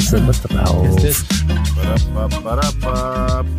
sind 0.00 0.26
wir 0.26 0.32
drauf. 0.32 0.86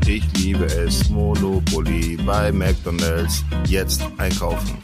Ich 0.06 0.24
liebe 0.38 0.66
es, 0.66 1.10
Monopoly 1.10 2.18
bei 2.26 2.52
McDonalds. 2.52 3.44
Jetzt 3.68 4.02
einkaufen. 4.18 4.78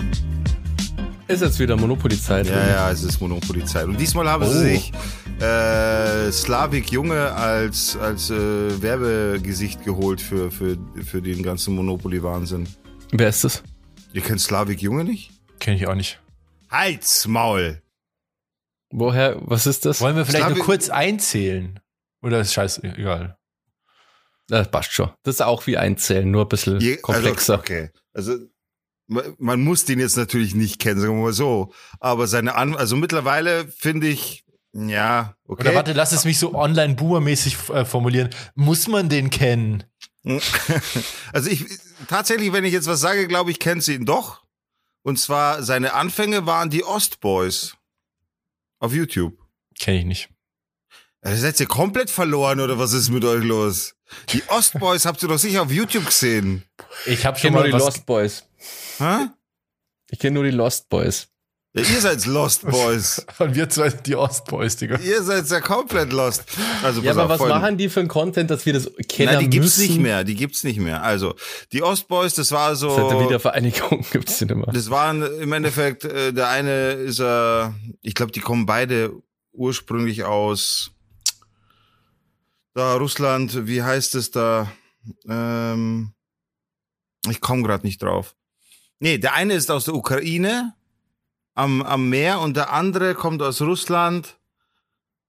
Ist 1.28 1.42
jetzt 1.42 1.58
wieder 1.60 1.76
Monopoly-Zeit. 1.76 2.48
Ja, 2.48 2.68
ja, 2.68 2.92
es 2.92 3.04
ist 3.04 3.20
Monopoly-Zeit. 3.20 3.86
Und 3.86 4.00
diesmal 4.00 4.30
haben 4.30 4.44
Oh. 4.44 4.52
sie 4.52 4.60
sich 4.60 4.94
äh, 5.42 6.32
Slavik 6.32 6.92
Junge 6.92 7.32
als, 7.34 7.98
als 7.98 8.30
äh, 8.30 8.82
Werbegesicht 8.82 9.84
geholt 9.84 10.22
für, 10.22 10.52
für, 10.52 10.78
für 11.04 11.22
den 11.24 11.42
ganzen 11.42 11.74
Monopoly-Wahnsinn. 11.76 12.68
Wer 13.12 13.30
ist 13.30 13.44
das? 13.44 13.64
Ihr 14.14 14.22
kennt 14.22 14.40
Slavik 14.40 14.82
Junge 14.84 15.04
nicht? 15.04 15.32
Kenne 15.60 15.78
ich 15.78 15.88
auch 15.88 15.96
nicht. 15.96 16.20
Halt's 16.70 17.28
Maul! 17.28 17.82
Woher, 18.98 19.38
was 19.42 19.68
ist 19.68 19.86
das? 19.86 20.00
Wollen 20.00 20.16
wir 20.16 20.26
vielleicht 20.26 20.50
nur 20.50 20.60
kurz 20.64 20.90
einzählen? 20.90 21.80
Oder 22.22 22.40
ist 22.40 22.54
scheiße, 22.54 22.82
egal. 22.84 23.38
Das 24.48 24.72
passt 24.72 24.94
schon. 24.94 25.12
Das 25.24 25.36
ist 25.36 25.42
auch 25.42 25.68
wie 25.68 25.78
einzählen, 25.78 26.30
nur 26.30 26.44
ein 26.44 26.48
bisschen 26.50 26.80
Je- 26.80 26.98
komplexer. 26.98 27.54
Also, 27.54 27.62
okay. 27.62 27.90
Also 28.14 28.38
man 29.08 29.36
man 29.38 29.62
muss 29.62 29.84
den 29.86 30.00
jetzt 30.00 30.16
natürlich 30.18 30.56
nicht 30.56 30.80
kennen, 30.80 31.00
sagen 31.02 31.18
wir 31.18 31.24
mal 31.24 31.34
so. 31.34 31.74
Aber 32.00 32.28
seine 32.28 32.56
An 32.56 32.76
also 32.76 32.96
mittlerweile 32.96 33.68
finde 33.68 34.08
ich, 34.08 34.46
ja, 34.74 35.36
okay. 35.46 35.62
Oder 35.68 35.76
warte, 35.76 35.94
lass 35.94 36.12
es 36.14 36.24
mich 36.26 36.40
so 36.40 36.54
online-boomer-mäßig 36.54 37.70
äh, 37.74 37.86
formulieren. 37.86 38.30
Muss 38.56 38.88
man 38.88 39.10
den 39.10 39.30
kennen? 39.30 39.84
Also 41.34 41.50
ich 41.50 41.66
tatsächlich, 42.08 42.54
wenn 42.54 42.64
ich 42.66 42.74
jetzt 42.74 42.88
was 42.88 43.00
sage, 43.02 43.28
glaube 43.28 43.52
ich, 43.52 43.60
kennt 43.60 43.84
sie 43.84 43.96
ihn 43.96 44.06
doch. 44.06 44.44
Und 45.04 45.20
zwar 45.20 45.62
seine 45.64 45.94
Anfänge 45.94 46.46
waren 46.46 46.70
die 46.70 46.84
Ostboys 46.84 47.76
auf 48.86 48.94
YouTube. 48.94 49.38
Kenne 49.80 50.00
ich 50.00 50.06
nicht. 50.06 50.30
Ja, 51.24 51.36
seid 51.36 51.60
ihr 51.60 51.66
komplett 51.66 52.10
verloren 52.10 52.60
oder 52.60 52.78
was 52.78 52.94
ist 52.94 53.10
mit 53.10 53.26
euch 53.26 53.44
los? 53.44 53.96
Die 54.30 54.44
Ostboys 54.48 55.06
habt 55.06 55.22
ihr 55.24 55.30
doch 55.30 55.40
sicher 55.40 55.64
auf 55.64 55.72
YouTube 55.72 56.06
gesehen. 56.06 56.64
Ich 57.06 57.26
habe 57.26 57.36
Ich 57.36 57.42
schon 57.42 57.54
kenne 57.54 57.64
nur 57.70 57.72
mal 57.72 57.80
die 57.80 57.84
Lost 57.84 58.06
Boys. 58.06 58.48
Hä? 59.00 59.28
Ich 60.12 60.20
kenne 60.20 60.36
nur 60.36 60.44
die 60.44 60.52
Lost 60.52 60.88
Boys. 60.90 61.28
Ja, 61.76 61.82
ihr 61.82 62.00
seid 62.00 62.26
Lost 62.26 62.66
Boys. 62.66 63.26
Und 63.38 63.54
wir 63.54 63.68
zwei 63.70 63.90
sind 63.90 64.08
die 64.08 64.16
Ostboys, 64.16 64.78
Digga. 64.78 64.98
ihr 65.00 65.22
seid 65.22 65.50
ja 65.50 65.60
komplett 65.60 66.14
Lost. 66.14 66.46
Also 66.82 67.02
Ja, 67.02 67.12
aber 67.12 67.26
auf, 67.26 67.30
was 67.32 67.38
Freunde. 67.40 67.56
machen 67.56 67.78
die 67.78 67.90
für 67.90 68.00
einen 68.00 68.08
Content, 68.08 68.50
dass 68.50 68.66
wir 68.66 68.72
das 68.72 68.90
kennen 69.10 69.34
Nein, 69.34 69.40
die 69.42 69.50
gibt's 69.50 69.78
müssen? 69.78 69.92
nicht 69.92 70.02
mehr. 70.02 70.24
Die 70.24 70.36
gibt's 70.36 70.64
nicht 70.64 70.80
mehr. 70.80 71.04
Also 71.04 71.36
die 71.74 71.84
Ostboys, 71.84 72.34
das 72.34 72.54
war 72.54 72.78
so. 72.78 72.96
Seit 72.96 73.12
der 73.12 73.20
Wiedervereinigung 73.20 74.06
gibt's 74.12 74.38
die 74.38 74.46
nicht 74.46 74.56
mehr. 74.56 74.68
Das 74.72 74.90
waren 74.90 75.22
im 75.42 75.52
Endeffekt, 75.52 76.06
äh, 76.06 76.32
der 76.32 76.48
eine 76.48 76.92
ist 76.92 77.20
äh, 77.20 77.68
ich 78.02 78.16
glaube, 78.16 78.32
die 78.32 78.40
kommen 78.40 78.66
beide 78.66 79.12
ursprünglich 79.52 80.24
aus 80.24 80.92
da 82.74 82.96
Russland, 82.96 83.68
wie 83.68 83.84
heißt 83.84 84.16
es 84.16 84.32
da? 84.32 84.72
Ähm, 85.28 86.14
ich 87.30 87.42
komme 87.42 87.64
gerade 87.64 87.86
nicht 87.86 88.02
drauf. 88.02 88.34
Nee, 89.00 89.18
der 89.18 89.34
eine 89.34 89.56
ist 89.56 89.70
aus 89.72 89.86
der 89.86 89.94
Ukraine 89.96 90.74
am, 91.56 91.82
am 91.82 92.10
Meer 92.10 92.40
und 92.40 92.56
der 92.56 92.72
andere 92.72 93.16
kommt 93.16 93.42
aus 93.42 93.62
Russland, 93.62 94.38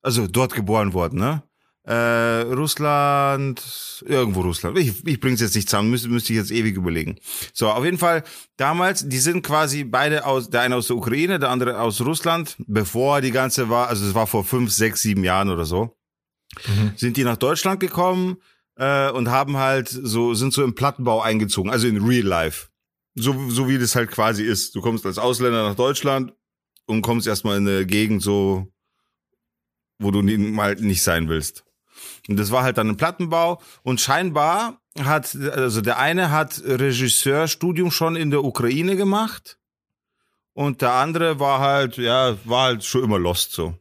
also 0.03 0.27
dort 0.27 0.55
geboren 0.55 0.93
worden, 0.93 1.19
ne? 1.19 1.43
Äh, 1.85 2.43
Russland, 2.53 3.63
irgendwo 4.05 4.41
Russland. 4.41 4.77
Ich, 4.77 5.07
ich 5.07 5.21
bring's 5.21 5.41
jetzt 5.41 5.55
nicht 5.55 5.69
zusammen, 5.69 5.91
müsste, 5.91 6.09
müsste 6.09 6.33
ich 6.33 6.39
jetzt 6.39 6.51
ewig 6.51 6.77
überlegen. 6.77 7.17
So, 7.55 7.71
auf 7.71 7.85
jeden 7.85 7.99
Fall, 7.99 8.25
damals, 8.57 9.09
die 9.09 9.19
sind 9.19 9.43
quasi 9.47 9.85
beide 9.85 10.27
aus, 10.27 10.51
der 10.51 10.63
eine 10.63 10.75
aus 10.75 10.89
der 10.89 10.97
Ukraine, 10.97 11.39
der 11.39 11.51
andere 11.51 11.81
aus 11.81 12.01
Russland, 12.01 12.57
bevor 12.67 13.21
die 13.21 13.31
ganze 13.31 13.69
war, 13.69 13.87
also 13.87 14.05
es 14.05 14.15
war 14.15 14.27
vor 14.27 14.43
fünf, 14.45 14.73
sechs, 14.73 15.03
sieben 15.03 15.23
Jahren 15.25 15.49
oder 15.49 15.65
so, 15.65 15.97
Mhm. 16.67 16.93
sind 16.97 17.17
die 17.17 17.25
nach 17.25 17.37
Deutschland 17.37 17.81
gekommen 17.81 18.37
äh, 18.77 19.11
und 19.11 19.29
haben 19.31 19.57
halt 19.57 19.89
so, 19.89 20.33
sind 20.35 20.53
so 20.55 20.65
im 20.65 20.75
Plattenbau 20.75 21.21
eingezogen, 21.21 21.71
also 21.71 21.87
in 21.87 22.03
Real 22.03 22.25
Life. 22.25 22.69
So, 23.19 23.49
so 23.49 23.67
wie 23.69 23.79
das 23.79 23.97
halt 23.97 24.11
quasi 24.11 24.45
ist. 24.45 24.75
Du 24.75 24.83
kommst 24.83 25.07
als 25.07 25.17
Ausländer 25.19 25.67
nach 25.67 25.75
Deutschland 25.75 26.35
und 26.87 27.01
kommst 27.01 27.27
erstmal 27.27 27.57
in 27.57 27.67
eine 27.67 27.87
Gegend 27.87 28.23
so, 28.23 28.71
wo 29.99 30.11
du 30.11 30.21
nie- 30.21 30.37
mal 30.37 30.75
nicht 30.75 31.03
sein 31.03 31.29
willst. 31.29 31.65
Und 32.29 32.37
das 32.37 32.51
war 32.51 32.63
halt 32.63 32.77
dann 32.77 32.91
ein 32.91 32.99
Plattenbau 32.99 33.61
und 33.83 34.03
scheinbar 34.03 34.83
hat, 34.99 35.35
also 35.35 35.81
der 35.81 35.99
eine 35.99 36.31
hat 36.31 36.61
Regisseurstudium 36.63 37.91
schon 37.91 38.17
in 38.17 38.31
der 38.31 38.45
Ukraine 38.45 38.97
gemacht 38.97 39.59
und 40.53 40.83
der 40.83 40.93
andere 40.93 41.41
war 41.41 41.61
halt, 41.61 41.97
ja, 41.97 42.37
war 42.45 42.65
halt 42.67 42.85
schon 42.85 43.03
immer 43.05 43.19
lost 43.19 43.53
so. 43.53 43.79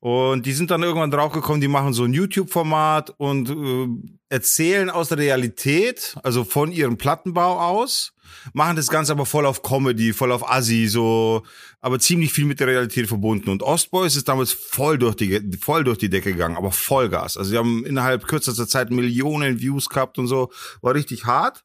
Und 0.00 0.44
die 0.46 0.52
sind 0.52 0.70
dann 0.70 0.82
irgendwann 0.82 1.10
draufgekommen, 1.10 1.60
die 1.60 1.68
machen 1.68 1.92
so 1.92 2.04
ein 2.04 2.12
YouTube-Format 2.12 3.14
und 3.16 3.50
äh, 3.50 3.88
erzählen 4.28 4.90
aus 4.90 5.08
der 5.08 5.18
Realität, 5.18 6.16
also 6.22 6.44
von 6.44 6.70
ihrem 6.70 6.98
Plattenbau 6.98 7.58
aus, 7.58 8.12
machen 8.52 8.76
das 8.76 8.88
Ganze 8.88 9.12
aber 9.12 9.24
voll 9.24 9.46
auf 9.46 9.62
Comedy, 9.62 10.12
voll 10.12 10.32
auf 10.32 10.48
Assi, 10.48 10.86
so, 10.86 11.44
aber 11.80 11.98
ziemlich 11.98 12.32
viel 12.32 12.44
mit 12.44 12.60
der 12.60 12.66
Realität 12.66 13.08
verbunden. 13.08 13.48
Und 13.48 13.62
Ostboys 13.62 14.16
ist 14.16 14.28
damals 14.28 14.52
voll 14.52 14.98
durch 14.98 15.16
die, 15.16 15.40
voll 15.60 15.82
durch 15.82 15.98
die 15.98 16.10
Decke 16.10 16.32
gegangen, 16.32 16.56
aber 16.56 16.72
Vollgas. 16.72 17.36
Also 17.36 17.50
sie 17.50 17.58
haben 17.58 17.84
innerhalb 17.86 18.26
kürzester 18.26 18.68
Zeit 18.68 18.90
Millionen 18.90 19.60
Views 19.60 19.88
gehabt 19.88 20.18
und 20.18 20.26
so, 20.26 20.52
war 20.82 20.94
richtig 20.94 21.24
hart. 21.24 21.64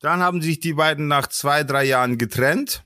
Dann 0.00 0.20
haben 0.20 0.42
sich 0.42 0.60
die 0.60 0.74
beiden 0.74 1.08
nach 1.08 1.26
zwei, 1.26 1.64
drei 1.64 1.84
Jahren 1.84 2.18
getrennt. 2.18 2.84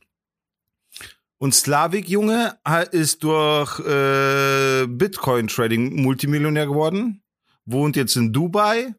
Und 1.38 1.54
Slavik 1.54 2.09
Junge 2.09 2.59
ist 2.91 3.22
durch 3.22 3.78
äh, 3.81 4.87
Bitcoin-Trading 4.87 6.03
Multimillionär 6.03 6.66
geworden, 6.66 7.22
wohnt 7.65 7.97
jetzt 7.97 8.16
in 8.16 8.32
Dubai. 8.32 8.94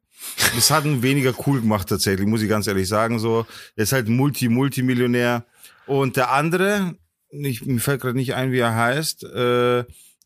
Das 0.56 0.72
hat 0.72 0.86
ihn 0.86 1.02
weniger 1.04 1.34
cool 1.46 1.60
gemacht 1.60 1.90
tatsächlich, 1.90 2.28
muss 2.28 2.42
ich 2.42 2.50
ganz 2.50 2.68
ehrlich 2.68 2.88
sagen. 2.88 3.20
So, 3.20 3.46
er 3.76 3.84
ist 3.84 3.92
halt 3.92 4.08
Multi-Multimillionär. 4.08 5.46
Und 5.86 6.16
der 6.16 6.32
andere, 6.32 6.96
ich, 7.30 7.66
mir 7.66 7.80
fällt 7.80 8.02
gerade 8.02 8.18
nicht 8.18 8.36
ein, 8.36 8.52
wie 8.54 8.60
er 8.60 8.76
heißt, 8.76 9.24
äh, 9.26 9.84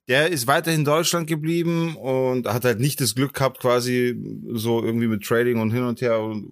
der 0.07 0.29
ist 0.29 0.47
weiterhin 0.47 0.81
in 0.81 0.85
Deutschland 0.85 1.27
geblieben 1.27 1.95
und 1.95 2.47
hat 2.47 2.65
halt 2.65 2.79
nicht 2.79 2.99
das 2.99 3.15
Glück 3.15 3.33
gehabt, 3.33 3.59
quasi 3.59 4.15
so 4.51 4.83
irgendwie 4.83 5.07
mit 5.07 5.23
Trading 5.23 5.59
und 5.59 5.71
hin 5.71 5.83
und 5.83 6.01
her 6.01 6.19
und 6.19 6.51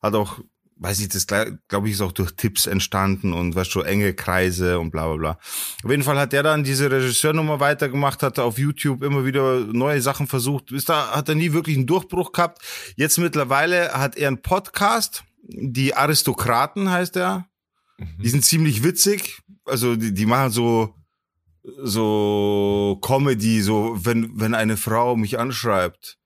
hat 0.00 0.14
auch, 0.14 0.38
weiß 0.76 1.00
ich, 1.00 1.08
das 1.08 1.26
glaube 1.26 1.88
ich 1.88 1.94
ist 1.94 2.00
auch 2.00 2.12
durch 2.12 2.32
Tipps 2.32 2.66
entstanden 2.66 3.32
und 3.32 3.54
weißt 3.54 3.70
schon 3.70 3.86
enge 3.86 4.14
Kreise 4.14 4.78
und 4.78 4.90
bla 4.90 5.06
bla 5.06 5.16
bla. 5.16 5.38
Auf 5.84 5.90
jeden 5.90 6.02
Fall 6.02 6.18
hat 6.18 6.32
der 6.32 6.42
dann 6.42 6.64
diese 6.64 6.90
Regisseurnummer 6.90 7.60
weitergemacht, 7.60 8.22
hat 8.22 8.38
auf 8.38 8.58
YouTube 8.58 9.02
immer 9.02 9.24
wieder 9.24 9.60
neue 9.60 10.00
Sachen 10.00 10.26
versucht. 10.26 10.72
Ist 10.72 10.88
da 10.88 11.14
hat 11.14 11.28
er 11.28 11.34
nie 11.34 11.52
wirklich 11.52 11.76
einen 11.76 11.86
Durchbruch 11.86 12.32
gehabt. 12.32 12.62
Jetzt 12.96 13.18
mittlerweile 13.18 13.92
hat 13.92 14.16
er 14.16 14.28
einen 14.28 14.42
Podcast, 14.42 15.24
die 15.42 15.94
Aristokraten 15.94 16.90
heißt 16.90 17.16
er. 17.16 17.46
Die 18.18 18.28
sind 18.28 18.44
ziemlich 18.44 18.82
witzig. 18.82 19.40
Also 19.64 19.96
die, 19.96 20.12
die 20.12 20.26
machen 20.26 20.50
so 20.50 20.94
so 21.82 22.98
Comedy, 23.00 23.62
so 23.62 23.96
wenn 24.04 24.30
wenn 24.34 24.54
eine 24.54 24.76
Frau 24.76 25.16
mich 25.16 25.38
anschreibt, 25.38 26.18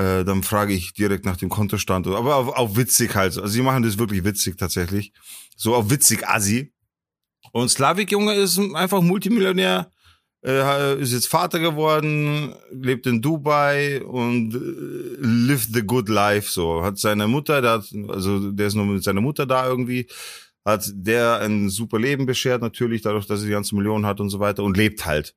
äh, 0.00 0.24
dann 0.24 0.42
frage 0.42 0.72
ich 0.72 0.94
direkt 0.94 1.24
nach 1.26 1.36
dem 1.36 1.50
Kontostand. 1.50 2.06
Aber 2.06 2.36
auf, 2.36 2.48
auf 2.48 2.76
witzig 2.76 3.14
halt. 3.14 3.36
Also 3.36 3.46
sie 3.48 3.62
machen 3.62 3.82
das 3.82 3.98
wirklich 3.98 4.24
witzig 4.24 4.56
tatsächlich. 4.56 5.12
So 5.56 5.74
auf 5.74 5.90
witzig 5.90 6.26
assi. 6.26 6.72
Und 7.52 7.68
Slavik 7.68 8.10
Junge 8.12 8.34
ist 8.34 8.58
einfach 8.74 9.02
Multimillionär, 9.02 9.90
äh, 10.44 11.00
ist 11.00 11.12
jetzt 11.12 11.26
Vater 11.26 11.58
geworden, 11.58 12.54
lebt 12.70 13.06
in 13.06 13.20
Dubai 13.20 14.02
und 14.02 14.54
äh, 14.54 15.16
live 15.18 15.68
the 15.70 15.82
good 15.82 16.08
life. 16.08 16.50
So 16.50 16.82
hat 16.82 16.98
seine 16.98 17.28
Mutter, 17.28 17.60
der 17.60 17.72
hat, 17.72 17.92
also 18.08 18.50
der 18.52 18.68
ist 18.68 18.74
nur 18.74 18.86
mit 18.86 19.02
seiner 19.02 19.20
Mutter 19.20 19.46
da 19.46 19.66
irgendwie, 19.66 20.06
hat 20.64 20.88
der 20.94 21.40
ein 21.40 21.68
super 21.68 21.98
Leben 21.98 22.24
beschert 22.24 22.62
natürlich 22.62 23.02
dadurch, 23.02 23.26
dass 23.26 23.40
er 23.40 23.46
die 23.46 23.52
ganze 23.52 23.74
Millionen 23.74 24.06
hat 24.06 24.20
und 24.20 24.30
so 24.30 24.40
weiter 24.40 24.62
und 24.62 24.76
lebt 24.76 25.04
halt 25.04 25.34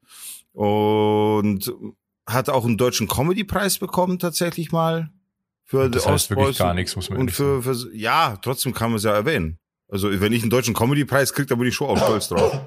und 0.53 1.73
hat 2.27 2.49
auch 2.49 2.65
einen 2.65 2.77
deutschen 2.77 3.07
Comedy-Preis 3.07 3.77
bekommen 3.79 4.19
tatsächlich 4.19 4.71
mal 4.71 5.09
für 5.65 5.89
Das 5.89 6.05
heißt 6.07 6.29
wirklich 6.29 6.47
Ostboys 6.49 6.57
gar 6.59 6.73
nichts, 6.73 6.95
muss 6.95 7.09
man 7.09 7.19
und 7.19 7.31
für, 7.31 7.61
für 7.63 7.75
ja 7.95 8.37
trotzdem 8.41 8.73
kann 8.73 8.91
man 8.91 8.97
es 8.97 9.03
ja 9.03 9.11
erwähnen. 9.13 9.57
Also 9.89 10.09
wenn 10.21 10.33
ich 10.33 10.41
einen 10.41 10.49
deutschen 10.49 10.73
Comedy-Preis 10.73 11.33
kriege, 11.33 11.47
dann 11.47 11.59
bin 11.59 11.67
ich 11.67 11.75
schon 11.75 11.87
auch 11.87 11.97
stolz 11.97 12.29
drauf. 12.29 12.59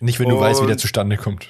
Nicht, 0.00 0.18
wenn 0.20 0.28
du 0.28 0.38
weißt, 0.38 0.60
wie 0.62 0.66
der 0.66 0.74
Und- 0.74 0.80
zustande 0.80 1.16
kommt. 1.16 1.46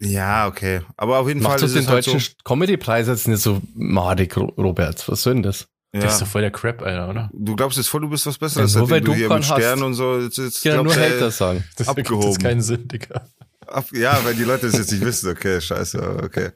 Ja, 0.00 0.46
okay. 0.46 0.82
Aber 0.96 1.18
auf 1.18 1.26
jeden 1.26 1.40
Macht 1.42 1.54
Fall 1.54 1.60
das 1.60 1.70
ist 1.70 1.74
den 1.76 1.82
es 1.82 1.88
halt 1.88 2.06
deutschen 2.06 2.20
so. 2.20 2.30
Comedy-Preis 2.44 3.08
jetzt 3.08 3.26
nicht 3.26 3.42
so 3.42 3.60
madig, 3.74 4.36
Ro- 4.36 4.54
Robert? 4.56 5.08
Was 5.08 5.22
soll 5.22 5.34
denn 5.34 5.42
das? 5.42 5.66
Das 5.90 6.04
ist 6.14 6.20
Ja. 6.20 6.24
doch 6.26 6.30
voll 6.32 6.42
der 6.42 6.50
Crap, 6.52 6.82
Alter, 6.82 7.08
oder? 7.08 7.30
Du 7.32 7.56
glaubst 7.56 7.78
jetzt 7.78 7.88
voll, 7.88 8.02
du 8.02 8.08
bist 8.08 8.24
was 8.26 8.38
Besseres, 8.38 8.74
Ja, 8.74 8.80
nur 8.80 8.90
weil 8.90 9.00
du 9.00 9.12
hier 9.12 9.28
mit 9.28 9.38
hast. 9.38 9.46
Sternen 9.46 9.82
und 9.82 9.94
so. 9.94 10.20
Jetzt, 10.20 10.38
jetzt 10.38 10.58
Ich 10.58 10.62
kann 10.62 10.72
ja 10.72 10.82
nur 10.84 10.92
glaubst 10.92 11.10
du, 11.10 11.14
Hater 11.16 11.30
sagen. 11.32 11.64
Das 11.76 11.88
ergibt 11.88 12.06
Abgehoben. 12.06 12.28
jetzt 12.28 12.40
keinen 12.42 12.60
Sinn, 12.60 12.86
Digga. 12.86 13.26
Ab, 13.68 13.86
ja, 13.92 14.18
weil 14.24 14.34
die 14.34 14.44
Leute 14.44 14.66
das 14.66 14.76
jetzt 14.78 14.92
nicht 14.92 15.04
wissen. 15.04 15.30
Okay, 15.30 15.60
scheiße, 15.60 16.20
okay. 16.22 16.50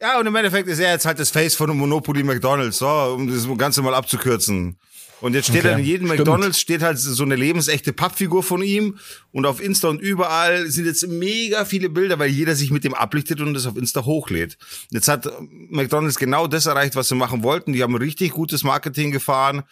Ja, 0.00 0.18
und 0.18 0.26
im 0.26 0.34
Endeffekt 0.34 0.68
ist 0.68 0.78
er 0.78 0.92
jetzt 0.92 1.04
halt 1.04 1.18
das 1.18 1.30
Face 1.30 1.54
von 1.54 1.76
Monopoly 1.76 2.22
McDonalds, 2.22 2.78
so, 2.78 2.88
um 2.88 3.28
das 3.28 3.46
Ganze 3.58 3.82
mal 3.82 3.94
abzukürzen. 3.94 4.78
Und 5.20 5.34
jetzt 5.34 5.48
steht 5.48 5.58
Okay, 5.58 5.68
dann 5.68 5.80
in 5.80 5.84
jedem 5.84 6.06
stimmt. 6.06 6.20
McDonalds 6.20 6.58
steht 6.58 6.82
halt 6.82 6.98
so 6.98 7.22
eine 7.22 7.36
lebensechte 7.36 7.92
Pappfigur 7.92 8.42
von 8.42 8.62
ihm 8.62 8.96
und 9.32 9.44
auf 9.44 9.60
Insta 9.60 9.88
und 9.88 10.00
überall 10.00 10.70
sind 10.70 10.86
jetzt 10.86 11.06
mega 11.06 11.66
viele 11.66 11.90
Bilder, 11.90 12.18
weil 12.18 12.30
jeder 12.30 12.56
sich 12.56 12.70
mit 12.70 12.84
dem 12.84 12.94
ablichtet 12.94 13.40
und 13.42 13.52
das 13.52 13.66
auf 13.66 13.76
Insta 13.76 14.06
hochlädt. 14.06 14.56
Jetzt 14.90 15.08
hat 15.08 15.30
McDonalds 15.68 16.16
genau 16.16 16.46
das 16.46 16.64
erreicht, 16.64 16.96
was 16.96 17.08
sie 17.08 17.14
machen 17.16 17.42
wollten. 17.42 17.74
Die 17.74 17.82
haben 17.82 17.94
richtig 17.94 18.30
gutes 18.30 18.64
Marketing 18.64 19.10
gefahren, 19.10 19.64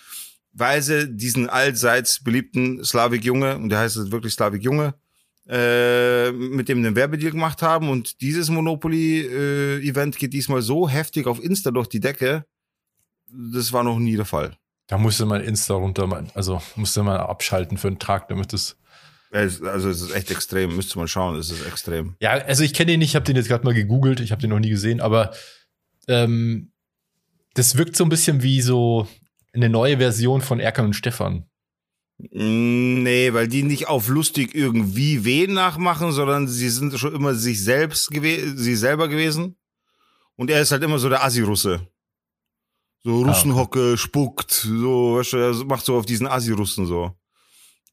weil 0.53 0.83
sie 0.83 1.09
diesen 1.11 1.49
allseits 1.49 2.23
beliebten 2.23 2.85
Slavik 2.85 3.25
Junge, 3.25 3.57
und 3.57 3.71
der 3.71 3.79
heißt 3.79 3.97
jetzt 3.97 4.13
wirklich 4.13 4.35
Slavik 4.35 4.63
Junge, 4.63 4.95
äh, 5.49 6.31
mit 6.33 6.69
dem 6.69 6.79
einen 6.79 6.95
Werbedeal 6.97 7.33
gemacht 7.33 7.63
haben 7.63 7.89
und 7.89 8.21
dieses 8.21 8.51
Monopoly-Event 8.51 10.17
geht 10.19 10.33
diesmal 10.33 10.63
so 10.63 10.89
heftig 10.89 11.27
auf 11.27 11.43
Insta 11.43 11.71
durch 11.71 11.89
die 11.89 12.01
Decke. 12.01 12.45
Das 13.31 13.73
war 13.73 13.83
noch 13.83 13.99
nie 13.99 14.17
der 14.17 14.25
Fall. 14.25 14.57
Da 14.87 14.97
musste 14.99 15.27
man 15.27 15.43
Insta 15.43 15.75
runter, 15.75 16.25
also 16.35 16.63
musste 16.77 17.03
man 17.03 17.19
abschalten 17.19 17.77
für 17.77 17.89
einen 17.89 17.99
Tag, 17.99 18.29
damit 18.29 18.53
es. 18.55 18.77
Es- 19.31 19.61
Also 19.63 19.91
es 19.91 20.01
ist 20.01 20.15
echt 20.15 20.31
extrem, 20.31 20.75
müsste 20.75 20.99
man 20.99 21.09
schauen, 21.09 21.37
es 21.37 21.51
ist 21.51 21.67
extrem. 21.67 22.17
Ja, 22.21 22.31
also 22.33 22.65
ich 22.65 22.73
kenne 22.73 22.93
den 22.93 23.01
nicht, 23.01 23.11
ich 23.11 23.15
habe 23.17 23.27
den 23.27 23.37
jetzt 23.37 23.49
gerade 23.49 23.65
mal 23.65 23.75
gegoogelt, 23.75 24.21
ich 24.21 24.31
habe 24.33 24.41
den 24.41 24.49
noch 24.51 24.59
nie 24.59 24.71
gesehen, 24.71 25.01
aber 25.03 25.35
ähm, 26.09 26.73
das 27.55 27.77
wirkt 27.77 27.97
so 27.97 28.05
ein 28.05 28.09
bisschen 28.09 28.43
wie 28.43 28.63
so 28.63 29.07
eine 29.53 29.69
neue 29.69 29.99
Version 29.99 30.41
von 30.41 30.61
Erkan 30.61 30.87
und 30.87 30.95
Stefan. 30.95 31.45
Nee, 32.19 33.33
weil 33.33 33.47
die 33.47 33.63
nicht 33.63 33.87
auf 33.87 34.09
lustig 34.09 34.55
irgendwie 34.55 35.25
wen 35.25 35.53
nachmachen, 35.53 36.11
sondern 36.11 36.49
sie 36.49 36.69
sind 36.69 36.99
schon 36.99 37.15
immer 37.15 37.35
sich 37.35 37.63
selbst 37.63 38.11
sie 38.13 38.75
selber 38.75 39.09
gewesen. 39.09 39.57
Und 40.35 40.51
er 40.51 40.61
ist 40.61 40.73
halt 40.73 40.83
immer 40.83 40.99
so 40.99 41.09
der 41.09 41.25
Assi-Russe. 41.25 41.87
So 43.05 43.23
Russenhocke, 43.23 43.97
spuckt, 43.97 44.51
so, 44.51 45.17
weißt 45.17 45.33
du, 45.33 45.37
er 45.37 45.65
macht 45.65 45.85
so 45.85 45.97
auf 45.97 46.07
diesen 46.07 46.27
Assi-Russen 46.27 46.87
so. 46.87 47.13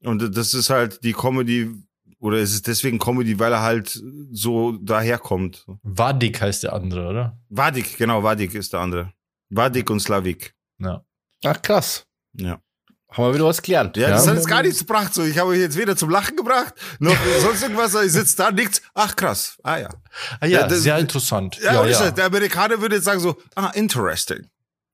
Und 0.01 0.35
das 0.35 0.53
ist 0.55 0.71
halt 0.71 1.03
die 1.03 1.13
Comedy, 1.13 1.71
oder 2.19 2.37
es 2.37 2.53
ist 2.53 2.65
deswegen 2.65 2.97
Comedy, 2.97 3.37
weil 3.37 3.53
er 3.53 3.61
halt 3.61 4.01
so 4.31 4.71
daherkommt. 4.73 5.67
Vadik 5.83 6.41
heißt 6.41 6.63
der 6.63 6.73
andere, 6.73 7.07
oder? 7.07 7.39
Vadik, 7.49 7.97
genau, 7.97 8.23
Vadik 8.23 8.55
ist 8.55 8.73
der 8.73 8.79
andere. 8.79 9.13
Vadik 9.49 9.89
und 9.91 9.99
Slavik. 9.99 10.55
Ja. 10.79 11.05
Ach, 11.43 11.61
krass. 11.61 12.07
Ja. 12.33 12.59
Haben 13.15 13.25
wir 13.27 13.33
wieder 13.35 13.45
was 13.45 13.61
gelernt. 13.61 13.95
Ja, 13.97 14.09
das 14.09 14.27
hat 14.27 14.35
jetzt 14.35 14.47
gar 14.47 14.61
nichts 14.61 14.79
gebracht. 14.79 15.13
So, 15.13 15.23
ich 15.23 15.37
habe 15.37 15.51
euch 15.51 15.59
jetzt 15.59 15.77
weder 15.77 15.95
zum 15.95 16.09
Lachen 16.09 16.35
gebracht, 16.35 16.73
noch 16.99 17.15
sonst 17.41 17.63
irgendwas. 17.63 17.95
Ich 18.03 18.11
sitze 18.11 18.35
da, 18.37 18.51
nichts. 18.51 18.81
Ach, 18.93 19.15
krass. 19.15 19.57
Ah 19.63 19.77
ja. 19.77 19.89
Ah 20.39 20.45
ja, 20.45 20.61
Ja, 20.61 20.67
das- 20.67 20.81
sehr 20.83 20.97
interessant. 20.97 21.57
Ja, 21.63 21.85
das, 21.85 22.13
der 22.13 22.25
Amerikaner 22.25 22.81
würde 22.81 22.95
jetzt 22.95 23.05
sagen 23.05 23.19
so, 23.19 23.37
ah, 23.55 23.71
interesting. 23.73 24.47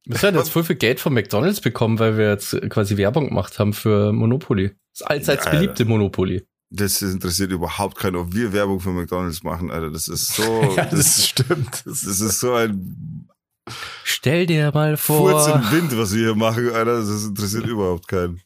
Wir 0.05 0.19
haben 0.21 0.35
jetzt 0.35 0.49
voll 0.51 0.63
viel 0.63 0.75
Geld 0.77 0.99
von 0.99 1.13
McDonalds 1.13 1.61
bekommen, 1.61 1.99
weil 1.99 2.17
wir 2.17 2.29
jetzt 2.31 2.55
quasi 2.69 2.97
Werbung 2.97 3.27
gemacht 3.29 3.59
haben 3.59 3.73
für 3.73 4.11
Monopoly. 4.11 4.75
Das 4.97 5.07
allseits 5.07 5.45
Ja, 5.45 5.51
beliebte 5.51 5.85
Monopoly. 5.85 6.45
Das 6.73 7.01
interessiert 7.01 7.51
überhaupt 7.51 7.97
keinen, 7.97 8.15
ob 8.15 8.33
wir 8.33 8.53
Werbung 8.53 8.79
für 8.79 8.89
McDonalds 8.89 9.43
machen, 9.43 9.69
Alter. 9.71 9.89
Das 9.91 10.07
ist 10.07 10.27
so, 10.33 10.73
ja, 10.77 10.85
das, 10.85 10.91
das 11.17 11.27
stimmt. 11.27 11.83
das 11.85 12.03
ist 12.03 12.39
so 12.39 12.53
ein 12.53 13.27
Stell 14.03 14.45
dir 14.45 14.71
mal 14.73 14.97
Furz 14.97 15.47
vor. 15.47 15.55
im 15.55 15.71
Wind, 15.71 15.97
was 15.97 16.13
wir 16.13 16.25
hier 16.25 16.35
machen, 16.35 16.71
Alter. 16.71 16.99
Das 16.99 17.25
interessiert 17.25 17.65
überhaupt 17.65 18.07
keinen. 18.07 18.41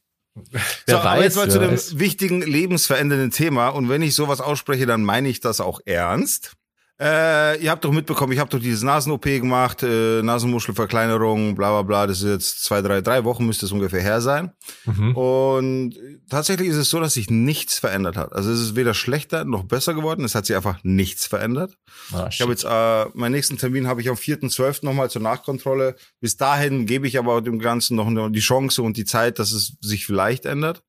Wer 0.52 0.62
so, 0.88 0.98
aber 0.98 1.12
weiß, 1.12 1.24
jetzt 1.24 1.36
mal 1.38 1.50
zu 1.50 1.60
dem 1.60 1.72
weiß. 1.72 1.98
wichtigen, 1.98 2.42
lebensverändernden 2.42 3.32
Thema. 3.32 3.70
Und 3.70 3.88
wenn 3.90 4.02
ich 4.02 4.16
sowas 4.16 4.42
ausspreche, 4.42 4.86
dann 4.86 5.04
meine 5.04 5.30
ich 5.30 5.40
das 5.40 5.62
auch 5.62 5.80
ernst. 5.86 6.54
Äh, 6.98 7.62
ihr 7.62 7.72
habt 7.72 7.84
doch 7.84 7.92
mitbekommen, 7.92 8.32
ich 8.32 8.40
habe 8.40 8.50
doch 8.50 8.60
dieses 8.60 8.82
Nasen-OP 8.82 9.24
gemacht, 9.24 9.84
äh, 9.84 10.22
Nasenmuschelverkleinerung, 10.22 11.54
bla 11.56 11.70
bla 11.72 11.82
bla. 11.82 12.08
Das 12.08 12.20
ist 12.22 12.30
jetzt 12.30 12.64
zwei, 12.64 12.82
drei, 12.82 13.02
drei 13.02 13.26
Wochen 13.26 13.46
müsste 13.46 13.66
es 13.66 13.74
ungefähr 13.74 14.02
her 14.02 14.22
sein. 14.22 14.52
Mhm. 14.86 15.16
Und 15.16 15.96
tatsächlich 16.30 16.70
ist 16.70 16.78
es 16.78 16.90
so, 16.90 17.02
dass 17.02 17.16
sich 17.16 17.30
nichts 17.30 17.80
verändert 17.80 18.16
hat. 18.16 18.32
Also 18.32 18.50
es 18.50 18.62
ist 18.62 18.76
weder 18.78 18.94
schlechter 18.94 19.44
noch 19.44 19.64
besser 19.64 19.94
geworden. 19.94 20.24
Es 20.24 20.36
hat 20.36 20.46
sich 20.46 20.56
einfach 20.56 20.80
nichts 20.84 21.28
verändert. 21.28 21.78
Ah, 22.14 22.30
Ich 22.32 22.40
habe 22.40 22.52
jetzt 22.52 22.64
äh, 22.64 23.06
meinen 23.14 23.34
nächsten 23.34 23.58
Termin 23.58 23.88
habe 23.88 24.00
ich 24.00 24.08
am 24.08 24.16
4.12. 24.16 24.86
nochmal 24.86 25.10
zur 25.10 25.22
Nachkontrolle. 25.22 25.96
Bis 26.22 26.38
dahin 26.38 26.86
gebe 26.86 27.08
ich 27.08 27.20
aber 27.20 27.42
dem 27.42 27.60
Ganzen 27.60 27.98
noch 27.98 28.30
die 28.30 28.40
Chance 28.40 28.82
und 28.82 28.96
die 28.96 29.06
Zeit, 29.06 29.40
dass 29.40 29.52
es 29.52 29.76
sich 29.82 30.06
vielleicht 30.06 30.46
ändert. 30.46 30.82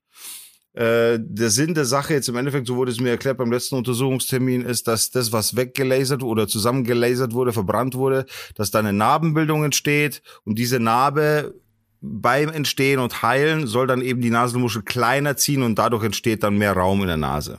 Äh, 0.76 1.18
der 1.18 1.48
Sinn 1.48 1.72
der 1.72 1.86
Sache 1.86 2.12
jetzt 2.12 2.28
im 2.28 2.36
Endeffekt, 2.36 2.66
so 2.66 2.76
wurde 2.76 2.92
es 2.92 3.00
mir 3.00 3.08
erklärt 3.08 3.38
beim 3.38 3.50
letzten 3.50 3.76
Untersuchungstermin, 3.76 4.60
ist, 4.60 4.86
dass 4.86 5.10
das, 5.10 5.32
was 5.32 5.56
weggelasert 5.56 6.22
oder 6.22 6.46
zusammengelasert 6.46 7.32
wurde, 7.32 7.54
verbrannt 7.54 7.94
wurde, 7.94 8.26
dass 8.56 8.70
da 8.70 8.80
eine 8.80 8.92
Narbenbildung 8.92 9.64
entsteht 9.64 10.20
und 10.44 10.58
diese 10.58 10.78
Narbe 10.78 11.54
beim 12.02 12.50
Entstehen 12.50 13.00
und 13.00 13.22
Heilen 13.22 13.66
soll 13.66 13.86
dann 13.86 14.02
eben 14.02 14.20
die 14.20 14.28
Nasenmuschel 14.28 14.82
kleiner 14.82 15.38
ziehen 15.38 15.62
und 15.62 15.78
dadurch 15.78 16.04
entsteht 16.04 16.42
dann 16.42 16.58
mehr 16.58 16.74
Raum 16.74 17.00
in 17.00 17.06
der 17.06 17.16
Nase. 17.16 17.58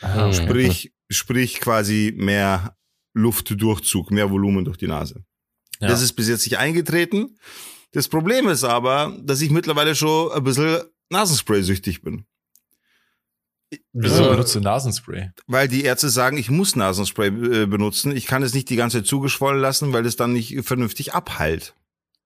Ah, 0.00 0.28
okay. 0.28 0.34
Sprich, 0.34 0.92
sprich 1.10 1.58
quasi 1.58 2.14
mehr 2.16 2.76
Luftdurchzug, 3.12 4.12
mehr 4.12 4.30
Volumen 4.30 4.64
durch 4.64 4.76
die 4.76 4.86
Nase. 4.86 5.24
Ja. 5.80 5.88
Das 5.88 6.00
ist 6.00 6.12
bis 6.12 6.28
jetzt 6.28 6.46
nicht 6.46 6.58
eingetreten. 6.58 7.36
Das 7.90 8.06
Problem 8.06 8.48
ist 8.48 8.62
aber, 8.62 9.18
dass 9.20 9.40
ich 9.40 9.50
mittlerweile 9.50 9.96
schon 9.96 10.30
ein 10.30 10.44
bisschen 10.44 10.82
Nasenspray-süchtig 11.10 12.02
bin. 12.02 12.24
Wieso 13.92 14.22
Ja. 14.24 14.30
benutzt 14.30 14.54
du 14.54 14.60
Nasenspray? 14.60 15.30
Weil 15.46 15.68
die 15.68 15.84
Ärzte 15.84 16.08
sagen, 16.10 16.36
ich 16.36 16.50
muss 16.50 16.76
Nasenspray 16.76 17.28
äh, 17.28 17.66
benutzen. 17.66 18.14
Ich 18.16 18.26
kann 18.26 18.42
es 18.42 18.54
nicht 18.54 18.68
die 18.70 18.76
ganze 18.76 18.98
Zeit 18.98 19.06
zugeschwollen 19.06 19.60
lassen, 19.60 19.92
weil 19.92 20.04
es 20.06 20.16
dann 20.16 20.32
nicht 20.32 20.64
vernünftig 20.64 21.14
abheilt. 21.14 21.74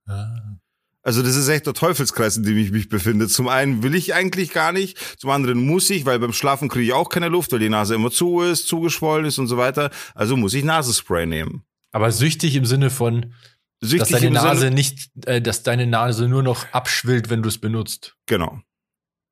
Ah. 0.07 0.59
Also 1.03 1.23
das 1.23 1.37
ist 1.37 1.47
echt 1.49 1.67
der 1.67 1.75
Teufelskreis, 1.75 2.37
in 2.37 2.43
dem 2.43 2.57
ich 2.57 2.73
mich 2.73 2.89
befinde. 2.89 3.29
Zum 3.29 3.47
einen 3.47 3.85
will 3.85 3.95
ich 3.95 4.13
eigentlich 4.15 4.51
gar 4.53 4.73
nicht, 4.73 4.99
zum 5.21 5.31
anderen 5.31 5.65
muss 5.65 5.89
ich, 5.91 6.05
weil 6.05 6.19
beim 6.19 6.33
Schlafen 6.33 6.69
kriege 6.69 6.85
ich 6.87 6.93
auch 6.93 7.09
keine 7.11 7.29
Luft, 7.29 7.53
weil 7.53 7.61
die 7.61 7.69
Nase 7.69 7.95
immer 7.95 8.11
zu 8.11 8.41
ist, 8.41 8.67
zugeschwollen 8.67 9.25
ist 9.25 9.39
und 9.39 9.47
so 9.47 9.57
weiter. 9.57 9.91
Also 10.17 10.37
muss 10.37 10.53
ich 10.55 10.65
Nasenspray 10.65 11.27
nehmen. 11.27 11.63
Aber 11.93 12.11
süchtig 12.11 12.57
im 12.57 12.67
Sinne 12.67 12.91
von, 12.91 13.35
dass 13.81 13.91
Süchtig 13.91 14.17
deine 14.17 14.27
im 14.27 14.35
Sinne- 14.35 14.45
Nase 14.49 14.71
nicht, 14.73 15.11
äh, 15.27 15.41
dass 15.41 15.63
deine 15.63 15.87
Nase 15.87 16.27
nur 16.29 16.43
noch 16.43 16.67
abschwillt, 16.73 17.31
wenn 17.31 17.43
du 17.43 17.49
es 17.51 17.59
benutzt. 17.59 18.17
Genau. 18.27 18.61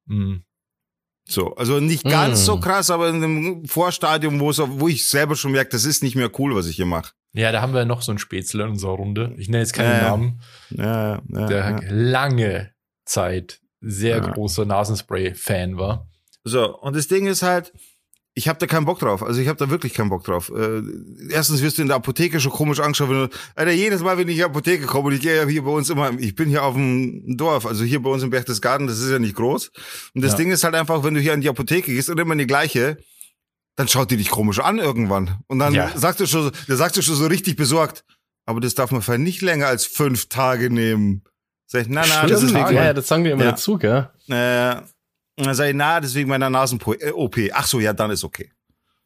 Hm. 0.06 0.44
So, 1.26 1.54
also 1.56 1.80
nicht 1.80 2.04
ganz 2.04 2.40
Mm. 2.42 2.44
so 2.44 2.60
krass, 2.60 2.90
aber 2.90 3.08
in 3.08 3.16
einem 3.16 3.64
Vorstadium, 3.64 4.40
wo 4.40 4.50
es, 4.50 4.58
wo 4.60 4.88
ich 4.88 5.06
selber 5.06 5.36
schon 5.36 5.52
merke, 5.52 5.70
das 5.70 5.84
ist 5.86 6.02
nicht 6.02 6.16
mehr 6.16 6.30
cool, 6.38 6.54
was 6.54 6.66
ich 6.66 6.76
hier 6.76 6.86
mache. 6.86 7.12
Ja, 7.32 7.50
da 7.50 7.62
haben 7.62 7.72
wir 7.74 7.84
noch 7.84 8.02
so 8.02 8.12
einen 8.12 8.18
Spätzle 8.18 8.64
in 8.64 8.70
unserer 8.70 8.92
Runde. 8.92 9.32
Ich 9.38 9.48
nenne 9.48 9.62
jetzt 9.62 9.72
keinen 9.72 10.00
ja. 10.00 10.08
Namen. 10.10 10.40
Ja, 10.70 11.22
ja, 11.28 11.46
Der 11.46 11.70
ja. 11.70 11.80
lange 11.90 12.70
Zeit 13.06 13.60
sehr 13.80 14.20
großer 14.20 14.64
Nasenspray-Fan 14.66 15.76
war. 15.78 16.08
So, 16.44 16.76
und 16.78 16.94
das 16.94 17.08
Ding 17.08 17.26
ist 17.26 17.42
halt, 17.42 17.72
ich 18.36 18.48
habe 18.48 18.58
da 18.58 18.66
keinen 18.66 18.84
Bock 18.84 18.98
drauf. 18.98 19.22
Also 19.22 19.40
ich 19.40 19.46
habe 19.46 19.58
da 19.58 19.70
wirklich 19.70 19.94
keinen 19.94 20.08
Bock 20.10 20.24
drauf. 20.24 20.50
Äh, 20.54 20.82
erstens 21.30 21.62
wirst 21.62 21.78
du 21.78 21.82
in 21.82 21.88
der 21.88 21.96
Apotheke 21.96 22.40
schon 22.40 22.50
komisch 22.50 22.80
angeschaut, 22.80 23.08
wenn 23.08 23.28
du, 23.28 23.28
Alter, 23.54 23.70
jedes 23.70 24.00
Mal, 24.02 24.16
wenn 24.18 24.26
ich 24.28 24.34
in 24.34 24.38
die 24.38 24.44
Apotheke 24.44 24.86
komme, 24.86 25.08
und 25.08 25.14
ich 25.14 25.20
gehe 25.20 25.36
ja 25.36 25.46
hier 25.46 25.62
bei 25.62 25.70
uns 25.70 25.88
immer, 25.88 26.10
ich 26.18 26.34
bin 26.34 26.48
hier 26.48 26.64
auf 26.64 26.74
dem 26.74 27.36
Dorf, 27.36 27.64
also 27.64 27.84
hier 27.84 28.02
bei 28.02 28.10
uns 28.10 28.22
im 28.24 28.30
Berchtesgaden, 28.30 28.88
das 28.88 28.98
ist 28.98 29.10
ja 29.10 29.20
nicht 29.20 29.36
groß. 29.36 29.70
Und 30.14 30.22
das 30.24 30.32
Ja. 30.32 30.38
Ding 30.38 30.50
ist 30.50 30.64
halt 30.64 30.74
einfach, 30.74 31.04
wenn 31.04 31.14
du 31.14 31.20
hier 31.20 31.32
in 31.32 31.42
die 31.42 31.48
Apotheke 31.48 31.92
gehst 31.92 32.10
und 32.10 32.18
immer 32.18 32.32
in 32.32 32.38
die 32.40 32.46
gleiche, 32.48 32.96
dann 33.76 33.86
schaut 33.88 34.10
die 34.10 34.16
dich 34.16 34.30
komisch 34.30 34.58
an 34.58 34.78
irgendwann. 34.78 35.38
Und 35.46 35.60
dann 35.60 35.72
Ja. 35.74 35.90
sagst 35.96 36.18
du 36.20 36.26
schon, 36.26 36.50
der 36.68 36.76
sagst 36.76 36.96
du 36.96 37.02
schon 37.02 37.14
so 37.16 37.26
richtig 37.26 37.54
besorgt, 37.56 38.04
aber 38.46 38.60
das 38.60 38.74
darf 38.74 38.90
man 38.90 39.00
vielleicht 39.02 39.22
nicht 39.22 39.42
länger 39.42 39.68
als 39.68 39.84
fünf 39.86 40.28
Tage 40.28 40.70
nehmen. 40.70 41.22
Sag 41.66 41.82
ich, 41.82 41.88
na, 41.88 42.04
na, 42.08 42.26
das 42.26 42.42
ist 42.42 42.52
wegen, 42.54 42.74
ja, 42.74 42.92
das 42.92 43.08
sagen 43.08 43.24
die 43.24 43.30
immer 43.30 43.44
Ja. 43.44 43.50
dazu, 43.52 43.78
gell? 43.78 44.10
äh, 44.28 44.76
und 45.36 45.46
dann 45.46 45.54
sag 45.54 45.68
ich, 45.68 45.74
na, 45.74 46.00
deswegen 46.00 46.28
meiner 46.28 46.50
Nasen-OP. 46.50 47.36
Ach 47.52 47.66
so, 47.66 47.80
ja, 47.80 47.92
dann 47.92 48.10
ist 48.10 48.24
okay. 48.24 48.50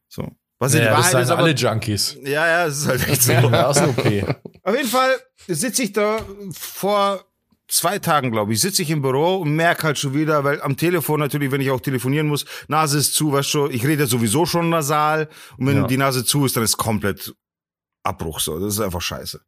So. 0.08 0.28
Was 0.58 0.74
in 0.74 0.80
Ja, 0.80 0.86
das 0.86 0.96
Wahrheit 0.98 1.12
sagen 1.12 1.24
ist 1.24 1.30
aber, 1.30 1.42
alle 1.42 1.52
Junkies. 1.54 2.16
ja, 2.24 2.46
ja, 2.46 2.66
es 2.66 2.78
ist 2.78 2.88
halt 2.88 3.08
echt 3.08 3.22
so. 3.22 3.32
Nasen-OP. 3.32 3.98
Auf 4.64 4.74
jeden 4.76 4.88
Fall 4.88 5.12
sitze 5.46 5.82
ich 5.84 5.92
da 5.92 6.18
vor 6.52 7.24
zwei 7.68 7.98
Tagen, 7.98 8.30
glaube 8.32 8.52
ich, 8.52 8.60
sitze 8.60 8.82
ich 8.82 8.90
im 8.90 9.02
Büro 9.02 9.36
und 9.36 9.54
merke 9.54 9.84
halt 9.84 9.98
schon 9.98 10.14
wieder, 10.14 10.42
weil 10.42 10.60
am 10.62 10.76
Telefon 10.76 11.20
natürlich, 11.20 11.52
wenn 11.52 11.60
ich 11.60 11.70
auch 11.70 11.80
telefonieren 11.80 12.26
muss, 12.26 12.44
Nase 12.66 12.98
ist 12.98 13.14
zu, 13.14 13.32
weißt 13.32 13.52
du, 13.54 13.68
ich 13.68 13.86
rede 13.86 14.06
sowieso 14.06 14.46
schon 14.46 14.68
nasal 14.70 15.28
und 15.58 15.66
wenn 15.66 15.76
Ja. 15.76 15.86
die 15.86 15.96
Nase 15.98 16.24
zu 16.24 16.44
ist, 16.46 16.56
dann 16.56 16.64
ist 16.64 16.76
komplett 16.78 17.34
Abbruch 18.08 18.40
so. 18.40 18.58
Das 18.58 18.74
ist 18.74 18.80
einfach 18.80 19.00
scheiße. 19.00 19.40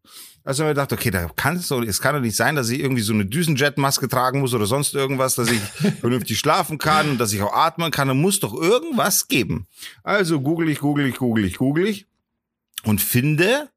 Also 0.45 0.63
habe 0.63 0.73
ich 0.73 0.77
gedacht, 0.77 0.93
okay, 0.93 1.11
da 1.11 1.29
kann 1.29 1.57
es 1.57 1.69
doch, 1.69 1.83
es 1.83 2.01
kann 2.01 2.15
doch 2.15 2.21
nicht 2.21 2.37
sein, 2.37 2.57
dass 2.57 2.71
ich 2.71 2.81
irgendwie 2.81 3.03
so 3.03 3.13
eine 3.13 3.27
Düsenjet-Maske 3.27 4.09
tragen 4.09 4.41
muss 4.41 4.55
oder 4.55 4.67
sonst 4.67 4.95
irgendwas, 4.95 5.35
dass 5.35 5.51
ich 5.51 5.61
vernünftig 6.01 6.39
schlafen 6.39 6.79
kann 6.79 7.11
und 7.11 7.19
dass 7.19 7.33
ich 7.33 7.43
auch 7.43 7.53
atmen 7.53 7.91
kann. 7.91 8.09
Da 8.09 8.15
muss 8.15 8.41
doch 8.41 8.55
irgendwas 8.55 9.29
geben. 9.29 9.67
Also 10.03 10.41
google 10.41 10.71
ich, 10.71 10.79
google 10.79 11.07
ich, 11.07 11.17
google 11.17 11.45
ich, 11.45 11.59
google 11.59 11.87
ich 11.87 12.07
und 12.85 13.01
finde 13.01 13.69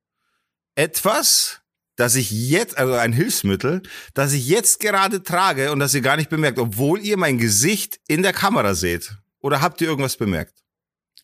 etwas, 0.75 1.61
das 1.95 2.15
ich 2.15 2.31
jetzt, 2.31 2.77
also 2.77 2.93
ein 2.93 3.13
Hilfsmittel, 3.13 3.83
das 4.13 4.33
ich 4.33 4.47
jetzt 4.47 4.79
gerade 4.79 5.21
trage 5.21 5.71
und 5.71 5.79
das 5.79 5.93
ihr 5.93 6.01
gar 6.01 6.17
nicht 6.17 6.29
bemerkt, 6.29 6.59
obwohl 6.59 7.01
ihr 7.01 7.17
mein 7.17 7.37
Gesicht 7.37 7.99
in 8.07 8.23
der 8.23 8.33
Kamera 8.33 8.73
seht. 8.73 9.17
Oder 9.39 9.61
habt 9.61 9.81
ihr 9.81 9.87
irgendwas 9.87 10.17
bemerkt? 10.17 10.63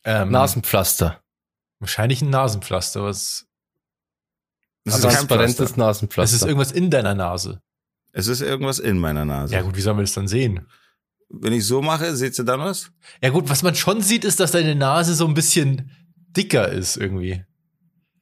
Ähm, 0.04 0.30
Nasenpflaster. 0.30 1.22
Wahrscheinlich 1.80 2.22
ein 2.22 2.30
Nasenpflaster, 2.30 3.04
was. 3.04 3.46
Es 4.90 5.00
ist 5.00 5.04
kein 5.04 5.14
Transparentes 5.14 5.56
Pflaster. 5.56 5.78
Nasenpflaster. 5.78 6.34
Das 6.34 6.42
ist 6.42 6.48
irgendwas 6.48 6.72
in 6.72 6.90
deiner 6.90 7.16
Nase. 7.16 7.62
Es 8.12 8.28
ist 8.28 8.42
irgendwas 8.42 8.80
in 8.80 8.98
meiner 8.98 9.26
Nase. 9.26 9.54
Ja 9.54 9.62
gut, 9.62 9.76
wie 9.76 9.82
sollen 9.82 9.98
wir 9.98 10.04
das 10.04 10.14
dann 10.14 10.28
sehen? 10.28 10.68
Wenn 11.30 11.54
ich 11.54 11.66
so 11.66 11.82
mache, 11.82 12.16
seht 12.16 12.38
ihr 12.40 12.46
dann 12.46 12.60
was? 12.60 12.92
Ja 13.22 13.30
gut, 13.30 13.50
was 13.50 13.62
man 13.62 13.76
schon 13.76 14.02
sieht, 14.02 14.26
ist, 14.26 14.40
dass 14.40 14.52
deine 14.52 14.76
Nase 14.76 15.14
so 15.14 15.28
ein 15.28 15.36
bisschen 15.36 15.92
dicker 16.36 16.70
ist 16.70 16.98
irgendwie. 16.98 17.44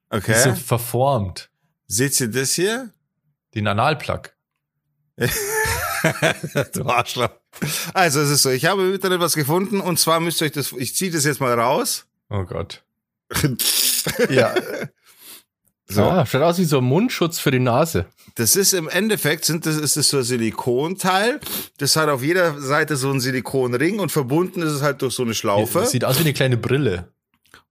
Okay. 0.09 0.33
Ist 0.33 0.43
so 0.43 0.55
verformt. 0.55 1.49
Seht 1.87 2.19
ihr 2.19 2.29
das 2.29 2.53
hier? 2.53 2.91
Den 3.55 3.67
Analplug. 3.67 4.33
du 6.73 6.85
Arschloch. 6.85 7.29
Also 7.93 8.21
es 8.21 8.29
ist 8.29 8.43
so, 8.43 8.49
ich 8.49 8.65
habe 8.65 8.83
im 8.83 8.93
Internet 8.93 9.19
was 9.19 9.35
gefunden 9.35 9.79
und 9.79 9.97
zwar 9.97 10.19
müsst 10.19 10.41
ihr 10.41 10.45
euch 10.45 10.51
das, 10.51 10.73
ich 10.73 10.95
ziehe 10.95 11.11
das 11.11 11.25
jetzt 11.25 11.39
mal 11.41 11.57
raus. 11.57 12.05
Oh 12.29 12.43
Gott. 12.43 12.83
ja. 14.29 14.53
So, 15.89 16.03
Ah, 16.03 16.25
schaut 16.25 16.41
aus 16.41 16.57
wie 16.59 16.65
so 16.65 16.79
ein 16.79 16.83
Mundschutz 16.83 17.39
für 17.39 17.49
die 17.51 17.59
Nase. 17.59 18.07
das 18.35 18.57
ist 18.57 18.73
im 18.73 18.89
Endeffekt, 18.89 19.45
sind 19.45 19.65
das, 19.65 19.77
ist 19.77 19.95
das 19.95 20.09
so 20.09 20.17
ein 20.17 20.23
Silikonteil. 20.23 21.39
Das 21.77 21.95
hat 21.95 22.09
auf 22.09 22.21
jeder 22.23 22.59
Seite 22.59 22.97
so 22.97 23.09
einen 23.09 23.21
Silikonring 23.21 23.99
und 23.99 24.11
verbunden 24.11 24.61
ist 24.61 24.71
es 24.73 24.81
halt 24.81 25.01
durch 25.01 25.13
so 25.13 25.23
eine 25.23 25.33
Schlaufe. 25.33 25.79
Das 25.79 25.91
sieht 25.91 26.03
aus 26.03 26.17
wie 26.17 26.21
eine 26.23 26.33
kleine 26.33 26.57
Brille. 26.57 27.07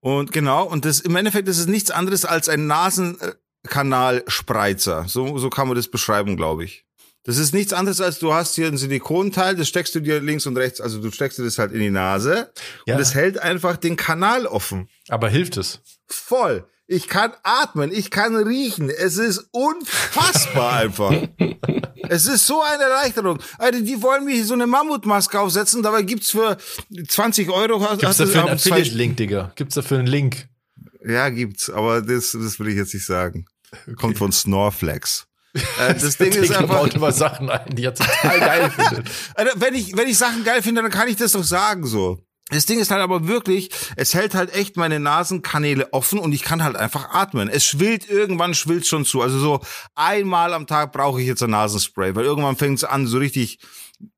Und 0.01 0.33
genau, 0.33 0.65
und 0.65 0.85
das 0.85 1.01
im 1.01 1.17
Endeffekt 1.17 1.49
ist 1.49 1.59
es 1.59 1.67
nichts 1.67 1.91
anderes 1.91 2.25
als 2.25 2.49
ein 2.49 2.67
Nasenkanalspreizer. 2.67 5.05
So, 5.09 5.39
so 5.39 5.51
kann 5.51 5.67
man 5.69 5.77
das 5.77 5.89
beschreiben, 5.89 6.37
glaube 6.37 6.65
ich. 6.65 6.85
Das 7.25 7.39
ist 7.39 7.53
nichts 7.53 7.73
anderes 7.73 8.01
als 8.01 8.21
du 8.21 8.33
hast 8.33 8.55
hier 8.55 8.69
ein 8.69 8.77
Silikonteil, 8.77 9.57
das 9.57 9.67
steckst 9.69 9.95
du 9.97 10.01
dir 10.01 10.21
links 10.21 10.47
und 10.47 10.57
rechts, 10.57 10.81
also 10.81 11.01
du 11.03 11.11
steckst 11.11 11.39
dir 11.39 11.43
das 11.45 11.59
halt 11.59 11.73
in 11.73 11.81
die 11.81 11.91
Nase 11.91 12.53
Ja. 12.87 12.95
und 12.95 13.01
es 13.01 13.15
hält 13.17 13.39
einfach 13.41 13.77
den 13.77 13.97
Kanal 13.97 14.47
offen. 14.47 14.89
Aber 15.09 15.29
hilft 15.29 15.57
es? 15.57 15.81
Voll. 16.07 16.65
Ich 16.89 17.09
kann 17.09 17.33
atmen, 17.43 17.91
ich 17.93 18.11
kann 18.11 18.37
riechen. 18.37 18.91
Es 18.91 19.17
ist 19.17 19.49
unfassbar 19.51 20.73
einfach. 20.81 21.13
es 22.09 22.27
ist 22.27 22.47
so 22.47 22.63
eine 22.63 22.85
Erleichterung. 22.85 23.41
Alter, 23.59 23.81
die 23.81 24.01
wollen 24.03 24.25
mir 24.25 24.45
so 24.45 24.55
eine 24.55 24.69
Mammutmaske 24.69 25.41
aufsetzen, 25.41 25.83
dabei 25.83 26.03
gibt's 26.03 26.31
für 26.31 26.57
20 27.09 27.51
Euro. 27.51 27.81
Gibt's 27.97 28.19
dafür 28.19 28.45
einen 28.45 28.55
Affiliate-Link, 28.55 29.17
Digga? 29.17 29.53
Gibt's 29.57 29.75
dafür 29.75 29.99
einen 29.99 30.07
Link? 30.07 30.49
Ja, 31.05 31.29
gibt's, 31.29 31.71
aber 31.71 32.03
das, 32.03 32.33
das 32.33 32.61
will 32.61 32.69
ich 32.69 32.77
jetzt 32.77 32.95
nicht 32.95 33.07
sagen. 33.07 33.47
Kommt 33.97 34.19
von 34.19 34.33
Snorflex. 34.33 35.27
Äh, 35.81 35.95
das 35.95 36.19
Ding 36.19 36.33
ist 36.33 36.53
einfach, 36.55 36.81
baut 36.81 36.95
immer 36.95 37.13
Sachen 37.13 37.49
ein, 37.49 37.75
die 37.75 37.85
er 37.85 37.95
total 37.95 38.41
geil 38.41 38.71
findet. 38.77 39.11
Alter, 39.35 39.53
wenn 39.57 39.75
ich, 39.75 39.97
wenn 39.97 40.07
ich 40.07 40.19
Sachen 40.19 40.45
geil 40.45 40.61
finde, 40.61 40.83
dann 40.83 40.91
kann 40.91 41.09
ich 41.09 41.17
das 41.17 41.33
doch 41.33 41.45
sagen 41.45 41.87
so. 41.87 42.26
Das 42.49 42.65
Ding 42.65 42.79
ist 42.79 42.93
halt 42.93 43.03
aber 43.03 43.27
wirklich, 43.27 43.71
es 43.97 44.15
hält 44.15 44.35
halt 44.35 44.55
echt 44.55 44.77
meine 44.77 45.01
Nasenkanäle 45.01 45.93
offen 45.93 46.21
und 46.21 46.33
ich 46.33 46.43
kann 46.43 46.63
halt 46.63 46.77
einfach 46.77 47.11
atmen. 47.11 47.49
Es 47.49 47.65
schwillt, 47.65 48.09
irgendwann 48.09 48.55
schwillt 48.55 48.87
schon 48.87 49.05
zu. 49.05 49.21
Also 49.21 49.39
so 49.41 49.61
einmal 49.97 50.55
am 50.55 50.69
Tag 50.69 50.93
brauche 50.93 51.21
ich 51.21 51.27
jetzt 51.27 51.43
ein 51.43 51.51
Nasenspray, 51.51 52.15
weil 52.15 52.25
irgendwann 52.25 52.57
fängt 52.57 52.79
es 52.79 52.85
an, 52.85 53.09
so 53.09 53.19
richtig, 53.19 53.59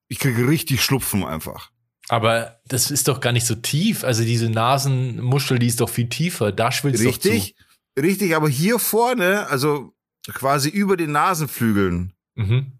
ich 0.08 0.18
kriege 0.18 0.46
richtig 0.46 0.82
Schlupfen 0.82 1.24
einfach. 1.24 1.70
Aber 2.10 2.60
das 2.66 2.90
ist 2.90 3.08
doch 3.08 3.20
gar 3.20 3.32
nicht 3.32 3.46
so 3.46 3.54
tief. 3.54 4.04
Also 4.04 4.22
diese 4.24 4.50
Nasenmuschel, 4.50 5.58
die 5.58 5.66
ist 5.66 5.80
doch 5.80 5.88
viel 5.88 6.08
tiefer. 6.08 6.52
Da 6.52 6.70
schwillt 6.70 6.98
Richtig, 6.98 7.56
richtig, 7.98 8.36
aber 8.36 8.48
hier 8.50 8.78
vorne, 8.78 9.46
also 9.48 9.94
quasi 10.34 10.68
über 10.68 10.98
den 10.98 11.12
Nasenflügeln, 11.12 12.12
doch 12.36 12.44
zu. 12.44 12.44
Mhm. 12.44 12.72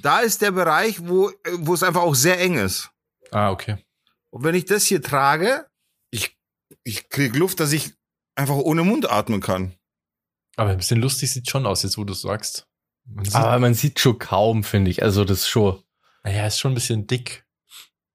da 0.00 0.20
ist 0.20 0.42
der 0.42 0.52
Bereich, 0.52 1.08
wo, 1.08 1.32
wo 1.58 1.74
es 1.74 1.82
einfach 1.82 2.02
auch 2.02 2.14
sehr 2.14 2.40
eng 2.40 2.56
ist. 2.56 2.90
Ah, 3.32 3.50
okay. 3.50 3.78
Und 4.32 4.44
wenn 4.44 4.54
ich 4.54 4.64
das 4.64 4.84
hier 4.84 5.02
trage, 5.02 5.66
ich, 6.10 6.36
ich 6.84 7.08
krieg 7.10 7.36
Luft, 7.36 7.60
dass 7.60 7.72
ich 7.72 7.92
einfach 8.34 8.56
ohne 8.56 8.82
Mund 8.82 9.10
atmen 9.10 9.40
kann. 9.40 9.74
Aber 10.56 10.70
ein 10.70 10.78
bisschen 10.78 11.00
lustig 11.00 11.30
sieht 11.30 11.50
schon 11.50 11.66
aus, 11.66 11.82
jetzt 11.82 11.98
wo 11.98 12.04
du 12.04 12.12
es 12.12 12.22
sagst. 12.22 12.66
Man 13.04 13.24
sieht, 13.24 13.34
Aber 13.34 13.58
man 13.58 13.74
sieht 13.74 14.00
schon 14.00 14.18
kaum, 14.18 14.64
finde 14.64 14.90
ich. 14.90 15.02
Also 15.02 15.24
das 15.24 15.40
ist 15.40 15.48
schon. 15.48 15.82
naja, 16.24 16.46
ist 16.46 16.58
schon 16.58 16.72
ein 16.72 16.76
bisschen 16.76 17.06
dick. 17.06 17.46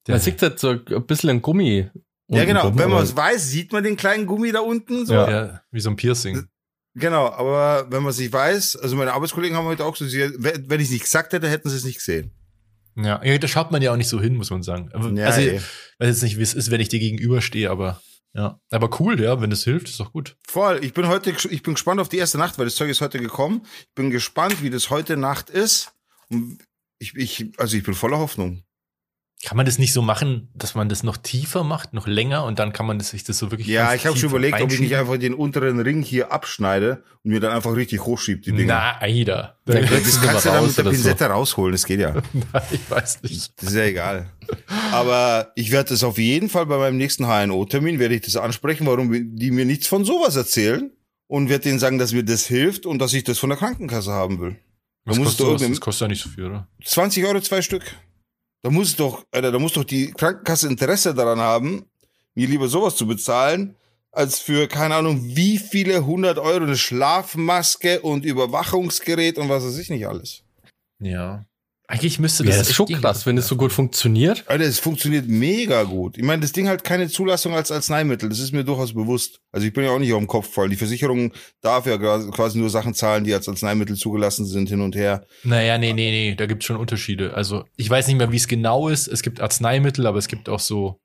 Man 0.08 0.20
sieht 0.20 0.42
halt 0.42 0.60
so 0.60 0.70
ein 0.70 1.06
bisschen 1.06 1.30
ein 1.30 1.42
Gummi. 1.42 1.90
ja, 2.30 2.46
genau. 2.46 2.68
unten 2.68 2.80
Wenn 2.80 2.90
man 2.90 3.04
es 3.04 3.16
weiß, 3.16 3.50
sieht 3.50 3.74
man 3.74 3.84
den 3.84 3.98
kleinen 3.98 4.26
Gummi 4.26 4.52
da 4.52 4.62
unten. 4.62 5.06
So. 5.06 5.14
Ja. 5.14 5.30
ja, 5.30 5.62
wie 5.72 5.82
so 5.82 5.90
ein 5.90 5.98
Piercing. 5.98 6.48
Genau, 6.96 7.30
aber 7.30 7.92
wenn 7.92 8.02
man 8.02 8.10
es 8.10 8.18
nicht 8.18 8.34
weiß, 8.34 8.78
also 8.78 8.96
meine 8.96 9.14
Arbeitskollegen 9.14 9.56
haben 9.56 9.66
heute 9.66 9.86
auch 9.86 9.96
so, 9.96 10.06
wenn 10.06 10.80
ich 10.80 10.88
es 10.88 10.92
nicht 10.92 11.04
gesagt 11.04 11.34
hätte, 11.34 11.48
hätten 11.48 11.70
sie 11.70 11.76
es 11.76 11.84
nicht 11.84 11.98
gesehen. 11.98 12.32
Ja, 12.98 13.24
ja, 13.24 13.38
da 13.38 13.48
schaut 13.48 13.72
man 13.72 13.82
ja 13.82 13.92
auch 13.92 13.98
nicht 13.98 14.10
so 14.10 14.20
hin, 14.20 14.36
muss 14.36 14.50
man 14.50 14.64
sagen. 14.64 14.90
Ja, 15.16 15.28
also, 15.28 15.42
ich 15.42 15.62
weiß 16.00 16.08
jetzt 16.08 16.24
nicht, 16.24 16.38
wie 16.38 16.42
es 16.42 16.54
ist, 16.54 16.72
wenn 16.72 16.82
ich 16.82 16.90
dir 16.90 17.00
gegenüberstehe, 17.00 17.70
aber 17.70 18.02
ja. 18.34 18.60
Aber 18.72 19.00
cool, 19.00 19.20
ja, 19.20 19.40
wenn 19.42 19.52
es 19.52 19.64
hilft, 19.64 19.90
ist 19.90 20.00
doch 20.00 20.14
gut. 20.14 20.36
Voll. 20.48 20.84
Ich 20.84 20.94
bin 20.94 21.08
heute, 21.08 21.32
ich 21.32 21.64
bin 21.64 21.74
gespannt 21.74 22.00
auf 22.00 22.10
die 22.10 22.18
erste 22.18 22.38
Nacht, 22.38 22.58
weil 22.58 22.66
das 22.66 22.76
Zeug 22.76 22.90
ist 22.90 23.02
heute 23.02 23.20
gekommen. 23.20 23.62
Ich 23.82 23.96
bin 23.96 24.12
gespannt, 24.12 24.62
wie 24.62 24.70
das 24.70 24.90
heute 24.90 25.18
Nacht 25.18 25.50
ist. 25.50 25.94
Und 26.30 26.60
ich, 27.00 27.16
ich, 27.16 27.52
also 27.58 27.78
ich 27.78 27.84
bin 27.84 27.94
voller 27.94 28.20
Hoffnung. 28.20 28.64
Kann 29.46 29.56
man 29.56 29.68
das 29.68 29.78
nicht 29.78 29.94
so 29.94 30.02
machen, 30.02 30.50
dass 30.56 30.74
man 30.74 30.90
das 30.90 31.04
noch 31.04 31.16
tiefer 31.16 31.64
macht, 31.64 31.94
noch 31.94 32.08
länger 32.08 32.44
und 32.46 32.58
dann 32.58 32.74
kann 32.74 32.88
man 32.88 32.98
das, 32.98 33.10
sich 33.10 33.24
das 33.24 33.38
so 33.38 33.52
wirklich. 33.52 33.68
Ja, 33.68 33.94
ich 33.94 34.08
habe 34.08 34.18
schon 34.18 34.30
überlegt, 34.30 34.60
ob 34.60 34.72
ich 34.72 34.80
nicht 34.80 34.96
einfach 34.96 35.18
den 35.18 35.36
unteren 35.36 35.80
Ring 35.80 36.02
hier 36.02 36.32
abschneide 36.32 37.04
und 37.24 37.30
mir 37.32 37.40
dann 37.40 37.52
einfach 37.52 37.76
richtig 37.76 38.04
hochschiebe, 38.04 38.42
die 38.42 38.52
Dinger. 38.52 38.74
Na, 38.74 39.00
Aida. 39.02 39.58
Dann 39.66 39.82
das 39.88 40.22
kannst 40.22 40.46
du 40.46 40.50
mal 40.50 40.56
dann 40.56 40.64
raus 40.64 40.78
mit 40.78 40.86
der 40.88 40.88
oder 40.88 41.18
so. 41.18 41.26
Rausholen, 41.26 41.72
das 41.74 41.86
geht 41.86 42.00
ja. 42.00 42.16
ich 42.72 42.90
weiß 42.90 43.22
nicht. 43.22 43.54
Das 43.62 43.70
ist 43.70 43.76
ja 43.76 43.84
egal. 43.84 44.32
Aber 44.92 45.52
ich 45.56 45.70
werde 45.72 45.90
das 45.90 46.04
auf 46.04 46.18
jeden 46.18 46.50
Fall 46.50 46.66
bei 46.66 46.78
meinem 46.80 46.98
nächsten 46.98 47.26
HNO-Termin, 47.28 48.00
werde 48.00 48.16
ich 48.16 48.22
das 48.22 48.38
ansprechen, 48.38 48.88
warum 48.88 49.36
die 49.36 49.52
mir 49.52 49.66
nichts 49.66 49.86
von 49.86 50.04
sowas 50.04 50.36
erzählen 50.36 50.92
und 51.28 51.50
werde 51.50 51.64
denen 51.66 51.78
sagen, 51.80 52.00
dass 52.00 52.12
mir 52.12 52.24
das 52.24 52.48
hilft 52.48 52.88
und 52.88 52.98
dass 53.00 53.14
ich 53.14 53.24
das 53.24 53.38
von 53.38 53.50
der 53.50 53.60
Krankenkasse 53.60 54.12
haben 54.12 54.40
will. 54.40 54.52
Da 55.06 55.12
Das 55.12 55.18
muss 55.20 55.28
kostet, 55.28 55.46
irgendein- 55.46 55.72
das 55.72 55.82
kostet 55.82 56.02
ja 56.02 56.08
nicht 56.08 56.24
so 56.24 56.30
viel, 56.30 56.46
oder? 56.46 56.68
20 56.84 57.24
Euro 57.26 57.40
zwei 57.40 57.62
Stück. 57.62 57.84
Da 58.62 58.70
muss 58.70 58.96
doch, 58.96 59.26
Alter, 59.32 59.52
da 59.52 59.60
muss 59.60 59.74
doch 59.74 59.84
die 59.84 60.12
Krankenkasse 60.12 60.68
Interesse 60.68 61.14
daran 61.14 61.40
haben, 61.40 61.86
mir 62.36 62.48
lieber 62.48 62.68
sowas 62.68 62.96
zu 62.96 63.08
bezahlen, 63.08 63.76
als 64.12 64.40
für, 64.40 64.68
keine 64.68 64.96
Ahnung, 64.96 65.36
wie 65.36 65.58
viele 65.58 66.06
hundert 66.06 66.40
Euro 66.40 66.64
eine 66.64 66.78
Schlafmaske 66.78 68.02
und 68.02 68.26
Überwachungsgerät 68.26 69.38
und 69.38 69.50
was 69.50 69.64
weiß 69.64 69.78
ich 69.78 69.90
nicht 69.90 70.08
alles. 70.08 70.44
Ja. 71.00 71.46
Eigentlich 71.90 72.20
müsste 72.20 72.44
Ja, 72.44 72.50
das. 72.50 72.60
das 72.60 72.70
ist 72.70 72.76
schon 72.76 72.88
krass, 72.88 73.26
wenn 73.26 73.38
es 73.38 73.48
so 73.48 73.56
gut 73.56 73.72
funktioniert. 73.72 74.44
Alter, 74.48 74.66
es 74.66 74.78
funktioniert 74.78 75.26
mega 75.28 75.84
gut. 75.84 76.18
Ich 76.18 76.24
meine, 76.24 76.42
das 76.42 76.52
Ding 76.52 76.68
hat 76.68 76.84
keine 76.84 77.08
Zulassung 77.08 77.54
als 77.54 77.72
Arzneimittel. 77.72 78.28
Das 78.28 78.40
ist 78.40 78.52
mir 78.52 78.66
durchaus 78.66 78.94
bewusst. 78.94 79.40
Also 79.54 79.66
ich 79.66 79.72
bin 79.72 79.86
ja 79.86 79.92
auch 79.92 80.00
nicht 80.00 80.12
auf 80.12 80.20
dem 80.20 80.28
Kopf 80.28 80.50
voll. 80.52 80.68
Die 80.68 80.76
Versicherung 80.76 81.32
darf 81.62 81.86
ja 81.86 81.98
quasi 81.98 82.60
nur 82.60 82.70
Sachen 82.70 82.94
zahlen, 82.94 83.24
die 83.24 83.34
als 83.34 83.48
Arzneimittel 83.48 83.96
zugelassen 83.96 84.46
sind, 84.46 84.68
hin 84.68 84.82
und 84.82 84.96
her. 84.98 85.26
Naja, 85.44 85.78
nee, 85.78 85.94
nee, 85.94 86.12
nee, 86.12 86.36
da 86.36 86.46
gibt 86.46 86.62
es 86.64 86.68
schon 86.68 86.76
Unterschiede. 86.76 87.36
Also, 87.36 87.64
ich 87.78 87.90
weiß 87.90 88.08
nicht 88.08 88.18
mehr, 88.18 88.34
wie 88.34 88.38
es 88.38 88.50
genau 88.50 88.90
ist. 88.90 89.08
Es 89.08 89.22
gibt 89.22 89.40
Arzneimittel, 89.40 90.08
aber 90.08 90.18
es 90.18 90.28
gibt 90.28 90.50
auch 90.50 90.60
so, 90.60 91.00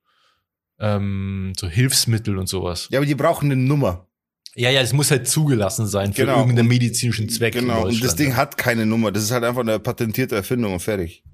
ähm, 0.81 1.53
so 1.57 1.69
Hilfsmittel 1.69 2.39
und 2.39 2.49
sowas. 2.49 2.89
Ja, 2.91 2.99
aber 2.99 3.07
die 3.07 3.15
brauchen 3.15 3.53
eine 3.53 3.61
Nummer. 3.61 4.09
Ja, 4.55 4.69
ja, 4.71 4.81
es 4.83 4.93
muss 4.93 5.11
halt 5.11 5.27
zugelassen 5.29 5.87
sein 5.87 6.13
für 6.13 6.23
Genau. 6.27 6.41
irgendeinen 6.41 6.69
medizinischen 6.69 7.29
Zweck. 7.31 7.55
Genau. 7.55 7.87
Und 7.87 8.05
das. 8.05 8.17
Ding 8.17 8.37
hat 8.37 8.59
keine 8.59 8.85
Nummer. 8.85 9.11
Das 9.11 9.23
ist 9.23 9.31
halt 9.31 9.45
einfach 9.45 9.63
eine 9.63 9.79
patentierte 9.79 10.37
Erfindung 10.37 10.75
und 10.75 10.81
fertig. 10.81 11.25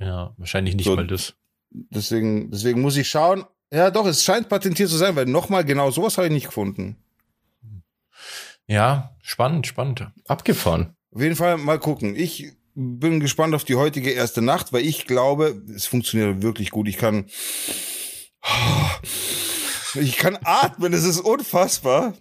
Ja, 0.00 0.34
wahrscheinlich 0.36 0.74
nicht 0.74 0.84
So. 0.86 0.96
mal 0.96 1.06
das. 1.06 1.34
Deswegen, 1.70 2.50
deswegen 2.50 2.80
muss 2.80 2.96
ich 2.96 3.08
schauen. 3.08 3.44
Ja, 3.72 3.90
doch, 3.90 4.06
es 4.06 4.24
scheint 4.24 4.48
patentiert 4.48 4.88
zu 4.88 4.96
sein, 4.96 5.14
weil 5.16 5.26
nochmal 5.26 5.64
genau 5.64 5.90
sowas 5.90 6.16
habe 6.18 6.26
ich 6.28 6.32
nicht 6.32 6.46
gefunden. 6.46 6.96
Ja, 8.66 9.16
spannend, 9.22 9.66
spannend. 9.66 10.08
Abgefahren. 10.26 10.94
Auf 11.12 11.22
jeden 11.22 11.36
Fall 11.36 11.56
mal 11.58 11.78
gucken. 11.78 12.16
Ich 12.16 12.52
bin 12.74 13.20
gespannt 13.20 13.54
auf 13.54 13.64
die 13.64 13.76
heutige 13.76 14.10
erste 14.10 14.42
Nacht, 14.42 14.72
weil 14.72 14.84
ich 14.84 15.06
glaube, 15.06 15.62
es 15.74 15.86
funktioniert 15.86 16.42
wirklich 16.42 16.70
gut. 16.70 16.88
Ich 16.88 16.98
kann, 16.98 17.26
ich 20.00 20.16
kann 20.16 20.38
atmen. 20.44 20.92
Es 20.92 21.04
ist 21.04 21.20
unfassbar. 21.20 22.14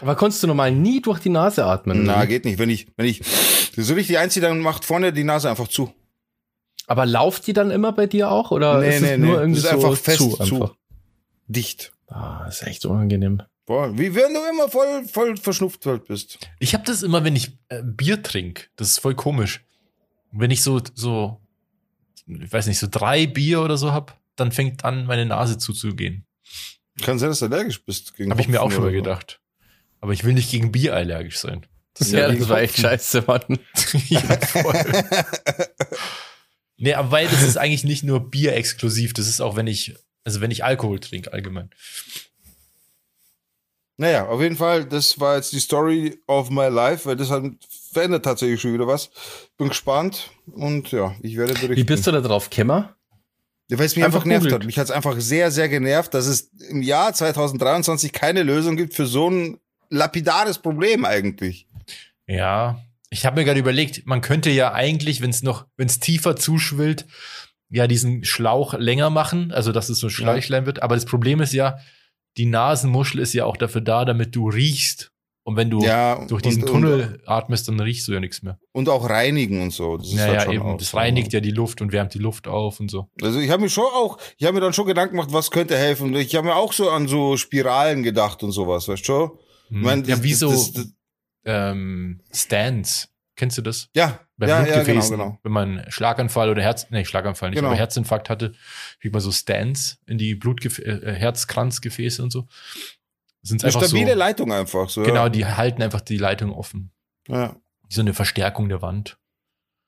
Aber 0.00 0.14
konntest 0.16 0.42
du 0.42 0.46
normal 0.46 0.72
nie 0.72 1.00
durch 1.00 1.20
die 1.20 1.28
Nase 1.30 1.64
atmen? 1.64 2.04
Na, 2.04 2.16
oder? 2.18 2.26
geht 2.26 2.44
nicht. 2.44 2.58
Wenn 2.58 2.70
ich, 2.70 2.86
wenn 2.96 3.06
ich 3.06 3.22
so 3.76 3.94
richtig 3.94 4.18
einziehe, 4.18 4.42
dann 4.42 4.60
macht 4.60 4.84
vorne 4.84 5.12
die 5.12 5.24
Nase 5.24 5.48
einfach 5.50 5.68
zu. 5.68 5.92
Aber 6.86 7.06
lauft 7.06 7.46
die 7.46 7.52
dann 7.52 7.70
immer 7.70 7.92
bei 7.92 8.06
dir 8.06 8.30
auch? 8.30 8.50
Oder 8.50 8.80
Nee, 8.80 8.96
ist 8.96 9.02
nee, 9.02 9.12
es 9.12 9.18
nur 9.18 9.28
nee. 9.36 9.40
irgendwie 9.40 9.60
Das 9.62 9.72
ist 9.72 9.80
so 9.80 9.86
einfach 9.86 10.00
fest 10.02 10.18
zu? 10.18 10.30
zu. 10.36 10.42
Einfach? 10.42 10.74
Dicht. 11.46 11.92
Ah, 12.08 12.46
ist 12.48 12.62
echt 12.66 12.84
unangenehm. 12.84 13.42
Boah, 13.66 13.96
wie 13.96 14.14
wenn 14.16 14.34
du 14.34 14.40
immer 14.50 14.68
voll, 14.68 15.04
voll 15.04 15.36
verschnupft 15.36 15.86
halt 15.86 16.06
bist. 16.06 16.38
Ich 16.58 16.74
habe 16.74 16.82
das 16.84 17.02
immer, 17.04 17.22
wenn 17.22 17.36
ich 17.36 17.52
äh, 17.68 17.82
Bier 17.84 18.20
trinke. 18.22 18.64
Das 18.74 18.88
ist 18.88 18.98
voll 18.98 19.14
komisch. 19.14 19.64
Wenn 20.32 20.50
ich 20.50 20.62
so, 20.62 20.80
so, 20.94 21.40
ich 22.26 22.52
weiß 22.52 22.66
nicht, 22.66 22.78
so 22.80 22.88
drei 22.90 23.26
Bier 23.28 23.60
oder 23.62 23.76
so 23.76 23.92
hab, 23.92 24.18
dann 24.34 24.50
fängt 24.50 24.84
an, 24.84 25.06
meine 25.06 25.26
Nase 25.26 25.58
zuzugehen. 25.58 26.24
Kann 27.02 27.18
sein, 27.18 27.28
dass 27.30 27.40
du 27.40 27.46
allergisch 27.46 27.84
bist. 27.84 28.16
gegen 28.16 28.30
Habe 28.30 28.40
ich 28.40 28.48
mir 28.48 28.62
auch 28.62 28.70
schon 28.70 28.82
mal 28.82 28.92
gedacht. 28.92 29.40
Aber 30.00 30.12
ich 30.12 30.24
will 30.24 30.34
nicht 30.34 30.50
gegen 30.50 30.72
Bier 30.72 30.94
allergisch 30.94 31.38
sein. 31.38 31.66
Das 31.94 32.08
ist 32.08 32.14
Ja, 32.14 32.30
das 32.30 32.48
war 32.48 32.60
echt 32.60 32.78
scheiße, 32.78 33.24
Mann. 33.26 33.42
ja, 34.08 34.20
voll. 34.20 34.84
nee, 36.76 36.94
aber 36.94 37.10
weil 37.10 37.28
das 37.28 37.42
ist 37.42 37.56
eigentlich 37.56 37.84
nicht 37.84 38.04
nur 38.04 38.30
Bier 38.30 38.54
exklusiv, 38.54 39.12
das 39.12 39.28
ist 39.28 39.40
auch, 39.40 39.56
wenn 39.56 39.66
ich, 39.66 39.94
also 40.24 40.40
wenn 40.40 40.50
ich 40.50 40.64
Alkohol 40.64 41.00
trinke 41.00 41.32
allgemein. 41.32 41.70
Naja, 43.96 44.28
auf 44.28 44.40
jeden 44.40 44.56
Fall, 44.56 44.86
das 44.86 45.20
war 45.20 45.36
jetzt 45.36 45.52
die 45.52 45.60
Story 45.60 46.18
of 46.26 46.48
my 46.48 46.68
life, 46.68 47.04
weil 47.04 47.16
das 47.16 47.30
hat 47.30 47.44
verändert 47.92 48.24
tatsächlich 48.24 48.58
schon 48.58 48.72
wieder 48.72 48.86
was. 48.86 49.10
Bin 49.58 49.68
gespannt 49.68 50.30
und 50.46 50.90
ja, 50.90 51.14
ich 51.20 51.36
werde 51.36 51.52
berichten. 51.52 51.76
Wie 51.76 51.84
bist 51.84 52.06
du 52.06 52.12
da 52.12 52.22
drauf, 52.22 52.48
Kämmer? 52.48 52.96
Ja, 53.70 53.78
weil 53.78 53.86
es 53.86 53.94
mich 53.94 54.04
einfach, 54.04 54.18
Einfach 54.18 54.24
genervt 54.24 54.44
googelt. 54.44 54.62
hat. 54.62 54.66
Mich 54.66 54.78
hat 54.78 54.86
es 54.86 54.90
einfach 54.90 55.20
sehr, 55.20 55.50
sehr 55.52 55.68
genervt, 55.68 56.12
dass 56.12 56.26
es 56.26 56.50
im 56.68 56.82
Jahr 56.82 57.14
2023 57.14 58.12
keine 58.12 58.42
Lösung 58.42 58.76
gibt 58.76 58.94
für 58.94 59.06
so 59.06 59.30
ein 59.30 59.58
lapidares 59.90 60.58
Problem 60.58 61.04
eigentlich. 61.04 61.68
Ja, 62.26 62.84
ich 63.10 63.26
habe 63.26 63.40
mir 63.40 63.44
gerade 63.44 63.60
überlegt, 63.60 64.06
man 64.06 64.20
könnte 64.20 64.50
ja 64.50 64.72
eigentlich, 64.72 65.20
wenn 65.20 65.30
es 65.30 65.42
noch, 65.42 65.66
wenn 65.76 65.86
es 65.86 66.00
tiefer 66.00 66.36
zuschwillt, 66.36 67.06
ja 67.68 67.86
diesen 67.86 68.24
Schlauch 68.24 68.74
länger 68.74 69.10
machen, 69.10 69.52
also 69.52 69.70
dass 69.70 69.88
es 69.88 69.98
so 69.98 70.08
Schleichleim 70.08 70.66
wird. 70.66 70.82
Aber 70.82 70.96
das 70.96 71.04
Problem 71.04 71.40
ist 71.40 71.52
ja, 71.52 71.78
die 72.36 72.46
Nasenmuschel 72.46 73.20
ist 73.20 73.32
ja 73.32 73.44
auch 73.44 73.56
dafür 73.56 73.80
da, 73.80 74.04
damit 74.04 74.34
du 74.34 74.48
riechst. 74.48 75.09
Und 75.50 75.56
wenn 75.56 75.68
du 75.68 75.82
Ja, 75.82 76.24
durch 76.26 76.42
diesen 76.42 76.62
und, 76.62 76.68
Tunnel 76.70 77.20
atmest, 77.26 77.66
dann 77.66 77.80
riechst 77.80 78.06
du 78.06 78.12
ja 78.12 78.20
nichts 78.20 78.40
mehr. 78.42 78.58
Und, 78.70 78.88
und 78.88 78.94
auch 78.94 79.10
reinigen 79.10 79.60
und 79.62 79.72
so. 79.72 79.96
Das 79.96 80.06
ist 80.06 80.14
Ja, 80.14 80.26
halt 80.26 80.44
ja, 80.46 80.52
eben. 80.52 80.62
auch 80.62 80.76
Das 80.78 80.94
reinigt 80.94 81.32
ja 81.32 81.40
die 81.40 81.50
Luft 81.50 81.80
und 81.82 81.90
wärmt 81.92 82.14
die 82.14 82.18
Luft 82.20 82.46
auf 82.46 82.78
und 82.78 82.88
so. 82.88 83.08
Also 83.20 83.40
ich 83.40 83.50
habe 83.50 83.62
mir 83.62 83.68
schon 83.68 83.82
auch, 83.84 84.18
ich 84.38 84.46
habe 84.46 84.54
mir 84.54 84.60
dann 84.60 84.72
schon 84.72 84.86
Gedanken 84.86 85.16
gemacht, 85.16 85.32
was 85.32 85.50
könnte 85.50 85.76
helfen. 85.76 86.14
Ich 86.14 86.36
habe 86.36 86.46
mir 86.46 86.54
auch 86.54 86.72
so 86.72 86.88
an 86.90 87.08
so 87.08 87.36
Spiralen 87.36 88.04
gedacht 88.04 88.44
und 88.44 88.52
sowas, 88.52 88.86
weißt 88.86 89.00
du 89.02 89.04
schon? 89.04 89.30
Ich 89.70 89.76
mein, 89.76 90.04
ja, 90.04 90.14
das- 90.14 90.22
wie 90.22 90.34
so 90.34 90.50
das- 90.50 90.72
das- 90.72 90.92
ähm, 91.44 92.20
Stands. 92.32 93.08
Kennst 93.36 93.56
du 93.58 93.62
das? 93.62 93.88
Ja, 93.94 94.20
Bei 94.36 94.46
ja, 94.48 94.66
ja, 94.66 94.82
genau, 94.82 95.08
genau. 95.08 95.38
wenn 95.42 95.52
man 95.52 95.84
Schlaganfall 95.88 96.50
oder 96.50 96.60
Herz, 96.62 96.86
nee, 96.90 97.04
Schlaganfall 97.06 97.48
nicht, 97.50 97.56
Genau. 97.56 97.68
aber 97.70 97.76
Herzinfarkt 97.78 98.28
hatte, 98.28 98.52
kriegt 99.00 99.14
man 99.14 99.22
so 99.22 99.32
Stands 99.32 99.98
in 100.06 100.18
die 100.18 100.34
Blutgef 100.34 100.78
äh, 100.78 101.14
Herzkranzgefäße 101.14 102.22
und 102.22 102.30
so. 102.30 102.46
Das 103.42 103.50
sind 103.50 103.62
Eine 103.64 103.68
einfach 103.74 103.86
stabile 103.86 104.12
so, 104.12 104.18
Leitung 104.18 104.52
einfach 104.52 104.88
so. 104.90 105.02
genau, 105.02 105.22
ja. 105.24 105.28
die 105.30 105.46
halten 105.46 105.82
einfach 105.82 106.00
die 106.02 106.18
Leitung 106.18 106.52
offen. 106.52 106.92
Ja. 107.28 107.56
Wie 107.88 107.94
so 107.94 108.00
eine 108.02 108.12
Verstärkung 108.14 108.68
der 108.68 108.82
Wand. 108.82 109.18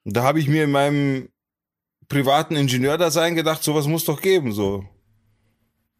Und 0.04 0.16
da 0.16 0.22
habe 0.22 0.40
ich 0.40 0.48
mir 0.48 0.64
in 0.64 0.70
meinem 0.70 1.28
privaten 2.08 2.56
Ingenieurdasein 2.56 3.34
gedacht, 3.36 3.62
sowas 3.62 3.86
muss 3.86 4.04
doch 4.04 4.20
geben, 4.20 4.52
so. 4.52 4.84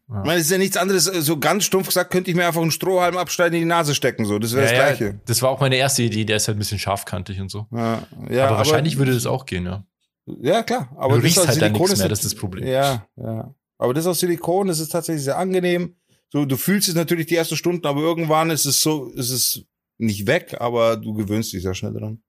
Ja. 0.09 0.19
Ich 0.21 0.25
meine, 0.27 0.39
es 0.39 0.45
ist 0.45 0.51
ja 0.51 0.57
nichts 0.57 0.77
anderes, 0.77 1.05
so 1.05 1.39
ganz 1.39 1.63
stumpf 1.63 1.87
gesagt, 1.87 2.11
könnte 2.11 2.29
ich 2.29 2.35
mir 2.35 2.45
einfach 2.45 2.61
einen 2.61 2.71
Strohhalm 2.71 3.17
abschneiden 3.17 3.53
in 3.55 3.61
die 3.61 3.65
Nase 3.69 3.95
stecken, 3.95 4.25
so. 4.25 4.37
Das 4.37 4.53
wäre 4.53 4.65
Ja, 4.65 4.69
das 4.71 4.77
ja, 4.77 4.85
Gleiche. 5.07 5.19
das 5.25 5.41
war 5.41 5.49
auch 5.49 5.59
meine 5.59 5.75
erste 5.77 6.03
Idee, 6.03 6.25
der 6.25 6.37
ist 6.37 6.47
halt 6.47 6.57
ein 6.57 6.59
bisschen 6.59 6.79
scharfkantig 6.79 7.39
und 7.39 7.49
so. 7.49 7.67
Ja, 7.71 8.03
ja, 8.29 8.47
aber, 8.47 8.57
wahrscheinlich 8.57 8.97
würde 8.97 9.13
das 9.13 9.25
auch 9.25 9.45
gehen, 9.45 9.65
ja. 9.65 9.85
Ja, 10.25 10.63
klar. 10.63 10.89
Aber 10.97 11.15
du 11.15 11.21
das 11.21 11.25
riechst 11.25 11.47
halt 11.47 11.53
Silikon 11.53 11.81
nichts 11.81 11.97
mehr, 11.97 12.05
ist- 12.07 12.11
das 12.11 12.19
ist 12.25 12.33
das 12.33 12.35
Problem. 12.39 12.67
Ja, 12.67 13.05
ja. 13.15 13.53
Aber 13.77 13.93
das 13.93 14.05
aus 14.05 14.19
Silikon, 14.19 14.67
das 14.67 14.79
ist 14.79 14.89
tatsächlich 14.89 15.23
sehr 15.23 15.37
angenehm. 15.37 15.95
So, 16.33 16.45
du 16.45 16.57
fühlst 16.57 16.89
es 16.89 16.95
natürlich 16.95 17.27
die 17.27 17.35
ersten 17.35 17.55
Stunden, 17.55 17.85
aber 17.85 18.01
irgendwann 18.01 18.49
ist 18.49 18.65
es 18.65 18.81
so, 18.81 19.09
ist 19.11 19.29
es 19.29 19.65
nicht 19.99 20.25
weg, 20.25 20.57
aber 20.59 20.97
du 20.97 21.13
gewöhnst 21.13 21.53
dich 21.53 21.61
sehr 21.61 21.75
schnell 21.75 21.93
dran. 21.93 22.23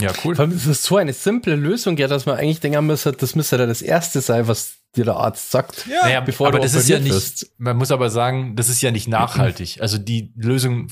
Ja, 0.00 0.12
cool. 0.24 0.36
Vor 0.36 0.44
allem 0.44 0.54
ist 0.56 0.66
es 0.66 0.84
so 0.84 0.96
eine 0.96 1.12
simple 1.12 1.56
Lösung, 1.56 1.96
ja, 1.96 2.06
dass 2.06 2.24
man 2.24 2.36
eigentlich 2.38 2.60
denken 2.60 2.86
müsste, 2.86 3.10
das 3.10 3.34
müsste 3.34 3.56
ja 3.56 3.66
das 3.66 3.82
Erste 3.82 4.20
sein, 4.20 4.46
was 4.46 4.76
dir 4.94 5.04
der 5.04 5.16
Arzt 5.16 5.50
sagt. 5.50 5.86
Ja, 5.88 6.02
Naja, 6.04 6.20
bevor 6.20 6.46
aber 6.46 6.58
du 6.58 6.62
das 6.62 6.74
ist 6.74 6.88
ja 6.88 7.00
nicht, 7.00 7.12
wirst. 7.12 7.52
man 7.58 7.76
muss 7.76 7.90
aber 7.90 8.10
sagen, 8.10 8.54
das 8.54 8.68
ist 8.68 8.80
ja 8.80 8.92
nicht 8.92 9.08
nachhaltig. 9.08 9.80
Also 9.80 9.98
die 9.98 10.32
Lösung 10.36 10.86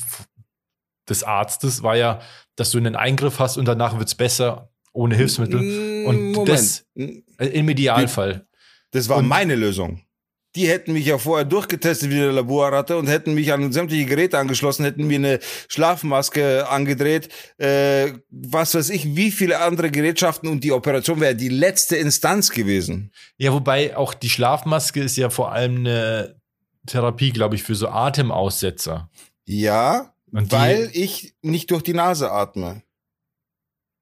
des 1.09 1.23
Arztes 1.23 1.85
war 1.85 1.97
ja, 1.97 2.21
dass 2.57 2.73
du 2.73 2.79
einen 2.79 2.97
Eingriff 2.97 3.39
hast 3.39 3.57
und 3.57 3.65
danach 3.67 3.97
wird's 3.97 4.17
besser 4.17 4.73
ohne 4.93 5.15
Hilfsmittel. 5.15 6.05
Und 6.05 6.33
Moment. 6.33 6.49
das- 6.49 6.85
Äh, 6.97 7.23
Im 7.47 7.69
Idealfall. 7.69 8.49
Das 8.91 9.09
war 9.09 9.19
Und- 9.19 9.29
meine 9.29 9.55
Lösung. 9.55 10.03
Die 10.59 10.67
hätten 10.67 10.93
mich 10.93 11.07
ja 11.07 11.19
vorher 11.19 11.45
durchgetestet 11.45 12.11
wie 12.11 12.17
eine 12.17 12.33
Laborratte 12.33 12.97
und 12.97 13.07
hätten 13.07 13.35
mich 13.35 13.53
an 13.53 13.71
sämtliche 13.71 14.07
Geräte 14.07 14.39
angeschlossen, 14.39 14.85
hätten 14.85 15.07
mir 15.07 15.19
eine 15.19 15.39
Schlafmaske 15.69 16.69
angedreht, 16.69 17.29
äh, 17.59 18.15
was 18.29 18.75
weiß 18.75 18.91
ich, 18.91 19.15
wie 19.15 19.31
viele 19.31 19.61
andere 19.61 19.93
Gerätschaften 19.93 20.49
und 20.49 20.65
die 20.65 20.73
Operation 20.73 21.21
wäre 21.21 21.37
die 21.37 21.49
letzte 21.49 21.95
Instanz 21.95 22.51
gewesen. 22.51 23.13
Ja, 23.37 23.53
wobei 23.53 23.97
auch 23.97 24.15
die 24.15 24.29
Schlafmaske 24.29 25.01
ist 25.01 25.17
ja 25.17 25.31
vor 25.31 25.53
allem 25.53 25.77
eine 25.79 26.41
Therapie, 26.89 27.31
glaube 27.31 27.55
ich, 27.55 27.63
für 27.63 27.77
so 27.77 27.87
Atemaussetzer. 27.87 29.09
Ja, 29.45 30.13
weil 30.33 30.91
ich 30.93 31.35
nicht 31.41 31.71
durch 31.71 31.85
die 31.85 31.95
Nase 31.95 32.33
atme. 32.33 32.83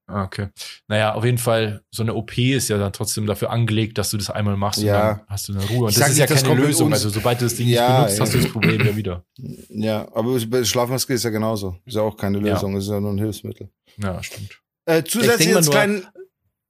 Ah, 0.08 0.24
Okay. 0.24 0.48
Naja, 0.88 1.14
auf 1.14 1.24
jeden 1.24 1.38
Fall, 1.38 1.82
so 1.90 2.02
eine 2.02 2.14
OP 2.14 2.38
ist 2.38 2.68
ja 2.68 2.78
dann 2.78 2.92
trotzdem 2.92 3.26
dafür 3.26 3.50
angelegt, 3.50 3.98
dass 3.98 4.10
du 4.10 4.16
das 4.16 4.30
einmal 4.30 4.56
machst 4.56 4.80
Ja. 4.82 4.94
und 5.12 5.18
dann 5.18 5.26
hast 5.28 5.48
du 5.48 5.52
eine 5.54 5.64
Ruhe. 5.64 5.84
Und 5.86 5.90
Ich 5.90 5.96
das 5.96 6.04
ist 6.10 6.18
nicht, 6.18 6.18
ja 6.20 6.26
das 6.26 6.44
keine 6.44 6.60
Lösung. 6.60 6.92
Also 6.92 7.08
sobald 7.10 7.40
du 7.40 7.44
das 7.46 7.56
Ding 7.56 7.66
Ja, 7.68 7.80
nicht 7.88 7.96
benutzt, 7.96 8.18
ja. 8.18 8.22
hast 8.24 8.34
du 8.34 8.38
das 8.38 8.52
Problem 8.52 8.86
ja 8.86 8.96
wieder. 8.96 9.24
Ja, 9.68 10.08
aber 10.14 10.38
bei 10.46 10.64
Schlafmaske 10.64 11.12
ist 11.14 11.24
ja 11.24 11.30
genauso. 11.30 11.76
Ist 11.84 11.94
ja 11.96 12.02
auch 12.02 12.16
keine 12.16 12.38
Ja. 12.38 12.54
Lösung, 12.54 12.76
ist 12.76 12.88
ja 12.88 13.00
nur 13.00 13.10
ein 13.12 13.18
Hilfsmittel. 13.18 13.68
Ja, 13.96 14.22
stimmt. 14.22 14.60
Äh, 14.84 15.02
zusätzlich 15.02 15.48
jetzt 15.48 15.70
kleinen, 15.70 16.06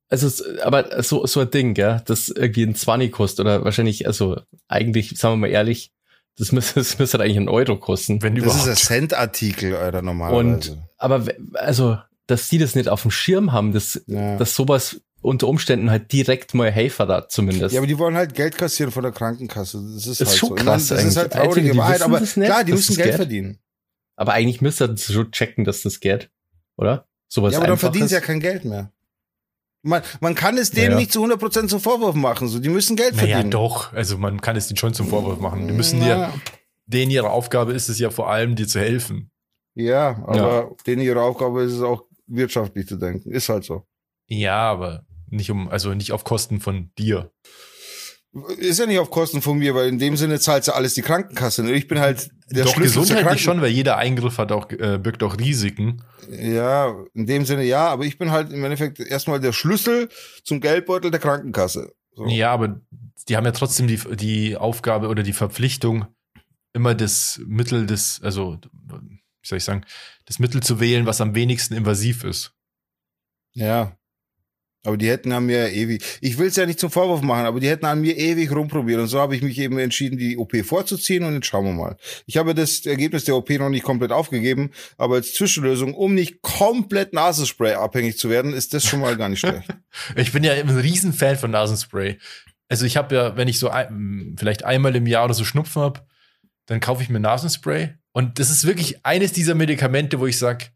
Also, 0.09 0.45
aber 0.63 1.03
so, 1.03 1.27
so 1.27 1.41
ein 1.41 1.51
Ding, 1.51 1.75
ja, 1.77 1.99
das 2.07 2.29
irgendwie 2.29 2.63
ein 2.63 2.75
20 2.75 3.11
kostet 3.13 3.41
oder 3.41 3.65
wahrscheinlich, 3.65 4.07
also 4.07 4.41
eigentlich, 4.69 5.19
sagen 5.19 5.35
wir 5.35 5.49
mal 5.49 5.51
ehrlich, 5.51 5.93
das 6.39 6.53
müsste, 6.53 6.75
das 6.81 6.99
müsste 6.99 7.21
eigentlich 7.21 7.37
ein 7.37 7.49
Euro 7.49 7.77
kosten. 7.77 8.23
Wenn 8.23 8.35
das 8.37 8.45
überhaupt. 8.45 8.63
ist 8.63 8.69
ein 8.69 8.77
Cent-Artikel, 8.77 9.75
Alter, 9.77 10.01
normalerweise. 10.03 10.79
Aber 10.97 11.27
we- 11.27 11.37
also, 11.55 11.99
dass 12.27 12.49
die 12.49 12.59
das 12.59 12.75
nicht 12.75 12.89
auf 12.89 13.03
dem 13.03 13.11
Schirm 13.11 13.53
haben, 13.53 13.73
dass, 13.73 14.01
ja. 14.07 14.37
dass 14.37 14.55
sowas 14.55 15.01
unter 15.23 15.49
Umständen 15.49 15.91
halt 15.91 16.13
direkt 16.13 16.55
mal 16.55 16.71
helfen 16.71 17.09
da 17.09 17.29
zumindest. 17.29 17.73
Ja, 17.75 17.81
aber 17.81 17.87
die 17.87 17.99
wollen 17.99 18.17
halt 18.17 18.35
Geld 18.35 18.57
kassieren 18.59 18.93
von 18.93 19.03
der 19.03 19.13
Krankenkasse. 19.13 19.83
Das 19.95 20.07
ist, 20.07 20.21
Ist 20.21 20.29
halt 20.29 20.39
schon 20.39 20.49
so. 20.51 20.55
krass 20.57 20.89
das 20.89 21.05
ist 21.05 21.17
halt 21.17 21.33
eigentlich. 21.35 21.45
traurige 21.45 21.61
Alter, 21.69 21.73
die 21.73 21.79
Wahrheit, 21.79 22.03
aber 22.03 22.21
das 22.21 22.37
nicht, 22.37 22.47
klar, 22.47 22.65
die 22.65 22.73
müssen 22.73 22.89
das 22.93 22.97
Geld 22.97 23.07
Geld- 23.09 23.17
verdienen. 23.17 23.59
aber 24.17 24.33
eigentlich 24.35 24.61
müsste 24.61 24.97
sie 24.97 25.13
schon 25.13 25.31
checken, 25.33 25.65
dass 25.65 25.83
das 25.83 26.01
geht, 26.01 26.31
oder? 26.77 27.09
Sowas 27.29 27.53
ja, 27.55 27.59
aber 27.59 27.67
dann 27.67 27.79
verdienen 27.79 28.07
sie 28.09 28.15
ja 28.15 28.21
kein 28.21 28.39
Geld 28.41 28.65
mehr. 28.65 28.93
Man, 29.83 30.03
man 30.21 30.35
kann 30.35 30.57
es 30.59 30.71
denen 30.71 30.93
Ja. 30.93 30.97
nicht 30.97 31.13
zu 31.13 31.25
100% 31.25 31.69
zum 31.69 31.81
Vorwurf 31.81 32.15
machen. 32.17 32.49
So, 32.49 32.59
die 32.59 32.69
müssen 32.69 32.97
Geld 32.97 33.15
Naja, 33.17 33.29
verdienen. 33.37 33.51
doch. 33.53 33.93
Also 33.93 34.19
man 34.19 34.41
kann 34.41 34.57
es 34.57 34.67
denen 34.69 34.77
schon 34.79 34.95
zum 34.95 35.09
Vorwurf 35.09 35.39
machen. 35.39 35.67
Die 35.69 35.75
müssen 35.75 36.01
dir, 36.01 36.09
Ja, 36.09 36.35
denen 36.87 37.11
ihre 37.13 37.31
Aufgabe 37.31 37.73
ist 37.73 37.89
es 37.89 37.99
ja 38.01 38.11
vor 38.11 38.29
allem, 38.31 38.55
dir 38.57 38.67
zu 38.67 38.81
helfen. 38.81 39.31
ja, 39.75 40.23
aber 40.27 40.75
denen 40.87 41.03
ihre 41.03 41.23
Aufgabe 41.23 41.63
ist 41.63 41.73
es 41.73 41.83
auch 41.83 42.05
wirtschaftlich 42.27 42.87
zu 42.87 42.97
denken. 42.97 43.31
Ist 43.31 43.49
halt 43.49 43.65
so. 43.65 43.87
Ja, 44.27 44.71
aber 44.71 45.05
nicht 45.29 45.51
um, 45.51 45.69
also 45.69 45.95
nicht 45.95 46.13
auf 46.13 46.25
Kosten 46.25 46.61
von 46.61 46.91
dir. 46.99 47.31
Ist 48.59 48.79
ja 48.79 48.87
nicht 48.87 48.99
auf 48.99 49.11
Kosten 49.11 49.41
von 49.41 49.59
mir, 49.59 49.75
weil 49.75 49.89
in 49.89 49.99
dem 49.99 50.17
Sinne 50.17 50.39
zahlt 50.39 50.67
ja 50.67 50.75
alles 50.75 50.93
die 50.95 51.03
Krankenkasse. 51.03 51.63
Und 51.63 51.71
ich 51.71 51.89
bin 51.89 51.99
halt 51.99 52.31
der 52.51 52.65
Doch 52.65 52.75
Schlüssel 52.75 53.01
gesundheitlich 53.01 53.43
schon, 53.43 53.63
weil 53.63 53.71
jeder 53.71 53.97
Eingriff 53.97 54.37
hat 54.37 54.53
auch, 54.53 54.71
äh, 54.71 54.99
birgt 54.99 55.23
auch 55.23 55.39
Risiken. 55.39 56.03
Ja, 56.31 56.95
in 57.15 57.27
dem 57.27 57.47
Sinne 57.47 57.65
ja, 57.65 57.89
aber 57.89 58.05
ich 58.05 58.19
bin 58.19 58.31
halt 58.31 58.53
im 58.53 58.63
Endeffekt 58.63 59.01
erstmal 59.01 59.41
der 59.41 59.53
Schlüssel 59.53 60.11
zum 60.45 60.61
Geldbeutel 60.61 61.11
der 61.11 61.21
Krankenkasse. 61.21 61.93
So. 62.15 62.27
Ja, 62.27 62.53
aber 62.53 62.81
die 63.29 63.37
haben 63.37 63.45
ja 63.45 63.53
trotzdem 63.53 63.87
die, 63.87 63.99
die 64.17 64.57
Aufgabe 64.57 65.09
oder 65.09 65.23
die 65.23 65.33
Verpflichtung, 65.33 66.07
immer 66.75 66.95
das 66.95 67.41
Mittel 67.47 67.87
des, 67.87 68.21
also, 68.23 68.59
wie 69.47 69.51
soll 69.51 69.59
ich 69.59 69.65
sagen, 69.65 69.85
das 70.25 70.39
Mittel 70.39 70.63
zu 70.63 70.81
wählen, 70.81 71.07
was 71.07 71.21
am 71.21 71.35
wenigsten 71.35 71.75
invasiv 71.75 72.25
ist. 72.25 72.53
Ja. 73.55 73.97
Aber 74.85 74.97
die 74.97 75.09
hätten 75.09 75.33
an 75.33 75.47
mir 75.47 75.73
ewig, 75.73 76.05
ich 76.21 76.39
will 76.39 76.47
es 76.47 76.55
ja 76.55 76.65
nicht 76.65 76.79
zum 76.79 76.93
Vorwurf 76.93 77.21
machen, 77.21 77.45
aber 77.45 77.59
die 77.59 77.69
hätten 77.69 77.87
an 77.87 78.01
mir 78.01 78.17
ewig 78.17 78.53
rumprobiert. 78.53 79.01
Und 79.01 79.09
so 79.09 79.19
habe 79.19 79.35
ich 79.35 79.43
mich 79.43 79.59
eben 79.59 79.79
entschieden, 79.79 80.17
die 80.17 80.37
OP 80.37 80.55
vorzuziehen 80.65 81.25
und 81.25 81.35
jetzt 81.35 81.47
schauen 81.47 81.65
wir 81.65 81.73
mal. 81.73 81.97
Ich 82.27 82.37
habe 82.37 82.55
das 82.55 82.87
Ergebnis 82.87 83.25
der 83.25 83.35
OP 83.35 83.51
noch 83.51 83.69
nicht 83.69 83.83
komplett 83.83 84.13
aufgegeben, 84.13 84.71
aber 84.97 85.17
als 85.17 85.35
Zwischenlösung, 85.35 85.95
um 85.95 86.15
nicht 86.15 86.41
komplett 86.43 87.13
Nasenspray 87.13 87.75
abhängig 87.75 88.17
zu 88.17 88.31
werden, 88.31 88.53
ist 88.53 88.75
das 88.75 88.85
schon 88.85 89.01
mal 89.01 89.17
gar 89.17 89.29
nicht 89.29 89.41
schlecht. 89.41 89.69
Ich 90.15 90.33
bin 90.33 90.45
ja 90.45 90.53
ein 90.53 90.71
Riesenfan 90.71 91.37
von 91.37 91.51
Nasenspray. 91.51 92.19
Also 92.69 92.85
ich 92.85 92.97
habe 92.97 93.15
ja, 93.15 93.37
wenn 93.37 93.49
ich 93.49 93.59
so 93.59 93.69
ein, 93.69 94.37
vielleicht 94.39 94.65
einmal 94.65 94.95
im 94.95 95.07
Jahr 95.07 95.25
oder 95.25 95.35
so 95.35 95.45
Schnupfen 95.45 95.83
habe, 95.83 96.06
dann 96.67 96.81
kaufe 96.81 97.03
ich 97.03 97.09
mir 97.09 97.21
Nasenspray. 97.21 97.95
Und 98.13 98.39
das 98.39 98.51
ist 98.51 98.67
wirklich 98.67 99.05
eines 99.05 99.33
dieser 99.33 99.55
Medikamente, 99.55 100.21
wo 100.21 100.27
ich 100.27 100.39
sag, 100.39 100.73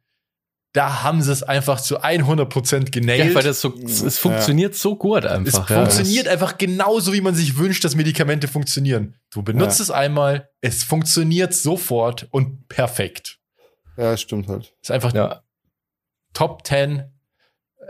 da 0.72 1.02
haben 1.02 1.20
sie 1.20 1.32
es 1.32 1.42
einfach 1.42 1.80
zu 1.80 2.00
100% 2.00 2.90
genailt. 2.92 3.30
ja, 3.30 3.34
weil 3.34 3.42
das 3.42 3.60
so, 3.60 3.74
es 3.76 4.18
funktioniert 4.18 4.76
so 4.76 4.94
gut 4.94 5.24
es 5.24 5.30
einfach. 5.32 5.68
ja. 5.70 5.76
funktioniert 5.84 6.28
einfach 6.28 6.58
genauso, 6.58 7.12
wie 7.12 7.20
man 7.20 7.34
sich 7.34 7.56
wünscht, 7.58 7.82
dass 7.84 7.96
Medikamente 7.96 8.46
funktionieren. 8.46 9.16
Du 9.32 9.42
benutzt 9.42 9.80
Ja. 9.80 9.84
es 9.84 9.90
einmal, 9.90 10.48
es 10.60 10.84
funktioniert 10.84 11.54
sofort 11.54 12.28
und 12.30 12.68
perfekt. 12.68 13.38
Ja, 13.96 14.16
stimmt 14.16 14.46
halt. 14.48 14.72
ist 14.80 14.90
einfach 14.92 15.12
Ja. 15.12 15.42
Top 16.34 16.64
10, 16.64 17.02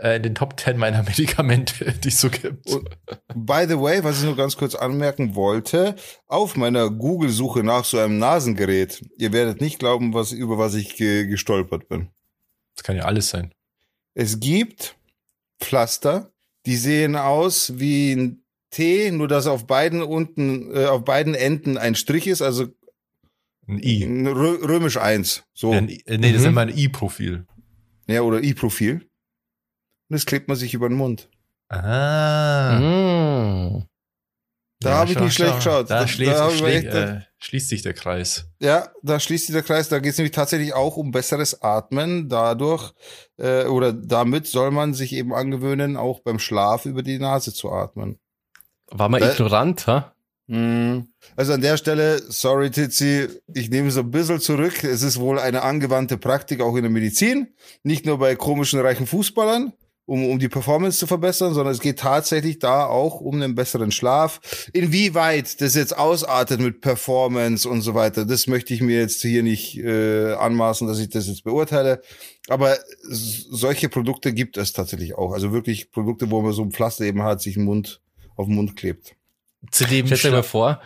äh, 0.01 0.17
in 0.17 0.23
den 0.23 0.35
Top 0.35 0.59
10 0.59 0.77
meiner 0.77 1.03
Medikamente, 1.07 1.93
die 2.03 2.07
es 2.09 2.19
so 2.21 2.29
gibt. 2.29 2.67
Und- 2.69 2.89
By 3.35 3.65
the 3.67 3.79
way, 3.79 4.03
was 4.03 4.19
ich 4.19 4.25
nur 4.25 4.35
ganz 4.35 4.57
kurz 4.57 4.75
anmerken 4.75 5.35
wollte, 5.35 5.95
auf 6.27 6.55
meiner 6.55 6.89
Google-Suche 6.89 7.63
nach 7.63 7.85
so 7.85 7.97
einem 7.99 8.17
Nasengerät, 8.17 9.03
ihr 9.17 9.31
werdet 9.33 9.61
nicht 9.61 9.79
glauben, 9.79 10.13
was, 10.13 10.31
über 10.31 10.57
was 10.57 10.73
ich 10.75 10.95
ge 10.95 11.25
gestolpert 11.27 11.87
bin. 11.89 12.09
Das 12.75 12.83
kann 12.83 12.95
ja 12.95 13.03
alles 13.03 13.29
sein. 13.29 13.53
Es 14.13 14.39
gibt 14.39 14.95
Pflaster, 15.59 16.31
die 16.65 16.75
sehen 16.77 17.15
aus 17.15 17.73
wie 17.79 18.13
ein 18.13 18.43
T, 18.71 19.11
nur 19.11 19.27
dass 19.27 19.47
auf 19.47 19.67
beiden 19.67 20.01
unten, 20.01 20.73
äh, 20.75 20.85
auf 20.85 21.03
beiden 21.03 21.35
Enden 21.35 21.77
ein 21.77 21.95
Strich 21.95 22.27
ist, 22.27 22.41
also 22.41 22.67
Ein 23.67 23.79
I. 23.83 24.03
Rö 24.27 24.57
Römisch 24.65 24.97
1. 24.97 25.43
So. 25.53 25.71
Ein, 25.71 25.89
I- 25.89 26.01
äh, 26.05 26.17
nee, 26.17 26.31
das 26.31 26.41
Mhm. 26.41 26.45
ist 26.45 26.45
immer 26.45 26.61
ein 26.61 26.77
I-Profil. 26.77 27.45
Ja, 28.07 28.21
oder 28.21 28.41
I-Profil. 28.41 29.07
Und 30.11 30.15
das 30.15 30.25
klebt 30.25 30.49
man 30.49 30.57
sich 30.57 30.73
über 30.73 30.89
den 30.89 30.97
Mund. 30.97 31.29
Ah. 31.69 32.79
Mm. 32.79 33.83
Da 34.81 34.97
hab 34.97 35.09
ich 35.09 35.17
nicht 35.17 35.35
schlecht 35.35 35.55
geschaut. 35.55 35.89
Da, 35.89 36.01
Da- 36.01 36.07
schlägt, 36.09 36.31
da 36.33 36.49
schlägt, 36.49 36.85
echt- 36.87 36.93
äh, 36.95 37.21
schließt 37.39 37.69
sich 37.69 37.81
der 37.81 37.93
Kreis. 37.93 38.47
Ja, 38.59 38.89
da 39.03 39.21
schließt 39.21 39.45
sich 39.47 39.53
der 39.53 39.63
Kreis. 39.63 39.87
Da 39.87 39.99
geht 39.99 40.11
es 40.11 40.17
nämlich 40.17 40.33
tatsächlich 40.35 40.73
auch 40.73 40.97
um 40.97 41.11
besseres 41.11 41.61
Atmen. 41.61 42.27
Dadurch 42.27 42.91
äh, 43.37 43.65
oder 43.67 43.93
damit 43.93 44.47
soll 44.47 44.71
man 44.71 44.93
sich 44.93 45.13
eben 45.13 45.33
angewöhnen, 45.33 45.95
auch 45.95 46.19
beim 46.19 46.39
Schlaf 46.39 46.85
über 46.85 47.03
die 47.03 47.19
Nase 47.19 47.53
zu 47.53 47.71
atmen. 47.71 48.19
War 48.87 49.07
mal 49.07 49.21
Da- 49.21 49.31
ignorant, 49.31 49.87
ha? 49.87 50.13
Mhm. 50.47 51.07
Also 51.37 51.53
an 51.53 51.61
der 51.61 51.77
Stelle, 51.77 52.19
sorry 52.29 52.71
Tizi, 52.71 53.29
ich 53.53 53.69
nehme 53.69 53.87
es 53.87 53.97
ein 53.97 54.11
bisschen 54.11 54.41
zurück. 54.41 54.83
Es 54.83 55.01
ist 55.03 55.17
wohl 55.19 55.39
eine 55.39 55.61
angewandte 55.61 56.17
Praktik 56.17 56.59
auch 56.59 56.75
in 56.75 56.81
der 56.81 56.91
Medizin. 56.91 57.53
Nicht 57.83 58.05
nur 58.05 58.17
bei 58.17 58.35
komischen 58.35 58.81
reichen 58.81 59.07
Fußballern, 59.07 59.71
um, 60.11 60.29
um 60.29 60.39
die 60.39 60.49
Performance 60.49 60.99
zu 60.99 61.07
verbessern, 61.07 61.53
sondern 61.53 61.73
es 61.73 61.79
geht 61.79 61.99
tatsächlich 61.99 62.59
da 62.59 62.85
auch 62.85 63.21
um 63.21 63.35
einen 63.35 63.55
besseren 63.55 63.93
Schlaf. 63.93 64.41
Inwieweit 64.73 65.61
das 65.61 65.73
jetzt 65.73 65.97
ausartet 65.97 66.59
mit 66.59 66.81
Performance 66.81 67.67
und 67.67 67.81
so 67.81 67.95
weiter, 67.95 68.25
das 68.25 68.45
möchte 68.45 68.73
ich 68.73 68.81
mir 68.81 68.99
jetzt 68.99 69.21
hier 69.21 69.41
nicht 69.41 69.77
äh, 69.77 70.33
anmaßen, 70.33 70.85
dass 70.85 70.99
ich 70.99 71.07
das 71.07 71.27
jetzt 71.27 71.45
beurteile. 71.45 72.01
Aber 72.49 72.77
solche 73.03 73.87
Produkte 73.87 74.33
gibt 74.33 74.57
es 74.57 74.73
tatsächlich 74.73 75.17
auch. 75.17 75.31
Also 75.31 75.53
wirklich 75.53 75.91
Produkte, 75.91 76.29
wo 76.29 76.41
man 76.41 76.51
so 76.51 76.61
ein 76.61 76.71
Pflaster 76.71 77.05
eben 77.05 77.23
hat, 77.23 77.41
sich 77.41 77.55
im 77.55 77.63
Mund 77.63 78.01
auf 78.35 78.47
den 78.47 78.55
Mund 78.55 78.75
klebt. 78.75 79.15
Zu 79.71 79.85
dem 79.85 80.07
Stellt 80.07 80.25
euch 80.25 80.31
mal 80.31 80.43
vor, 80.43 80.81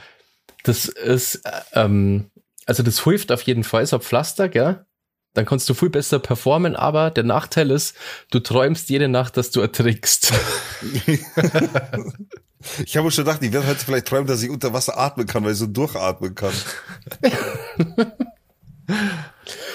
das 0.65 0.85
ist, 0.85 1.41
äh, 1.45 1.61
ähm, 1.73 2.29
also 2.67 2.83
das 2.83 3.03
hilft 3.03 3.31
auf 3.31 3.41
jeden 3.41 3.63
Fall, 3.63 3.88
so 3.88 3.95
ein 3.95 4.03
Pflaster, 4.03 4.49
gell? 4.49 4.85
Dann 5.36 5.45
kannst 5.45 5.69
du 5.69 5.74
viel 5.76 5.89
besser 5.91 6.17
performen, 6.17 6.76
aber 6.76 7.12
der 7.12 7.24
Nachteil 7.24 7.69
ist, 7.69 7.95
du 8.32 8.39
träumst 8.39 8.89
jede 8.89 9.08
Nacht, 9.08 9.38
dass 9.38 9.52
du 9.52 9.62
ertrinkst. 9.62 10.34
Ich 12.84 12.98
habe 12.98 13.12
schon 13.12 13.26
gedacht, 13.26 13.43
ich 13.43 13.54
werde 13.54 13.67
heute 13.67 13.86
vielleicht 13.86 14.08
träumen, 14.08 14.26
dass 14.26 14.41
ich 14.41 14.50
unter 14.50 14.74
Wasser 14.74 14.98
atmen 14.98 15.28
kann, 15.28 15.43
weil 15.43 15.52
ich 15.52 15.58
so 15.60 15.67
durchatmen 15.67 16.34
kann. 16.34 16.52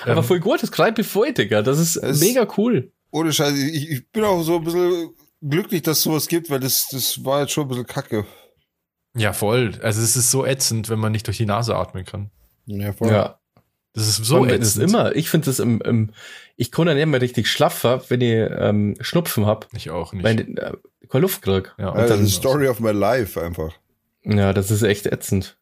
aber 0.04 0.22
voll 0.22 0.40
gut, 0.40 0.62
das 0.62 0.72
greift 0.72 1.04
voll, 1.04 1.32
Digga. 1.32 1.62
Das 1.62 1.78
ist 1.78 1.96
Es- 1.96 2.20
mega 2.20 2.46
cool. 2.56 2.92
Ohne 3.12 3.32
Scheiße, 3.32 3.56
ich, 3.56 3.90
ich 3.90 4.10
bin 4.10 4.24
auch 4.24 4.42
so 4.42 4.56
ein 4.56 4.64
bisschen 4.64 5.10
glücklich, 5.40 5.82
dass 5.82 6.02
sowas 6.02 6.28
gibt, 6.28 6.48
weil 6.50 6.60
das, 6.60 6.88
das 6.90 7.24
war 7.24 7.40
jetzt 7.42 7.52
schon 7.52 7.64
ein 7.64 7.68
bisschen 7.68 7.86
kacke. 7.86 8.24
Ja, 9.16 9.32
voll. 9.32 9.72
Also 9.82 10.00
es 10.02 10.16
ist 10.16 10.30
so 10.30 10.44
ätzend, 10.46 10.88
wenn 10.88 10.98
man 11.00 11.10
nicht 11.12 11.26
durch 11.26 11.36
die 11.38 11.46
Nase 11.46 11.74
atmen 11.74 12.04
kann. 12.04 12.30
Ja, 12.66 12.92
Ja. 13.02 13.39
Das 13.92 14.06
ist 14.08 14.16
So 14.18 14.38
so 14.38 14.44
das 14.44 14.58
ist 14.60 14.76
ätzend. 14.76 14.90
immer. 14.90 15.16
Ich 15.16 15.30
finde 15.30 15.46
das 15.46 15.58
im, 15.58 15.80
im, 15.82 16.10
ich 16.56 16.70
kann 16.70 16.86
nicht 16.94 17.06
mehr 17.06 17.20
richtig 17.20 17.48
schlafen, 17.48 18.00
wenn 18.08 18.20
ich 18.20 18.48
ähm, 18.58 18.94
Schnupfen 19.00 19.46
hab, 19.46 19.66
Ich 19.74 19.90
auch 19.90 20.12
nicht. 20.12 20.22
weil 20.24 20.40
ich 20.40 20.48
äh, 20.58 20.72
keine 21.08 21.22
Luft 21.22 21.42
krieg. 21.42 21.74
ja, 21.78 21.88
und 21.90 21.98
Also 21.98 22.14
dann, 22.14 22.26
Story 22.28 22.68
of 22.68 22.80
my 22.80 22.92
life 22.92 23.40
einfach. 23.40 23.72
Ja, 24.22 24.52
das 24.52 24.70
ist 24.70 24.82
echt 24.82 25.06
ätzend. 25.06 25.58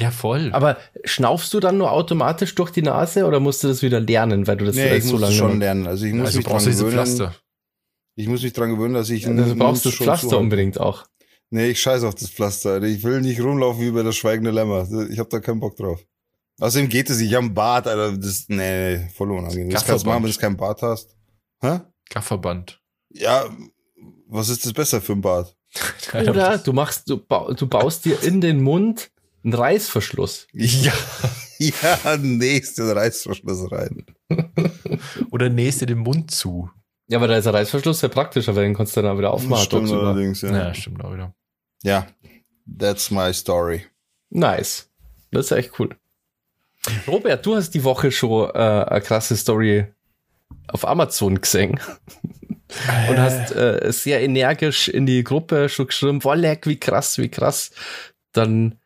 ja, 0.00 0.10
voll. 0.10 0.50
Aber 0.52 0.78
schnaufst 1.04 1.52
du 1.52 1.60
dann 1.60 1.76
nur 1.78 1.90
automatisch 1.92 2.54
durch 2.54 2.70
die 2.70 2.82
Nase 2.82 3.26
oder 3.26 3.40
musst 3.40 3.62
du 3.64 3.68
das 3.68 3.82
wieder 3.82 4.00
lernen, 4.00 4.46
weil 4.46 4.56
du 4.56 4.64
das 4.64 4.76
Nee, 4.76 4.96
ich 4.96 5.04
so 5.04 5.12
muss 5.12 5.20
lange 5.22 5.32
das 5.32 5.38
schon 5.38 5.58
lernen. 5.60 5.86
Also 5.86 6.06
ich 6.06 6.12
muss 6.14 6.26
also 6.28 6.38
mich 6.38 6.46
dran 6.46 6.52
brauchst 6.54 6.66
gewöhnen. 6.78 6.92
Pflaster. 6.92 7.34
Ich 8.14 8.28
muss 8.28 8.42
mich 8.42 8.52
dran 8.54 8.70
gewöhnen, 8.70 8.94
dass 8.94 9.10
ich 9.10 9.24
Ja, 9.24 9.30
also 9.30 9.54
brauchst 9.56 9.84
du 9.84 9.88
Mund 9.90 10.00
das 10.00 10.04
Pflaster 10.20 10.38
unbedingt 10.38 10.80
auch. 10.80 11.04
Nee, 11.50 11.68
ich 11.68 11.80
scheiß 11.80 12.02
auf 12.04 12.14
das 12.14 12.30
Pflaster. 12.30 12.82
Ich 12.82 13.02
will 13.04 13.20
nicht 13.20 13.40
rumlaufen 13.40 13.82
wie 13.82 13.90
bei 13.90 14.02
der 14.02 14.12
schweigende 14.12 14.50
Lämmer. 14.50 14.88
Ich 15.10 15.18
habe 15.18 15.28
da 15.28 15.40
keinen 15.40 15.60
Bock 15.60 15.76
drauf. 15.76 16.02
Außerdem 16.60 16.88
geht 16.88 17.10
es 17.10 17.18
nicht. 17.18 17.28
Ich 17.28 17.34
habe 17.34 17.46
einen 17.46 17.54
Bart, 17.54 17.86
Alter. 17.86 18.16
Das, 18.16 18.46
nee, 18.48 18.96
nee, 18.96 19.08
voll 19.14 19.30
unangenehm. 19.30 19.70
Das 19.70 19.84
kannst 19.84 20.04
du 20.04 20.10
machen, 20.10 20.24
wenn 20.24 20.30
du 20.30 20.38
keinen 20.38 20.56
Bart 20.56 20.82
hast. 20.82 21.16
Hä? 21.60 21.80
Gafferband. 22.10 22.80
Ja, 23.10 23.44
was 24.28 24.48
ist 24.48 24.64
das 24.64 24.72
besser 24.72 25.00
für 25.00 25.12
ein 25.12 25.20
Bart? 25.20 25.56
Oder 26.14 26.58
du 26.58 26.72
machst, 26.72 27.08
du, 27.10 27.18
bau, 27.18 27.52
du 27.52 27.66
baust 27.66 28.04
dir 28.04 28.22
in 28.22 28.40
den 28.40 28.62
Mund 28.62 29.10
einen 29.44 29.54
Reißverschluss. 29.54 30.46
Ja. 30.52 30.92
Ja, 31.58 32.18
nächste 32.18 32.94
Reißverschluss 32.94 33.72
rein. 33.72 34.04
Oder 35.30 35.48
nächst 35.48 35.80
dir 35.80 35.86
den 35.86 36.00
Mund 36.00 36.30
zu. 36.30 36.68
Ja, 37.08 37.16
aber 37.16 37.28
da 37.28 37.38
ist 37.38 37.46
ein 37.46 37.54
Reißverschluss 37.54 38.00
sehr 38.00 38.10
praktischer, 38.10 38.54
weil 38.54 38.64
den 38.64 38.74
kannst 38.74 38.94
du 38.94 39.00
dann 39.00 39.16
wieder 39.16 39.32
aufmachen. 39.32 39.64
Stimmt 39.64 39.88
tagsüber. 39.88 40.02
allerdings, 40.08 40.42
Ja, 40.42 40.50
ja. 40.50 40.74
stimmt 40.74 41.02
auch 41.02 41.14
wieder. 41.14 41.34
Ja, 41.82 42.08
that's 42.78 43.10
my 43.10 43.32
story. 43.32 43.86
Nice. 44.28 44.90
Das 45.30 45.46
ist 45.46 45.52
echt 45.52 45.78
cool. 45.78 45.96
Robert, 47.06 47.44
du 47.44 47.56
hast 47.56 47.70
die 47.70 47.84
Woche 47.84 48.10
schon 48.12 48.50
äh, 48.50 48.58
eine 48.58 49.00
krasse 49.00 49.36
Story 49.36 49.86
auf 50.68 50.86
Amazon 50.86 51.40
gesehen 51.40 51.80
und 53.08 53.18
hast 53.18 53.52
äh, 53.54 53.90
sehr 53.92 54.20
energisch 54.22 54.88
in 54.88 55.06
die 55.06 55.22
Gruppe 55.24 55.68
schon 55.68 55.86
geschrieben, 55.86 56.18
boah, 56.20 56.36
leck, 56.36 56.66
wie 56.66 56.78
krass, 56.78 57.18
wie 57.18 57.28
krass. 57.28 57.70
Dann, 58.32 58.78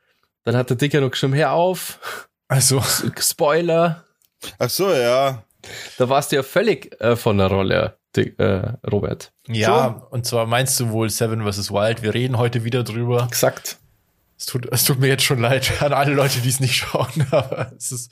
dann 0.44 0.56
hat 0.56 0.70
der 0.70 0.76
Dicker 0.76 1.00
noch 1.00 1.10
geschrieben, 1.10 1.34
hör 1.34 1.52
auf, 1.52 2.28
Also, 2.48 2.82
Spoiler. 3.18 4.04
Ach 4.58 4.70
so, 4.70 4.92
ja. 4.92 5.44
Da 5.98 6.08
warst 6.08 6.32
du 6.32 6.36
ja 6.36 6.42
völlig 6.42 7.00
äh, 7.00 7.14
von 7.14 7.38
der 7.38 7.46
Rolle, 7.48 7.98
Dick, 8.16 8.38
äh, 8.40 8.72
Robert. 8.90 9.32
ja, 9.46 9.86
und 10.10 10.26
zwar 10.26 10.46
meinst 10.46 10.80
du 10.80 10.90
wohl 10.90 11.10
Seven 11.10 11.42
vs. 11.50 11.70
Wild. 11.70 12.02
Wir 12.02 12.12
reden 12.14 12.38
heute 12.38 12.64
wieder 12.64 12.82
drüber. 12.82 13.24
Exakt. 13.28 13.78
Es 14.40 14.46
tut, 14.46 14.66
es 14.72 14.84
tut 14.84 14.98
mir 14.98 15.08
jetzt 15.08 15.22
schon 15.22 15.38
leid 15.38 15.70
an 15.82 15.92
alle 15.92 16.14
Leute, 16.14 16.40
die 16.40 16.48
es 16.48 16.60
nicht 16.60 16.74
schauen, 16.74 17.26
aber 17.30 17.72
es 17.76 17.92
ist, 17.92 18.10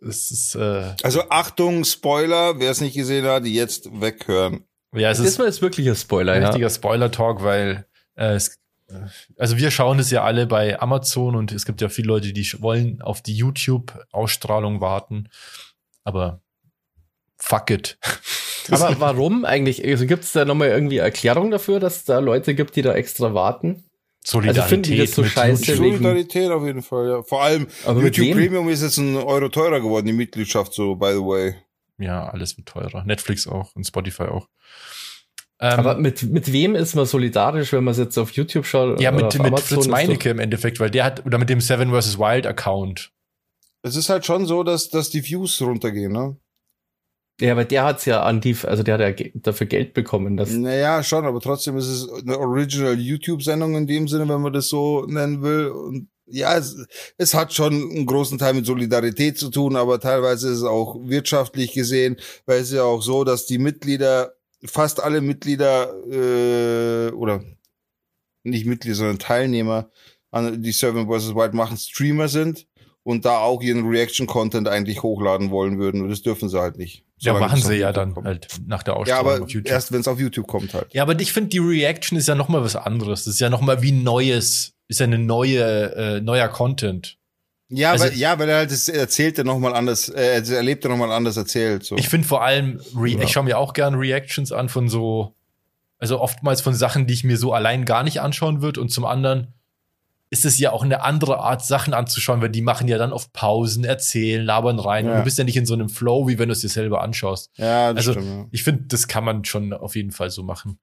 es 0.00 0.30
ist, 0.30 0.54
äh, 0.54 0.94
Also 1.02 1.28
Achtung, 1.28 1.84
Spoiler, 1.84 2.58
wer 2.58 2.70
es 2.70 2.80
nicht 2.80 2.94
gesehen 2.94 3.26
hat, 3.26 3.44
jetzt 3.44 4.00
weghören. 4.00 4.64
ja, 4.94 5.10
es 5.10 5.18
ist 5.18 5.26
Diesmal 5.26 5.48
ist 5.48 5.60
wirklich 5.60 5.86
ein 5.86 5.96
Spoiler, 5.96 6.32
ein 6.32 6.40
ja. 6.40 6.48
richtiger 6.48 6.70
Spoiler-Talk, 6.70 7.42
weil 7.42 7.84
äh, 8.14 8.36
es, 8.36 8.58
also 9.36 9.58
wir 9.58 9.70
schauen 9.70 9.98
das 9.98 10.10
ja 10.10 10.24
alle 10.24 10.46
bei 10.46 10.80
Amazon 10.80 11.36
und 11.36 11.52
es 11.52 11.66
gibt 11.66 11.82
ja 11.82 11.90
viele 11.90 12.08
Leute, 12.08 12.32
die 12.32 12.62
wollen 12.62 13.02
auf 13.02 13.20
die 13.20 13.36
YouTube-Ausstrahlung 13.36 14.80
warten. 14.80 15.28
Aber 16.04 16.40
fuck 17.36 17.68
it. 17.68 17.98
Aber 18.70 18.98
warum 18.98 19.44
eigentlich? 19.44 19.86
Also 19.86 20.06
gibt 20.06 20.24
es 20.24 20.32
da 20.32 20.46
nochmal 20.46 20.68
irgendwie 20.68 20.98
Erklärung 20.98 21.50
dafür, 21.50 21.80
dass 21.80 21.96
es 21.96 22.04
da 22.04 22.18
Leute 22.18 22.54
gibt, 22.54 22.76
die 22.76 22.82
da 22.82 22.94
extra 22.94 23.34
warten? 23.34 23.84
Solidarität 24.24 24.62
also 24.62 24.68
finden 24.68 24.90
die 24.90 24.98
das 24.98 25.12
so 25.12 25.22
mit 25.22 25.30
scheiße? 25.30 25.76
Solidarität 25.76 26.50
auf 26.50 26.64
jeden 26.64 26.82
Fall, 26.82 27.08
ja. 27.08 27.22
Vor 27.22 27.42
allem, 27.42 27.66
Aber 27.84 28.00
mit 28.00 28.16
YouTube 28.16 28.36
wem? 28.36 28.44
Premium 28.44 28.68
ist 28.68 28.82
jetzt 28.82 28.98
ein 28.98 29.16
Euro 29.16 29.48
teurer 29.48 29.80
geworden, 29.80 30.06
die 30.06 30.12
Mitgliedschaft, 30.12 30.74
so, 30.74 30.94
by 30.94 31.12
the 31.12 31.20
way. 31.20 31.54
Ja, 31.98 32.28
alles 32.28 32.56
wird 32.56 32.68
teurer. 32.68 33.04
Netflix 33.04 33.46
auch 33.46 33.74
und 33.74 33.86
Spotify 33.86 34.24
auch. 34.24 34.48
Ähm, 35.58 35.78
Aber 35.78 35.96
mit, 35.96 36.22
mit 36.22 36.52
wem 36.52 36.74
ist 36.74 36.94
man 36.94 37.04
solidarisch, 37.04 37.72
wenn 37.72 37.84
man 37.84 37.92
es 37.92 37.98
jetzt 37.98 38.18
auf 38.18 38.30
YouTube 38.32 38.66
schaut? 38.66 39.00
ja, 39.00 39.12
oder 39.12 39.24
mit, 39.24 39.34
mit 39.34 39.46
Amazon? 39.46 39.78
Fritz 39.78 39.88
Meinecke 39.88 40.30
im 40.30 40.38
Endeffekt, 40.38 40.80
weil 40.80 40.90
der 40.90 41.04
hat, 41.04 41.26
oder 41.26 41.38
mit 41.38 41.50
dem 41.50 41.60
Seven 41.60 41.90
vs. 41.90 42.18
Wild 42.18 42.46
Account. 42.46 43.12
Es 43.82 43.96
ist 43.96 44.08
halt 44.08 44.26
schon 44.26 44.46
so, 44.46 44.62
dass, 44.62 44.88
dass 44.88 45.10
die 45.10 45.24
Views 45.24 45.60
runtergehen, 45.60 46.12
ne? 46.12 46.36
Ja, 47.40 47.52
aber 47.52 47.64
der 47.64 47.84
hat's 47.84 48.04
ja 48.04 48.22
an 48.22 48.40
die, 48.40 48.54
also 48.64 48.82
der 48.82 48.98
hat 48.98 49.20
ja 49.20 49.26
dafür 49.34 49.66
Geld 49.66 49.94
bekommen. 49.94 50.36
Das, 50.36 50.50
Naja, 50.50 51.02
schon, 51.02 51.24
aber 51.24 51.40
trotzdem 51.40 51.76
ist 51.78 51.88
es 51.88 52.08
eine 52.10 52.38
Original 52.38 52.98
YouTube-Sendung 52.98 53.76
in 53.76 53.86
dem 53.86 54.08
Sinne, 54.08 54.28
wenn 54.28 54.42
man 54.42 54.52
das 54.52 54.68
so 54.68 55.06
nennen 55.06 55.42
will. 55.42 55.68
Und 55.68 56.08
ja, 56.26 56.56
es, 56.56 56.76
es 57.16 57.34
hat 57.34 57.52
schon 57.54 57.72
einen 57.72 58.06
großen 58.06 58.38
Teil 58.38 58.54
mit 58.54 58.66
Solidarität 58.66 59.38
zu 59.38 59.50
tun, 59.50 59.76
aber 59.76 59.98
teilweise 60.00 60.48
ist 60.48 60.58
es 60.58 60.64
auch 60.64 60.96
wirtschaftlich 61.02 61.72
gesehen, 61.72 62.16
weil 62.44 62.60
es 62.60 62.72
ja 62.72 62.82
auch 62.82 63.02
so, 63.02 63.24
dass 63.24 63.46
die 63.46 63.58
Mitglieder, 63.58 64.34
fast 64.64 65.02
alle 65.02 65.22
Mitglieder 65.22 65.94
äh, 66.10 67.10
oder 67.12 67.42
nicht 68.42 68.66
Mitglieder, 68.66 68.96
sondern 68.96 69.18
Teilnehmer 69.18 69.90
an 70.30 70.62
die 70.62 70.72
Seven 70.72 71.06
vs. 71.08 71.34
Wild 71.34 71.54
machen 71.54 71.78
Streamer 71.78 72.28
sind 72.28 72.66
und 73.02 73.24
da 73.24 73.38
auch 73.38 73.62
ihren 73.62 73.86
Reaction-Content 73.88 74.68
eigentlich 74.68 75.02
hochladen 75.02 75.50
wollen 75.50 75.78
würden. 75.78 76.02
Und 76.02 76.10
das 76.10 76.22
dürfen 76.22 76.48
sie 76.48 76.60
halt 76.60 76.76
nicht. 76.78 77.04
Ja, 77.18 77.32
machen 77.34 77.60
sie 77.60 77.76
ja 77.76 77.92
dann 77.92 78.14
kommt. 78.14 78.26
halt 78.26 78.48
nach 78.66 78.82
der 78.82 78.94
Ja, 78.94 79.00
Ausstrahlung 79.00 79.26
aber 79.34 79.42
auf 79.44 79.50
YouTube. 79.50 79.70
erst 79.72 79.92
wenn 79.92 80.00
es 80.00 80.08
auf 80.08 80.18
YouTube 80.20 80.46
kommt 80.46 80.72
halt. 80.74 80.92
Ja, 80.92 81.02
aber 81.02 81.18
ich 81.20 81.32
finde, 81.32 81.50
die 81.50 81.58
Reaction 81.58 82.16
ist 82.18 82.28
ja 82.28 82.34
noch 82.34 82.48
mal 82.48 82.62
was 82.62 82.76
anderes. 82.76 83.24
Das 83.24 83.34
ist 83.34 83.40
ja 83.40 83.50
noch 83.50 83.60
mal 83.60 83.82
wie 83.82 83.92
neues, 83.92 84.72
ist 84.88 85.00
ja 85.00 85.04
eine 85.06 85.18
neue, 85.18 85.62
äh, 85.94 86.20
neuer 86.20 86.48
Content. 86.48 87.16
Ja, 87.68 87.92
Also- 87.92 88.04
weil, 88.04 88.14
ja, 88.16 88.38
weil 88.38 88.48
er 88.48 88.56
halt 88.58 88.70
das 88.70 88.88
erzählte 88.88 89.44
nochmal 89.44 89.74
anders, 89.74 90.08
äh, 90.08 90.40
das 90.40 90.50
erlebte 90.50 90.88
nochmal 90.88 91.12
anders 91.12 91.36
erzählt. 91.36 91.84
So. 91.84 91.96
Ich 91.96 92.08
finde 92.08 92.26
vor 92.26 92.42
allem, 92.42 92.80
Re 92.96 93.10
Ja. 93.10 93.20
ich 93.22 93.30
schaue 93.32 93.44
mir 93.44 93.58
auch 93.58 93.74
gern 93.74 93.94
Reactions 93.94 94.50
an 94.50 94.68
von 94.68 94.88
so, 94.88 95.34
also 95.98 96.20
oftmals 96.20 96.62
von 96.62 96.74
Sachen, 96.74 97.06
die 97.06 97.14
ich 97.14 97.24
mir 97.24 97.36
so 97.36 97.52
allein 97.52 97.84
gar 97.84 98.02
nicht 98.02 98.20
anschauen 98.20 98.60
würde. 98.62 98.80
Und 98.80 98.88
zum 98.90 99.04
anderen 99.04 99.48
ist 100.32 100.44
es 100.44 100.58
ja 100.58 100.70
auch 100.70 100.84
eine 100.84 101.02
andere 101.02 101.40
Art, 101.40 101.64
Sachen 101.64 101.92
anzuschauen, 101.92 102.40
weil 102.40 102.50
die 102.50 102.62
machen 102.62 102.86
ja 102.86 102.98
dann 102.98 103.12
oft 103.12 103.32
Pausen, 103.32 103.84
erzählen, 103.84 104.44
labern 104.44 104.78
rein. 104.78 105.06
Und 105.06 105.10
Ja. 105.12 105.18
du 105.18 105.24
bist 105.24 105.38
ja 105.38 105.44
nicht 105.44 105.56
in 105.56 105.66
so 105.66 105.74
einem 105.74 105.88
Flow, 105.88 106.28
wie 106.28 106.38
wenn 106.38 106.48
du 106.48 106.52
es 106.52 106.60
dir 106.60 106.68
selber 106.68 107.02
anschaust. 107.02 107.50
ja, 107.56 107.92
das 107.92 108.06
also- 108.08 108.20
stimmt. 108.20 108.48
Ich 108.52 108.62
finde, 108.62 108.84
das 108.86 109.08
kann 109.08 109.24
man 109.24 109.44
schon 109.44 109.72
auf 109.72 109.96
jeden 109.96 110.12
Fall 110.12 110.30
so 110.30 110.42
machen. 110.44 110.78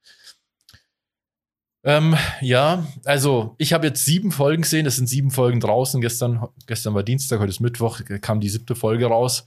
Ähm, 1.84 2.18
ja, 2.42 2.86
also 3.06 3.56
ich 3.58 3.72
habe 3.72 3.88
jetzt 3.88 4.04
sieben 4.04 4.32
Folgen 4.34 4.64
gesehen. 4.64 4.86
Es 4.86 4.98
sind 4.98 5.08
sieben 5.08 5.32
Folgen 5.32 5.62
draußen. 5.62 6.02
Gestern, 6.02 6.46
gestern 6.66 6.94
war 6.96 7.04
Dienstag, 7.04 7.40
heute 7.40 7.50
ist 7.52 7.62
Mittwoch, 7.62 8.02
kam 8.20 8.42
die 8.42 8.50
siebte 8.50 8.76
Folge 8.76 9.06
raus. 9.06 9.46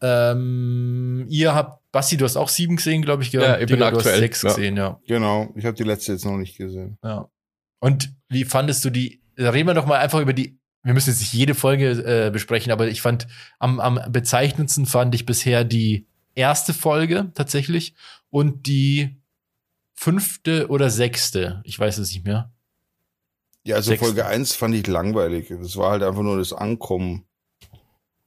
Ähm, 0.00 1.26
ihr 1.28 1.54
habt, 1.54 1.82
Basti, 1.92 2.16
du 2.16 2.24
hast 2.24 2.36
auch 2.36 2.48
sieben 2.48 2.76
gesehen, 2.76 3.02
glaube 3.02 3.22
ich. 3.22 3.32
Ja, 3.32 3.54
ich 3.58 3.66
bin 3.66 3.76
Digga, 3.76 3.90
du 3.90 3.96
aktuell, 3.98 4.14
hast 4.14 4.20
sechs 4.20 4.42
ja. 4.42 4.48
gesehen, 4.50 4.76
ja. 4.78 4.98
Genau, 5.06 5.52
ich 5.56 5.66
habe 5.66 5.76
die 5.76 5.82
letzte 5.82 6.12
jetzt 6.12 6.24
noch 6.24 6.36
nicht 6.38 6.56
gesehen. 6.56 6.96
ja. 7.04 7.28
Und 7.80 8.12
wie 8.28 8.44
fandest 8.44 8.84
du 8.84 8.90
die? 8.90 9.22
Da 9.36 9.50
reden 9.50 9.68
wir 9.68 9.74
doch 9.74 9.86
mal 9.86 9.98
einfach 9.98 10.20
über 10.20 10.32
die. 10.32 10.58
Wir 10.82 10.94
müssen 10.94 11.10
jetzt 11.10 11.20
nicht 11.20 11.32
jede 11.32 11.54
Folge 11.54 11.90
äh, 11.90 12.30
besprechen, 12.30 12.72
aber 12.72 12.88
ich 12.88 13.02
fand 13.02 13.26
am, 13.58 13.80
am 13.80 14.00
bezeichnendsten 14.10 14.86
fand 14.86 15.14
ich 15.14 15.26
bisher 15.26 15.64
die 15.64 16.06
erste 16.34 16.72
Folge 16.72 17.30
tatsächlich 17.34 17.94
und 18.30 18.66
die 18.66 19.20
fünfte 19.94 20.68
oder 20.68 20.90
sechste. 20.90 21.60
Ich 21.64 21.78
weiß 21.78 21.98
es 21.98 22.12
nicht 22.12 22.24
mehr. 22.24 22.52
Ja, 23.64 23.76
also 23.76 23.90
Sechste. 23.90 24.06
Folge 24.06 24.26
1 24.26 24.54
fand 24.54 24.74
ich 24.74 24.86
langweilig. 24.86 25.48
Das 25.48 25.76
war 25.76 25.90
halt 25.90 26.02
einfach 26.02 26.22
nur 26.22 26.38
das 26.38 26.52
Ankommen. 26.52 27.26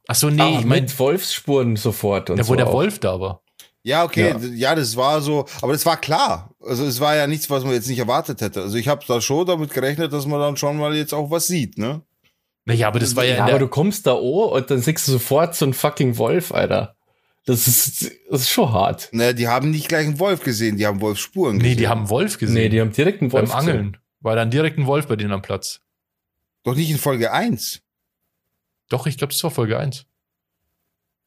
Ach 0.06 0.14
so, 0.14 0.30
nee, 0.30 0.42
ah, 0.42 0.58
ich 0.58 0.64
meine, 0.64 0.82
mit 0.82 0.98
Wolfsspuren 0.98 1.76
sofort 1.76 2.30
und 2.30 2.36
da 2.36 2.44
so 2.44 2.52
wo 2.52 2.54
der 2.54 2.68
auch. 2.68 2.74
Wolf 2.74 2.98
da 2.98 3.18
war. 3.18 3.42
Ja, 3.84 4.04
okay, 4.04 4.28
Ja. 4.30 4.38
ja. 4.38 4.74
das 4.74 4.96
war 4.96 5.20
so, 5.20 5.46
aber 5.60 5.72
das 5.72 5.84
war 5.84 5.96
klar. 5.96 6.54
Also 6.60 6.84
es 6.84 7.00
war 7.00 7.16
ja 7.16 7.26
nichts, 7.26 7.50
was 7.50 7.64
man 7.64 7.72
jetzt 7.72 7.88
nicht 7.88 7.98
erwartet 7.98 8.40
hätte. 8.40 8.62
Also 8.62 8.76
ich 8.76 8.88
habe 8.88 9.04
da 9.06 9.20
schon 9.20 9.46
damit 9.46 9.72
gerechnet, 9.72 10.12
dass 10.12 10.26
man 10.26 10.40
dann 10.40 10.56
schon 10.56 10.76
mal 10.76 10.94
jetzt 10.94 11.12
auch 11.12 11.30
was 11.30 11.46
sieht, 11.46 11.78
ne? 11.78 12.02
Naja, 12.64 12.86
aber 12.86 13.00
das 13.00 13.16
war 13.16 13.24
ja, 13.24 13.34
Ja, 13.34 13.42
aber 13.42 13.50
der, 13.52 13.58
du 13.60 13.68
kommst 13.68 14.06
da 14.06 14.14
oh 14.14 14.44
und 14.56 14.70
dann 14.70 14.80
siehst 14.80 15.08
du 15.08 15.12
sofort 15.12 15.56
so 15.56 15.64
einen 15.64 15.74
fucking 15.74 16.16
Wolf, 16.16 16.52
Alter. 16.52 16.94
Das 17.44 17.66
ist, 17.66 18.12
das 18.30 18.42
ist 18.42 18.50
schon 18.50 18.72
hart. 18.72 19.08
Naja, 19.10 19.32
die 19.32 19.48
haben 19.48 19.72
nicht 19.72 19.88
gleich 19.88 20.06
einen 20.06 20.20
Wolf 20.20 20.44
gesehen, 20.44 20.76
die 20.76 20.86
haben 20.86 21.00
Wolfsspuren 21.00 21.56
nee, 21.56 21.62
gesehen. 21.64 21.78
die 21.78 21.88
haben 21.88 21.98
einen 21.98 22.10
Wolf 22.10 22.38
gesehen. 22.38 22.54
Nee, 22.54 22.68
die 22.68 22.80
haben 22.80 22.92
direkt 22.92 23.20
einen 23.20 23.32
Wolf 23.32 23.50
beim 23.50 23.58
Angeln. 23.58 23.96
War 24.20 24.36
dann 24.36 24.52
direkt 24.52 24.78
ein 24.78 24.86
Wolf 24.86 25.08
bei 25.08 25.16
denen 25.16 25.32
am 25.32 25.42
Platz. 25.42 25.80
Doch 26.62 26.76
nicht 26.76 26.90
in 26.90 26.98
Folge 26.98 27.32
1. 27.32 27.82
Doch, 28.88 29.08
ich 29.08 29.18
glaube, 29.18 29.32
das 29.32 29.42
war 29.42 29.50
Folge 29.50 29.76
1. 29.76 30.06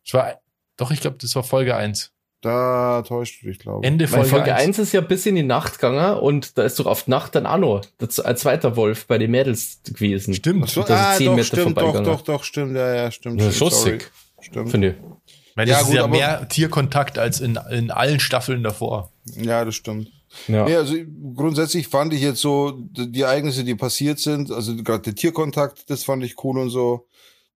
Das 0.06 0.14
war, 0.14 0.40
doch, 0.78 0.92
ich 0.92 1.02
glaube, 1.02 1.18
das 1.20 1.36
war 1.36 1.44
Folge 1.44 1.76
1. 1.76 2.14
Da 2.46 3.02
täuscht 3.02 3.42
du 3.42 3.48
dich, 3.48 3.58
glaube 3.58 3.84
ich. 3.84 3.88
Ende 3.92 4.06
Weil 4.06 4.20
Folge, 4.20 4.30
Folge 4.30 4.54
1. 4.54 4.68
1 4.68 4.80
ist 4.80 4.94
ja 4.94 5.02
bis 5.02 5.26
in 5.26 5.34
die 5.34 5.42
Nacht 5.42 5.80
gegangen 5.80 6.20
und 6.20 6.60
da 6.60 6.64
ist 6.64 6.80
doch 6.80 6.86
auf 6.86 7.08
Nacht 7.08 7.34
dann 7.34 7.48
auch 7.48 7.58
noch 7.58 7.82
das, 7.98 8.20
ein 8.20 8.38
zweiter 8.38 8.76
Wolf 8.76 9.08
bei 9.08 9.18
den 9.18 9.32
Mädels 9.32 9.82
gewesen. 9.84 10.36
Stimmt. 10.36 10.66
Ach 10.66 10.70
so, 10.70 10.86
ah, 10.88 11.16
zehn 11.18 11.26
doch, 11.26 11.36
Meter 11.38 11.46
stimmt, 11.48 11.82
doch, 11.82 12.04
doch, 12.04 12.22
doch, 12.22 12.44
stimmt, 12.44 12.76
ja, 12.76 12.94
ja, 12.94 13.10
stimmt. 13.10 13.42
Das 13.42 13.48
ist 13.48 13.58
schon 13.58 13.72
sorry. 13.72 13.92
sick, 13.94 14.12
Stimmt. 14.42 14.70
finde 14.70 14.90
ich. 14.90 14.94
Ich 14.94 15.56
meine, 15.56 15.72
Ja, 15.72 15.78
das 15.78 15.88
ist 15.88 15.90
gut, 15.90 15.96
ja 15.96 16.08
mehr 16.08 16.48
Tierkontakt 16.48 17.18
als 17.18 17.40
in, 17.40 17.58
in 17.72 17.90
allen 17.90 18.20
Staffeln 18.20 18.62
davor. 18.62 19.12
Ja, 19.42 19.66
das 19.66 19.74
stimmt. 19.74 20.12
Ja. 20.48 20.66
Nee, 20.66 20.76
also 20.76 20.94
grundsätzlich 21.36 21.88
fand 21.88 22.14
ich 22.14 22.22
jetzt 22.22 22.42
so 22.42 22.74
die 22.78 23.22
Ereignisse, 23.22 23.64
die 23.64 23.74
passiert 23.74 24.20
sind, 24.20 24.52
also 24.52 24.76
gerade 24.76 25.02
der 25.02 25.16
Tierkontakt, 25.16 25.90
das 25.90 26.04
fand 26.04 26.24
ich 26.24 26.44
cool 26.44 26.60
und 26.60 26.70
so. 26.70 27.08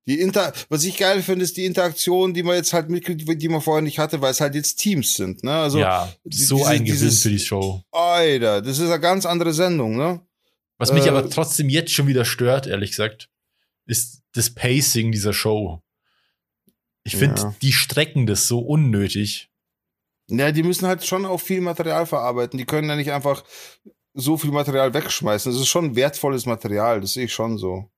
Die 0.07 0.19
Inter 0.19 0.53
was 0.69 0.83
ich 0.83 0.97
geil 0.97 1.21
finde, 1.21 1.43
ist 1.45 1.55
die 1.57 1.65
Interaktion, 1.65 2.33
die 2.33 2.41
man 2.43 2.55
jetzt 2.55 2.73
halt 2.73 2.89
mitkriegt, 2.89 3.21
die 3.41 3.49
man 3.49 3.62
vorher 3.62 3.81
nicht 3.83 3.99
hatte, 3.99 4.21
weil 4.21 4.31
es 4.31 4.41
halt 4.41 4.55
jetzt 4.55 4.77
Teams 4.77 5.13
sind. 5.15 5.43
Ne? 5.43 5.53
Also, 5.53 5.79
ja, 5.79 6.12
so 6.23 6.57
diese- 6.57 6.67
ein 6.67 6.85
Gewinn 6.85 7.12
für 7.12 7.29
die 7.29 7.39
Show. 7.39 7.83
Alter, 7.91 8.62
das 8.62 8.79
ist 8.79 8.89
eine 8.89 8.99
ganz 8.99 9.25
andere 9.25 9.53
Sendung, 9.53 9.97
ne? 9.97 10.21
Was 10.77 10.91
mich 10.93 11.05
äh, 11.05 11.09
aber 11.09 11.29
trotzdem 11.29 11.69
jetzt 11.69 11.91
schon 11.91 12.07
wieder 12.07 12.25
stört, 12.25 12.65
ehrlich 12.65 12.91
gesagt, 12.91 13.29
ist 13.85 14.21
das 14.33 14.49
Pacing 14.49 15.12
dieser 15.12 15.33
Show. 15.33 15.81
Ich 17.03 17.15
finde, 17.15 17.41
Ja. 17.41 17.55
die 17.62 17.73
strecken 17.73 18.25
das 18.27 18.47
so 18.47 18.59
unnötig. 18.59 19.49
Ja, 20.29 20.51
die 20.51 20.63
müssen 20.63 20.88
halt 20.88 21.03
schon 21.05 21.25
auch 21.25 21.39
viel 21.41 21.59
Material 21.62 22.05
verarbeiten. 22.05 22.57
Die 22.57 22.65
können 22.65 22.88
ja 22.89 22.95
nicht 22.95 23.12
einfach 23.12 23.43
so 24.13 24.38
viel 24.38 24.51
Material 24.51 24.93
wegschmeißen. 24.93 25.51
Das 25.51 25.59
ist 25.62 25.67
schon 25.67 25.95
wertvolles 25.95 26.45
Material, 26.45 27.01
das 27.01 27.13
sehe 27.13 27.25
ich 27.25 27.33
schon 27.33 27.57
so. 27.57 27.89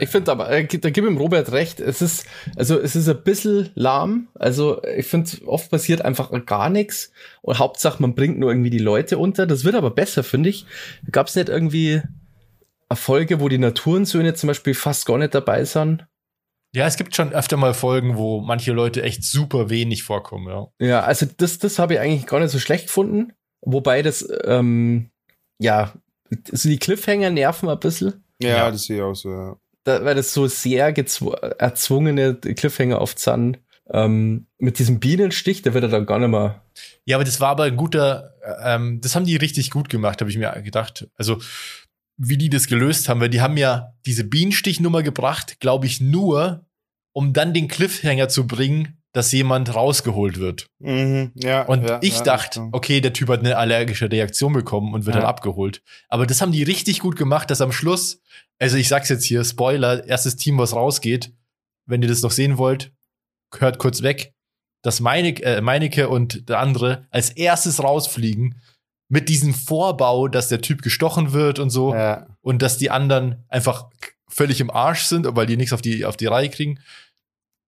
Ich 0.00 0.08
finde 0.08 0.32
aber, 0.32 0.50
äh, 0.50 0.66
da 0.66 0.90
gib 0.90 1.04
ihm 1.04 1.16
Robert 1.16 1.52
recht, 1.52 1.80
es 1.80 2.02
ist, 2.02 2.26
also 2.56 2.78
es 2.78 2.96
ist 2.96 3.08
ein 3.08 3.22
bisschen 3.22 3.70
lahm. 3.74 4.28
Also 4.34 4.82
ich 4.84 5.06
finde, 5.06 5.30
oft 5.46 5.70
passiert 5.70 6.02
einfach 6.02 6.30
gar 6.46 6.68
nichts. 6.68 7.12
Und 7.42 7.58
Hauptsache, 7.58 8.02
man 8.02 8.14
bringt 8.14 8.38
nur 8.38 8.50
irgendwie 8.50 8.70
die 8.70 8.78
Leute 8.78 9.18
unter. 9.18 9.46
Das 9.46 9.64
wird 9.64 9.76
aber 9.76 9.90
besser, 9.90 10.24
finde 10.24 10.48
ich. 10.48 10.66
Gab 11.10 11.28
es 11.28 11.36
nicht 11.36 11.48
irgendwie 11.48 12.02
eine 12.88 12.96
Folge, 12.96 13.40
wo 13.40 13.48
die 13.48 13.58
Naturensöhne 13.58 14.34
zum 14.34 14.48
Beispiel 14.48 14.74
fast 14.74 15.06
gar 15.06 15.18
nicht 15.18 15.34
dabei 15.34 15.64
sind? 15.64 16.06
Ja, 16.74 16.86
es 16.86 16.96
gibt 16.96 17.14
schon 17.14 17.32
öfter 17.32 17.56
mal 17.56 17.72
Folgen, 17.72 18.16
wo 18.16 18.40
manche 18.40 18.72
Leute 18.72 19.02
echt 19.04 19.22
super 19.22 19.70
wenig 19.70 20.02
vorkommen, 20.02 20.48
ja. 20.48 20.66
Ja, 20.80 21.00
also 21.02 21.24
das, 21.36 21.60
das 21.60 21.78
habe 21.78 21.94
ich 21.94 22.00
eigentlich 22.00 22.26
gar 22.26 22.40
nicht 22.40 22.50
so 22.50 22.58
schlecht 22.58 22.86
gefunden. 22.86 23.32
Wobei 23.60 24.02
das, 24.02 24.28
ähm, 24.44 25.10
ja, 25.60 25.94
so 26.50 26.68
die 26.68 26.80
Cliffhanger 26.80 27.30
nerven 27.30 27.68
ein 27.68 27.78
bisschen. 27.78 28.23
Ja, 28.44 28.56
Ja. 28.56 28.70
das 28.70 28.84
sehe 28.84 28.96
ich 28.96 29.02
auch 29.02 29.14
so, 29.14 29.30
ja. 29.30 29.56
da, 29.84 30.04
weil 30.04 30.14
das 30.14 30.32
so 30.32 30.46
sehr 30.46 30.86
erzwungene 31.58 32.34
Cliffhanger 32.36 33.00
oft 33.00 33.18
sind. 33.18 33.58
Ähm, 33.90 34.46
mit 34.58 34.78
diesem 34.78 34.98
Bienenstich, 34.98 35.60
der 35.60 35.74
wird 35.74 35.84
ja 35.84 35.90
dann 35.90 36.06
gar 36.06 36.18
nicht 36.18 36.28
mehr. 36.30 36.62
Ja, 37.04 37.16
aber 37.18 37.24
das 37.24 37.40
war 37.40 37.50
aber 37.50 37.64
ein 37.64 37.76
guter, 37.76 38.32
ähm, 38.64 39.00
das 39.02 39.14
haben 39.14 39.26
die 39.26 39.36
richtig 39.36 39.70
gut 39.70 39.90
gemacht, 39.90 40.20
habe 40.20 40.30
ich 40.30 40.38
mir 40.38 40.50
gedacht. 40.62 41.06
Also, 41.16 41.38
wie 42.16 42.38
die 42.38 42.48
das 42.48 42.66
gelöst 42.66 43.08
haben, 43.08 43.20
weil 43.20 43.28
die 43.28 43.42
haben 43.42 43.56
ja 43.58 43.92
diese 44.06 44.24
Bienenstichnummer 44.24 45.02
gebracht, 45.02 45.60
glaube 45.60 45.84
ich, 45.86 46.00
nur, 46.00 46.64
um 47.12 47.32
dann 47.34 47.52
den 47.52 47.68
Cliffhanger 47.68 48.28
zu 48.30 48.46
bringen, 48.46 48.96
dass 49.14 49.30
jemand 49.30 49.72
rausgeholt 49.74 50.38
wird. 50.38 50.68
Mhm, 50.80 51.30
ja 51.36 51.62
Und 51.62 51.84
ja, 51.88 51.98
ich 52.02 52.16
ja, 52.18 52.22
dachte, 52.24 52.68
okay, 52.72 53.00
der 53.00 53.12
Typ 53.12 53.28
hat 53.28 53.40
eine 53.40 53.56
allergische 53.56 54.10
Reaktion 54.10 54.52
bekommen 54.52 54.92
und 54.92 55.06
wird 55.06 55.14
Ja. 55.14 55.22
dann 55.22 55.28
abgeholt. 55.30 55.82
Aber 56.08 56.26
das 56.26 56.40
haben 56.42 56.50
die 56.52 56.64
richtig 56.64 56.98
gut 56.98 57.16
gemacht, 57.16 57.48
dass 57.50 57.60
am 57.60 57.70
Schluss, 57.72 58.20
also 58.58 58.76
ich 58.76 58.88
sag's 58.88 59.08
jetzt 59.08 59.24
hier, 59.24 59.44
Spoiler, 59.44 60.04
erstes 60.04 60.34
Team, 60.36 60.58
was 60.58 60.74
rausgeht, 60.74 61.32
wenn 61.86 62.02
ihr 62.02 62.08
das 62.08 62.22
noch 62.22 62.32
sehen 62.32 62.58
wollt, 62.58 62.92
hört 63.56 63.78
kurz 63.78 64.02
weg, 64.02 64.34
dass 64.82 64.98
Meinek, 65.00 65.40
äh, 65.44 65.60
Meinecke 65.60 66.08
und 66.08 66.48
der 66.48 66.58
andere 66.58 67.06
als 67.10 67.30
erstes 67.30 67.82
rausfliegen 67.82 68.60
mit 69.08 69.28
diesem 69.28 69.54
Vorbau, 69.54 70.26
dass 70.26 70.48
der 70.48 70.60
Typ 70.60 70.82
gestochen 70.82 71.32
wird 71.32 71.60
und 71.60 71.70
so 71.70 71.94
Ja. 71.94 72.26
und 72.40 72.62
dass 72.62 72.78
die 72.78 72.90
anderen 72.90 73.44
einfach 73.48 73.88
völlig 74.28 74.60
im 74.60 74.70
Arsch 74.72 75.04
sind, 75.04 75.24
weil 75.36 75.46
die 75.46 75.56
nichts 75.56 75.72
auf 75.72 75.82
die, 75.82 76.04
auf 76.04 76.16
die 76.16 76.26
Reihe 76.26 76.50
kriegen. 76.50 76.80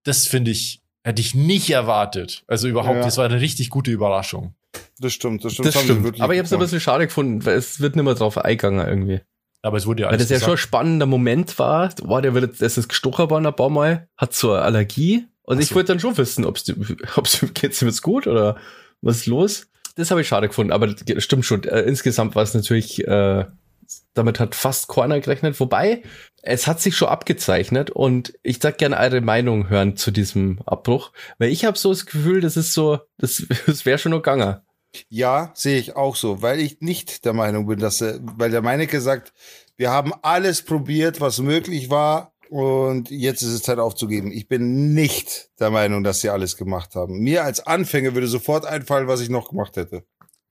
Das 0.02 0.26
finde 0.26 0.50
ich, 0.50 0.82
hätte 1.06 1.20
ich 1.22 1.34
nicht 1.34 1.70
erwartet. 1.70 2.42
Also 2.46 2.68
überhaupt, 2.68 2.96
Ja. 2.96 3.02
das 3.04 3.16
war 3.16 3.24
eine 3.24 3.40
richtig 3.40 3.70
gute 3.70 3.90
Überraschung. 3.90 4.54
Das 4.98 5.12
stimmt, 5.12 5.44
das 5.44 5.52
stimmt. 5.54 5.68
Das 5.68 5.80
stimmt. 5.82 6.04
wirklich 6.04 6.22
Aber 6.22 6.32
ich 6.34 6.38
habe 6.38 6.46
es 6.46 6.52
ein 6.52 6.58
bisschen 6.58 6.80
schade 6.80 7.06
gefunden, 7.06 7.44
weil 7.46 7.56
es 7.56 7.80
wird 7.80 7.96
nicht 7.96 8.04
mehr 8.04 8.14
drauf 8.14 8.36
eingegangen 8.38 8.86
irgendwie. 8.86 9.20
Aber 9.62 9.76
es 9.78 9.86
wurde 9.86 10.02
ja 10.02 10.08
Weil 10.08 10.14
alles 10.16 10.28
das 10.28 10.30
ja 10.30 10.38
schon 10.40 10.50
ein 10.52 10.56
gesagt. 10.56 10.68
spannender 10.68 11.06
Moment 11.06 11.58
war. 11.58 11.90
Wow, 12.02 12.20
der 12.20 12.34
wird, 12.34 12.60
das 12.60 12.76
ist 12.78 12.88
gestochen 12.88 13.30
worden 13.30 13.46
ein 13.46 13.56
paar 13.56 13.70
Mal, 13.70 14.08
hat 14.16 14.34
so 14.34 14.52
eine 14.52 14.62
Allergie. 14.62 15.26
Und 15.42 15.56
Ach 15.58 15.62
ich 15.62 15.68
so. 15.68 15.74
wollte 15.76 15.88
dann 15.92 16.00
schon 16.00 16.16
wissen, 16.18 16.44
ob's, 16.44 16.64
du- 16.64 16.74
ob's, 17.16 17.44
geht's 17.54 17.80
ihm 17.82 17.88
jetzt 17.88 18.02
gut 18.02 18.26
oder 18.26 18.56
was 19.00 19.18
ist 19.18 19.26
los? 19.26 19.68
Das 19.96 20.10
habe 20.10 20.20
ich 20.20 20.28
schade 20.28 20.48
gefunden, 20.48 20.72
aber 20.72 20.88
das 20.88 21.24
stimmt 21.24 21.44
schon. 21.46 21.64
Äh, 21.64 21.82
insgesamt 21.82 22.34
war 22.34 22.42
es 22.42 22.52
natürlich, 22.54 23.06
äh, 23.06 23.44
damit 24.14 24.40
hat 24.40 24.54
fast 24.54 24.88
keiner 24.88 25.20
gerechnet. 25.20 25.58
Wobei, 25.60 26.02
es 26.46 26.66
hat 26.66 26.80
sich 26.80 26.96
schon 26.96 27.08
abgezeichnet 27.08 27.90
und 27.90 28.38
ich 28.42 28.60
sag 28.62 28.78
gerne 28.78 28.98
eure 28.98 29.20
Meinung 29.20 29.68
hören 29.68 29.96
zu 29.96 30.10
diesem 30.10 30.60
Abbruch, 30.64 31.12
weil 31.38 31.50
ich 31.50 31.64
habe 31.64 31.76
so 31.76 31.90
das 31.90 32.06
Gefühl, 32.06 32.40
das 32.40 32.56
ist 32.56 32.72
so, 32.72 33.00
das, 33.18 33.44
das 33.66 33.84
wäre 33.84 33.98
schon 33.98 34.12
noch 34.12 34.22
gegangen. 34.22 34.60
Ja, 35.08 35.50
sehe 35.54 35.78
ich 35.78 35.96
auch 35.96 36.16
so, 36.16 36.40
weil 36.42 36.60
ich 36.60 36.80
nicht 36.80 37.24
der 37.24 37.32
Meinung 37.32 37.66
bin, 37.66 37.80
dass 37.80 38.00
weil 38.00 38.50
der 38.50 38.62
Meinecke 38.62 39.00
sagt, 39.00 39.32
wir 39.76 39.90
haben 39.90 40.12
alles 40.22 40.62
probiert, 40.62 41.20
was 41.20 41.40
möglich 41.40 41.90
war 41.90 42.32
und 42.48 43.10
jetzt 43.10 43.42
ist 43.42 43.52
es 43.52 43.62
Zeit 43.62 43.78
aufzugeben. 43.78 44.30
Ich 44.30 44.48
bin 44.48 44.94
nicht 44.94 45.50
der 45.58 45.70
Meinung, 45.70 46.04
dass 46.04 46.20
sie 46.20 46.30
alles 46.30 46.56
gemacht 46.56 46.94
haben. 46.94 47.18
Mir 47.18 47.44
als 47.44 47.66
Anfänger 47.66 48.14
würde 48.14 48.28
sofort 48.28 48.64
einfallen, 48.64 49.08
was 49.08 49.20
ich 49.20 49.28
noch 49.28 49.50
gemacht 49.50 49.76
hätte. 49.76 50.04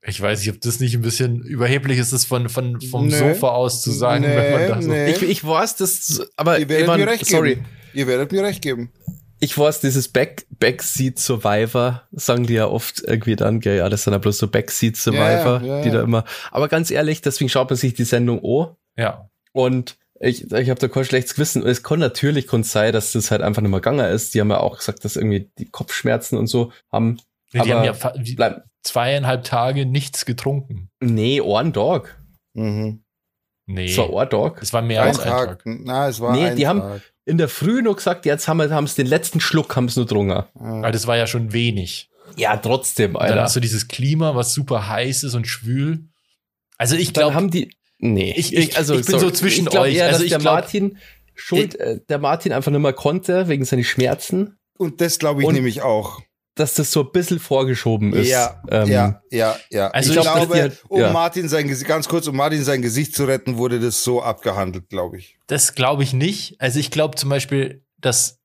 Ich 0.08 0.20
weiß 0.20 0.40
nicht, 0.40 0.50
ob 0.50 0.60
das 0.60 0.78
nicht 0.80 0.94
ein 0.94 1.02
bisschen 1.02 1.42
überheblich 1.42 1.98
ist, 1.98 2.12
das 2.12 2.24
von, 2.24 2.48
von, 2.48 2.80
vom 2.80 3.08
Nee. 3.08 3.18
Sofa 3.18 3.48
aus 3.48 3.82
zu 3.82 3.90
sagen, 3.90 4.22
Nee, 4.24 4.36
wenn 4.36 4.52
man 4.52 4.68
da 4.68 4.82
so. 4.82 4.88
nee. 4.90 5.10
Ich, 5.10 5.22
ich 5.22 5.44
weiß, 5.44 5.76
das, 5.76 6.22
aber 6.36 6.58
Ihr 6.58 6.68
werdet 6.68 6.82
ich 6.84 6.86
mein, 6.88 7.00
mir 7.00 7.06
recht 7.08 7.26
sorry. 7.26 7.56
geben. 7.56 7.66
Ihr 7.94 8.06
werdet 8.06 8.30
mir 8.32 8.42
recht 8.42 8.62
geben. 8.62 8.92
Ich 9.40 9.56
weiß, 9.58 9.80
dieses 9.80 10.08
Back, 10.08 10.46
Backseat 10.58 11.18
Survivor, 11.18 12.02
sagen 12.12 12.46
die 12.46 12.54
ja 12.54 12.66
oft 12.68 13.02
irgendwie 13.06 13.36
dann, 13.36 13.60
gell, 13.60 13.78
ja, 13.78 13.88
das 13.88 14.04
sind 14.04 14.12
ja 14.14 14.18
bloß 14.18 14.38
so 14.38 14.48
Backseat 14.48 14.96
Survivor, 14.96 15.60
ja, 15.62 15.76
ja, 15.78 15.82
die 15.82 15.90
da 15.90 16.02
immer, 16.02 16.24
aber 16.50 16.68
ganz 16.68 16.90
ehrlich, 16.90 17.20
deswegen 17.20 17.50
schaut 17.50 17.68
man 17.68 17.76
sich 17.76 17.92
die 17.94 18.04
Sendung 18.04 18.38
an 18.44 18.76
Ja. 18.96 19.28
und 19.52 19.98
ich, 20.20 20.50
ich 20.50 20.70
habe 20.70 20.80
da 20.80 20.88
kein 20.88 21.04
schlechtes 21.04 21.34
Gewissen. 21.34 21.62
Und 21.62 21.68
Es 21.68 21.82
kann 21.82 21.98
natürlich 21.98 22.46
kann 22.46 22.62
sein, 22.62 22.94
dass 22.94 23.12
das 23.12 23.30
halt 23.30 23.42
einfach 23.42 23.60
nicht 23.60 23.70
mehr 23.70 23.80
gegangen 23.80 24.10
ist. 24.10 24.32
Die 24.34 24.40
haben 24.40 24.48
ja 24.48 24.60
auch 24.60 24.78
gesagt, 24.78 25.04
dass 25.04 25.16
irgendwie 25.16 25.50
die 25.58 25.66
Kopfschmerzen 25.66 26.38
und 26.38 26.46
so 26.46 26.72
haben. 26.90 27.18
Nee, 27.52 27.60
die 27.64 27.70
Aber 27.72 27.74
haben 27.80 27.84
ja 27.84 27.92
fa- 27.92 28.14
wie- 28.18 28.34
Bleib, 28.34 28.64
zweieinhalb 28.86 29.44
Tage 29.44 29.86
nichts 29.86 30.24
getrunken. 30.24 30.88
nee, 31.00 31.40
ein 31.40 31.72
Tag. 31.72 32.18
Mhm. 32.54 33.02
Nee. 33.68 33.86
Es 33.86 33.98
war 33.98 34.22
ein 34.22 34.30
Tag. 34.30 34.62
Es 34.62 34.72
war 34.72 34.80
mehr 34.82 35.02
Ein 35.02 35.08
als 35.08 35.18
ein 35.20 35.28
Tag. 35.28 35.48
Tag. 35.48 35.62
Na, 35.64 36.08
es 36.08 36.20
war 36.20 36.32
Nee, 36.36 36.46
ein 36.50 36.56
die 36.56 36.66
haben- 36.68 36.80
Tag. 36.80 37.02
In 37.24 37.38
der 37.38 37.48
Früh 37.48 37.82
noch 37.82 37.96
gesagt, 37.96 38.24
jetzt 38.24 38.46
haben 38.46 38.58
wir 38.58 38.70
haben 38.70 38.86
den 38.86 39.06
letzten 39.08 39.40
Schluck 39.40 39.74
haben 39.74 39.88
sie 39.88 39.98
nur 39.98 40.06
drungen. 40.06 40.44
Aber 40.54 40.92
das 40.92 41.08
war 41.08 41.16
ja 41.16 41.26
schon 41.26 41.52
wenig. 41.52 42.08
Ja, 42.36 42.56
trotzdem, 42.56 43.14
Und 43.16 43.22
Dann 43.22 43.30
Alter. 43.32 43.42
hast 43.42 43.56
du 43.56 43.60
dieses 43.60 43.88
Klima, 43.88 44.36
was 44.36 44.54
super 44.54 44.88
heiß 44.88 45.24
ist 45.24 45.34
und 45.34 45.46
schwül. 45.48 46.04
Also 46.78 46.94
ich 46.94 47.12
glaube, 47.12 47.34
haben 47.34 47.50
die. 47.50 47.74
Nee, 47.98 48.32
Ich- 48.36 48.52
ich- 48.54 48.76
ich 48.78 49.06
bin 49.06 49.18
so 49.18 49.30
zwischen 49.32 49.64
ich 49.64 49.70
glaub 49.70 49.84
euch. 49.84 49.96
Eher, 49.96 50.04
Also 50.06 50.18
dass 50.18 50.22
ich 50.24 50.30
der 50.30 50.38
glaub- 50.38 50.54
Martin 50.54 50.98
schuld, 51.34 51.74
äh, 51.80 51.98
der 52.08 52.18
Martin 52.18 52.52
einfach 52.52 52.70
nicht 52.70 52.80
mehr 52.80 52.92
konnte 52.92 53.48
wegen 53.48 53.64
seiner 53.64 53.82
Schmerzen, 53.84 54.56
Und 54.78 55.00
das 55.00 55.18
glaube 55.18 55.40
ich 55.42 55.48
Und- 55.48 55.54
nämlich 55.54 55.82
auch. 55.82 56.20
Dass 56.56 56.74
das 56.74 56.90
so 56.90 57.02
ein 57.02 57.12
bisschen 57.12 57.38
vorgeschoben 57.38 58.12
ist. 58.12 58.28
Ja, 58.28 58.60
Ähm, 58.70 58.88
ja, 58.88 59.22
ja, 59.30 59.56
ja. 59.70 59.88
Also 59.88 60.10
ich 60.10 60.16
ich 60.16 60.22
glaube, 60.22 60.54
halt- 60.54 60.84
um 60.88 61.00
ja. 61.00 61.12
Martin 61.12 61.48
sein 61.48 61.68
Gesicht, 61.68 61.86
ganz 61.88 62.08
kurz, 62.08 62.26
um 62.26 62.34
Martin 62.36 62.64
sein 62.64 62.82
Gesicht 62.82 63.14
zu 63.14 63.24
retten, 63.26 63.56
wurde 63.58 63.78
das 63.78 64.02
so 64.02 64.22
abgehandelt, 64.22 64.88
glaube 64.88 65.18
ich. 65.18 65.38
das 65.46 65.74
glaube 65.74 66.02
ich 66.02 66.12
nicht. 66.12 66.60
Also 66.60 66.80
ich 66.80 66.90
glaube 66.90 67.16
zum 67.16 67.30
Beispiel, 67.30 67.84
dass 68.00 68.38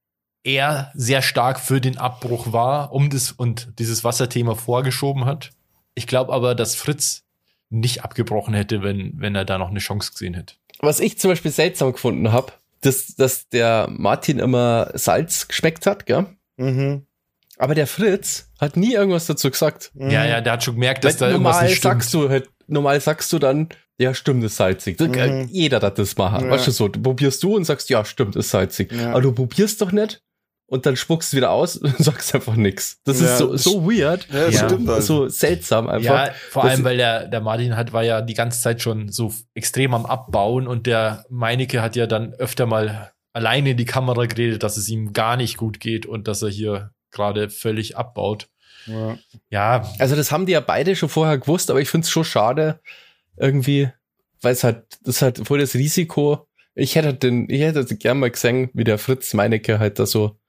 er 0.44 0.92
sehr 0.94 1.22
stark 1.22 1.60
für 1.60 1.82
den 1.82 1.98
Abbruch 1.98 2.52
war, 2.52 2.92
um 2.94 3.10
das 3.10 3.32
und 3.32 3.74
dieses 3.80 4.04
Wasserthema 4.04 4.56
vorgeschoben 4.56 5.26
hat. 5.26 5.52
Ich 5.96 6.08
glaube 6.08 6.34
aber, 6.34 6.56
dass 6.56 6.76
Fritz 6.76 7.24
nicht 7.70 8.04
abgebrochen 8.04 8.54
hätte, 8.54 8.82
wenn, 8.84 9.14
wenn 9.18 9.36
er 9.36 9.46
da 9.46 9.58
noch 9.58 9.70
eine 9.70 9.80
Chance 9.80 10.12
gesehen 10.12 10.34
hätte. 10.34 10.56
Was 10.80 11.00
ich 11.00 11.18
zum 11.20 11.32
Beispiel 11.32 11.52
seltsam 11.52 11.94
gefunden 11.94 12.32
habe, 12.32 12.52
dass, 12.82 13.16
dass 13.16 13.48
der 13.50 13.88
Martin 13.92 14.40
immer 14.40 14.90
Salz 14.96 15.48
geschmeckt 15.48 15.86
hat, 15.86 16.06
gell? 16.08 16.26
Mhm. 16.58 17.06
Aber 17.62 17.76
der 17.76 17.86
Fritz 17.86 18.50
hat 18.60 18.76
nie 18.76 18.94
irgendwas 18.94 19.28
dazu 19.28 19.52
gesagt. 19.52 19.92
Ja, 19.94 20.26
ja, 20.26 20.42
der 20.42 20.54
hat 20.54 20.64
schon 20.64 20.74
gemerkt, 20.76 21.04
dass 21.04 21.22
Weil 21.22 21.30
da 21.30 21.34
irgendwas 21.34 21.54
normal 21.56 21.70
nicht 21.70 21.78
stimmt. 21.78 21.94
sagst 21.94 22.14
du 22.16 22.30
halt, 22.30 22.50
normal 22.68 23.00
sagst 23.02 23.32
du 23.32 23.38
dann, 23.40 23.70
ja, 24.00 24.16
stimmt, 24.16 24.44
ist 24.44 24.56
salzig. 24.56 25.00
Mhm. 25.00 25.48
Jeder 25.52 25.80
darf 25.80 25.94
das 25.94 26.18
machen. 26.18 26.46
Ja. 26.46 26.52
Weißt 26.52 26.66
du 26.66 26.72
so, 26.72 26.88
du 26.88 27.00
probierst 27.00 27.44
du 27.44 27.56
und 27.56 27.66
sagst, 27.66 27.90
ja, 27.92 28.04
stimmt, 28.04 28.36
ist 28.36 28.50
salzig. 28.50 28.92
Ja. 28.92 29.12
Aber 29.12 29.22
du 29.22 29.32
probierst 29.32 29.80
doch 29.80 29.92
nicht 29.92 30.24
und 30.66 30.88
dann 30.88 30.96
spuckst 30.96 31.34
du 31.34 31.38
wieder 31.38 31.52
aus 31.52 31.78
und 31.78 31.96
sagst 32.04 32.34
einfach 32.34 32.56
nichts. 32.56 33.00
Das 33.04 33.22
Ja, 33.22 33.28
ist 33.28 33.38
so, 33.38 33.56
so 33.58 33.86
weird. 33.86 34.28
Ja, 34.32 34.52
stimmt 34.52 34.90
also. 34.90 35.26
So 35.26 35.30
seltsam 35.30 35.88
einfach. 35.88 36.28
Ja, 36.28 36.34
vor 36.50 36.64
allem, 36.64 36.84
weil 36.84 36.98
der, 36.98 37.28
der 37.28 37.42
Martin 37.42 37.76
hat, 37.78 37.94
war 37.94 38.04
ja 38.04 38.22
die 38.22 38.34
ganze 38.34 38.60
Zeit 38.60 38.82
schon 38.82 39.10
so 39.12 39.32
extrem 39.54 39.94
am 39.94 40.08
Abbauen 40.08 40.66
und 40.66 40.88
der 40.88 41.26
Meinecke 41.30 41.84
hat 41.84 41.96
ja 41.96 42.08
dann 42.08 42.34
öfter 42.34 42.66
mal 42.66 43.12
alleine 43.34 43.72
in 43.72 43.78
die 43.78 43.86
Kamera 43.86 44.26
geredet, 44.26 44.64
dass 44.64 44.78
es 44.78 44.90
ihm 44.90 45.14
gar 45.14 45.38
nicht 45.38 45.58
gut 45.58 45.80
geht 45.80 46.08
und 46.08 46.28
dass 46.28 46.42
er 46.42 46.50
hier 46.50 46.92
gerade 47.12 47.50
völlig 47.50 47.98
abbaut. 47.98 48.50
Ja. 48.88 49.18
Ja, 49.50 49.90
Also 50.00 50.16
das 50.16 50.32
haben 50.32 50.46
die 50.46 50.54
ja 50.54 50.60
beide 50.60 50.96
schon 50.96 51.10
vorher 51.10 51.38
gewusst, 51.38 51.70
aber 51.70 51.82
ich 51.82 51.90
finde 51.90 52.06
es 52.06 52.12
schon 52.12 52.24
schade, 52.26 52.80
irgendwie, 53.38 53.90
weil 54.42 54.54
es 54.54 54.64
halt, 54.64 54.86
das 55.04 55.18
ist 55.18 55.22
halt 55.22 55.48
voll 55.48 55.60
das 55.60 55.76
Risiko. 55.76 56.48
Ich 56.74 56.96
hätte 56.96 57.14
den, 57.14 57.50
ich 57.50 57.62
hätte 57.62 57.86
gern 57.96 58.20
mal 58.20 58.32
gesehen, 58.32 58.70
wie 58.74 58.84
der 58.84 58.98
Fritz 58.98 59.34
Meinecke 59.34 59.78
halt 59.80 60.00
da 60.00 60.06
so 60.06 60.40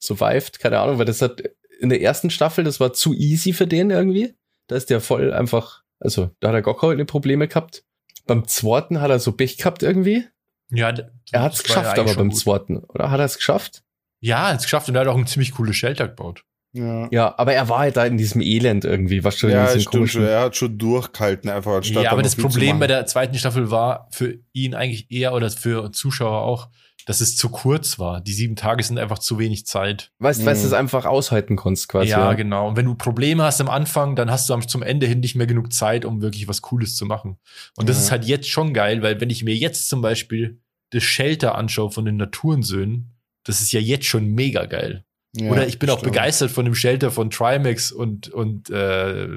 survived, 0.00 0.60
keine 0.60 0.78
Ahnung, 0.78 0.98
weil 0.98 1.04
das 1.04 1.22
hat 1.22 1.42
in 1.80 1.88
der 1.88 2.00
ersten 2.02 2.30
Staffel, 2.30 2.64
das 2.64 2.78
war 2.80 2.92
zu 2.92 3.14
easy 3.14 3.52
für 3.52 3.66
den 3.66 3.90
irgendwie. 3.90 4.34
Da 4.66 4.76
ist 4.76 4.90
der 4.90 5.00
voll 5.00 5.32
einfach, 5.32 5.82
also 5.98 6.30
da 6.40 6.48
hat 6.48 6.54
er 6.54 6.62
gar 6.62 6.76
keine 6.76 7.04
Probleme 7.06 7.48
gehabt. 7.48 7.84
Beim 8.26 8.46
zweiten 8.46 9.00
hat 9.00 9.10
er 9.10 9.18
so 9.18 9.32
Pech 9.32 9.56
gehabt 9.56 9.82
irgendwie. 9.82 10.24
ja. 10.70 10.92
Er 11.32 11.42
hat 11.42 11.54
es 11.54 11.62
geschafft, 11.64 11.98
aber 11.98 12.14
beim 12.14 12.28
gut. 12.28 12.38
zweiten, 12.38 12.78
oder? 12.78 13.10
Hat 13.10 13.18
er 13.18 13.24
es 13.24 13.36
geschafft? 13.36 13.82
Ja, 14.20 14.46
er 14.48 14.52
hat 14.52 14.58
es 14.58 14.64
geschafft 14.64 14.88
und 14.88 14.94
er 14.94 15.02
hat 15.02 15.08
auch 15.08 15.16
ein 15.16 15.26
ziemlich 15.26 15.52
cooles 15.52 15.76
Shelter 15.76 16.08
gebaut. 16.08 16.44
Ja. 16.72 17.08
Ja, 17.10 17.34
aber 17.36 17.52
er 17.54 17.68
war 17.68 17.80
halt 17.80 17.96
da 17.96 18.04
in 18.06 18.16
diesem 18.16 18.40
Elend 18.40 18.84
irgendwie, 18.84 19.24
was 19.24 19.38
schon 19.38 19.50
in 19.50 19.56
Ja, 19.56 19.72
diesem 19.74 19.80
stimmt. 20.06 20.14
Er 20.28 20.42
hat 20.42 20.56
schon 20.56 20.78
durchgehalten, 20.78 21.50
einfach 21.50 21.72
anstatt 21.76 22.04
ja, 22.04 22.12
aber 22.12 22.22
das 22.22 22.36
Problem 22.36 22.78
bei 22.78 22.86
der 22.86 23.06
zweiten 23.06 23.36
Staffel 23.36 23.70
war 23.72 24.06
für 24.12 24.38
ihn 24.52 24.74
eigentlich 24.74 25.10
eher 25.10 25.34
oder 25.34 25.50
für 25.50 25.90
Zuschauer 25.90 26.42
auch, 26.42 26.68
dass 27.06 27.20
es 27.20 27.34
zu 27.34 27.48
kurz 27.48 27.98
war. 27.98 28.20
Die 28.20 28.32
sieben 28.32 28.54
Tage 28.54 28.84
sind 28.84 28.98
einfach 29.00 29.18
zu 29.18 29.38
wenig 29.40 29.66
Zeit. 29.66 30.12
Weißt 30.20 30.42
du, 30.42 30.46
weil 30.46 30.54
du 30.54 30.60
Mhm. 30.60 30.66
es 30.66 30.72
einfach 30.74 31.06
aushalten 31.06 31.56
konntest 31.56 31.88
quasi. 31.88 32.10
ja, 32.10 32.34
genau. 32.34 32.68
Und 32.68 32.76
wenn 32.76 32.84
du 32.84 32.94
Probleme 32.94 33.42
hast 33.42 33.60
am 33.60 33.68
Anfang, 33.70 34.14
dann 34.14 34.30
hast 34.30 34.48
du 34.48 34.54
am, 34.54 34.68
zum 34.68 34.82
Ende 34.84 35.06
hin 35.06 35.18
nicht 35.18 35.34
mehr 35.34 35.48
genug 35.48 35.72
Zeit, 35.72 36.04
um 36.04 36.22
wirklich 36.22 36.46
was 36.46 36.62
Cooles 36.62 36.94
zu 36.94 37.04
machen. 37.04 37.38
Und 37.76 37.88
das 37.88 37.96
Ja. 37.96 38.02
ist 38.04 38.10
halt 38.12 38.24
jetzt 38.26 38.48
schon 38.48 38.74
geil, 38.74 39.02
weil 39.02 39.20
wenn 39.20 39.30
ich 39.30 39.42
mir 39.42 39.56
jetzt 39.56 39.88
zum 39.88 40.02
Beispiel 40.02 40.60
das 40.90 41.02
Shelter 41.02 41.56
anschaue 41.56 41.90
von 41.90 42.04
den 42.04 42.16
Naturensöhnen, 42.16 43.10
das 43.44 43.60
ist 43.60 43.72
ja 43.72 43.80
jetzt 43.80 44.06
schon 44.06 44.26
mega 44.26 44.66
geil. 44.66 45.04
Ja, 45.36 45.50
Oder 45.52 45.66
ich 45.66 45.78
bin 45.78 45.88
auch 45.90 45.98
stimmt. 45.98 46.12
begeistert 46.12 46.50
von 46.50 46.64
dem 46.64 46.74
Shelter 46.74 47.10
von 47.10 47.30
Trimax 47.30 47.92
und, 47.92 48.28
und 48.30 48.68
äh, 48.70 49.28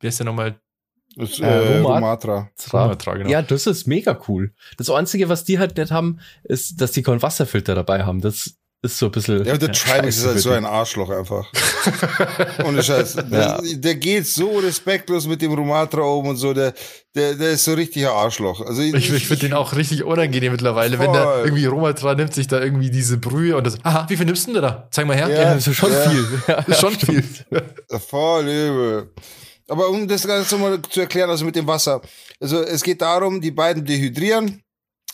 wie 0.00 0.06
heißt 0.06 0.20
der 0.20 0.26
nochmal? 0.26 0.54
Das, 1.16 1.40
Äh, 1.40 1.46
äh, 1.46 1.78
Romatra. 1.80 2.50
Sumatra, 2.56 3.14
genau. 3.14 3.30
Ja, 3.30 3.42
das 3.42 3.66
ist 3.66 3.86
mega 3.86 4.20
cool. 4.28 4.52
Das 4.76 4.90
Einzige, 4.90 5.28
was 5.28 5.44
die 5.44 5.58
halt 5.58 5.76
nicht 5.78 5.90
haben, 5.90 6.20
ist, 6.44 6.80
dass 6.80 6.92
die 6.92 7.02
keinen 7.02 7.22
Wasserfilter 7.22 7.74
dabei 7.74 8.04
haben. 8.04 8.20
Das 8.20 8.56
ist 8.92 8.98
so 8.98 9.06
ein 9.06 9.12
bisschen. 9.12 9.44
Ja, 9.44 9.56
der 9.56 9.68
Ja, 9.68 9.74
Trimax 9.74 10.16
ist 10.18 10.26
halt 10.26 10.38
so 10.40 10.50
ein 10.50 10.64
Arschloch 10.64 11.10
einfach. 11.10 11.46
Ohne 12.64 12.82
Scheiß. 12.82 13.14
Der, 13.30 13.60
der 13.62 13.94
geht 13.96 14.26
so 14.26 14.58
respektlos 14.58 15.26
mit 15.26 15.42
dem 15.42 15.52
Romatra 15.52 16.00
um 16.02 16.26
und 16.26 16.36
so. 16.36 16.52
Der, 16.54 16.72
der, 17.14 17.34
der 17.34 17.50
ist 17.50 17.64
so 17.64 17.74
richtig 17.74 18.06
ein 18.06 18.12
Arschloch. 18.12 18.60
Also 18.66 18.82
Ich, 18.82 18.94
ich 19.12 19.26
finde 19.26 19.46
den 19.46 19.52
auch 19.54 19.74
richtig 19.76 20.04
unangenehm 20.04 20.52
mittlerweile, 20.52 20.98
wenn 20.98 21.12
der 21.12 21.22
Voll. 21.24 21.42
irgendwie 21.44 21.66
Romatra 21.66 22.14
nimmt 22.14 22.34
sich 22.34 22.46
da 22.48 22.60
irgendwie 22.60 22.90
diese 22.90 23.18
Brühe 23.18 23.56
und 23.56 23.66
das. 23.66 23.76
Aha, 23.84 24.06
wie 24.08 24.16
viel 24.16 24.26
nimmst 24.26 24.46
du 24.48 24.52
denn 24.54 24.62
da? 24.62 24.88
Zeig 24.90 25.06
mal 25.06 25.16
her. 25.16 25.28
Ja. 25.28 25.54
das 25.54 25.66
ist 25.66 25.76
schon 25.76 25.92
Ja. 25.92 26.10
viel. 26.10 26.26
Ja, 26.48 26.54
ist 26.66 26.80
schon 26.80 26.92
viel. 26.94 27.24
Voll 28.08 28.44
übel. 28.44 29.12
Aber 29.68 29.88
um 29.88 30.06
das 30.06 30.26
Ganze 30.26 30.56
mal 30.58 30.80
zu 30.82 31.00
erklären, 31.00 31.28
also 31.28 31.44
mit 31.44 31.56
dem 31.56 31.66
Wasser. 31.66 32.00
Also 32.40 32.62
es 32.62 32.82
geht 32.82 33.02
darum, 33.02 33.40
die 33.40 33.50
beiden 33.50 33.84
dehydrieren. 33.84 34.62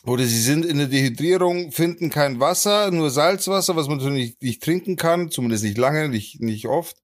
Oder 0.05 0.25
sie 0.25 0.41
sind 0.41 0.65
in 0.67 0.79
der 0.79 0.89
Dehydrierung, 0.89 1.71
finden 1.71 2.11
kein 2.11 2.41
Wasser, 2.41 2.91
nur 2.91 3.11
Salzwasser, 3.11 3.77
was 3.77 3.87
man 3.87 3.99
natürlich 3.99 4.31
nicht, 4.31 4.43
nicht 4.43 4.63
trinken 4.63 4.97
kann, 4.97 5.31
zumindest 5.31 5.63
nicht 5.63 5.79
lange, 5.79 6.09
nicht, 6.09 6.41
nicht 6.41 6.67
oft. 6.67 6.97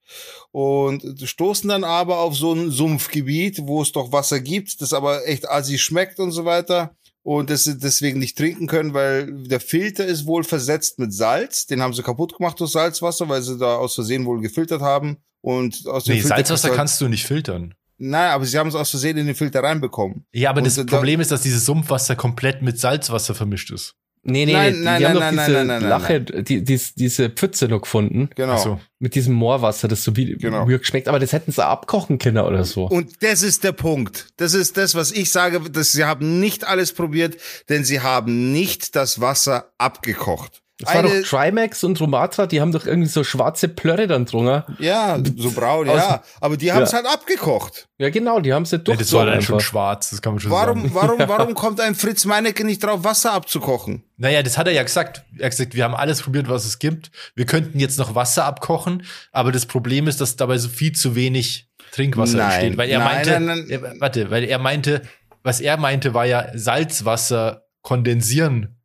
Und 0.50 1.04
stoßen 1.22 1.68
dann 1.68 1.84
aber 1.84 2.18
auf 2.18 2.34
so 2.36 2.52
ein 2.52 2.70
Sumpfgebiet, 2.72 3.60
wo 3.68 3.82
es 3.82 3.92
doch 3.92 4.10
Wasser 4.10 4.40
gibt, 4.40 4.80
das 4.80 4.92
aber 4.92 5.28
echt 5.28 5.48
assi 5.48 5.78
schmeckt 5.78 6.18
und 6.18 6.32
so 6.32 6.44
weiter. 6.44 6.96
Und 7.22 7.50
das 7.50 7.64
sie 7.64 7.78
deswegen 7.78 8.18
nicht 8.18 8.36
trinken 8.38 8.66
können, 8.66 8.94
weil 8.94 9.32
der 9.46 9.60
Filter 9.60 10.04
ist 10.06 10.26
wohl 10.26 10.42
versetzt 10.44 10.98
mit 10.98 11.12
Salz. 11.12 11.66
Den 11.66 11.82
haben 11.82 11.92
sie 11.92 12.02
kaputt 12.02 12.36
gemacht 12.36 12.58
durch 12.58 12.70
Salzwasser, 12.72 13.28
weil 13.28 13.42
sie 13.42 13.58
da 13.58 13.76
aus 13.76 13.94
Versehen 13.94 14.24
wohl 14.24 14.40
gefiltert 14.40 14.80
haben. 14.80 15.18
Und 15.40 15.86
aus 15.86 16.04
dem 16.04 16.14
Nee, 16.14 16.20
Filter 16.22 16.36
Salzwasser 16.36 16.68
halt- 16.68 16.76
kannst 16.78 17.00
du 17.00 17.06
nicht 17.08 17.26
filtern. 17.26 17.74
Nein, 17.98 18.30
aber 18.30 18.44
sie 18.44 18.56
haben 18.58 18.68
es 18.68 18.74
aus 18.74 18.90
Versehen 18.90 19.16
in 19.18 19.26
den 19.26 19.34
Filter 19.34 19.62
reinbekommen. 19.62 20.24
Ja, 20.32 20.50
aber 20.50 20.58
Und 20.58 20.66
das 20.66 20.76
da- 20.76 20.84
Problem 20.84 21.20
ist, 21.20 21.30
dass 21.30 21.42
dieses 21.42 21.64
Sumpfwasser 21.64 22.16
komplett 22.16 22.62
mit 22.62 22.78
Salzwasser 22.78 23.34
vermischt 23.34 23.70
ist. 23.72 23.94
Nee, 24.24 24.46
nee, 24.46 24.52
Nein, 24.52 24.74
die, 24.74 24.80
nein, 24.80 24.98
die 25.00 25.06
haben 25.06 25.14
nein, 25.14 25.14
doch 25.14 25.36
nein, 25.36 25.46
diese 25.46 25.56
nein, 25.58 25.66
nein, 25.68 25.80
nein, 25.80 25.88
Lache, 25.90 26.20
Die, 26.20 26.62
die, 26.64 26.80
diese 26.96 27.30
Pfütze 27.30 27.68
noch 27.68 27.82
gefunden. 27.82 28.28
Genau. 28.34 28.56
So. 28.58 28.80
Mit 28.98 29.14
diesem 29.14 29.32
Moorwasser, 29.34 29.86
das 29.88 30.02
so 30.04 30.16
wie 30.16 30.36
Genau. 30.36 30.66
geschmeckt. 30.66 31.08
Aber 31.08 31.18
das 31.20 31.32
hätten 31.32 31.52
sie 31.52 31.64
abkochen 31.64 32.18
können 32.18 32.38
oder 32.38 32.64
so. 32.64 32.86
Und 32.88 33.22
das 33.22 33.42
ist 33.42 33.62
der 33.64 33.72
Punkt. 33.72 34.26
Das 34.36 34.54
ist 34.54 34.76
das, 34.76 34.94
was 34.96 35.12
ich 35.12 35.30
sage, 35.30 35.60
dass 35.70 35.92
sie 35.92 36.04
haben 36.04 36.40
nicht 36.40 36.66
alles 36.66 36.92
probiert, 36.92 37.36
denn 37.68 37.84
sie 37.84 38.00
haben 38.00 38.52
nicht 38.52 38.96
das 38.96 39.20
Wasser 39.20 39.70
abgekocht. 39.78 40.62
Das 40.80 40.94
war 40.94 41.00
Eine- 41.04 41.22
doch 41.22 41.28
Trimax 41.28 41.82
und 41.84 42.00
Romatra, 42.00 42.46
die 42.46 42.60
haben 42.60 42.70
doch 42.72 42.86
irgendwie 42.86 43.08
so 43.08 43.24
schwarze 43.24 43.68
Plörre 43.68 44.06
dann 44.06 44.26
drunter. 44.26 44.64
ja, 44.78 45.18
so 45.36 45.50
braun, 45.50 45.86
ja. 45.88 46.22
Aber 46.40 46.56
die 46.56 46.72
haben 46.72 46.82
es 46.84 46.92
Ja. 46.92 46.98
halt 46.98 47.06
abgekocht. 47.08 47.88
Ja, 47.98 48.10
genau, 48.10 48.38
die 48.40 48.52
haben 48.52 48.64
sie 48.64 48.76
Ja, 48.76 48.82
durch. 48.82 48.98
das 48.98 49.12
war 49.12 49.26
dann 49.26 49.42
schon 49.42 49.58
schwarz, 49.60 50.10
das 50.10 50.22
kann 50.22 50.34
man 50.34 50.40
schon 50.40 50.52
Warum, 50.52 50.82
sagen. 50.82 50.94
warum, 50.94 51.18
warum 51.28 51.54
kommt 51.54 51.80
ein 51.80 51.94
Fritz 51.96 52.24
Meinecke 52.24 52.64
nicht 52.64 52.82
drauf, 52.84 53.02
Wasser 53.02 53.32
abzukochen? 53.32 54.04
Naja, 54.16 54.42
das 54.42 54.56
hat 54.56 54.66
er 54.68 54.72
ja 54.72 54.82
gesagt. 54.84 55.24
Er 55.36 55.46
hat 55.46 55.50
gesagt, 55.50 55.74
wir 55.74 55.82
haben 55.84 55.94
alles 55.94 56.22
probiert, 56.22 56.48
was 56.48 56.64
es 56.64 56.78
gibt. 56.78 57.10
Wir 57.34 57.46
könnten 57.46 57.78
jetzt 57.80 57.98
noch 57.98 58.14
Wasser 58.14 58.44
abkochen, 58.44 59.04
aber 59.32 59.50
das 59.52 59.66
Problem 59.66 60.06
ist, 60.06 60.20
dass 60.20 60.36
dabei 60.36 60.58
so 60.58 60.68
viel 60.68 60.92
zu 60.92 61.14
wenig 61.16 61.68
Trinkwasser 61.92 62.36
Nein, 62.38 62.50
entsteht. 62.52 62.76
Weil 62.78 62.90
er 62.90 62.98
nein, 63.00 63.08
meinte, 63.14 63.30
nein, 63.30 63.44
nein. 63.46 63.66
Er, 63.68 64.00
warte, 64.00 64.30
weil 64.30 64.44
er 64.44 64.58
meinte, 64.58 65.02
was 65.42 65.60
er 65.60 65.76
meinte, 65.76 66.14
war 66.14 66.26
ja 66.26 66.46
Salzwasser 66.54 67.64
kondensieren. 67.82 68.76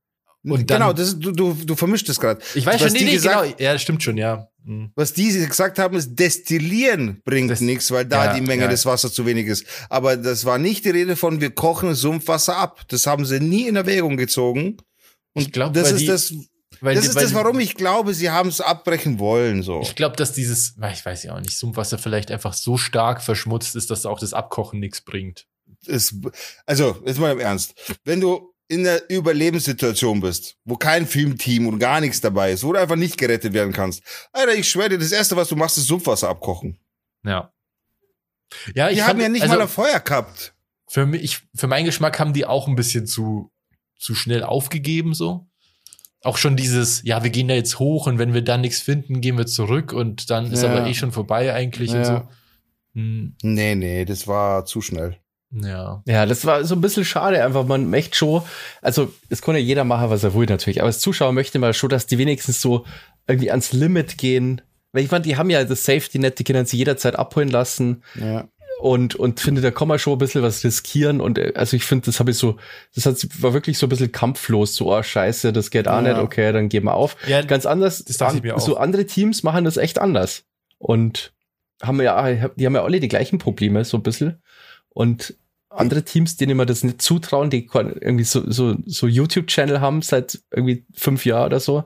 Und 0.46 0.70
dann, 0.70 0.80
genau, 0.82 0.94
das, 0.94 1.18
du, 1.18 1.32
du, 1.32 1.54
du 1.54 1.76
vermischst 1.76 2.10
es 2.10 2.20
gerade. 2.20 2.42
ich 2.54 2.66
weiß 2.66 2.76
was 2.76 2.82
schon, 2.82 2.92
nee, 2.94 3.00
die 3.00 3.06
nee, 3.06 3.12
gesagt- 3.14 3.58
genau. 3.58 3.72
Ja, 3.72 3.80
stimmt 3.80 4.04
schon, 4.04 4.18
ja. 4.18 4.48
Hm. 4.66 4.92
Was 4.96 5.14
die 5.14 5.28
gesagt 5.32 5.80
haben, 5.80 5.96
ist 5.98 6.16
Destillieren 6.16 7.22
bringt 7.26 7.50
Das- 7.52 7.62
nichts, 7.62 7.92
weil 7.92 8.06
da 8.06 8.26
ja, 8.26 8.34
die 8.34 8.42
Menge 8.42 8.64
ja. 8.64 8.68
des 8.70 8.86
Wassers 8.86 9.14
zu 9.14 9.26
wenig 9.26 9.48
ist. 9.48 9.66
Aber 9.90 10.18
das 10.18 10.46
war 10.46 10.58
nicht 10.58 10.86
die 10.86 10.90
Rede 10.90 11.16
von, 11.16 11.40
wir 11.42 11.52
kochen 11.52 11.96
Sumpfwasser 11.96 12.58
ab. 12.58 12.82
Das 12.90 13.06
haben 13.08 13.26
sie 13.26 13.40
nie 13.40 13.68
in 13.68 13.76
Erwägung 13.76 14.18
gezogen. 14.18 14.78
Und 15.34 15.42
Ich 15.42 15.52
glaub, 15.52 15.74
das 15.74 15.92
ist 15.92 16.02
die- 16.02 16.06
das, 16.08 16.34
Weil, 16.82 16.96
das 16.96 17.06
ist 17.08 17.16
weil 17.16 17.24
das, 17.24 17.34
warum 17.34 17.60
ich 17.60 17.76
glaube, 17.76 18.14
sie 18.14 18.30
haben 18.30 18.50
es 18.50 18.60
abbrechen 18.62 19.20
wollen, 19.20 19.64
so. 19.64 19.82
Ich 19.82 19.96
glaube, 19.96 20.16
dass 20.18 20.34
dieses, 20.34 20.76
ich 20.92 21.06
weiß 21.06 21.24
ja 21.24 21.36
auch 21.36 21.40
nicht, 21.40 21.58
Sumpfwasser 21.58 21.98
vielleicht 21.98 22.32
einfach 22.32 22.54
so 22.54 22.78
stark 22.78 23.22
verschmutzt 23.22 23.76
ist, 23.76 23.90
dass 23.92 24.06
auch 24.06 24.20
das 24.20 24.34
Abkochen 24.34 24.80
nichts 24.80 25.02
bringt. 25.02 25.46
Es, 25.86 26.16
also, 26.66 27.02
jetzt 27.06 27.20
mal 27.20 27.32
im 27.34 27.40
Ernst. 27.40 27.74
Wenn 28.06 28.22
du 28.22 28.53
in 28.70 28.88
einer 28.88 29.00
Überlebenssituation 29.10 30.22
bist, 30.22 30.58
wo 30.64 30.76
kein 30.78 31.06
Filmteam 31.06 31.68
und 31.68 31.80
gar 31.80 32.00
nichts 32.02 32.22
dabei 32.22 32.52
ist, 32.54 32.64
wo 32.64 32.74
du 32.74 32.80
einfach 32.80 32.96
nicht 32.96 33.18
gerettet 33.18 33.54
werden 33.54 33.74
kannst. 33.74 34.02
Alter, 34.32 34.56
ich 34.56 34.68
schwöre 34.70 34.90
dir, 34.90 34.98
das 35.00 35.12
erste, 35.12 35.36
was 35.36 35.50
du 35.50 35.56
machst, 35.56 35.78
ist 35.78 35.88
Sumpfwasser 35.88 36.30
abkochen. 36.30 36.80
Ja. 37.24 37.52
Ja, 38.76 38.88
Die 38.90 38.96
ich 38.96 39.02
haben 39.02 39.10
fand- 39.12 39.22
ja 39.22 39.30
nicht 39.30 39.42
also, 39.44 39.56
mal 39.56 39.62
ein 39.62 39.68
Feuer 39.68 40.00
gehabt. 40.00 40.54
für 40.88 41.06
mich, 41.06 41.42
für 41.56 41.68
meinen 41.68 41.86
Geschmack 41.86 42.20
haben 42.20 42.34
die 42.34 42.46
auch 42.46 42.68
ein 42.68 42.76
bisschen 42.76 43.06
zu, 43.08 43.52
zu 43.98 44.16
schnell 44.16 44.44
aufgegeben, 44.44 45.14
so. 45.14 45.48
Auch 46.22 46.38
schon 46.38 46.56
dieses, 46.56 47.04
ja, 47.04 47.22
wir 47.24 47.32
gehen 47.32 47.50
da 47.50 47.54
jetzt 47.54 47.80
hoch 47.80 48.08
und 48.08 48.18
wenn 48.18 48.34
wir 48.34 48.42
dann 48.44 48.62
nichts 48.62 48.80
finden, 48.80 49.20
gehen 49.20 49.38
wir 49.38 49.46
zurück 49.46 49.92
und 49.92 50.30
dann 50.30 50.52
ist 50.52 50.64
Ja. 50.64 50.70
aber 50.72 50.88
eh 50.88 50.94
schon 50.94 51.12
vorbei 51.12 51.54
eigentlich 51.54 51.90
und 51.92 51.98
Ja. 51.98 52.06
so. 52.06 52.28
Hm, 52.94 53.36
Nee, 53.42 53.76
nee, 53.76 54.06
das 54.06 54.26
war 54.28 54.66
zu 54.66 54.82
schnell. 54.82 55.18
Ja. 55.54 56.02
Ja, 56.06 56.26
das 56.26 56.46
war 56.46 56.64
so 56.66 56.76
ein 56.76 56.82
bisschen 56.82 57.06
schade, 57.06 57.44
einfach 57.44 57.66
man 57.66 57.90
möchte 57.90 58.16
schon, 58.18 58.42
also 58.82 59.14
es 59.30 59.42
kann 59.42 59.56
ja 59.56 59.62
jeder 59.62 59.84
machen, 59.84 60.10
was 60.10 60.24
er 60.24 60.34
will 60.34 60.48
natürlich, 60.48 60.80
aber 60.80 60.88
als 60.88 61.00
Zuschauer 61.00 61.32
möchte 61.32 61.60
man 61.60 61.74
schon, 61.74 61.90
dass 61.90 62.08
die 62.08 62.18
wenigstens 62.18 62.60
so 62.62 62.86
irgendwie 63.28 63.52
ans 63.52 63.72
Limit 63.74 64.18
gehen. 64.18 64.62
Weil 64.92 65.04
ich 65.04 65.10
fand, 65.10 65.26
die 65.26 65.38
haben 65.38 65.50
ja 65.50 65.64
das 65.64 65.86
Safety-Net, 65.86 66.38
die 66.40 66.44
können 66.44 66.66
sie 66.66 66.78
jederzeit 66.78 67.16
abholen 67.18 67.50
lassen 67.50 68.04
Ja. 68.16 68.48
und, 68.80 69.16
und 69.16 69.40
finde, 69.40 69.62
da 69.62 69.72
kann 69.72 69.88
man 69.88 69.98
schon 70.00 70.14
ein 70.14 70.20
bisschen 70.20 70.42
was 70.44 70.64
riskieren 70.64 71.20
und 71.22 71.38
äh, 71.40 71.54
also 71.56 71.76
ich 71.76 71.84
finde, 71.84 72.06
das 72.08 72.20
habe 72.20 72.32
ich 72.32 72.38
so, 72.38 72.58
das 72.96 73.06
hat, 73.06 73.18
war 73.42 73.54
wirklich 73.54 73.78
so 73.78 73.86
ein 73.88 73.90
bisschen 73.90 74.12
kampflos, 74.12 74.76
so, 74.76 74.94
oh 74.96 75.02
scheiße, 75.04 75.52
das 75.54 75.72
geht 75.72 75.88
auch 75.88 75.96
Ja. 75.96 76.02
nicht, 76.02 76.18
okay, 76.18 76.52
dann 76.52 76.70
geben 76.70 76.86
wir 76.88 76.94
auf. 76.96 77.16
Ja, 77.28 77.42
Ganz 77.42 77.66
anders, 77.66 78.04
das 78.06 78.18
dachte 78.18 78.38
ich 78.38 78.44
mir 78.44 78.56
auch. 78.56 78.60
so 78.60 78.78
andere 78.78 79.06
Teams 79.06 79.42
machen 79.44 79.66
das 79.66 79.78
echt 79.78 80.00
anders 80.00 80.44
und 80.80 81.34
haben 81.82 82.00
ja, 82.02 82.50
die 82.56 82.66
haben 82.66 82.76
ja 82.76 82.84
alle 82.84 83.00
die 83.00 83.08
gleichen 83.08 83.40
Probleme, 83.40 83.84
so 83.86 83.98
ein 83.98 84.04
bisschen 84.04 84.42
und 84.90 85.36
andere 85.76 86.04
Teams, 86.04 86.38
denen 86.38 86.56
man 86.58 86.68
das 86.68 86.84
nicht 86.84 87.02
zutrauen, 87.02 87.50
die 87.50 87.68
irgendwie 87.74 88.24
so, 88.24 88.50
so, 88.50 88.76
so 88.86 89.08
YouTube-Channel 89.08 89.82
haben 89.82 90.02
seit 90.02 90.40
irgendwie 90.52 90.86
fünf 90.94 91.26
Jahren 91.26 91.48
oder 91.48 91.60
so. 91.60 91.84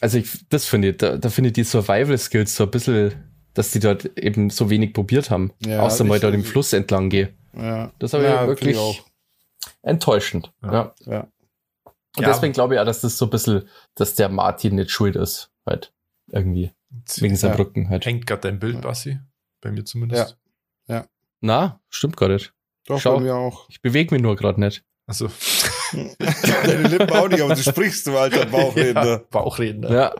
Also 0.00 0.18
ich, 0.18 0.46
das 0.48 0.66
finde 0.66 0.90
ich, 0.90 0.96
da, 0.98 1.16
da 1.18 1.28
finde 1.30 1.48
ich 1.48 1.54
die 1.54 1.64
Survival-Skills 1.64 2.54
so 2.56 2.64
ein 2.64 2.70
bisschen, 2.70 3.12
dass 3.54 3.70
die 3.70 3.80
dort 3.80 4.16
eben 4.18 4.50
so 4.50 4.70
wenig 4.70 4.92
probiert 4.94 5.30
haben. 5.30 5.52
Ja, 5.64 5.80
außer 5.82 6.04
mal 6.04 6.16
ich- 6.16 6.20
da 6.22 6.30
den 6.30 6.44
Fluss 6.44 6.72
entlang 6.72 7.10
gehe. 7.10 7.34
Ja. 7.54 7.92
Das 7.98 8.12
habe 8.12 8.24
Ja, 8.24 8.42
ich 8.42 8.48
wirklich 8.48 8.70
ich 8.72 8.78
auch. 8.78 9.04
enttäuschend. 9.82 10.52
Ja. 10.62 10.72
Ja. 10.72 10.94
Ja. 11.06 11.20
Und 12.16 12.22
Ja. 12.24 12.28
deswegen 12.28 12.52
glaube 12.52 12.74
ich 12.74 12.80
auch, 12.80 12.84
dass 12.84 13.00
das 13.02 13.18
so 13.18 13.26
ein 13.26 13.30
bisschen, 13.30 13.68
dass 13.94 14.14
der 14.14 14.28
Martin 14.28 14.74
nicht 14.76 14.90
schuld 14.90 15.16
ist, 15.16 15.50
halt. 15.66 15.92
Irgendwie. 16.32 16.72
Wegen 17.16 17.36
seinem 17.36 17.52
Ja. 17.52 17.56
Rücken 17.58 17.88
halt. 17.88 18.04
Hängt 18.06 18.26
gerade 18.26 18.42
dein 18.42 18.58
Bild, 18.58 18.76
Ja. 18.76 18.80
Bassi. 18.80 19.18
Bei 19.60 19.70
mir 19.70 19.84
zumindest. 19.84 20.36
Na, 21.42 21.80
stimmt 21.88 22.16
gar 22.18 22.28
nicht. 22.28 22.52
Doch, 22.86 23.00
Schau. 23.00 23.16
bei 23.16 23.20
mir 23.22 23.34
auch. 23.34 23.68
Ich 23.68 23.80
bewege 23.82 24.14
mich 24.14 24.22
nur 24.22 24.36
gerade 24.36 24.60
nicht. 24.60 24.82
Also 25.06 25.28
Deine 25.92 26.88
Lippen 26.88 27.10
auch 27.10 27.28
nicht, 27.28 27.42
aber 27.42 27.54
du 27.54 27.62
sprichst, 27.62 28.06
du 28.06 28.16
alter 28.16 28.46
Bauchredner. 28.50 29.06
Ja, 29.06 29.20
Bauchredner. 29.30 29.90
Ja. 29.90 30.14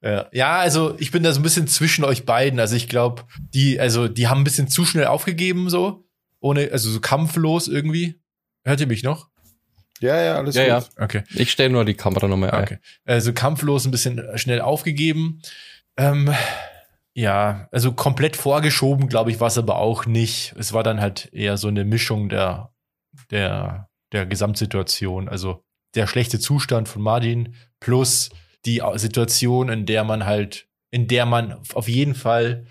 Ja. 0.00 0.26
ja, 0.32 0.58
also 0.58 0.94
ich 0.98 1.10
bin 1.10 1.22
da 1.22 1.32
so 1.32 1.40
ein 1.40 1.42
bisschen 1.42 1.66
zwischen 1.66 2.04
euch 2.04 2.24
beiden. 2.24 2.60
Also 2.60 2.76
ich 2.76 2.88
glaube, 2.88 3.22
die, 3.38 3.80
also 3.80 4.06
die 4.06 4.28
haben 4.28 4.42
ein 4.42 4.44
bisschen 4.44 4.68
zu 4.68 4.84
schnell 4.84 5.06
aufgegeben, 5.06 5.70
so. 5.70 6.04
Ohne, 6.40 6.68
also 6.72 6.90
so 6.90 7.00
kampflos 7.00 7.68
irgendwie. 7.68 8.20
Hört 8.64 8.80
ihr 8.80 8.86
mich 8.86 9.02
noch? 9.02 9.28
Ja, 10.00 10.20
ja, 10.20 10.36
alles 10.36 10.54
Ja, 10.56 10.80
gut. 10.80 10.90
Okay. 10.98 11.22
Ich 11.34 11.50
stelle 11.50 11.70
nur 11.70 11.84
die 11.84 11.94
Kamera 11.94 12.28
nochmal 12.28 12.50
ein. 12.50 12.64
Okay. 12.64 12.78
Also 13.06 13.32
kampflos 13.32 13.86
ein 13.86 13.90
bisschen 13.90 14.22
schnell 14.36 14.60
aufgegeben. 14.60 15.40
Ähm, 15.96 16.32
ja, 17.14 17.68
also 17.70 17.92
komplett 17.92 18.36
vorgeschoben, 18.36 19.08
glaube 19.08 19.30
ich, 19.30 19.40
war 19.40 19.48
es 19.48 19.58
aber 19.58 19.76
auch 19.78 20.06
nicht. 20.06 20.54
Es 20.58 20.72
war 20.72 20.82
dann 20.82 21.00
halt 21.00 21.28
eher 21.32 21.56
so 21.56 21.68
eine 21.68 21.84
Mischung 21.84 22.28
der, 22.28 22.72
der, 23.30 23.88
der 24.12 24.26
Gesamtsituation. 24.26 25.28
Also 25.28 25.62
der 25.94 26.06
schlechte 26.08 26.40
Zustand 26.40 26.88
von 26.88 27.02
Martin 27.02 27.54
plus 27.80 28.30
die 28.66 28.82
Situation, 28.96 29.68
in 29.68 29.86
der 29.86 30.02
man 30.04 30.24
halt, 30.26 30.66
in 30.90 31.06
der 31.06 31.24
man 31.26 31.60
auf 31.74 31.88
jeden 31.88 32.14
Fall 32.14 32.66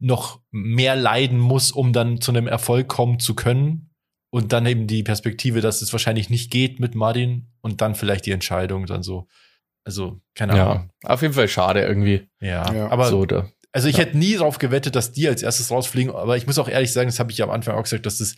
noch 0.00 0.40
mehr 0.50 0.96
leiden 0.96 1.38
muss, 1.38 1.70
um 1.72 1.92
dann 1.92 2.20
zu 2.20 2.32
einem 2.32 2.46
Erfolg 2.48 2.88
kommen 2.88 3.20
zu 3.20 3.34
können. 3.34 3.88
Und 4.34 4.52
dann 4.52 4.64
eben 4.66 4.86
die 4.86 5.02
Perspektive, 5.02 5.60
dass 5.60 5.82
es 5.82 5.92
wahrscheinlich 5.92 6.30
nicht 6.30 6.50
geht 6.50 6.80
mit 6.80 6.94
Martin 6.94 7.52
und 7.60 7.80
dann 7.82 7.94
vielleicht 7.94 8.24
die 8.26 8.30
Entscheidung 8.32 8.86
dann 8.86 9.02
so. 9.02 9.28
Also, 9.84 10.20
keine 10.34 10.56
Ja, 10.56 10.70
Ahnung. 10.70 10.90
auf 11.04 11.20
jeden 11.22 11.34
Fall 11.34 11.48
schade 11.48 11.82
irgendwie. 11.82 12.28
Ja, 12.40 12.72
Ja. 12.72 12.88
aber 12.90 13.06
so, 13.06 13.26
da. 13.26 13.48
Also 13.72 13.88
ich 13.88 13.96
ja. 13.96 14.04
hätte 14.04 14.18
nie 14.18 14.34
darauf 14.34 14.58
gewettet, 14.58 14.94
dass 14.94 15.12
die 15.12 15.28
als 15.28 15.42
erstes 15.42 15.70
rausfliegen, 15.70 16.14
aber 16.14 16.36
ich 16.36 16.46
muss 16.46 16.58
auch 16.58 16.68
ehrlich 16.68 16.92
sagen, 16.92 17.08
das 17.08 17.18
habe 17.18 17.32
ich 17.32 17.38
ja 17.38 17.46
am 17.46 17.50
Anfang 17.50 17.74
auch 17.74 17.82
gesagt, 17.82 18.06
dass 18.06 18.18
das 18.18 18.36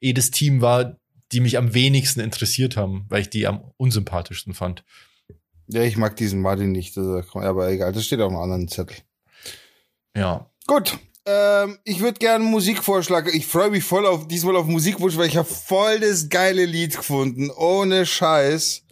eh 0.00 0.12
das 0.12 0.30
Team 0.30 0.60
war, 0.60 0.98
die 1.32 1.40
mich 1.40 1.56
am 1.56 1.74
wenigsten 1.74 2.20
interessiert 2.20 2.76
haben, 2.76 3.06
weil 3.08 3.22
ich 3.22 3.30
die 3.30 3.46
am 3.46 3.72
unsympathischsten 3.76 4.54
fand. 4.54 4.84
Ja, 5.68 5.82
ich 5.82 5.96
mag 5.96 6.16
diesen 6.16 6.42
Martin 6.42 6.72
nicht, 6.72 6.96
aber 6.98 7.70
egal, 7.70 7.92
das 7.92 8.04
steht 8.04 8.20
auf 8.20 8.28
einem 8.28 8.40
anderen 8.40 8.68
Zettel. 8.68 8.98
Ja. 10.16 10.50
Gut. 10.66 10.98
Ähm, 11.26 11.78
ich 11.84 12.00
würde 12.00 12.18
gerne 12.18 12.44
einen 12.44 12.52
Musikvorschlag. 12.52 13.34
Ich 13.34 13.46
freue 13.46 13.70
mich 13.70 13.82
voll 13.82 14.04
auf 14.04 14.28
diesmal 14.28 14.56
auf 14.56 14.66
Musikwunsch, 14.66 15.16
weil 15.16 15.28
ich 15.28 15.38
habe 15.38 15.48
voll 15.48 16.00
das 16.00 16.28
geile 16.28 16.66
Lied 16.66 16.96
gefunden. 16.96 17.50
Ohne 17.50 18.04
Scheiß. 18.04 18.82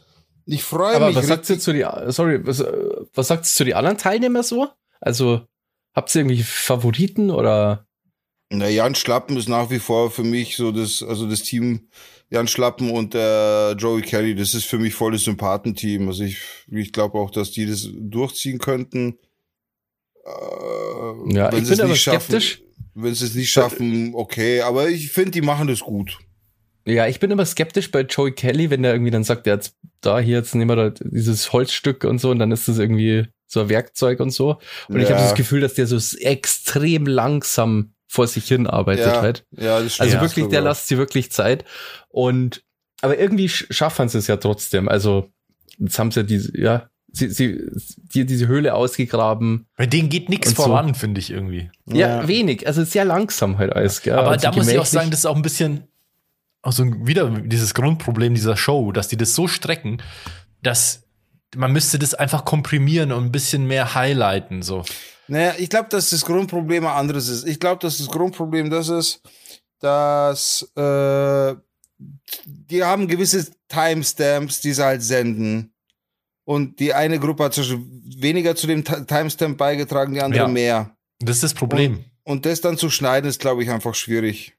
Ich 0.46 0.64
freue 0.64 0.96
Aber 0.96 1.08
mich. 1.08 1.16
was 1.16 1.26
sagt 1.26 1.50
ihr 1.50 1.58
zu 1.58 1.72
die, 1.72 1.86
sorry, 2.06 2.44
was, 2.44 2.60
äh, 2.60 2.72
was 3.14 3.28
sagt 3.28 3.46
zu 3.46 3.64
die 3.64 3.74
anderen 3.74 3.98
Teilnehmer 3.98 4.42
so? 4.42 4.68
Also, 5.00 5.46
habt 5.94 6.14
ihr 6.14 6.20
irgendwie 6.22 6.42
Favoriten 6.42 7.30
oder? 7.30 7.86
Na, 8.50 8.68
Jan 8.68 8.94
Schlappen 8.94 9.36
ist 9.36 9.48
nach 9.48 9.70
wie 9.70 9.78
vor 9.78 10.10
für 10.10 10.24
mich 10.24 10.56
so 10.56 10.72
das, 10.72 11.02
also 11.02 11.28
das 11.28 11.42
Team 11.42 11.88
Jan 12.30 12.48
Schlappen 12.48 12.90
und 12.90 13.14
äh, 13.14 13.72
Joey 13.72 14.02
Kelly, 14.02 14.34
das 14.34 14.54
ist 14.54 14.64
für 14.64 14.78
mich 14.78 14.94
voll 14.94 15.12
das 15.12 15.24
Sympathenteam. 15.24 16.08
Also 16.08 16.24
ich, 16.24 16.38
ich 16.70 16.92
glaube 16.92 17.18
auch, 17.18 17.30
dass 17.30 17.50
die 17.50 17.66
das 17.66 17.88
durchziehen 17.94 18.58
könnten. 18.58 19.18
Äh, 20.24 21.34
Ja, 21.34 21.52
wenn 21.52 21.58
ich 21.62 21.68
sie 21.68 21.70
bin 21.70 21.72
es 21.72 21.80
aber 21.80 21.88
nicht 21.90 22.02
schaffen- 22.02 22.20
skeptisch. 22.20 22.62
Wenn 22.94 23.14
sie 23.14 23.24
es 23.24 23.34
nicht 23.34 23.50
schaffen, 23.50 24.12
okay, 24.14 24.60
aber 24.60 24.88
ich 24.90 25.10
finde, 25.12 25.30
die 25.30 25.40
machen 25.40 25.66
das 25.66 25.80
gut. 25.80 26.18
Ja, 26.86 27.06
ich 27.06 27.20
bin 27.20 27.30
immer 27.30 27.46
skeptisch 27.46 27.90
bei 27.90 28.02
Joey 28.02 28.32
Kelly, 28.32 28.68
wenn 28.68 28.82
der 28.82 28.92
irgendwie 28.92 29.10
dann 29.10 29.24
sagt, 29.24 29.46
ja, 29.46 29.54
jetzt 29.54 29.76
da 30.02 30.18
hier, 30.20 30.36
jetzt 30.38 30.54
nehmen 30.54 30.68
wir 30.76 30.90
da 30.90 30.90
dieses 30.90 31.52
Holzstück 31.54 32.04
und 32.04 32.18
so 32.18 32.30
und 32.30 32.38
dann 32.38 32.50
ist 32.52 32.68
das 32.68 32.78
irgendwie 32.78 33.28
so 33.52 33.60
ein 33.60 33.68
Werkzeug 33.68 34.20
und 34.20 34.30
so. 34.30 34.58
Und 34.88 34.96
ich 35.00 35.08
Ja. 35.08 35.16
habe 35.16 35.24
das 35.24 35.34
Gefühl, 35.34 35.60
dass 35.60 35.74
der 35.74 35.86
so 35.86 35.98
extrem 36.18 37.06
langsam 37.06 37.92
vor 38.08 38.26
sich 38.26 38.46
hin 38.46 38.66
arbeitet 38.66 39.06
ja, 39.06 39.20
halt. 39.22 39.44
ja, 39.52 39.80
das 39.80 39.94
stimmt. 39.94 40.00
Also 40.06 40.16
Ja, 40.16 40.22
wirklich, 40.22 40.48
der 40.48 40.60
lasst 40.62 40.88
sie 40.88 40.98
wirklich 40.98 41.30
Zeit. 41.32 41.64
Und 42.08 42.62
aber 43.02 43.18
irgendwie 43.18 43.46
sch- 43.48 43.72
schaffen 43.72 44.08
sie 44.08 44.18
es 44.18 44.26
ja 44.26 44.36
trotzdem. 44.36 44.88
Also 44.88 45.28
jetzt 45.78 45.98
haben 45.98 46.10
sie 46.12 46.20
ja 46.20 46.24
diese, 46.26 46.58
ja, 46.60 46.88
sie, 47.10 47.28
sie, 47.30 47.60
die, 48.14 48.24
diese 48.26 48.46
Höhle 48.48 48.74
ausgegraben. 48.74 49.66
Bei 49.76 49.86
denen 49.86 50.08
geht 50.08 50.28
nichts 50.28 50.48
Und 50.50 50.56
so. 50.56 50.62
voran, 50.64 50.94
finde 50.94 51.20
ich 51.20 51.30
irgendwie. 51.30 51.70
Ja, 51.86 52.26
wenig. 52.28 52.66
Also 52.66 52.84
sehr 52.84 53.04
langsam 53.04 53.58
halt 53.58 53.72
alles. 53.74 54.02
Gell? 54.02 54.14
Aber 54.14 54.30
Also 54.30 54.42
da 54.50 54.52
muss 54.56 54.68
ich 54.68 54.78
auch 54.78 54.86
sagen, 54.86 55.10
das 55.10 55.20
ist 55.20 55.26
auch 55.26 55.36
ein 55.36 55.42
bisschen 55.42 55.84
auch 56.62 56.72
so 56.72 56.84
ein, 56.84 57.06
wieder 57.06 57.28
dieses 57.28 57.74
Grundproblem 57.74 58.34
dieser 58.34 58.56
Show, 58.56 58.92
dass 58.92 59.08
die 59.08 59.16
das 59.16 59.34
so 59.34 59.48
strecken, 59.48 60.00
dass 60.62 61.02
man 61.56 61.72
müsste 61.72 61.98
das 61.98 62.14
einfach 62.14 62.44
komprimieren 62.44 63.12
und 63.12 63.24
ein 63.24 63.32
bisschen 63.32 63.66
mehr 63.66 63.94
highlighten, 63.94 64.62
so. 64.62 64.84
Naja, 65.28 65.54
ich 65.58 65.68
glaube, 65.70 65.88
dass 65.88 66.10
das 66.10 66.24
Grundproblem 66.24 66.84
ein 66.86 66.92
anderes 66.96 67.28
ist. 67.28 67.46
Ich 67.46 67.60
glaube, 67.60 67.80
dass 67.80 67.98
das 67.98 68.08
Grundproblem 68.08 68.70
das 68.70 68.88
ist, 68.88 69.20
dass 69.80 70.62
äh, 70.76 71.54
die 72.44 72.82
haben 72.84 73.06
gewisse 73.08 73.46
Timestamps, 73.68 74.60
die 74.60 74.72
sie 74.72 74.84
halt 74.84 75.02
senden. 75.02 75.72
Und 76.44 76.80
die 76.80 76.92
eine 76.92 77.20
Gruppe 77.20 77.44
hat 77.44 77.56
weniger 77.56 78.56
zu 78.56 78.66
dem 78.66 78.84
Ti- 78.84 79.04
Timestamp 79.06 79.56
beigetragen, 79.58 80.12
die 80.14 80.20
andere 80.20 80.42
Ja. 80.42 80.48
mehr. 80.48 80.96
Das 81.20 81.36
ist 81.36 81.44
das 81.44 81.54
Problem. 81.54 82.04
Und 82.24 82.46
das 82.46 82.60
dann 82.60 82.76
zu 82.76 82.90
schneiden, 82.90 83.28
ist, 83.30 83.40
glaube 83.40 83.62
ich, 83.62 83.70
einfach 83.70 83.94
schwierig. 83.94 84.54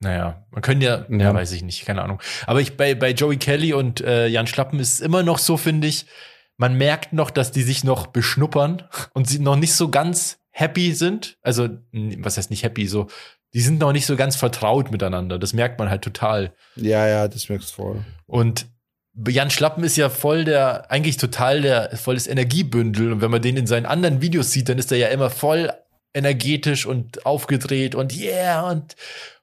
Naja, 0.00 0.46
man 0.50 0.62
könnte 0.62 0.86
ja, 0.86 1.06
ja, 1.08 1.16
Ja. 1.18 1.34
weiß 1.34 1.52
ich 1.52 1.62
nicht, 1.62 1.84
keine 1.84 2.02
Ahnung. 2.02 2.20
Aber 2.46 2.60
ich, 2.60 2.76
bei, 2.76 2.94
bei 2.94 3.10
Joey 3.10 3.36
Kelly 3.36 3.72
und 3.72 4.00
äh, 4.00 4.26
Jan 4.28 4.46
Schlappen 4.46 4.78
ist 4.78 4.94
es 4.94 5.00
immer 5.00 5.22
noch 5.22 5.38
so, 5.38 5.56
finde 5.56 5.88
ich, 5.88 6.06
man 6.56 6.76
merkt 6.76 7.12
noch, 7.12 7.30
dass 7.30 7.52
die 7.52 7.62
sich 7.62 7.84
noch 7.84 8.08
beschnuppern 8.08 8.84
und 9.12 9.28
sie 9.28 9.38
noch 9.38 9.56
nicht 9.56 9.74
so 9.74 9.90
ganz 9.90 10.38
happy 10.50 10.92
sind. 10.92 11.36
Also, 11.42 11.68
was 11.92 12.36
heißt 12.36 12.50
nicht 12.50 12.64
happy, 12.64 12.86
so, 12.86 13.06
die 13.54 13.60
sind 13.60 13.78
noch 13.78 13.92
nicht 13.92 14.06
so 14.06 14.16
ganz 14.16 14.36
vertraut 14.36 14.90
miteinander. 14.90 15.38
Das 15.38 15.52
merkt 15.52 15.78
man 15.78 15.88
halt 15.88 16.02
total. 16.02 16.52
Ja, 16.76 17.06
ja, 17.06 17.28
das 17.28 17.48
merkst 17.48 17.70
du 17.70 17.74
voll. 17.74 18.04
Und 18.26 18.66
Jan 19.26 19.50
Schlappen 19.50 19.82
ist 19.84 19.96
ja 19.96 20.10
voll 20.10 20.44
der, 20.44 20.90
eigentlich 20.90 21.16
total 21.16 21.62
der, 21.62 21.96
voll 21.96 22.14
das 22.14 22.26
Energiebündel. 22.26 23.12
Und 23.12 23.20
wenn 23.20 23.30
man 23.30 23.42
den 23.42 23.56
in 23.56 23.66
seinen 23.66 23.86
anderen 23.86 24.20
Videos 24.20 24.52
sieht, 24.52 24.68
dann 24.68 24.78
ist 24.78 24.92
er 24.92 24.98
ja 24.98 25.08
immer 25.08 25.30
voll 25.30 25.72
energetisch 26.14 26.86
und 26.86 27.24
aufgedreht 27.26 27.94
und 27.94 28.16
yeah 28.16 28.68
und 28.68 28.96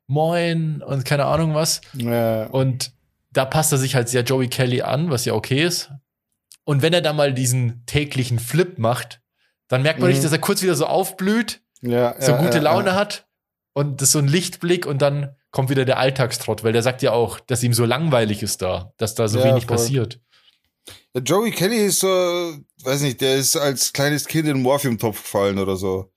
moin 0.07 0.81
und 0.81 1.05
keine 1.05 1.25
Ahnung 1.25 1.53
was. 1.55 1.81
Ja, 1.93 2.45
Und 2.47 2.91
da 3.31 3.45
passt 3.45 3.71
er 3.71 3.77
sich 3.77 3.95
halt 3.95 4.07
sehr 4.09 4.23
Joey 4.23 4.47
Kelly 4.47 4.81
an, 4.81 5.09
was 5.09 5.25
ja 5.25 5.33
okay 5.33 5.63
ist. 5.63 5.89
Und 6.63 6.81
wenn 6.81 6.93
er 6.93 7.01
da 7.01 7.13
mal 7.13 7.33
diesen 7.33 7.85
täglichen 7.85 8.39
Flip 8.39 8.77
macht, 8.79 9.21
dann 9.67 9.81
merkt 9.81 9.99
man 9.99 10.09
Mhm. 10.09 10.13
nicht, 10.15 10.23
dass 10.25 10.31
er 10.31 10.39
kurz 10.39 10.61
wieder 10.61 10.75
so 10.75 10.85
aufblüht, 10.85 11.61
ja, 11.81 12.15
so 12.19 12.31
ja, 12.33 12.41
gute 12.41 12.59
Laune 12.59 12.95
hat 12.95 13.27
und 13.73 14.01
das 14.01 14.09
ist 14.09 14.13
so 14.13 14.19
ein 14.19 14.27
Lichtblick 14.27 14.85
und 14.85 15.01
dann 15.01 15.35
kommt 15.51 15.69
wieder 15.69 15.85
der 15.85 15.99
Alltagstrott, 15.99 16.63
weil 16.63 16.73
der 16.73 16.81
sagt 16.83 17.01
ja 17.01 17.11
auch, 17.11 17.39
dass 17.39 17.61
ihm 17.63 17.73
so 17.73 17.85
langweilig 17.85 18.41
ist 18.43 18.61
da, 18.61 18.93
dass 18.97 19.15
da 19.15 19.27
so 19.27 19.43
wenig 19.43 19.65
voll. 19.65 19.77
passiert. 19.77 20.19
Joey 21.17 21.51
Kelly 21.51 21.77
ist 21.85 21.99
so, 22.01 22.07
weiß 22.83 23.01
nicht, 23.01 23.21
der 23.21 23.35
ist 23.35 23.55
als 23.55 23.93
kleines 23.93 24.25
Kind 24.27 24.47
in 24.47 24.55
den 24.55 24.63
Morphium-Topf 24.63 25.21
gefallen 25.23 25.59
oder 25.59 25.75
so. 25.77 26.11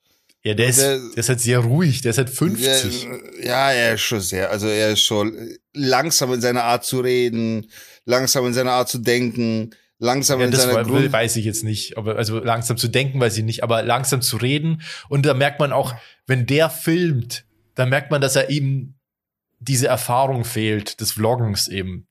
Ja, 0.48 0.54
der 0.54 0.66
ist, 0.68 0.80
Der- 0.80 0.98
der, 0.98 1.18
ist 1.18 1.28
halt 1.28 1.40
sehr 1.40 1.58
ruhig, 1.58 2.00
der 2.00 2.10
ist 2.10 2.18
halt 2.18 2.30
50. 2.30 3.06
Der, 3.40 3.46
ja, 3.46 3.70
er 3.70 3.94
ist 3.94 4.00
schon 4.00 4.20
sehr, 4.22 4.50
also 4.50 4.66
er 4.66 4.92
ist 4.92 5.02
schon 5.02 5.36
langsam 5.74 6.32
in 6.32 6.40
seiner 6.40 6.64
Art 6.64 6.84
zu 6.86 7.00
reden, 7.00 7.70
langsam 8.06 8.46
in 8.46 8.54
seiner 8.54 8.72
Art 8.72 8.88
zu 8.88 8.96
denken, 8.98 9.74
langsam 9.98 10.40
Ja, 10.40 10.46
in 10.46 10.52
das 10.52 10.62
seiner 10.62 10.74
war- 10.74 10.84
Grund. 10.84 11.12
weiß 11.12 11.36
ich 11.36 11.44
jetzt 11.44 11.64
nicht. 11.64 11.98
Aber 11.98 12.16
also 12.16 12.38
langsam 12.38 12.78
zu 12.78 12.88
denken, 12.88 13.20
weiß 13.20 13.36
ich 13.36 13.44
nicht, 13.44 13.62
aber 13.62 13.82
langsam 13.82 14.22
zu 14.22 14.38
reden. 14.38 14.80
Und 15.10 15.26
da 15.26 15.34
merkt 15.34 15.60
man 15.60 15.70
auch, 15.72 15.94
wenn 16.26 16.46
der 16.46 16.70
filmt, 16.70 17.44
dann 17.74 17.90
merkt 17.90 18.10
man, 18.10 18.20
dass 18.22 18.34
er 18.34 18.48
eben 18.48 18.98
diese 19.58 19.88
Erfahrung 19.88 20.44
fehlt 20.44 21.00
des 21.00 21.12
Vloggens 21.12 21.68
eben. 21.68 22.06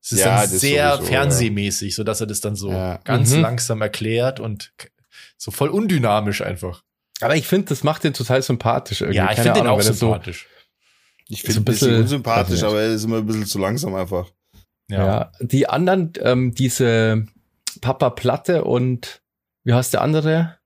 Es 0.00 0.12
ist 0.12 0.20
Ja, 0.20 0.40
dann 0.40 0.50
das 0.50 0.60
sehr 0.60 0.92
sowieso, 0.96 1.10
fernsehmäßig, 1.12 1.94
so 1.94 2.04
dass 2.04 2.20
er 2.22 2.26
das 2.26 2.40
dann 2.40 2.56
so 2.56 2.70
Ja. 2.70 2.96
ganz 3.04 3.32
Mhm. 3.32 3.40
langsam 3.42 3.82
erklärt 3.82 4.40
und 4.40 4.72
so 5.36 5.50
voll 5.50 5.68
undynamisch 5.68 6.40
einfach. 6.40 6.84
Aber 7.22 7.36
ich 7.36 7.46
finde, 7.46 7.68
das 7.68 7.82
macht 7.84 8.04
den 8.04 8.14
total 8.14 8.42
sympathisch 8.42 9.00
irgendwie. 9.00 9.16
Ja, 9.18 9.30
ich 9.32 9.38
finde 9.38 9.54
den 9.60 9.66
auch 9.66 9.78
er 9.78 9.84
so- 9.84 9.92
sympathisch. 9.92 10.46
Ich 11.28 11.42
finde 11.42 11.60
ein 11.60 11.62
ein 11.62 11.64
bisschen 11.64 11.88
bisschen- 11.88 12.02
unsympathisch, 12.02 12.62
aber 12.62 12.82
er 12.82 12.88
ist 12.94 13.04
immer 13.04 13.18
ein 13.18 13.26
bisschen 13.26 13.46
zu 13.46 13.58
langsam 13.58 13.94
einfach. 13.94 14.30
Ja. 14.90 15.32
die 15.40 15.68
anderen, 15.68 16.12
ähm, 16.20 16.52
diese 16.54 17.26
Papa 17.80 18.10
Platte 18.10 18.64
und 18.64 19.22
wie 19.64 19.72
heißt 19.72 19.94
der 19.94 20.02
andere? 20.02 20.58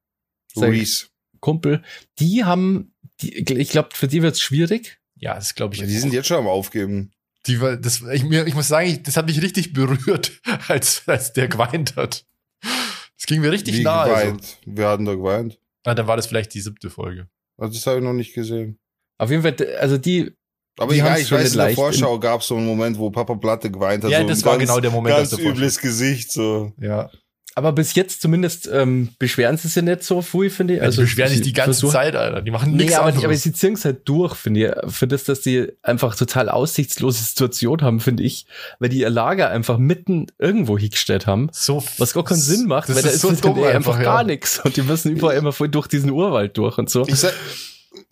Reese. 0.56 1.06
Kumpel, 1.40 1.82
die 2.18 2.44
haben, 2.44 2.94
die, 3.20 3.34
ich 3.36 3.68
glaube, 3.70 3.90
für 3.92 4.08
die 4.08 4.22
wird's 4.22 4.40
schwierig. 4.40 4.98
Ja, 5.16 5.34
das 5.34 5.54
glaube 5.54 5.74
ich. 5.74 5.80
Ja, 5.82 5.86
die 5.86 5.96
sind 5.98 6.12
jetzt 6.12 6.26
schon 6.26 6.38
am 6.38 6.46
Aufgeben. 6.48 7.12
Die 7.46 7.60
war, 7.60 7.76
das, 7.76 8.02
ich, 8.12 8.24
mir, 8.24 8.46
ich 8.46 8.54
muss 8.54 8.66
sagen, 8.68 8.88
ich, 8.88 9.02
das 9.02 9.16
hat 9.16 9.26
mich 9.26 9.40
richtig 9.42 9.72
berührt, 9.72 10.32
als, 10.68 11.02
als 11.06 11.32
der 11.32 11.46
geweint 11.48 11.94
hat. 11.94 12.24
Das 12.62 13.26
ging 13.26 13.40
mir 13.42 13.52
richtig 13.52 13.76
Wie 13.76 13.82
nahe. 13.84 14.12
Also. 14.12 14.26
geweint. 14.32 14.56
Wir 14.64 14.88
hatten 14.88 15.04
da 15.04 15.14
geweint. 15.14 15.58
Ah, 15.86 15.94
dann 15.94 16.06
war 16.06 16.16
das 16.16 16.26
vielleicht 16.26 16.52
die 16.54 16.60
siebte 16.60 16.90
Folge. 16.90 17.28
Also 17.58 17.74
das 17.74 17.86
habe 17.86 17.98
ich 17.98 18.04
noch 18.04 18.12
nicht 18.12 18.34
gesehen. 18.34 18.78
Auf 19.18 19.30
jeden 19.30 19.42
Fall, 19.42 19.56
also 19.78 19.96
die, 19.96 20.32
Aber 20.78 20.92
Die 20.92 20.98
ich, 20.98 21.02
haben's 21.02 21.20
ich 21.22 21.32
weiß, 21.32 21.52
in 21.52 21.58
der. 21.58 21.70
Vorschau 21.70 22.18
gab 22.18 22.40
es 22.40 22.48
so 22.48 22.56
einen 22.56 22.66
Moment, 22.66 22.98
wo 22.98 23.10
Papa 23.10 23.34
Platte 23.36 23.70
geweint 23.70 24.04
hat. 24.04 24.10
Ja, 24.10 24.20
so 24.20 24.28
das 24.28 24.44
war 24.44 24.58
ganz, 24.58 24.68
genau 24.68 24.80
der 24.80 24.90
Moment 24.90 25.16
Ganz 25.16 25.32
aus 25.32 25.38
der 25.38 25.48
übles 25.48 25.78
Gesicht, 25.78 26.32
so. 26.32 26.72
Ja. 26.80 27.10
Aber 27.56 27.72
bis 27.72 27.94
jetzt 27.94 28.20
zumindest 28.20 28.68
ähm, 28.70 29.08
beschweren 29.18 29.56
sie 29.56 29.68
sich 29.68 29.82
nicht 29.82 30.02
so 30.04 30.20
viel, 30.20 30.50
finde 30.50 30.74
ich. 30.76 30.82
Also, 30.82 31.00
die 31.00 31.06
beschweren 31.06 31.30
sich 31.30 31.40
die 31.40 31.54
ganze 31.54 31.72
versuchen- 31.72 31.92
Zeit, 31.92 32.14
Alter. 32.14 32.42
Die 32.42 32.50
machen 32.50 32.72
Nee, 32.72 32.84
nichts 32.84 32.94
aber, 32.96 33.10
die, 33.12 33.24
aber 33.24 33.34
sie 33.34 33.52
ziehen 33.52 33.72
es 33.72 33.84
halt 33.86 34.06
durch, 34.06 34.34
finde 34.34 34.78
ich. 34.84 34.92
Für 34.92 35.08
das, 35.08 35.24
dass 35.24 35.40
die 35.40 35.72
einfach 35.82 36.14
total 36.14 36.50
aussichtslose 36.50 37.24
Situation 37.24 37.80
haben, 37.80 38.00
finde 38.00 38.22
ich. 38.24 38.46
Weil 38.78 38.90
die 38.90 38.98
ihr 39.00 39.08
Lager 39.10 39.48
einfach 39.48 39.78
mitten 39.78 40.26
irgendwo 40.38 40.76
hingestellt 40.78 41.26
haben. 41.26 41.48
so, 41.50 41.82
Was 41.96 42.12
gar 42.12 42.24
keinen 42.24 42.38
Sinn 42.40 42.66
macht, 42.66 42.88
weil 42.94 43.02
da 43.02 43.08
ist 43.08 43.14
ist 43.16 43.20
so 43.22 43.30
halt 43.30 43.42
dumm 43.42 43.54
einfach, 43.58 43.74
einfach 43.74 43.96
ja. 43.98 44.04
gar 44.04 44.22
nichts. 44.24 44.60
Und 44.60 44.76
die 44.76 44.82
müssen 44.82 45.10
überall 45.16 45.36
immer 45.38 45.52
voll 45.52 45.70
durch 45.70 45.86
diesen 45.86 46.10
Urwald 46.10 46.58
durch 46.58 46.76
und 46.76 46.90
so. 46.90 47.06
Ich 47.08 47.16
sag, 47.16 47.32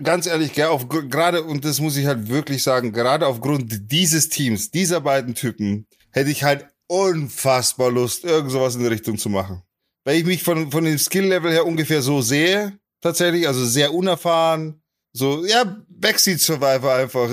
ganz 0.02 0.26
ehrlich, 0.26 0.52
gerade, 0.54 1.42
und 1.42 1.66
das 1.66 1.80
muss 1.80 1.98
ich 1.98 2.06
halt 2.06 2.28
wirklich 2.30 2.62
sagen, 2.62 2.92
gerade 2.92 3.26
aufgrund 3.26 3.92
dieses 3.92 4.30
Teams, 4.30 4.70
dieser 4.70 5.02
beiden 5.02 5.34
Typen, 5.34 5.86
hätte 6.10 6.30
ich 6.30 6.44
halt 6.44 6.66
unfassbar 6.94 7.90
Lust, 7.90 8.24
irgend 8.24 8.50
sowas 8.50 8.74
in 8.74 8.82
die 8.82 8.88
Richtung 8.88 9.18
zu 9.18 9.28
machen. 9.28 9.62
Weil 10.04 10.18
ich 10.18 10.24
mich 10.24 10.42
von, 10.42 10.70
von 10.70 10.84
dem 10.84 10.98
Skill-Level 10.98 11.50
her 11.50 11.66
ungefähr 11.66 12.02
so 12.02 12.20
sehe, 12.20 12.78
tatsächlich, 13.00 13.48
also 13.48 13.64
sehr 13.64 13.92
unerfahren, 13.92 14.82
so, 15.16 15.46
ja, 15.46 15.76
Backseat 15.88 16.40
Survivor 16.40 16.92
einfach. 16.92 17.28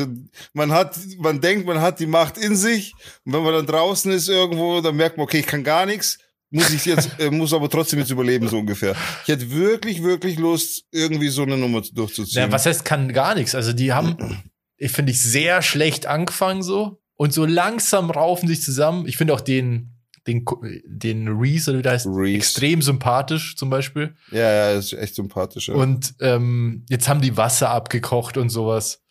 Man 0.53 0.71
hat, 0.71 0.99
man 1.17 1.41
denkt, 1.41 1.65
man 1.65 1.81
hat 1.81 1.99
die 1.99 2.05
Macht 2.05 2.37
in 2.37 2.55
sich, 2.55 2.93
und 3.25 3.33
wenn 3.33 3.43
man 3.43 3.53
dann 3.53 3.65
draußen 3.65 4.11
ist 4.11 4.29
irgendwo, 4.29 4.81
dann 4.81 4.95
merkt 4.95 5.17
man, 5.17 5.23
okay, 5.23 5.39
ich 5.39 5.47
kann 5.47 5.63
gar 5.63 5.85
nichts, 5.87 6.19
muss 6.51 6.71
ich 6.71 6.85
jetzt, 6.85 7.09
äh, 7.19 7.31
muss 7.31 7.53
aber 7.53 7.69
trotzdem 7.69 7.99
jetzt 7.99 8.11
überleben, 8.11 8.47
so 8.47 8.59
ungefähr. 8.59 8.95
Ich 9.23 9.29
hätte 9.29 9.49
wirklich, 9.51 10.03
wirklich 10.03 10.37
Lust, 10.37 10.83
irgendwie 10.91 11.29
so 11.29 11.43
eine 11.43 11.57
Nummer 11.57 11.81
durchzuziehen. 11.81 12.43
Ja, 12.43 12.51
was 12.51 12.65
heißt, 12.65 12.85
kann 12.85 13.13
gar 13.13 13.35
nichts. 13.35 13.55
Also, 13.55 13.73
die 13.73 13.93
haben, 13.93 14.43
ich 14.77 14.91
finde 14.91 15.13
ich, 15.13 15.21
sehr 15.21 15.61
schlecht 15.61 16.05
angefangen 16.05 16.61
so. 16.61 17.00
Und 17.21 17.33
so 17.33 17.45
langsam 17.45 18.09
raufen 18.09 18.47
sich 18.47 18.63
zusammen. 18.63 19.05
Ich 19.07 19.15
finde 19.15 19.35
auch 19.35 19.41
den, 19.41 19.93
den, 20.25 20.43
den 20.87 21.27
Reese, 21.27 21.69
oder 21.69 21.77
wie 21.77 21.83
der 21.83 21.91
heißt, 21.91 22.07
Reese. 22.07 22.35
extrem 22.37 22.81
sympathisch 22.81 23.55
zum 23.57 23.69
Beispiel. 23.69 24.15
Ja, 24.31 24.39
ja, 24.51 24.71
ist 24.71 24.91
echt 24.93 25.13
sympathisch. 25.13 25.67
Ja. 25.67 25.75
Und 25.75 26.15
ähm, 26.19 26.83
jetzt 26.89 27.07
haben 27.07 27.21
die 27.21 27.37
Wasser 27.37 27.69
abgekocht 27.69 28.37
und 28.37 28.49
sowas. 28.49 29.03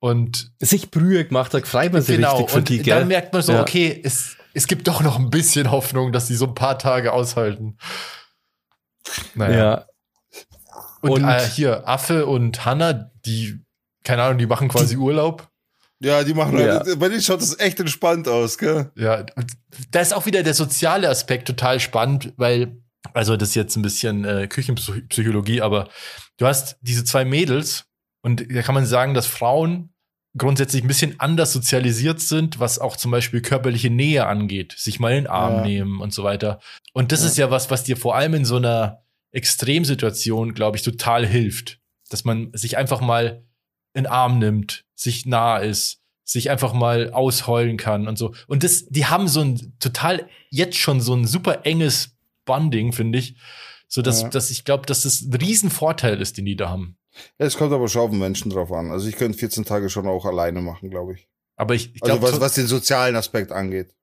Und 0.00 0.50
Sich 0.58 0.90
Brühe 0.90 1.24
gemacht, 1.24 1.54
da 1.54 1.60
freut 1.60 1.92
man 1.92 2.02
sich 2.02 2.16
genau, 2.16 2.38
richtig 2.38 2.50
für 2.50 2.58
und 2.58 2.68
die, 2.70 2.78
dann 2.78 2.84
gell? 2.84 3.04
merkt 3.04 3.32
man 3.32 3.42
so, 3.42 3.52
Ja. 3.52 3.60
okay, 3.62 4.00
es, 4.02 4.36
es 4.52 4.66
gibt 4.66 4.88
doch 4.88 5.00
noch 5.00 5.16
ein 5.20 5.30
bisschen 5.30 5.70
Hoffnung, 5.70 6.10
dass 6.10 6.26
die 6.26 6.34
so 6.34 6.46
ein 6.46 6.54
paar 6.56 6.76
Tage 6.80 7.12
aushalten. 7.12 7.78
Naja. 9.36 9.56
Ja. 9.56 9.86
Und, 11.02 11.22
Und- 11.22 11.24
äh, 11.28 11.46
hier, 11.46 11.86
Affe 11.88 12.26
und 12.26 12.64
Hanna, 12.64 13.12
die, 13.24 13.60
keine 14.02 14.24
Ahnung, 14.24 14.38
die 14.38 14.46
machen 14.46 14.66
quasi 14.66 14.96
Urlaub. 14.96 15.48
Ja, 16.00 16.22
die 16.24 16.34
machen 16.34 16.58
Ja. 16.58 16.84
halt, 16.84 16.98
bei 16.98 17.08
denen 17.08 17.20
schaut 17.22 17.40
das 17.40 17.58
echt 17.58 17.80
entspannt 17.80 18.28
aus, 18.28 18.58
gell? 18.58 18.90
Ja, 18.96 19.24
da 19.90 20.00
ist 20.00 20.12
auch 20.14 20.26
wieder 20.26 20.42
der 20.42 20.54
soziale 20.54 21.08
Aspekt 21.08 21.46
total 21.46 21.80
spannend, 21.80 22.32
weil, 22.36 22.76
also 23.12 23.36
das 23.36 23.50
ist 23.50 23.54
jetzt 23.54 23.76
ein 23.76 23.82
bisschen 23.82 24.24
äh, 24.24 24.46
Küchenpsychologie, 24.48 25.60
aber 25.60 25.88
du 26.38 26.46
hast 26.46 26.76
diese 26.82 27.04
zwei 27.04 27.24
Mädels 27.24 27.86
und 28.22 28.44
da 28.54 28.62
kann 28.62 28.74
man 28.74 28.86
sagen, 28.86 29.14
dass 29.14 29.26
Frauen 29.26 29.90
grundsätzlich 30.36 30.82
ein 30.82 30.88
bisschen 30.88 31.20
anders 31.20 31.52
sozialisiert 31.52 32.20
sind, 32.20 32.58
was 32.58 32.80
auch 32.80 32.96
zum 32.96 33.12
Beispiel 33.12 33.40
körperliche 33.40 33.88
Nähe 33.90 34.26
angeht, 34.26 34.74
sich 34.76 34.98
mal 34.98 35.10
in 35.12 35.24
den 35.24 35.26
Arm 35.28 35.56
Ja. 35.58 35.62
nehmen 35.62 36.00
und 36.00 36.12
so 36.12 36.24
weiter. 36.24 36.58
Und 36.92 37.12
das 37.12 37.20
Ja. 37.20 37.26
ist 37.28 37.38
ja 37.38 37.50
was, 37.52 37.70
was 37.70 37.84
dir 37.84 37.96
vor 37.96 38.16
allem 38.16 38.34
in 38.34 38.44
so 38.44 38.56
einer 38.56 39.04
Extremsituation, 39.30 40.54
glaube 40.54 40.76
ich, 40.76 40.82
total 40.82 41.26
hilft, 41.26 41.80
dass 42.10 42.24
man 42.24 42.50
sich 42.52 42.76
einfach 42.76 43.00
mal 43.00 43.44
in 43.94 44.04
den 44.04 44.06
Arm 44.06 44.38
nimmt, 44.38 44.83
sich 44.94 45.26
nah 45.26 45.58
ist, 45.58 46.00
sich 46.24 46.50
einfach 46.50 46.72
mal 46.72 47.10
ausheulen 47.12 47.76
kann 47.76 48.08
und 48.08 48.16
so. 48.16 48.34
Und 48.46 48.64
das, 48.64 48.86
die 48.86 49.06
haben 49.06 49.28
so 49.28 49.40
ein 49.40 49.74
total 49.78 50.28
jetzt 50.50 50.76
schon 50.78 51.00
so 51.00 51.14
ein 51.14 51.26
super 51.26 51.66
enges 51.66 52.16
Bonding, 52.44 52.92
finde 52.92 53.18
ich, 53.18 53.36
so 53.88 54.02
dass, 54.02 54.22
Ja. 54.22 54.28
dass 54.28 54.50
ich 54.50 54.64
glaube, 54.64 54.86
dass 54.86 55.02
das 55.02 55.22
ein 55.22 55.34
Riesenvorteil 55.34 56.20
ist, 56.20 56.36
den 56.38 56.44
die 56.46 56.56
da 56.56 56.68
haben. 56.70 56.96
Es 57.38 57.56
kommt 57.56 57.72
aber 57.72 57.88
schon 57.88 58.02
auf 58.02 58.10
den 58.10 58.18
Menschen 58.18 58.50
drauf 58.50 58.72
an. 58.72 58.90
Also 58.90 59.08
ich 59.08 59.16
könnte 59.16 59.38
14 59.38 59.64
Tage 59.64 59.88
schon 59.88 60.06
auch 60.06 60.24
alleine 60.24 60.60
machen, 60.60 60.90
glaube 60.90 61.14
ich. 61.14 61.28
Aber 61.56 61.74
ich, 61.74 61.94
ich 61.94 62.02
Also 62.02 62.18
glaube, 62.18 62.32
was, 62.32 62.40
was 62.40 62.54
den 62.54 62.66
sozialen 62.66 63.14
Aspekt 63.16 63.52
angeht. 63.52 63.94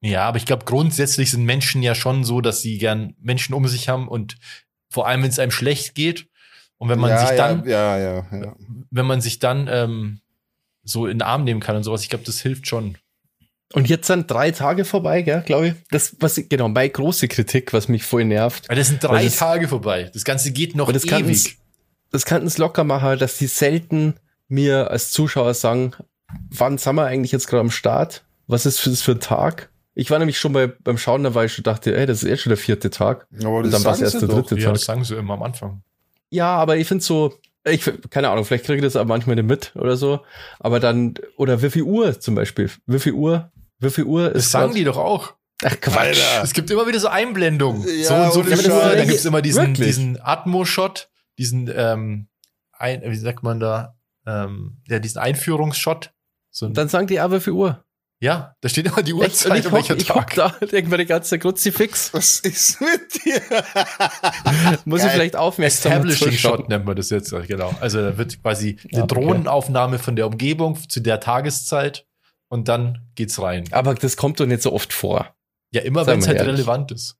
ja, 0.00 0.22
aber 0.26 0.38
ich 0.38 0.46
glaube, 0.46 0.64
grundsätzlich 0.64 1.30
sind 1.30 1.44
Menschen 1.44 1.82
ja 1.82 1.94
schon 1.94 2.24
so, 2.24 2.40
dass 2.40 2.62
sie 2.62 2.78
gern 2.78 3.14
Menschen 3.20 3.52
um 3.54 3.66
sich 3.68 3.88
haben 3.88 4.08
und 4.08 4.36
vor 4.88 5.06
allem, 5.06 5.22
wenn 5.22 5.28
es 5.30 5.38
einem 5.38 5.50
schlecht 5.50 5.94
geht 5.94 6.28
und 6.78 6.88
wenn 6.88 6.98
man 7.00 7.10
ja, 7.10 7.26
sich 7.26 7.36
dann, 7.36 7.66
Ja, 7.66 7.98
ja, 7.98 8.14
ja. 8.14 8.26
ja. 8.44 8.56
wenn 8.90 9.06
man 9.06 9.20
sich 9.20 9.38
dann 9.40 9.68
ähm, 9.70 10.20
so 10.84 11.06
in 11.06 11.18
den 11.18 11.22
Arm 11.22 11.44
nehmen 11.44 11.60
kann 11.60 11.76
und 11.76 11.82
sowas, 11.82 12.02
ich 12.02 12.08
glaube, 12.10 12.24
das 12.24 12.40
hilft 12.40 12.66
schon. 12.66 12.96
Und 13.72 13.88
jetzt 13.88 14.06
sind 14.06 14.30
drei 14.30 14.50
Tage 14.52 14.84
vorbei, 14.84 15.22
gell, 15.22 15.42
glaube 15.44 15.68
ich. 15.68 15.74
Das, 15.90 16.14
was, 16.20 16.38
ich- 16.38 16.48
genau, 16.48 16.68
meine 16.68 16.90
große 16.90 17.26
Kritik, 17.28 17.72
was 17.72 17.88
mich 17.88 18.04
voll 18.04 18.24
nervt. 18.24 18.68
Weil 18.68 18.76
das 18.76 18.88
sind 18.88 19.02
drei 19.02 19.24
das- 19.24 19.36
Tage 19.36 19.66
vorbei. 19.68 20.10
Das 20.12 20.24
Ganze 20.24 20.52
geht 20.52 20.76
noch 20.76 20.92
das 20.92 21.06
kann 21.06 21.24
ewig. 21.24 21.56
das 22.10 22.24
kann 22.24 22.46
es 22.46 22.58
locker 22.58 22.84
machen, 22.84 23.18
dass 23.18 23.38
die 23.38 23.46
selten 23.48 24.14
mir 24.48 24.90
als 24.90 25.10
Zuschauer 25.10 25.54
sagen, 25.54 25.92
wann 26.50 26.78
sind 26.78 26.94
wir 26.94 27.06
eigentlich 27.06 27.32
jetzt 27.32 27.48
gerade 27.48 27.60
am 27.62 27.70
Start? 27.70 28.24
Was 28.46 28.66
ist 28.66 28.86
das 28.86 29.02
für 29.02 29.12
ein 29.12 29.20
Tag? 29.20 29.70
Ich 29.94 30.10
war 30.10 30.18
nämlich 30.18 30.38
schon 30.38 30.52
bei, 30.52 30.66
beim 30.66 30.98
Schauen 30.98 31.22
dabei, 31.24 31.46
ich 31.46 31.52
schon 31.54 31.62
dachte, 31.64 31.96
ey, 31.96 32.04
das 32.06 32.22
ist 32.22 32.28
eh 32.30 32.36
schon 32.36 32.50
der 32.50 32.56
vierte 32.58 32.90
Tag. 32.90 33.26
Aber 33.40 33.58
Und 33.58 33.72
dann 33.72 33.84
war 33.84 33.94
es 33.94 34.00
erst 34.02 34.20
der 34.20 34.28
doch. 34.28 34.34
dritte 34.42 34.56
Ja, 34.58 34.66
Tag. 34.66 34.74
das 34.74 34.84
sagen 34.84 35.04
sie 35.04 35.16
immer 35.16 35.34
am 35.34 35.42
Anfang. 35.42 35.82
Ja, 36.30 36.54
aber 36.56 36.76
ich 36.76 36.86
finde 36.86 37.02
so, 37.02 37.34
ich, 37.64 37.90
keine 38.10 38.28
Ahnung, 38.28 38.44
vielleicht 38.44 38.64
kriege 38.64 38.78
ich 38.78 38.82
das 38.84 38.96
aber 38.96 39.08
manchmal 39.08 39.36
nicht 39.36 39.46
mit 39.46 39.72
oder 39.76 39.96
so. 39.96 40.20
Aber 40.60 40.80
dann, 40.80 41.14
oder 41.36 41.62
wie 41.62 41.70
viel 41.70 41.82
Uhr 41.82 42.18
zum 42.20 42.34
Beispiel? 42.34 42.70
Wie 42.86 42.98
viel 42.98 43.12
Uhr? 43.12 43.50
Wie 43.78 43.90
viel 43.90 44.04
Uhr 44.04 44.30
Das 44.30 44.44
ist 44.46 44.50
sagen 44.52 44.66
grad- 44.68 44.76
die 44.76 44.84
doch 44.84 44.96
auch. 44.98 45.34
Ach 45.64 45.80
Quatsch. 45.80 45.96
Alter. 45.98 46.42
Es 46.42 46.52
gibt 46.52 46.70
immer 46.70 46.86
wieder 46.86 47.00
so 47.00 47.08
Einblendungen. 47.08 47.84
Ja, 47.88 48.30
so 48.30 48.40
und 48.40 48.48
so 48.48 48.56
Scheiß. 48.56 48.66
Uhr. 48.68 48.72
Dann 48.80 48.90
Wirklich? 48.90 49.06
gibt 49.08 49.18
es 49.20 49.24
immer 49.24 49.42
diesen, 49.42 49.62
Wirklich? 49.68 49.86
diesen 49.86 50.20
Atmo-Shot, 50.20 51.08
diesen, 51.38 51.70
ähm, 51.74 52.28
ein, 52.72 53.02
wie 53.02 53.16
sagt 53.16 53.42
man 53.42 53.60
da, 53.60 53.96
ähm, 54.26 54.78
ja, 54.88 54.98
diesen 54.98 55.18
Einführungsshot. 55.18 56.12
So 56.50 56.68
dann 56.68 56.88
sagen 56.88 57.06
die, 57.06 57.20
aber 57.20 57.36
wie 57.36 57.40
viel 57.40 57.52
Uhr? 57.52 57.83
Ja, 58.24 58.56
da 58.62 58.70
steht 58.70 58.86
immer 58.86 59.02
die 59.02 59.12
Echt? 59.12 59.20
Und 59.20 59.26
Uhrzeit 59.26 59.58
ich 59.58 59.66
und 59.66 59.72
welcher 59.72 59.96
ich 59.98 60.04
Tag. 60.06 60.34
da, 60.34 60.48
denke 60.48 60.88
mir 60.90 60.96
die 60.96 61.04
ganze 61.04 61.38
Kruzifix. 61.38 62.14
Was 62.14 62.40
ist 62.40 62.80
mit 62.80 63.22
dir? 63.22 63.42
Muss 64.86 65.00
ich 65.00 65.06
Geil. 65.06 65.14
vielleicht 65.14 65.36
aufmerksam 65.36 65.92
Establishing. 65.92 66.32
Shot 66.32 66.68
nennt 66.70 66.86
man 66.86 66.96
das 66.96 67.10
jetzt, 67.10 67.34
genau. 67.46 67.74
Also 67.80 68.00
da 68.00 68.16
wird 68.16 68.42
quasi 68.42 68.78
Ja, 68.90 69.02
eine 69.02 69.02
okay. 69.04 69.14
Drohnenaufnahme 69.14 69.98
von 69.98 70.16
der 70.16 70.26
Umgebung 70.26 70.78
zu 70.88 71.00
der 71.00 71.20
Tageszeit 71.20 72.06
und 72.48 72.68
dann 72.68 73.02
geht's 73.14 73.42
rein. 73.42 73.64
Aber 73.72 73.94
das 73.94 74.16
kommt 74.16 74.40
doch 74.40 74.46
nicht 74.46 74.62
so 74.62 74.72
oft 74.72 74.94
vor. 74.94 75.34
Ja, 75.72 75.82
immer 75.82 76.06
wenn 76.06 76.20
es 76.20 76.26
halt 76.26 76.38
ehrlich. 76.38 76.54
relevant 76.54 76.92
ist. 76.92 77.18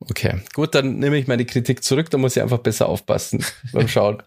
Okay, 0.00 0.40
gut, 0.54 0.74
dann 0.74 0.98
nehme 0.98 1.18
ich 1.18 1.28
meine 1.28 1.46
Kritik 1.46 1.84
zurück, 1.84 2.10
da 2.10 2.18
muss 2.18 2.36
ich 2.36 2.42
einfach 2.42 2.58
besser 2.58 2.88
aufpassen 2.88 3.44
beim 3.72 3.86
Schauen. 3.86 4.22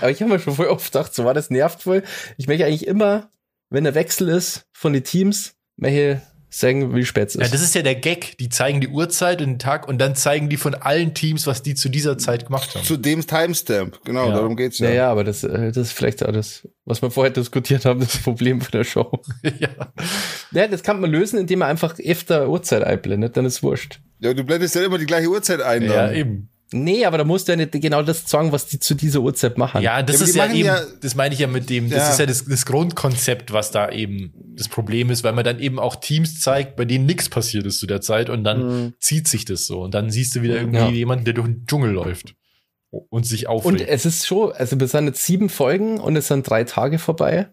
Aber 0.00 0.10
ich 0.10 0.22
habe 0.22 0.32
mir 0.32 0.38
schon 0.40 0.54
voll 0.54 0.68
oft 0.68 0.90
gedacht, 0.92 1.14
so 1.14 1.26
war 1.26 1.34
das 1.34 1.50
nervt 1.50 1.82
voll. 1.82 2.02
Ich 2.38 2.48
möchte 2.48 2.64
eigentlich 2.64 2.86
immer, 2.86 3.30
wenn 3.76 3.84
der 3.84 3.94
Wechsel 3.94 4.28
ist 4.30 4.64
von 4.72 4.92
den 4.94 5.04
Teams, 5.04 5.52
möchte 5.76 6.22
sagen, 6.48 6.94
wie 6.94 7.04
spät 7.04 7.28
es 7.28 7.34
Ja, 7.34 7.42
ist. 7.42 7.52
das 7.52 7.60
ist 7.60 7.74
ja 7.74 7.82
der 7.82 7.96
Gag. 7.96 8.38
Die 8.38 8.48
zeigen 8.48 8.80
die 8.80 8.88
Uhrzeit 8.88 9.42
und 9.42 9.46
den 9.48 9.58
Tag 9.58 9.86
und 9.86 9.98
dann 9.98 10.14
zeigen 10.14 10.48
die 10.48 10.56
von 10.56 10.74
allen 10.74 11.12
Teams, 11.12 11.46
was 11.46 11.62
die 11.62 11.74
zu 11.74 11.90
dieser 11.90 12.16
Zeit 12.16 12.46
gemacht 12.46 12.74
haben. 12.74 12.82
Zu 12.84 12.96
dem 12.96 13.26
Timestamp. 13.26 14.00
Genau, 14.04 14.28
Ja. 14.28 14.34
darum 14.36 14.56
geht's 14.56 14.78
ja, 14.78 14.88
ja. 14.88 14.94
ja, 14.94 15.10
aber 15.10 15.22
das, 15.24 15.44
äh, 15.44 15.66
das 15.72 15.88
ist 15.88 15.92
vielleicht 15.92 16.24
auch 16.24 16.32
das, 16.32 16.66
was 16.86 17.02
wir 17.02 17.10
vorher 17.10 17.30
diskutiert 17.32 17.84
haben, 17.84 18.00
das 18.00 18.16
Problem 18.16 18.62
von 18.62 18.70
der 18.72 18.84
Show. 18.84 19.20
ja. 19.58 19.68
Ja, 20.52 20.66
das 20.68 20.82
kann 20.82 20.98
man 21.00 21.10
lösen, 21.10 21.38
indem 21.38 21.58
man 21.58 21.68
einfach 21.68 21.98
öfter 21.98 22.48
Uhrzeit 22.48 22.82
einblendet, 22.84 23.36
dann 23.36 23.44
ist 23.44 23.62
wurscht. 23.62 24.00
Ja, 24.20 24.32
du 24.32 24.42
blendest 24.42 24.74
ja 24.76 24.84
immer 24.84 24.96
die 24.96 25.04
gleiche 25.06 25.28
Uhrzeit 25.28 25.60
ein. 25.60 25.82
ja, 25.82 26.06
Dann. 26.06 26.14
eben. 26.14 26.48
Nee, 26.72 27.04
aber 27.04 27.16
da 27.18 27.24
musst 27.24 27.46
du 27.46 27.52
ja 27.52 27.56
nicht 27.56 27.70
genau 27.72 28.02
das 28.02 28.28
sagen, 28.28 28.50
was 28.50 28.66
die 28.66 28.80
zu 28.80 28.94
dieser 28.96 29.20
Uhrzeit 29.20 29.56
machen. 29.56 29.82
Ja, 29.82 30.02
das 30.02 30.18
Ja, 30.20 30.26
ist 30.26 30.34
ja 30.34 30.46
eben, 30.46 30.56
ja- 30.66 30.84
das 31.00 31.14
meine 31.14 31.32
ich 31.32 31.40
ja 31.40 31.46
mit 31.46 31.70
dem, 31.70 31.88
das 31.90 31.98
Ja. 32.00 32.10
ist 32.10 32.18
ja 32.18 32.26
das, 32.26 32.44
das 32.44 32.66
Grundkonzept, 32.66 33.52
was 33.52 33.70
da 33.70 33.90
eben 33.90 34.32
das 34.56 34.68
Problem 34.68 35.10
ist, 35.10 35.22
weil 35.22 35.32
man 35.32 35.44
dann 35.44 35.60
eben 35.60 35.78
auch 35.78 35.94
Teams 35.96 36.40
zeigt, 36.40 36.74
bei 36.74 36.84
denen 36.84 37.06
nichts 37.06 37.28
passiert 37.28 37.66
ist 37.66 37.78
zu 37.78 37.86
der 37.86 38.00
Zeit 38.00 38.28
und 38.30 38.42
dann 38.42 38.66
Mhm. 38.86 38.94
zieht 38.98 39.28
sich 39.28 39.44
das 39.44 39.66
so 39.66 39.80
und 39.82 39.94
dann 39.94 40.10
siehst 40.10 40.34
du 40.34 40.42
wieder 40.42 40.56
irgendwie 40.56 40.78
Ja. 40.78 40.90
jemanden, 40.90 41.24
der 41.24 41.34
durch 41.34 41.46
den 41.46 41.66
Dschungel 41.66 41.92
läuft 41.92 42.34
und 42.90 43.24
sich 43.26 43.46
Und 43.46 43.52
aufregt. 43.54 43.88
es 43.88 44.04
ist 44.04 44.26
schon, 44.26 44.50
also 44.52 44.80
wir 44.80 44.88
sind 44.88 45.06
jetzt 45.06 45.24
sieben 45.24 45.48
Folgen 45.48 46.00
und 46.00 46.16
es 46.16 46.26
sind 46.28 46.48
drei 46.50 46.64
Tage 46.64 46.98
vorbei. 46.98 47.48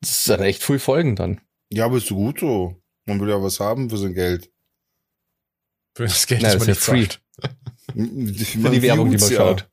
Das 0.00 0.24
sind 0.24 0.40
echt 0.40 0.64
viele 0.64 0.80
Folgen 0.80 1.14
dann. 1.14 1.40
Ja, 1.72 1.84
aber 1.84 1.98
ist 1.98 2.08
so 2.08 2.16
gut 2.16 2.40
so. 2.40 2.74
Man 3.06 3.20
will 3.20 3.28
ja 3.28 3.40
was 3.40 3.60
haben 3.60 3.88
für 3.90 3.96
sein 3.96 4.14
Geld. 4.14 4.50
Für 5.96 6.02
das 6.04 6.26
Geld, 6.26 6.42
das 6.42 6.54
das 6.54 6.60
man 6.60 6.68
ist 6.70 6.76
nicht 6.78 6.86
ja 6.88 6.92
free. 6.92 7.02
zahlt. 7.08 7.20
Für 7.92 8.70
die 8.70 8.82
Werbung, 8.82 9.10
die 9.10 9.16
man 9.18 9.30
schaut. 9.30 9.68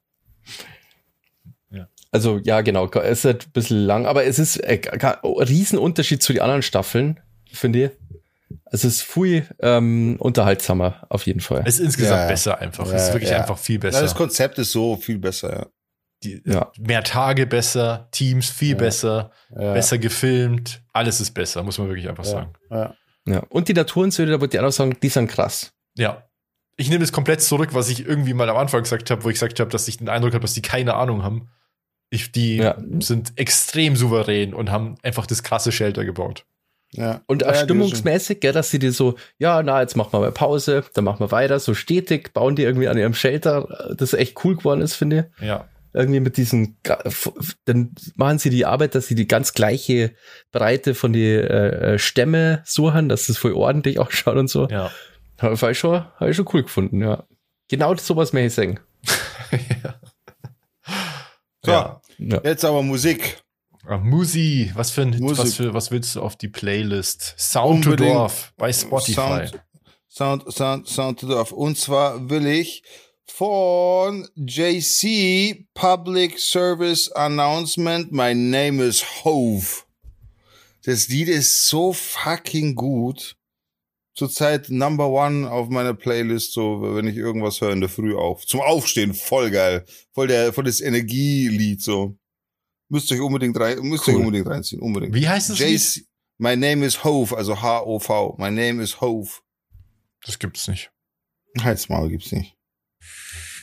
Ja. 1.72 1.88
Also 2.12 2.38
ja, 2.44 2.62
genau. 2.62 2.90
Es 2.92 3.20
ist 3.20 3.26
halt 3.26 3.48
ein 3.48 3.52
bisschen 3.52 3.80
lang, 3.86 4.06
aber 4.06 4.26
es 4.26 4.40
ist 4.40 4.58
äh, 4.58 4.78
gar- 4.78 5.24
ein 5.24 5.30
Riesenunterschied 5.44 6.22
zu 6.22 6.34
den 6.34 6.42
anderen 6.42 6.62
Staffeln, 6.62 7.20
finde 7.52 7.86
ich. 7.86 7.92
Es 8.72 8.84
ist 8.86 9.02
viel 9.02 9.48
ähm, 9.62 10.16
unterhaltsamer, 10.20 11.06
auf 11.10 11.26
jeden 11.26 11.40
Fall. 11.40 11.64
Es 11.66 11.76
ist 11.80 11.86
insgesamt 11.86 12.22
Ja. 12.22 12.28
besser 12.28 12.60
einfach. 12.60 12.88
Ja, 12.88 12.94
es 12.94 13.08
ist 13.08 13.14
wirklich 13.14 13.32
ja. 13.32 13.40
einfach 13.40 13.58
viel 13.58 13.76
Ja, 13.76 13.82
besser. 13.82 14.02
das 14.02 14.16
Konzept 14.16 14.60
ist 14.60 14.72
so 14.72 14.96
viel 14.96 15.18
besser, 15.18 15.52
ja. 15.56 15.66
Die, 16.24 16.42
Ja. 16.46 16.72
Mehr 16.80 17.04
Tage 17.04 17.48
besser, 17.48 18.08
Teams 18.12 18.50
viel 18.50 18.72
Ja. 18.72 18.78
besser, 18.78 19.32
ja. 19.50 19.74
besser 19.74 19.98
gefilmt. 19.98 20.84
Alles 20.94 21.20
ist 21.20 21.32
besser, 21.32 21.64
muss 21.64 21.78
man 21.80 21.88
wirklich 21.90 22.08
einfach 22.08 22.26
Ja. 22.26 22.32
sagen. 22.32 22.54
Ja. 22.70 22.96
Ja. 23.26 23.40
Und 23.50 23.68
die 23.70 23.74
Naturensöhne, 23.74 24.32
da 24.32 24.40
würde 24.42 24.56
ich 24.56 24.60
auch 24.60 24.66
noch 24.66 24.72
sagen, 24.72 24.96
die 25.02 25.10
sind 25.10 25.28
krass. 25.30 25.74
Ja. 25.98 26.24
Ich 26.78 26.90
nehme 26.90 27.00
das 27.02 27.12
komplett 27.12 27.42
zurück, 27.42 27.70
was 27.74 27.90
ich 27.90 28.06
irgendwie 28.06 28.34
mal 28.34 28.50
am 28.50 28.58
Anfang 28.58 28.82
gesagt 28.84 29.12
habe, 29.12 29.24
wo 29.24 29.30
ich 29.30 29.36
gesagt 29.36 29.60
habe, 29.60 29.70
dass 29.70 29.88
ich 29.88 29.98
den 29.98 30.10
Eindruck 30.10 30.34
habe, 30.34 30.42
dass 30.42 30.54
die 30.54 30.62
keine 30.62 30.96
Ahnung 30.96 31.24
haben. 31.24 31.50
Ich, 32.10 32.32
die 32.32 32.58
Ja. 32.58 32.78
sind 33.00 33.34
extrem 33.38 33.96
souverän 33.96 34.54
und 34.54 34.72
haben 34.72 34.96
einfach 35.04 35.26
das 35.28 35.44
krasse 35.44 35.72
Shelter 35.72 36.04
gebaut. 36.06 36.46
ja. 36.92 37.22
Und 37.28 37.44
auch 37.44 37.54
ja, 37.54 37.64
stimmungsmäßig, 37.64 38.40
gell, 38.40 38.54
dass 38.54 38.70
sie 38.70 38.78
dir 38.80 38.92
so, 38.92 39.16
ja, 39.40 39.64
na, 39.64 39.82
jetzt 39.82 39.96
machen 39.96 40.14
wir 40.14 40.20
mal 40.20 40.32
Pause, 40.32 40.84
dann 40.94 41.04
machen 41.06 41.20
wir 41.22 41.32
weiter, 41.32 41.60
so 41.60 41.74
stetig, 41.74 42.34
bauen 42.34 42.56
die 42.56 42.64
irgendwie 42.64 42.88
an 42.88 42.98
ihrem 42.98 43.16
Shelter, 43.16 43.96
das 43.98 44.14
echt 44.14 44.44
cool 44.46 44.56
geworden 44.58 44.82
ist, 44.82 44.94
finde 44.96 45.32
ich. 45.40 45.48
Ja. 45.48 45.68
Irgendwie 45.96 46.20
mit 46.20 46.38
diesen, 46.38 46.78
dann 47.66 47.94
machen 48.16 48.40
sie 48.40 48.50
die 48.50 48.66
Arbeit, 48.66 48.96
dass 48.96 49.08
sie 49.08 49.16
die 49.16 49.28
ganz 49.28 49.54
gleiche 49.54 50.14
Breite 50.52 50.96
von 50.96 51.14
die 51.14 51.34
äh, 51.34 51.94
äh, 51.94 52.00
Stämme 52.00 52.62
suchen, 52.66 53.10
dass 53.10 53.28
das 53.28 53.38
voll 53.38 53.54
ordentlich 53.54 54.00
ausschaut 54.00 54.38
und 54.38 54.50
so. 54.50 54.68
Ja. 54.70 54.92
Habe 55.44 55.72
ich 55.72 55.78
schon, 55.78 56.06
hab 56.20 56.28
ich 56.28 56.36
schon 56.36 56.48
cool 56.54 56.64
gefunden, 56.64 57.02
ja. 57.02 57.26
Genau 57.70 57.96
sowas 57.96 58.34
mehr 58.34 58.46
ich 58.48 58.54
sagen. 58.54 58.80
So, 61.66 61.72
Ja. 61.72 62.02
Ja. 62.18 62.42
jetzt 62.44 62.66
aber 62.66 62.82
Musik. 62.84 63.42
Ah, 63.86 63.98
Musi, 63.98 64.72
was 64.76 64.92
für 64.92 65.04
ein 65.04 65.18
Musik. 65.18 65.38
was 65.38 65.56
für 65.56 65.74
was 65.74 65.92
willst 65.92 66.16
du 66.16 66.22
auf 66.22 66.36
die 66.36 66.50
Playlist? 66.50 67.36
Sound 67.38 67.86
to. 67.86 67.96
Dorf 67.96 68.54
bei 68.58 68.72
Spotify. 68.74 69.48
Sound, 70.10 70.44
Sound, 70.44 70.54
Sound, 70.54 70.88
Sound 70.90 71.20
to 71.22 71.28
Dorf. 71.28 71.52
Und 71.54 71.78
zwar 71.78 72.30
will 72.30 72.46
ich 72.48 72.84
von 73.28 74.28
JC 74.36 75.66
Public 75.74 76.38
Service 76.38 77.12
Announcement 77.14 78.12
My 78.12 78.34
Name 78.36 78.84
is 78.84 79.04
Hove. 79.24 79.84
Das 80.86 81.08
Lied 81.08 81.30
ist 81.30 81.68
so 81.68 81.94
fucking 81.94 82.76
gut. 82.76 83.36
Zurzeit 84.16 84.70
Number 84.70 85.10
One 85.10 85.50
auf 85.50 85.70
meiner 85.70 85.94
Playlist, 85.96 86.54
so 86.54 86.82
wenn 86.96 87.08
ich 87.08 87.18
irgendwas 87.18 87.60
höre 87.62 87.72
in 87.72 87.80
der 87.80 87.90
Früh 87.90 88.16
auf. 88.16 88.46
Zum 88.46 88.62
Aufstehen, 88.62 89.14
voll 89.14 89.50
geil. 89.50 89.86
Voll 90.14 90.28
der, 90.28 90.54
voll 90.54 90.66
das 90.66 90.82
Energielied, 90.82 91.82
so. 91.82 92.16
Müsst 92.90 93.12
euch 93.12 93.22
unbedingt 93.22 93.60
rein, 93.60 93.80
müsst 93.80 94.08
Cool. 94.08 94.16
euch 94.16 94.20
unbedingt 94.20 94.48
reinziehen, 94.48 94.82
unbedingt. 94.82 95.16
Wie 95.16 95.28
heißt 95.28 95.58
Lied? 95.58 95.80
JC, 95.80 96.06
My 96.38 96.56
name 96.56 96.86
is 96.86 97.04
Hove, 97.04 97.36
also 97.36 97.60
H-O-V. 97.62 98.36
My 98.38 98.52
name 98.52 98.82
is 98.84 99.00
Hove. 99.02 99.30
Das 100.26 100.38
gibt's 100.38 100.68
nicht. 100.68 100.92
Halt's 101.62 101.90
Maul 101.90 102.10
gibt's 102.10 102.32
nicht. 102.32 102.56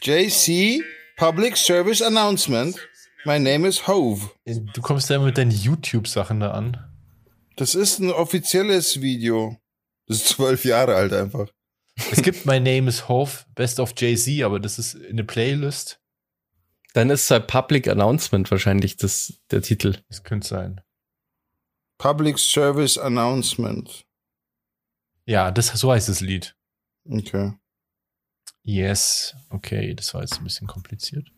JC 0.03 0.82
Public 1.16 1.57
Service 1.57 2.01
Announcement. 2.03 2.76
My 3.24 3.38
name 3.38 3.68
is 3.68 3.86
Hove. 3.86 4.30
Du 4.46 4.80
kommst 4.80 5.11
ja 5.11 5.16
immer 5.16 5.26
mit 5.26 5.36
deinen 5.38 5.51
YouTube-Sachen 5.51 6.40
da 6.40 6.53
an. 6.53 6.78
Das 7.57 7.74
ist 7.74 7.98
ein 7.98 8.11
offizielles 8.11 9.01
Video. 9.03 9.60
Das 10.11 10.23
ist 10.23 10.29
zwölf 10.31 10.65
Jahre 10.65 10.97
alt 10.97 11.13
einfach. 11.13 11.47
Es 12.11 12.21
gibt 12.21 12.45
My 12.45 12.59
Name 12.59 12.89
is 12.89 13.09
Hove, 13.09 13.31
Best 13.55 13.79
of 13.79 13.95
Jay-Z, 13.97 14.43
aber 14.43 14.59
das 14.59 14.77
ist 14.77 14.95
in 14.95 15.17
der 15.17 15.23
Playlist. 15.23 16.01
Dann 16.95 17.11
ist 17.11 17.31
halt 17.31 17.47
Public 17.47 17.87
Announcement 17.87 18.51
wahrscheinlich 18.51 18.97
das, 18.97 19.35
der 19.53 19.63
Titel. 19.63 20.03
Das 20.09 20.25
könnte 20.25 20.49
sein. 20.49 20.81
Public 21.99 22.41
Service 22.41 22.99
Announcement. 22.99 24.05
Ja, 25.27 25.53
das, 25.53 25.69
so 25.69 25.93
heißt 25.93 26.09
das 26.09 26.21
Lied. 26.21 26.57
Okay. 27.09 27.53
Yes. 28.65 29.37
Okay, 29.49 29.95
das 29.95 30.13
war 30.13 30.23
jetzt 30.23 30.39
ein 30.39 30.45
bisschen 30.45 30.67
kompliziert. 30.67 31.31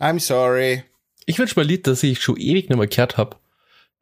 I'm 0.00 0.20
sorry. 0.20 0.84
Ich 1.26 1.38
wünsche 1.38 1.56
mal 1.56 1.66
ein 1.66 1.68
Lied, 1.68 1.86
das 1.86 2.02
ich 2.02 2.18
schon 2.22 2.38
ewig 2.38 2.70
nicht 2.70 2.78
mehr 2.78 2.86
gehört 2.86 3.18
habe. 3.18 3.36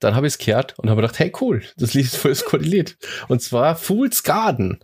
Dann 0.00 0.14
habe 0.14 0.26
ich 0.26 0.34
es 0.34 0.38
gehört 0.38 0.78
und 0.78 0.90
habe 0.90 1.00
gedacht, 1.02 1.18
hey 1.18 1.32
cool, 1.40 1.62
das 1.76 1.94
Lied 1.94 2.06
ist 2.06 2.16
voll 2.16 2.32
das 2.32 2.44
coole 2.44 2.64
Lied. 2.64 2.96
Und 3.28 3.40
zwar 3.42 3.76
Fool's 3.76 4.22
Garden. 4.22 4.78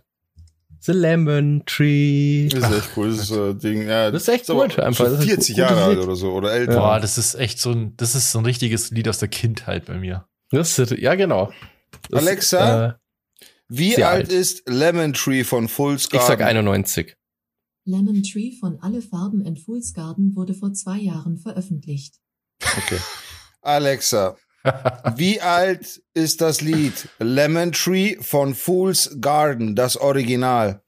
The 0.83 0.93
Lemon 0.93 1.61
Tree. 1.67 2.47
Das 2.49 2.67
ist 2.71 2.77
echt 2.77 2.89
cool. 2.97 3.09
Das 3.11 3.19
ist 3.29 3.31
ein 3.31 3.59
Ding. 3.59 3.87
Ja, 3.87 4.09
Das 4.09 4.23
ist 4.23 4.27
echt 4.29 4.49
aber 4.49 4.63
gut, 4.67 4.79
einfach. 4.79 5.05
So 5.05 5.11
Das 5.11 5.19
ist 5.19 5.25
ein 5.25 5.27
40 5.27 5.55
gutes 5.55 5.57
Jahre 5.57 5.83
alt 5.83 5.99
oder 5.99 6.15
so. 6.15 6.31
Oder 6.33 6.53
älter. 6.53 6.75
Boah, 6.75 6.99
das 6.99 7.19
ist 7.19 7.35
echt 7.35 7.59
so 7.59 7.71
ein, 7.71 7.95
das 7.97 8.15
ist 8.15 8.31
so 8.31 8.39
ein 8.39 8.45
richtiges 8.45 8.89
Lied 8.89 9.07
aus 9.07 9.19
der 9.19 9.27
Kindheit 9.27 9.85
bei 9.85 9.99
mir. 9.99 10.25
Das 10.49 10.79
ist, 10.79 10.91
ja, 10.97 11.13
genau. 11.13 11.51
Das, 12.09 12.23
Alexa? 12.25 12.85
Äh, 12.87 12.93
Wie 13.67 13.95
alt 14.03 14.29
alt. 14.29 14.31
ist 14.31 14.63
Lemon 14.67 15.13
Tree 15.13 15.43
von 15.43 15.67
Fool's 15.67 16.05
ich 16.11 16.19
sag 16.21 16.39
Garden? 16.39 16.57
91. 16.57 17.15
Lemon 17.85 18.23
Tree 18.23 18.51
von 18.59 18.79
Alle 18.81 19.01
Farben 19.03 19.45
and 19.45 19.59
Fool's 19.59 19.93
Garden 19.93 20.35
wurde 20.35 20.55
vor 20.55 20.73
zwei 20.73 20.97
Jahren 20.97 21.37
veröffentlicht. 21.37 22.15
Okay. 22.63 22.97
Alexa, 23.61 24.35
wie 25.15 25.41
alt 25.41 26.01
ist 26.13 26.41
das 26.41 26.61
Lied 26.61 27.09
Lemon 27.19 27.71
Tree 27.71 28.17
von 28.21 28.53
Fool's 28.55 29.17
Garden, 29.19 29.75
das 29.75 29.97
Original? 29.97 30.83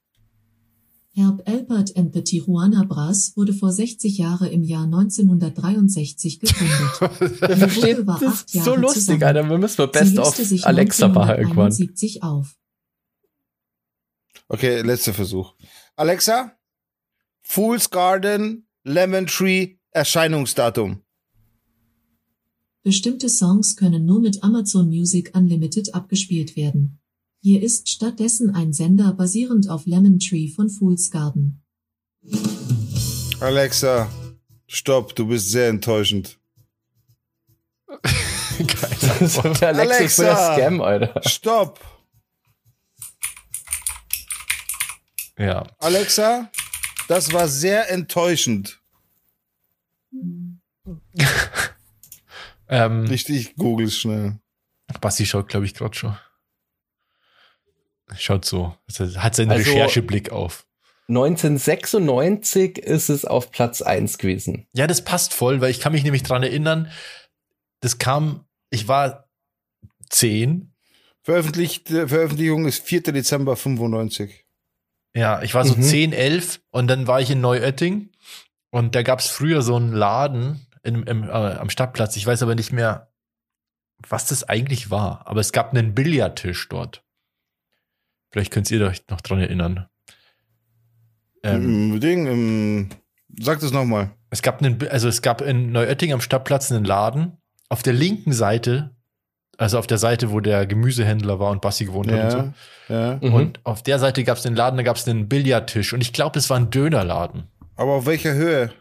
Herb 1.16 1.48
Alpert 1.48 1.96
and 1.96 2.12
the 2.12 2.24
Tijuana 2.24 2.82
Brass 2.88 3.34
wurde 3.36 3.52
vor 3.52 3.70
60 3.70 4.18
Jahren 4.18 4.48
im 4.48 4.64
Jahr 4.64 4.82
1963 4.84 6.40
gegründet. 6.40 7.40
Der 7.40 7.48
Die 7.54 7.60
versteht 7.60 7.96
Gruppe 7.98 8.06
war 8.08 8.18
das 8.18 8.32
acht 8.32 8.44
ist 8.46 8.52
so 8.52 8.70
Jahre 8.70 8.80
lustig, 8.80 9.02
zusammen. 9.02 9.22
Alter. 9.22 9.48
Wir 9.48 9.58
müssen 9.58 9.90
Best 9.92 10.18
of 10.18 10.66
Alexa 10.66 11.08
machen 11.08 11.36
irgendwann. 11.36 11.66
1971 11.66 12.22
auf. 12.24 12.56
Okay, 14.48 14.80
letzter 14.80 15.14
Versuch. 15.14 15.54
Alexa, 15.94 16.56
Fool's 17.42 17.90
Garden, 17.90 18.66
Lemon 18.82 19.26
Tree, 19.28 19.76
Erscheinungsdatum. 19.92 21.03
Bestimmte 22.84 23.30
Songs 23.30 23.76
können 23.76 24.04
nur 24.04 24.20
mit 24.20 24.44
Amazon 24.44 24.88
Music 24.90 25.34
Unlimited 25.34 25.94
abgespielt 25.94 26.54
werden. 26.54 27.00
Hier 27.40 27.62
ist 27.62 27.88
stattdessen 27.88 28.54
ein 28.54 28.74
Sender 28.74 29.14
basierend 29.14 29.70
auf 29.70 29.86
Lemon 29.86 30.18
Tree 30.18 30.48
von 30.48 30.68
Fool's 30.68 31.10
Garden. 31.10 31.62
Alexa, 33.40 34.10
stopp, 34.66 35.16
du 35.16 35.26
bist 35.28 35.50
sehr 35.50 35.68
enttäuschend. 35.68 36.38
Das 39.18 39.36
ist 39.38 39.60
der 39.60 39.68
Alexa 39.68 40.22
der 40.22 40.36
Alexa! 40.36 40.54
Scam, 40.54 40.80
Alter. 40.80 41.20
Stopp! 41.26 41.80
ja. 45.38 45.66
Alexa, 45.78 46.50
das 47.08 47.32
war 47.32 47.48
sehr 47.48 47.90
enttäuschend. 47.90 48.80
Ähm, 52.68 53.04
Ich, 53.10 53.28
ich 53.28 53.54
google 53.56 53.86
es 53.86 53.96
schnell. 53.98 54.38
Basti 55.00 55.26
schaut, 55.26 55.48
glaube 55.48 55.66
ich, 55.66 55.74
gerade 55.74 55.94
schon. 55.94 56.16
Schaut 58.18 58.44
so. 58.44 58.76
Hat 59.16 59.34
seinen 59.34 59.50
Also- 59.50 59.70
Rechercheblick 59.70 60.30
auf. 60.30 60.66
1996 61.08 62.78
ist 62.78 63.08
es 63.10 63.24
auf 63.24 63.50
Platz 63.50 63.82
1 63.82 64.18
gewesen. 64.18 64.66
Ja, 64.72 64.86
das 64.86 65.04
passt 65.04 65.34
voll, 65.34 65.60
weil 65.60 65.70
ich 65.70 65.80
kann 65.80 65.92
mich 65.92 66.02
nämlich 66.04 66.22
dran 66.22 66.42
erinnern, 66.42 66.90
das 67.80 67.98
kam, 67.98 68.46
ich 68.70 68.88
war 68.88 69.28
zehn. 70.08 70.72
Veröffentlicht, 71.22 71.90
äh, 71.90 72.08
Veröffentlichung 72.08 72.66
ist 72.66 72.82
4. 72.84 73.12
Dezember 73.12 73.56
95. 73.56 74.46
Ja, 75.14 75.42
ich 75.42 75.54
war 75.54 75.64
so 75.66 75.74
Mhm. 75.76 75.82
zehn, 75.82 76.12
elf 76.12 76.60
und 76.70 76.86
dann 76.88 77.06
war 77.06 77.20
ich 77.20 77.30
in 77.30 77.40
Neuötting 77.40 78.10
und 78.70 78.94
da 78.94 79.02
gab 79.02 79.20
es 79.20 79.26
früher 79.28 79.62
so 79.62 79.76
einen 79.76 79.92
Laden 79.92 80.66
in, 80.84 81.02
im, 81.04 81.24
äh, 81.24 81.32
am 81.32 81.70
Stadtplatz. 81.70 82.16
Ich 82.16 82.26
weiß 82.26 82.42
aber 82.42 82.54
nicht 82.54 82.72
mehr, 82.72 83.10
was 84.08 84.26
das 84.26 84.44
eigentlich 84.44 84.90
war, 84.90 85.26
aber 85.26 85.40
es 85.40 85.52
gab 85.52 85.70
einen 85.70 85.94
Billardtisch 85.94 86.68
dort. 86.68 87.02
Vielleicht 88.30 88.52
könnt 88.52 88.70
ihr 88.70 88.86
euch 88.86 89.02
noch 89.08 89.20
dran 89.20 89.40
erinnern. 89.40 89.86
Ähm, 91.42 92.00
Ding, 92.00 92.26
im, 92.26 92.88
sag 93.38 93.60
das 93.60 93.72
nochmal. 93.72 94.10
Es 94.30 94.42
gab 94.42 94.60
einen, 94.60 94.86
also 94.88 95.08
es 95.08 95.22
gab 95.22 95.40
in 95.40 95.72
Neuötting 95.72 96.12
am 96.12 96.20
Stadtplatz 96.20 96.72
einen 96.72 96.84
Laden. 96.84 97.38
Auf 97.68 97.82
der 97.82 97.92
linken 97.92 98.32
Seite, 98.32 98.90
also 99.56 99.78
auf 99.78 99.86
der 99.86 99.98
Seite, 99.98 100.32
wo 100.32 100.40
der 100.40 100.66
Gemüsehändler 100.66 101.38
war 101.38 101.50
und 101.50 101.60
Bassi 101.60 101.84
gewohnt 101.84 102.10
hat 102.10 102.24
und 102.24 102.30
so. 102.30 102.92
Ja, 102.92 103.12
ja. 103.12 103.18
Mhm. 103.22 103.34
Und 103.34 103.60
auf 103.64 103.82
der 103.82 103.98
Seite 103.98 104.24
gab 104.24 104.36
es 104.36 104.42
den 104.42 104.56
Laden, 104.56 104.76
da 104.76 104.82
gab 104.82 104.96
es 104.96 105.06
einen 105.06 105.28
Billardtisch. 105.28 105.92
Und 105.92 106.00
ich 106.00 106.12
glaube, 106.12 106.38
es 106.38 106.50
war 106.50 106.56
ein 106.56 106.70
Dönerladen. 106.70 107.44
Aber 107.76 107.92
auf 107.92 108.06
welcher 108.06 108.34
Höhe? 108.34 108.72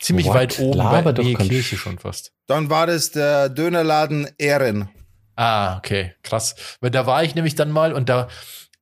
Ziemlich 0.00 0.26
What? 0.26 0.34
weit 0.34 0.58
oben, 0.60 0.78
Laber 0.78 1.12
bei 1.12 1.32
kein 1.34 1.48
Kirche 1.48 1.76
Sch- 1.76 1.78
schon 1.78 1.98
fast. 1.98 2.32
Dann 2.46 2.70
war 2.70 2.86
das 2.86 3.10
der 3.10 3.48
Dönerladen 3.48 4.28
Ehren. 4.38 4.88
Ah, 5.36 5.76
okay, 5.78 6.14
krass. 6.22 6.54
Weil 6.80 6.90
da 6.90 7.06
war 7.06 7.22
ich 7.24 7.34
nämlich 7.34 7.54
dann 7.54 7.70
mal 7.70 7.92
und 7.92 8.08
da, 8.08 8.28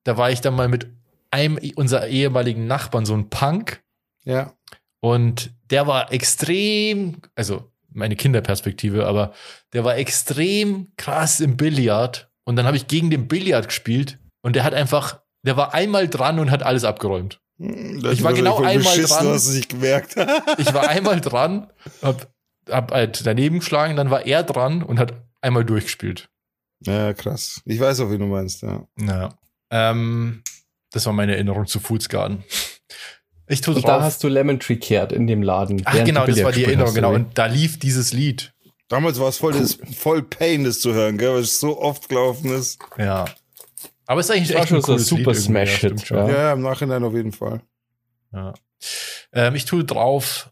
da 0.05 0.17
war 0.17 0.31
ich 0.31 0.41
dann 0.41 0.55
mal 0.55 0.69
mit 0.69 0.87
einem 1.31 1.59
unserer 1.75 2.07
ehemaligen 2.07 2.67
Nachbarn, 2.67 3.05
so 3.07 3.14
ein 3.14 3.29
Punk. 3.31 3.83
Ja. 4.25 4.53
Und 5.01 5.51
der 5.71 5.87
war 5.87 6.12
extrem, 6.12 7.21
also 7.35 7.71
meine 7.93 8.17
Kinderperspektive, 8.17 9.07
aber 9.07 9.33
der 9.73 9.85
war 9.85 9.97
extrem 9.97 10.93
krass 10.97 11.41
im 11.41 11.57
Billard. 11.57 12.31
Und 12.45 12.57
dann 12.57 12.67
habe 12.67 12.77
ich 12.77 12.87
gegen 12.87 13.11
den 13.11 13.27
Billard 13.29 13.69
gespielt 13.69 14.19
und 14.43 14.55
der 14.57 14.64
hat 14.64 14.75
einfach, 14.75 15.21
der 15.43 15.57
war 15.57 15.75
einmal 15.75 16.09
dran 16.09 16.39
und 16.39 16.51
hat 16.51 16.62
alles 16.62 16.85
abgeräumt. 16.85 17.41
Ich 17.59 18.23
war 18.23 18.33
genau 18.35 18.59
einmal 18.63 18.97
dran. 18.97 19.27
Hast 19.29 19.47
du 19.47 19.51
sich 19.53 19.69
gemerkt. 19.69 20.15
Ich 20.59 20.73
war 20.75 20.89
einmal 20.89 21.21
dran, 21.21 21.69
hab, 22.03 22.29
hab 22.69 22.93
halt 22.93 23.25
daneben 23.27 23.61
geschlagen, 23.61 23.97
dann 23.97 24.11
war 24.11 24.27
er 24.27 24.43
dran 24.43 24.83
und 24.83 24.99
hat 24.99 25.15
einmal 25.41 25.65
durchgespielt. 25.65 26.29
ja, 26.81 27.15
krass. 27.15 27.63
Ich 27.65 27.81
weiß 27.81 28.01
auch, 28.01 28.11
wie 28.11 28.19
du 28.19 28.27
meinst, 28.27 28.63
ja. 28.63 28.87
Ja. 29.01 29.31
Ähm, 29.71 30.43
das 30.93 31.07
war 31.07 31.13
meine 31.13 31.35
Erinnerung 31.35 31.67
zu 31.67 31.81
Foods 31.81 32.09
Garden. 32.09 32.45
Ich 33.49 33.61
tue 33.61 33.75
Und 33.75 33.83
drauf. 33.85 33.99
da 33.99 34.03
hast 34.03 34.23
du 34.25 34.29
Lemon 34.29 34.59
Tree 34.61 34.77
kehrt 34.77 35.13
in 35.13 35.27
dem 35.27 35.43
Laden. 35.43 35.83
Ach 35.85 36.05
genau, 36.05 36.27
das 36.27 36.43
war 36.43 36.53
die 36.53 36.65
Erinnerung, 36.65 36.95
genau. 36.95 37.15
Und 37.15 37.39
da 37.39 37.47
lief 37.47 37.79
dieses 37.79 38.13
Lied. 38.13 38.53
Damals 38.89 39.19
war 39.19 39.29
es 39.29 39.39
voll, 39.39 39.53
das, 39.53 39.79
voll 39.97 40.23
Pain, 40.23 40.65
das 40.65 40.81
zu 40.81 40.93
hören, 40.95 41.19
gell, 41.19 41.35
weil 41.35 41.41
es 41.41 41.59
so 41.59 41.81
oft 41.81 42.09
gelaufen 42.09 42.53
ist. 42.53 42.79
Ja. 42.99 43.25
Aber 44.07 44.21
es 44.21 44.27
ist 44.29 44.37
eigentlich 44.37 44.57
echt 44.57 44.69
schon 44.69 44.79
ein 44.79 44.83
so 44.83 44.99
super 44.99 45.33
Lied 45.33 45.69
stimmt 45.69 46.07
schon. 46.07 46.17
Ja. 46.19 46.29
Ja, 46.29 46.53
im 46.53 46.63
Nachhinein 46.63 47.03
auf 47.05 47.15
jeden 47.15 47.33
Fall. 47.33 47.61
Ja. 48.33 48.55
Ähm, 49.33 49.55
ich 49.55 49.65
tue 49.65 49.85
drauf 49.85 50.51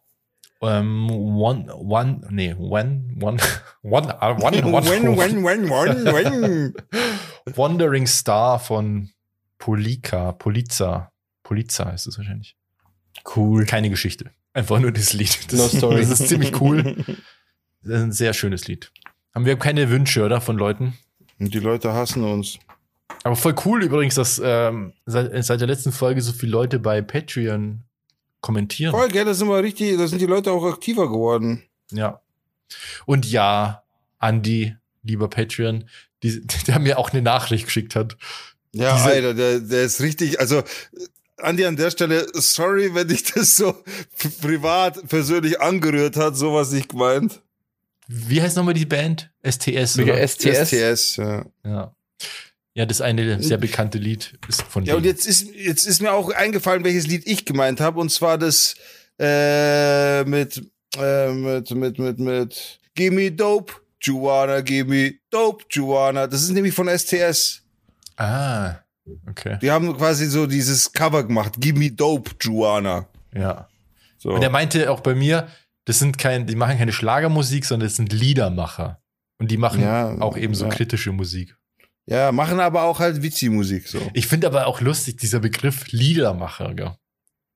ähm, 0.63 1.11
one, 1.11 1.73
one, 1.75 2.21
nee, 2.31 2.55
when, 2.59 3.19
one, 3.21 3.39
one, 3.83 4.23
ah, 4.23 4.33
one, 4.41 4.65
one, 4.65 4.89
When, 4.89 5.17
when, 5.17 5.45
when, 5.45 5.71
when, 5.71 6.05
when. 6.07 6.75
Wandering 7.57 8.07
Star 8.07 8.59
von 8.59 9.11
Polika, 9.59 10.33
Poliza, 10.33 11.13
Poliza 11.43 11.87
heißt 11.87 12.07
es 12.07 12.19
wahrscheinlich. 12.19 12.57
Cool. 13.37 13.67
Keine 13.67 13.91
Geschichte. 13.91 14.31
Einfach 14.53 14.79
nur 14.81 14.93
das 14.93 15.13
Lied. 15.13 15.53
Das, 15.53 15.61
No 15.61 15.79
story. 15.79 16.01
das 16.01 16.21
ist 16.21 16.29
ziemlich 16.29 16.61
cool. 16.61 16.97
Das 17.83 17.99
ist 17.99 18.03
ein 18.03 18.13
sehr 18.13 18.33
schönes 18.33 18.67
Lied. 18.67 18.91
Haben 19.35 19.47
wir 19.47 19.59
keine 19.59 19.91
Wünsche, 19.91 20.25
oder, 20.25 20.41
von 20.41 20.57
Leuten? 20.57 20.95
Und 21.39 21.53
die 21.53 21.59
Leute 21.59 21.93
hassen 21.93 22.25
uns. 22.25 22.59
Aber 23.23 23.37
voll 23.37 23.55
cool 23.65 23.83
übrigens, 23.83 24.15
dass 24.17 24.41
ähm, 24.43 24.93
seit, 25.07 25.45
seit 25.45 25.61
der 25.61 25.67
letzten 25.69 25.93
Folge 25.93 26.21
so 26.21 26.33
viele 26.33 26.53
Leute 26.53 26.79
bei 26.79 27.01
Patreon 27.03 27.83
kommentieren. 28.41 28.93
Voll, 28.93 29.09
gell, 29.09 29.25
das 29.25 29.39
sind 29.39 29.49
wir 29.49 29.63
richtig, 29.63 29.97
da 29.97 30.07
sind 30.07 30.21
die 30.21 30.27
Leute 30.27 30.53
auch 30.53 30.65
aktiver 30.65 31.09
geworden. 31.09 31.63
Ja. 31.91 32.21
Und 33.07 33.31
ja, 33.31 33.83
Andy, 34.21 34.77
lieber 35.03 35.29
Patreon, 35.29 35.85
die, 36.23 36.47
der 36.67 36.79
mir 36.79 36.99
auch 36.99 37.13
eine 37.13 37.23
Nachricht 37.23 37.67
geschickt 37.67 37.95
hat. 37.95 38.17
Ja, 38.73 38.95
Diese- 38.97 39.07
Alter, 39.07 39.35
der, 39.35 39.61
der 39.61 39.83
ist 39.85 40.01
richtig, 40.01 40.41
also 40.41 40.63
Andi 41.39 41.65
an 41.65 41.77
der 41.77 41.91
Stelle, 41.91 42.27
sorry, 42.35 42.95
wenn 42.95 43.09
dich 43.09 43.25
das 43.25 43.57
so 43.57 43.75
privat, 44.41 45.09
persönlich 45.09 45.61
angerührt 45.61 46.17
hat, 46.17 46.37
sowas 46.37 46.71
nicht 46.73 46.91
gemeint. 46.91 47.41
Wie 48.07 48.41
heißt 48.43 48.57
nochmal 48.57 48.75
die 48.75 48.85
Band? 48.87 49.31
STS. 49.43 49.99
Oder? 49.99 50.27
STS. 50.27 50.69
STS, 50.69 51.17
ja. 51.17 51.47
Ja. 51.65 51.95
Ja, 52.77 52.87
das 52.87 53.01
eine 53.01 53.41
sehr 53.43 53.57
bekannte 53.59 53.99
Lied 53.99 54.37
ist 54.49 54.62
von 54.62 54.85
Ja, 54.85 54.97
und 54.97 55.05
denen. 55.05 55.14
jetzt 55.14 55.27
ist, 55.27 55.55
jetzt 55.55 55.87
ist 55.87 56.03
mir 56.03 56.12
auch 56.12 56.31
eingefallen, 56.31 56.83
welches 56.85 57.07
Lied 57.07 57.22
ich 57.27 57.45
gemeint 57.45 57.81
habe, 57.81 58.01
und 58.01 58.11
zwar 58.11 58.37
das 58.37 58.75
äh, 59.20 60.25
mit, 60.25 60.61
äh, 60.99 61.33
mit, 61.33 61.70
mit, 61.70 61.99
mit, 61.99 62.18
mit 62.18 62.81
Gimme 62.97 63.31
Dope, 63.31 63.72
Juana, 64.01 64.61
Gimme 64.61 65.14
Dope, 65.31 65.64
Juana. 65.70 66.27
Das 66.27 66.43
ist 66.43 66.51
nämlich 66.51 66.75
von 66.75 66.89
STS. 66.89 67.62
Ah, 68.16 68.77
okay. 69.29 69.59
Die 69.62 69.70
haben 69.70 69.97
quasi 69.97 70.27
so 70.27 70.47
dieses 70.47 70.93
Cover 70.93 71.25
gemacht, 71.25 71.55
Gimme 71.59 71.93
Dope, 71.93 72.33
Juana. 72.41 73.07
Ja. 73.33 73.68
So. 74.18 74.31
Und 74.31 74.43
er 74.43 74.51
meinte 74.51 74.91
auch 74.91 75.01
bei 75.01 75.14
mir, 75.14 75.49
das 75.85 76.01
sind 76.01 76.18
kein, 76.18 76.47
die 76.47 76.57
machen 76.57 76.79
keine 76.79 76.93
Schlagermusik, 76.93 77.64
sondern 77.64 77.89
das 77.89 77.97
sind 77.97 78.12
Liedermacher. 78.12 79.01
Und 79.39 79.51
die 79.51 79.59
machen 79.59 79.83
Ja, 79.83 80.16
auch 80.20 80.37
eben 80.37 80.55
so 80.55 80.64
ja. 80.64 80.70
kritische 80.70 81.12
Musik. 81.12 81.57
Ja, 82.07 82.33
machen 82.33 82.61
aber 82.61 82.83
auch 82.83 82.99
halt 82.99 83.23
Witzi-Musik 83.23 83.89
so. 83.89 83.99
Ich 84.13 84.27
finde 84.27 84.47
aber 84.47 84.67
auch 84.67 84.81
lustig, 84.81 85.17
dieser 85.17 85.41
Begriff 85.41 85.91
Liedermacher. 85.91 86.75
Gell? 86.75 86.93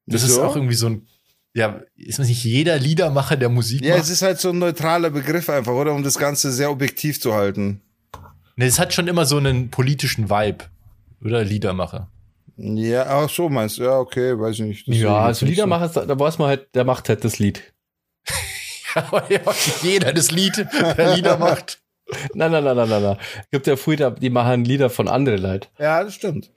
Das 0.07 0.22
ist 0.22 0.30
Wieso? 0.30 0.44
auch 0.44 0.57
irgendwie 0.57 0.74
so 0.74 0.86
ein, 0.88 1.07
ja, 1.55 1.80
ist 1.96 2.18
nicht 2.18 2.44
jeder 2.44 2.78
Liedermacher, 2.78 3.36
der 3.36 3.51
Musik 3.51 3.82
Ja, 3.84 3.94
macht? 3.94 4.05
es 4.05 4.11
ist 4.11 4.22
halt 4.22 4.40
so 4.40 4.51
ein 4.51 4.59
neutraler 4.59 5.11
Begriff 5.11 5.51
einfach, 5.51 5.72
oder? 5.72 5.92
Um 5.92 6.03
das 6.03 6.18
Ganze 6.18 6.51
sehr 6.53 6.70
objektiv 6.70 7.20
zu 7.20 7.34
halten. 7.34 7.82
Ne, 8.57 8.64
es 8.66 8.78
hat 8.78 8.94
schon 8.94 9.07
immer 9.07 9.26
so 9.26 9.36
einen 9.36 9.70
politischen 9.70 10.30
Vibe. 10.30 10.64
Oder 11.22 11.44
Liedermacher. 11.44 12.11
Ja, 12.57 13.07
ach 13.07 13.28
so 13.30 13.49
meinst 13.49 13.78
du. 13.78 13.82
Ja, 13.84 13.99
okay, 13.99 14.38
weiß 14.38 14.55
ich 14.57 14.61
nicht. 14.62 14.88
Das 14.88 14.96
Ja, 14.96 15.18
also 15.20 15.46
Liedermacher, 15.46 16.07
da 16.07 16.18
weiß 16.18 16.38
man 16.38 16.49
halt, 16.49 16.74
der 16.74 16.84
macht 16.84 17.09
halt 17.09 17.22
das 17.24 17.38
Lied. 17.38 17.62
Aber 18.94 19.30
ja, 19.30 19.40
jeder 19.82 20.12
das 20.12 20.30
Lied, 20.30 20.66
der 20.96 21.14
Lieder 21.16 21.36
macht. 21.38 21.80
Nein, 22.34 22.50
nein, 22.52 22.64
nein, 22.64 22.76
nein, 22.76 22.88
nein, 22.88 23.02
nein. 23.02 23.16
Gibt 23.50 23.66
ja 23.66 23.76
früher, 23.76 24.11
die 24.12 24.30
machen 24.30 24.64
Lieder 24.64 24.88
von 24.90 25.09
anderen 25.09 25.42
Leuten. 25.42 25.66
Ja, 25.78 26.02
das 26.02 26.14
stimmt. 26.14 26.50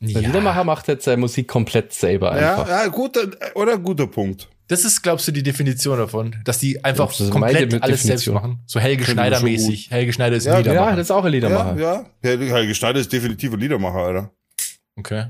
Der 0.00 0.20
Liedermacher 0.22 0.64
macht 0.64 0.88
jetzt 0.88 1.04
seine 1.04 1.16
Musik 1.18 1.48
komplett 1.48 1.92
selber 1.92 2.38
Ja, 2.38 2.50
einfach. 2.56 2.68
ja, 2.68 2.86
guter, 2.88 3.22
oder 3.54 3.78
guter 3.78 4.06
Punkt. 4.06 4.48
Das 4.66 4.84
ist, 4.84 5.02
glaubst 5.02 5.28
du, 5.28 5.32
die 5.32 5.42
Definition 5.42 5.96
davon? 5.98 6.36
Dass 6.44 6.58
die 6.58 6.82
einfach 6.84 7.08
Das 7.08 7.20
ist 7.20 7.30
komplett 7.30 7.82
alles 7.82 8.02
selbst 8.02 8.26
machen? 8.28 8.60
So 8.66 8.80
Helge 8.80 9.04
Finde 9.04 9.22
ich 9.22 9.28
Schneider 9.28 9.36
schon 9.36 9.44
mäßig. 9.50 9.90
Helge 9.90 10.12
Schneider 10.12 10.36
ist 10.36 10.44
Ja, 10.46 10.54
ein 10.56 10.64
Ja, 10.64 10.70
Liedermacher. 10.72 10.96
das 10.96 11.06
ist 11.06 11.10
auch 11.10 11.24
ein 11.24 11.32
Liedermacher. 11.32 11.76
Ja, 11.78 12.06
ja. 12.22 12.30
Helge 12.30 12.74
Schneider 12.74 12.98
ist 13.00 13.12
definitiv 13.12 13.52
ein 13.52 13.60
Liedermacher, 13.60 13.98
Alter. 13.98 14.30
Okay. 14.96 15.26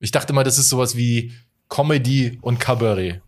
Ich 0.00 0.10
dachte 0.10 0.32
mal, 0.32 0.42
das 0.44 0.58
ist 0.58 0.68
sowas 0.68 0.96
wie 0.96 1.32
Comedy 1.68 2.38
und 2.42 2.58
Cabaret. 2.60 3.20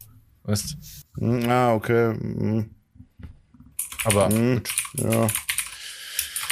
Weißt 0.42 0.76
Hm, 1.18 1.48
Ah, 1.48 1.72
okay. 1.74 2.08
Hm, 2.14 2.70
Aber 4.04 4.28
hm, 4.28 4.60
ja. 4.94 5.26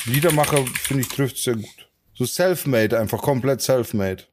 Liedermacher, 0.04 0.64
finde 0.82 1.02
ich, 1.02 1.08
trifft 1.08 1.38
sehr 1.38 1.56
gut. 1.56 1.88
So 2.14 2.24
self-made, 2.24 2.98
einfach 2.98 3.22
komplett 3.22 3.62
self-made. 3.62 4.24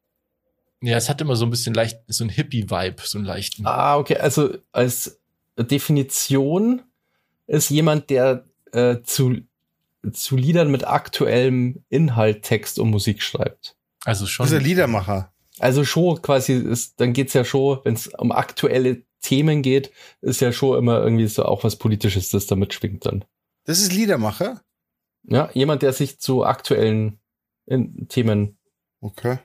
ja, 0.82 0.98
es 0.98 1.10
hat 1.10 1.22
immer 1.22 1.36
so 1.36 1.46
ein 1.46 1.52
bisschen 1.52 1.74
leicht, 1.74 2.00
so 2.08 2.24
ein 2.24 2.30
Hippie-Vibe, 2.30 3.02
so 3.04 3.18
einen 3.18 3.26
leichten. 3.26 3.66
Ah, 3.66 3.98
okay. 3.98 4.18
Also 4.18 4.58
als 4.72 5.20
Definition 5.58 6.82
ist 7.48 7.70
jemand, 7.70 8.10
der 8.10 8.46
äh, 8.72 8.98
zu, 9.04 9.38
zu 10.12 10.38
Liedern 10.38 10.72
mit 10.72 10.88
aktuellem 10.88 11.84
Inhalt 11.90 12.44
Text 12.44 12.80
und 12.80 12.90
Musik 12.90 13.22
schreibt. 13.22 13.76
Also 14.06 14.26
schon. 14.26 14.46
Das 14.46 14.52
ist 14.52 14.60
ein 14.60 14.64
Liedermacher. 14.64 15.34
Also 15.60 15.84
schon 15.84 16.22
quasi 16.22 16.54
ist, 16.54 17.00
dann 17.02 17.14
geht's 17.14 17.34
ja 17.34 17.44
schon, 17.44 17.80
wenn 17.84 17.96
es 17.96 18.08
um 18.08 18.32
aktuelle 18.32 19.04
Themen 19.22 19.62
geht, 19.62 19.92
ist 20.22 20.40
ja 20.40 20.54
schon 20.54 20.78
immer 20.78 21.02
irgendwie 21.02 21.28
so 21.28 21.44
auch 21.44 21.66
was 21.66 21.76
Politisches, 21.76 22.30
das 22.30 22.48
da 22.48 22.56
mitschwingt 22.56 23.06
dann. 23.06 23.26
Das 23.66 23.80
ist 23.80 23.92
Liedermacher? 23.92 24.62
Ja, 25.24 25.50
jemand, 25.54 25.82
der 25.82 25.94
sich 25.94 26.20
zu 26.20 26.44
aktuellen 26.44 27.20
in, 27.66 28.08
Themen. 28.08 28.58
Okay. 29.02 29.40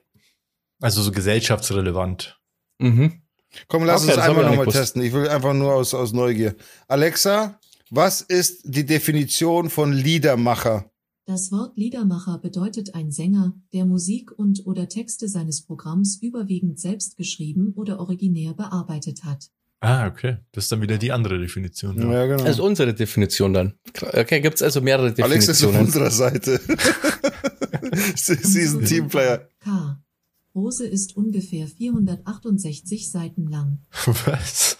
Also 0.80 1.02
so 1.02 1.12
gesellschaftsrelevant. 1.12 2.40
Mhm. 2.78 3.22
Komm, 3.68 3.84
lass 3.84 4.02
Okay, 4.04 4.14
uns 4.14 4.22
einmal 4.22 4.44
nochmal 4.46 4.66
testen. 4.66 5.02
Ich 5.02 5.12
will 5.12 5.28
einfach 5.28 5.54
nur 5.54 5.74
aus, 5.74 5.94
aus 5.94 6.12
Neugier. 6.12 6.56
Alexa, 6.88 7.60
was 7.90 8.22
ist 8.22 8.62
die 8.64 8.84
Definition 8.84 9.70
von 9.70 9.92
Liedermacher? 9.92 10.90
Das 11.26 11.52
Wort 11.52 11.76
Liedermacher 11.78 12.38
bedeutet 12.38 12.94
ein 12.94 13.10
Sänger, 13.10 13.54
der 13.72 13.86
Musik 13.86 14.30
und 14.30 14.66
oder 14.66 14.88
Texte 14.88 15.28
seines 15.28 15.62
Programms 15.62 16.18
überwiegend 16.20 16.78
selbst 16.78 17.16
geschrieben 17.16 17.72
oder 17.76 17.98
originär 17.98 18.52
bearbeitet 18.52 19.24
hat. 19.24 19.50
Ah, 19.84 20.06
okay. 20.06 20.38
Das 20.52 20.64
ist 20.64 20.72
dann 20.72 20.80
wieder 20.80 20.98
die 20.98 21.12
andere 21.12 21.38
Definition. 21.38 21.96
Ja. 22.10 22.26
genau. 22.26 22.44
Das 22.44 22.54
ist 22.54 22.60
unsere 22.60 22.94
Definition 22.94 23.52
dann. 23.52 23.74
Okay, 24.12 24.40
gibt's 24.40 24.62
also 24.62 24.80
mehrere 24.80 25.14
Alexa 25.22 25.52
ist 25.52 25.64
auf 25.64 25.72
Definitionen. 25.72 25.86
unserer 25.86 26.10
Seite. 26.10 26.60
sie, 28.16 28.32
ist 28.60 28.74
ein 28.74 28.84
Teamplayer. 28.84 29.48
K. 29.62 29.98
Rose 30.54 30.86
ist 30.86 31.16
ungefähr 31.16 31.66
468 31.66 33.10
Seiten 33.10 33.48
lang. 33.48 33.78
Was? 34.26 34.76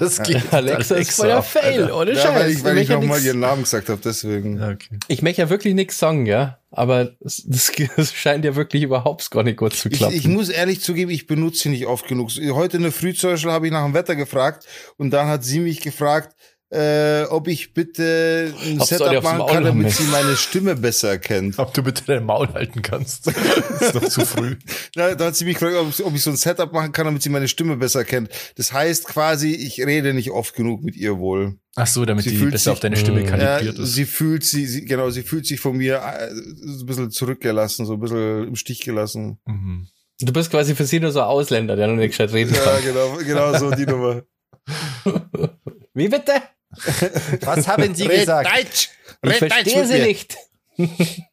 Was 0.00 0.22
geht? 0.22 0.52
Alexa 0.52 0.96
ist 0.96 1.12
voll 1.12 1.28
der 1.28 1.42
Fail, 1.42 1.82
Alter? 1.84 1.96
ohne 1.96 2.12
Ja, 2.14 2.22
Scheiß. 2.22 2.34
weil 2.34 2.50
ich, 2.50 2.64
weil 2.64 2.70
ich 2.72 2.76
möchte 2.78 2.92
ja 2.92 2.98
nochmal 2.98 3.16
nix- 3.18 3.26
ihren 3.26 3.40
Namen 3.40 3.62
gesagt 3.62 3.88
habe, 3.88 4.00
deswegen. 4.04 4.58
Ja, 4.58 4.70
okay. 4.70 4.98
ich 5.06 5.22
möchte 5.22 5.42
ja 5.42 5.50
wirklich 5.50 5.74
nichts 5.74 5.98
sagen, 5.98 6.26
ja. 6.26 6.58
aber 6.70 7.12
es- 7.20 7.44
das, 7.46 7.70
das 7.96 8.12
scheint 8.12 8.44
ja 8.44 8.56
wirklich 8.56 8.82
überhaupt 8.82 9.30
gar 9.30 9.44
nicht 9.44 9.56
gut 9.58 9.72
zu 9.74 9.88
Ich, 9.88 9.98
klappen. 9.98 10.16
ich 10.16 10.26
muss 10.26 10.48
ehrlich 10.48 10.80
zugeben, 10.80 11.10
ich 11.10 11.26
benutze 11.26 11.62
sie 11.64 11.68
nicht 11.70 11.86
oft 11.86 12.06
genug. 12.08 12.30
Heute 12.52 12.76
in 12.78 12.82
der 12.82 12.92
Früh 12.92 13.12
habe 13.14 13.66
ich 13.66 13.72
nach 13.72 13.84
dem 13.84 13.94
Wetter 13.94 14.16
gefragt 14.16 14.66
und 14.96 15.10
dann 15.10 15.28
hat 15.28 15.44
sie 15.44 15.60
mich 15.60 15.80
gefragt, 15.80 16.34
äh, 16.70 17.22
ob 17.30 17.48
ich 17.48 17.72
bitte 17.72 18.52
ein 18.62 18.78
die 18.78 18.84
Setup 18.84 19.22
machen 19.22 19.46
kann, 19.46 19.64
damit 19.64 19.86
haben? 19.86 19.92
sie 19.94 20.10
meine 20.10 20.36
Stimme 20.36 20.76
besser 20.76 21.08
erkennt. 21.10 21.58
Ob 21.58 21.72
du 21.72 21.82
bitte 21.82 22.02
dein 22.06 22.24
Maul 22.24 22.48
halten 22.52 22.82
kannst. 22.82 23.26
das 23.80 23.80
ist 23.80 23.94
doch 23.94 24.04
zu 24.08 24.20
früh. 24.26 24.56
Na, 24.94 25.14
da 25.14 25.26
hat 25.26 25.36
sie 25.36 25.44
mich 25.46 25.54
gefragt, 25.58 25.76
ob, 25.76 26.06
ob 26.06 26.14
ich 26.14 26.22
so 26.22 26.30
ein 26.30 26.36
Setup 26.36 26.70
machen 26.72 26.92
kann, 26.92 27.06
damit 27.06 27.22
sie 27.22 27.30
meine 27.30 27.48
Stimme 27.48 27.76
besser 27.76 28.04
kennt. 28.04 28.28
Das 28.56 28.72
heißt 28.72 29.06
quasi, 29.06 29.52
ich 29.52 29.80
rede 29.84 30.12
nicht 30.12 30.30
oft 30.30 30.54
genug 30.54 30.82
mit 30.82 30.94
ihr 30.96 31.18
wohl. 31.18 31.56
Ach 31.76 31.86
so, 31.86 32.04
damit 32.04 32.24
Sie 32.24 32.30
die 32.30 32.36
fühlt 32.36 32.50
besser 32.52 32.64
sich- 32.64 32.72
auf 32.72 32.80
deine 32.80 32.96
Stimme 32.96 33.20
Mm. 33.22 33.24
Ja, 33.24 33.30
kalibriert 33.30 33.78
ist. 33.78 33.94
sie 33.94 34.04
fühlt 34.04 34.44
sie, 34.44 34.66
sie, 34.66 34.84
genau, 34.84 35.10
sie 35.10 35.22
fühlt 35.22 35.46
sich 35.46 35.60
von 35.60 35.76
mir 35.76 36.02
äh, 36.02 36.28
so 36.34 36.82
ein 36.82 36.86
bisschen 36.86 37.10
zurückgelassen, 37.10 37.86
so 37.86 37.94
ein 37.94 38.00
bisschen 38.00 38.48
im 38.48 38.56
Stich 38.56 38.80
gelassen. 38.80 39.38
Mhm. 39.46 39.86
Du 40.20 40.32
bist 40.32 40.50
quasi 40.50 40.74
für 40.74 40.84
sie 40.84 40.98
nur 41.00 41.12
so 41.12 41.20
ein 41.20 41.26
Ausländer, 41.26 41.76
der 41.76 41.86
noch 41.86 41.94
nicht 41.94 42.10
gescheit 42.10 42.32
reden 42.32 42.52
Ja, 42.52 42.60
kann. 42.62 42.82
genau, 42.84 43.16
genau 43.24 43.58
so 43.58 43.70
die 43.70 43.86
Nummer. 43.86 44.22
Wie 45.94 46.08
bitte? 46.08 46.32
Was 47.42 47.66
haben 47.66 47.94
Sie 47.94 48.06
Red 48.06 48.28
Deutsch! 48.28 48.90
Ich 49.22 49.34
verstehe 49.36 49.86
sie 49.86 50.02
nicht. 50.02 50.36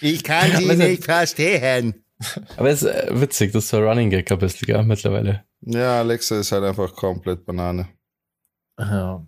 Ich 0.00 0.22
kann 0.22 0.56
sie 0.56 0.74
nicht 0.76 1.04
verstehen. 1.04 2.04
Aber 2.56 2.70
es 2.70 2.82
ist 2.82 2.88
äh, 2.88 3.08
witzig, 3.10 3.52
das 3.52 3.64
ist 3.64 3.70
so 3.70 3.78
ein 3.78 3.82
Running 3.82 4.10
Gag 4.10 4.30
ein 4.30 4.38
bisschen, 4.38 4.66
gell, 4.66 4.82
mittlerweile. 4.84 5.44
Ja, 5.60 5.98
Alexa 5.98 6.38
ist 6.38 6.52
halt 6.52 6.64
einfach 6.64 6.94
komplett 6.94 7.44
Banane. 7.44 7.88
Ja. 8.78 9.26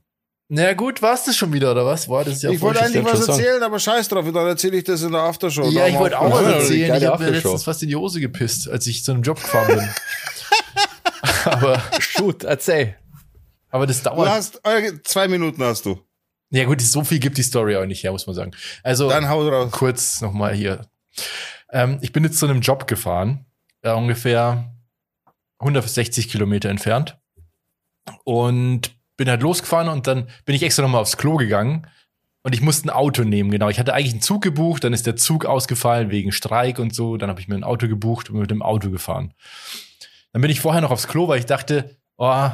Na 0.48 0.72
gut, 0.74 1.02
war's 1.02 1.24
das 1.24 1.36
schon 1.36 1.52
wieder, 1.52 1.72
oder 1.72 1.84
was? 1.84 2.08
War 2.08 2.24
das 2.24 2.42
ja 2.42 2.50
ich 2.50 2.60
wollte 2.60 2.82
eigentlich 2.82 3.04
was 3.04 3.26
sagen. 3.26 3.38
erzählen, 3.40 3.62
aber 3.62 3.78
scheiß 3.78 4.08
drauf, 4.08 4.24
dann 4.26 4.46
erzähle 4.46 4.76
ich 4.76 4.84
das 4.84 5.02
in 5.02 5.12
der 5.12 5.22
Aftershow. 5.22 5.68
Ja, 5.70 5.82
Da 5.82 5.88
ich 5.88 5.98
wollte 5.98 6.18
auch 6.18 6.30
was 6.30 6.46
erzählen. 6.46 6.96
Ich 6.96 7.06
habe 7.06 7.24
mir 7.24 7.30
letztens 7.30 7.64
fast 7.64 7.82
in 7.82 7.88
die 7.88 7.96
Hose 7.96 8.20
gepisst, 8.20 8.68
als 8.68 8.86
ich 8.86 9.02
zu 9.04 9.12
einem 9.12 9.22
Job 9.22 9.40
gefahren 9.40 9.76
bin. 9.76 9.88
aber, 11.44 11.82
Shoot, 11.98 12.44
erzähl. 12.44 12.96
Aber 13.74 13.86
das 13.88 14.02
Du 14.02 14.10
dauert. 14.10 14.30
hast, 14.30 14.60
äh, 14.64 14.92
zwei 15.02 15.26
Minuten 15.26 15.62
hast 15.64 15.84
du. 15.84 16.00
Ja 16.50 16.64
gut, 16.64 16.80
so 16.80 17.02
viel 17.02 17.18
gibt 17.18 17.36
die 17.38 17.42
Story 17.42 17.76
auch 17.76 17.86
nicht 17.86 18.04
her, 18.04 18.12
muss 18.12 18.26
man 18.28 18.36
sagen. 18.36 18.52
Also 18.84 19.08
Dann 19.08 19.28
hau 19.28 19.48
raus. 19.48 19.72
kurz 19.72 20.20
nochmal 20.20 20.54
hier. 20.54 20.86
Ähm, 21.72 21.98
ich 22.00 22.12
bin 22.12 22.22
jetzt 22.22 22.38
zu 22.38 22.46
einem 22.46 22.60
Job 22.60 22.86
gefahren, 22.86 23.46
äh, 23.82 23.90
ungefähr 23.92 24.72
160 25.58 26.28
Kilometer 26.28 26.68
entfernt. 26.68 27.18
Und 28.24 28.92
bin 29.16 29.28
halt 29.28 29.42
losgefahren 29.42 29.88
und 29.88 30.06
dann 30.06 30.28
bin 30.44 30.54
ich 30.54 30.62
extra 30.62 30.82
nochmal 30.82 31.00
aufs 31.00 31.16
Klo 31.16 31.36
gegangen. 31.36 31.86
Und 32.42 32.54
ich 32.54 32.60
musste 32.60 32.86
ein 32.86 32.90
Auto 32.90 33.24
nehmen, 33.24 33.50
genau. 33.50 33.70
Ich 33.70 33.78
hatte 33.78 33.94
eigentlich 33.94 34.12
einen 34.12 34.20
Zug 34.22 34.42
gebucht, 34.42 34.84
dann 34.84 34.92
ist 34.92 35.06
der 35.06 35.16
Zug 35.16 35.46
ausgefallen 35.46 36.10
wegen 36.10 36.30
Streik 36.30 36.78
und 36.78 36.94
so. 36.94 37.16
Dann 37.16 37.30
habe 37.30 37.40
ich 37.40 37.48
mir 37.48 37.54
ein 37.56 37.64
Auto 37.64 37.88
gebucht 37.88 38.28
und 38.28 38.34
bin 38.34 38.42
mit 38.42 38.50
dem 38.50 38.62
Auto 38.62 38.90
gefahren. 38.90 39.32
Dann 40.32 40.42
bin 40.42 40.50
ich 40.50 40.60
vorher 40.60 40.82
noch 40.82 40.90
aufs 40.90 41.08
Klo, 41.08 41.26
weil 41.26 41.38
ich 41.38 41.46
dachte, 41.46 41.96
oh, 42.18 42.50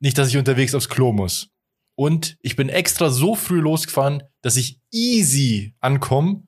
nicht, 0.00 0.18
dass 0.18 0.28
ich 0.28 0.36
unterwegs 0.36 0.74
aufs 0.74 0.88
Klo 0.88 1.12
muss. 1.12 1.50
Und 1.94 2.36
ich 2.42 2.54
bin 2.54 2.68
extra 2.68 3.10
so 3.10 3.34
früh 3.34 3.60
losgefahren, 3.60 4.22
dass 4.40 4.56
ich 4.56 4.80
easy 4.92 5.74
ankomme, 5.80 6.44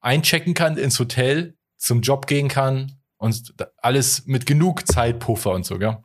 einchecken 0.00 0.54
kann 0.54 0.78
ins 0.78 0.98
Hotel, 0.98 1.58
zum 1.76 2.00
Job 2.00 2.26
gehen 2.26 2.48
kann 2.48 3.00
und 3.18 3.54
alles 3.76 4.26
mit 4.26 4.46
genug 4.46 4.86
Zeitpuffer 4.86 5.50
und 5.50 5.66
so, 5.66 5.78
gell? 5.78 5.98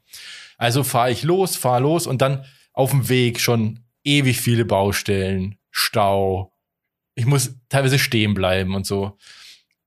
Also 0.58 0.84
fahre 0.84 1.12
ich 1.12 1.24
los, 1.24 1.56
fahre 1.56 1.82
los 1.82 2.08
und 2.08 2.22
dann 2.22 2.46
auf 2.74 2.92
dem 2.92 3.10
Weg 3.10 3.40
schon 3.40 3.86
ewig 4.04 4.42
viele 4.42 4.66
Baustellen, 4.66 5.58
Stau. 5.70 6.54
Ich 7.16 7.26
muss 7.26 7.56
teilweise 7.70 8.00
stehen 8.00 8.34
bleiben 8.34 8.76
und 8.76 8.86
so. 8.86 9.18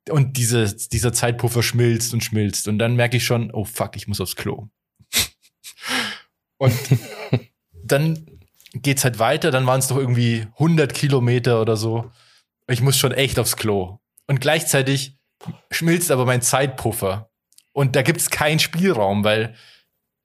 Und 0.08 0.36
diese, 0.36 0.74
dieser 0.88 1.12
Zeitpuffer 1.12 1.62
schmilzt 1.62 2.14
und 2.14 2.22
schmilzt. 2.22 2.68
Und 2.68 2.78
dann 2.78 2.96
merke 2.96 3.16
ich 3.16 3.24
schon, 3.24 3.50
oh 3.52 3.64
fuck, 3.64 3.96
ich 3.96 4.08
muss 4.08 4.20
aufs 4.20 4.36
Klo. 4.36 4.68
Und 6.60 6.74
dann 7.82 8.38
geht's 8.74 9.02
halt 9.02 9.18
weiter. 9.18 9.50
Dann 9.50 9.66
waren 9.66 9.80
es 9.80 9.88
doch 9.88 9.96
irgendwie 9.96 10.46
100 10.58 10.92
Kilometer 10.94 11.60
oder 11.60 11.76
so. 11.76 12.10
Ich 12.68 12.82
muss 12.82 12.98
schon 12.98 13.12
echt 13.12 13.38
aufs 13.38 13.56
Klo. 13.56 13.98
Und 14.26 14.40
gleichzeitig 14.40 15.18
schmilzt 15.70 16.10
aber 16.10 16.26
mein 16.26 16.42
Zeitpuffer. 16.42 17.30
Und 17.72 17.96
da 17.96 18.02
gibt's 18.02 18.30
keinen 18.30 18.58
Spielraum, 18.58 19.24
weil 19.24 19.54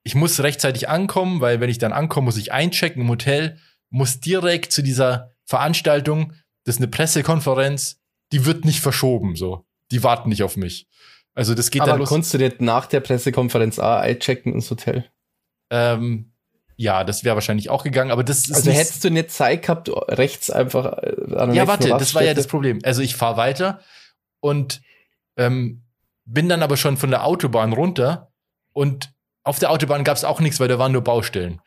ich 0.04 0.14
muss 0.14 0.42
rechtzeitig 0.42 0.90
ankommen, 0.90 1.40
weil 1.40 1.62
wenn 1.62 1.70
ich 1.70 1.78
dann 1.78 1.94
ankomme, 1.94 2.26
muss 2.26 2.38
ich 2.38 2.52
einchecken 2.52 3.04
im 3.04 3.10
Hotel, 3.10 3.58
muss 3.90 4.20
direkt 4.20 4.74
zu 4.74 4.84
dieser 4.84 5.32
Veranstaltung, 5.46 6.34
das 6.66 6.76
ist 6.76 6.82
eine 6.82 6.90
Pressekonferenz, 6.90 8.02
die 8.34 8.46
wird 8.46 8.66
nicht 8.66 8.82
verschoben, 8.82 9.36
so. 9.36 9.66
Die 9.92 10.04
warten 10.04 10.30
nicht 10.30 10.44
auf 10.44 10.58
mich. 10.58 10.88
Also 11.34 11.56
das 11.56 11.72
geht 11.72 11.82
dann 11.82 11.90
Aber 11.90 12.00
los. 12.00 12.10
konntest 12.10 12.34
du 12.34 12.40
dir 12.40 12.54
nach 12.60 12.88
der 12.88 13.00
Pressekonferenz 13.00 13.80
auch 13.80 14.00
einchecken 14.00 14.54
ins 14.54 14.70
Hotel? 14.70 15.10
Ähm, 15.70 16.32
ja, 16.78 17.04
das 17.04 17.24
wäre 17.24 17.36
wahrscheinlich 17.36 17.70
auch 17.70 17.84
gegangen, 17.84 18.12
aber 18.12 18.24
das 18.24 18.40
ist 18.40 18.54
Also 18.54 18.72
hättest 18.72 19.04
du 19.04 19.10
nicht 19.10 19.32
Zeit 19.32 19.64
gehabt, 19.64 19.90
rechts 19.90 20.50
einfach 20.50 20.98
äh, 20.98 21.36
an 21.36 21.50
der 21.50 21.64
Ja, 21.64 21.68
warte, 21.68 21.90
das 21.90 22.14
war 22.14 22.24
ja 22.24 22.34
das? 22.34 22.48
Problem. 22.48 22.80
Also 22.84 23.02
ich 23.02 23.16
fahre 23.16 23.38
weiter 23.38 23.80
und 24.42 24.82
ähm, 25.38 25.84
bin 26.26 26.50
dann 26.50 26.64
aber 26.64 26.76
schon 26.76 26.98
von 26.98 27.12
der 27.12 27.24
Autobahn 27.24 27.72
runter 27.72 28.32
und 28.74 29.14
auf 29.44 29.60
der 29.60 29.72
Autobahn 29.72 30.04
gab 30.04 30.18
es 30.18 30.24
auch 30.24 30.40
nichts, 30.40 30.60
weil 30.60 30.68
da 30.68 30.80
waren 30.80 30.92
nur 30.92 31.04
Baustellen. 31.04 31.62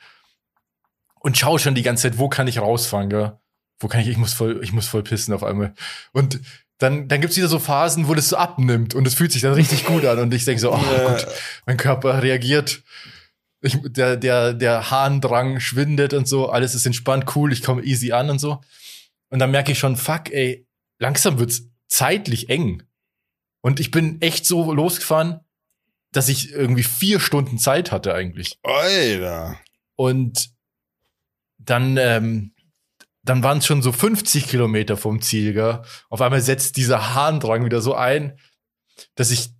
Und 1.20 1.38
schau 1.38 1.58
schon 1.58 1.74
die 1.74 1.82
ganze 1.82 2.04
Zeit, 2.10 2.18
wo 2.18 2.28
kann 2.28 2.48
ich 2.48 2.58
rausfahren, 2.58 3.08
gell? 3.08 3.38
Wo 3.78 3.88
kann 3.88 4.00
ich, 4.00 4.08
ich 4.08 4.16
muss 4.16 4.34
voll, 4.34 4.60
ich 4.62 4.72
muss 4.72 4.88
voll 4.88 5.02
pissen 5.02 5.32
auf 5.32 5.44
einmal. 5.44 5.74
Und 6.12 6.40
dann, 6.78 7.08
dann 7.08 7.20
gibt's 7.20 7.36
wieder 7.36 7.48
so 7.48 7.58
Phasen, 7.58 8.08
wo 8.08 8.14
das 8.14 8.28
so 8.28 8.36
abnimmt 8.36 8.94
und 8.94 9.06
es 9.06 9.14
fühlt 9.14 9.32
sich 9.32 9.42
dann 9.42 9.54
richtig 9.54 9.84
gut 9.84 10.04
an 10.04 10.18
und 10.18 10.34
ich 10.34 10.44
denke 10.44 10.60
so, 10.60 10.72
oh 10.72 10.78
gut, 10.78 11.26
mein 11.66 11.76
Körper 11.76 12.22
reagiert. 12.22 12.82
Ich, 13.60 13.78
der, 13.82 14.16
der, 14.16 14.54
der 14.54 14.90
Harndrang 14.90 15.60
schwindet 15.60 16.14
und 16.14 16.28
so, 16.28 16.48
alles 16.48 16.74
ist 16.74 16.86
entspannt, 16.86 17.34
cool, 17.34 17.52
ich 17.52 17.62
komme 17.62 17.82
easy 17.82 18.12
an 18.12 18.30
und 18.30 18.38
so. 18.38 18.60
Und 19.30 19.40
dann 19.40 19.50
merke 19.50 19.72
ich 19.72 19.78
schon, 19.78 19.96
fuck, 19.96 20.30
ey, 20.30 20.66
langsam 20.98 21.38
wird's 21.38 21.68
zeitlich 21.88 22.48
eng. 22.48 22.82
Und 23.60 23.80
ich 23.80 23.90
bin 23.90 24.20
echt 24.22 24.46
so 24.46 24.72
losgefahren, 24.72 25.40
dass 26.12 26.28
ich 26.28 26.52
irgendwie 26.52 26.84
vier 26.84 27.20
Stunden 27.20 27.58
Zeit 27.58 27.92
hatte 27.92 28.14
eigentlich. 28.14 28.58
Alter. 28.62 29.58
Und 29.96 30.50
dann, 31.58 31.96
ähm, 31.96 32.54
dann 33.22 33.42
waren 33.42 33.58
es 33.58 33.66
schon 33.66 33.82
so 33.82 33.92
50 33.92 34.46
Kilometer 34.46 34.96
vom 34.96 35.20
Ziel, 35.20 35.52
gell? 35.52 35.82
Auf 36.08 36.20
einmal 36.22 36.40
setzt 36.40 36.76
dieser 36.76 37.14
Harndrang 37.14 37.64
wieder 37.64 37.80
so 37.80 37.94
ein, 37.94 38.38
dass 39.16 39.30
ich, 39.30 39.50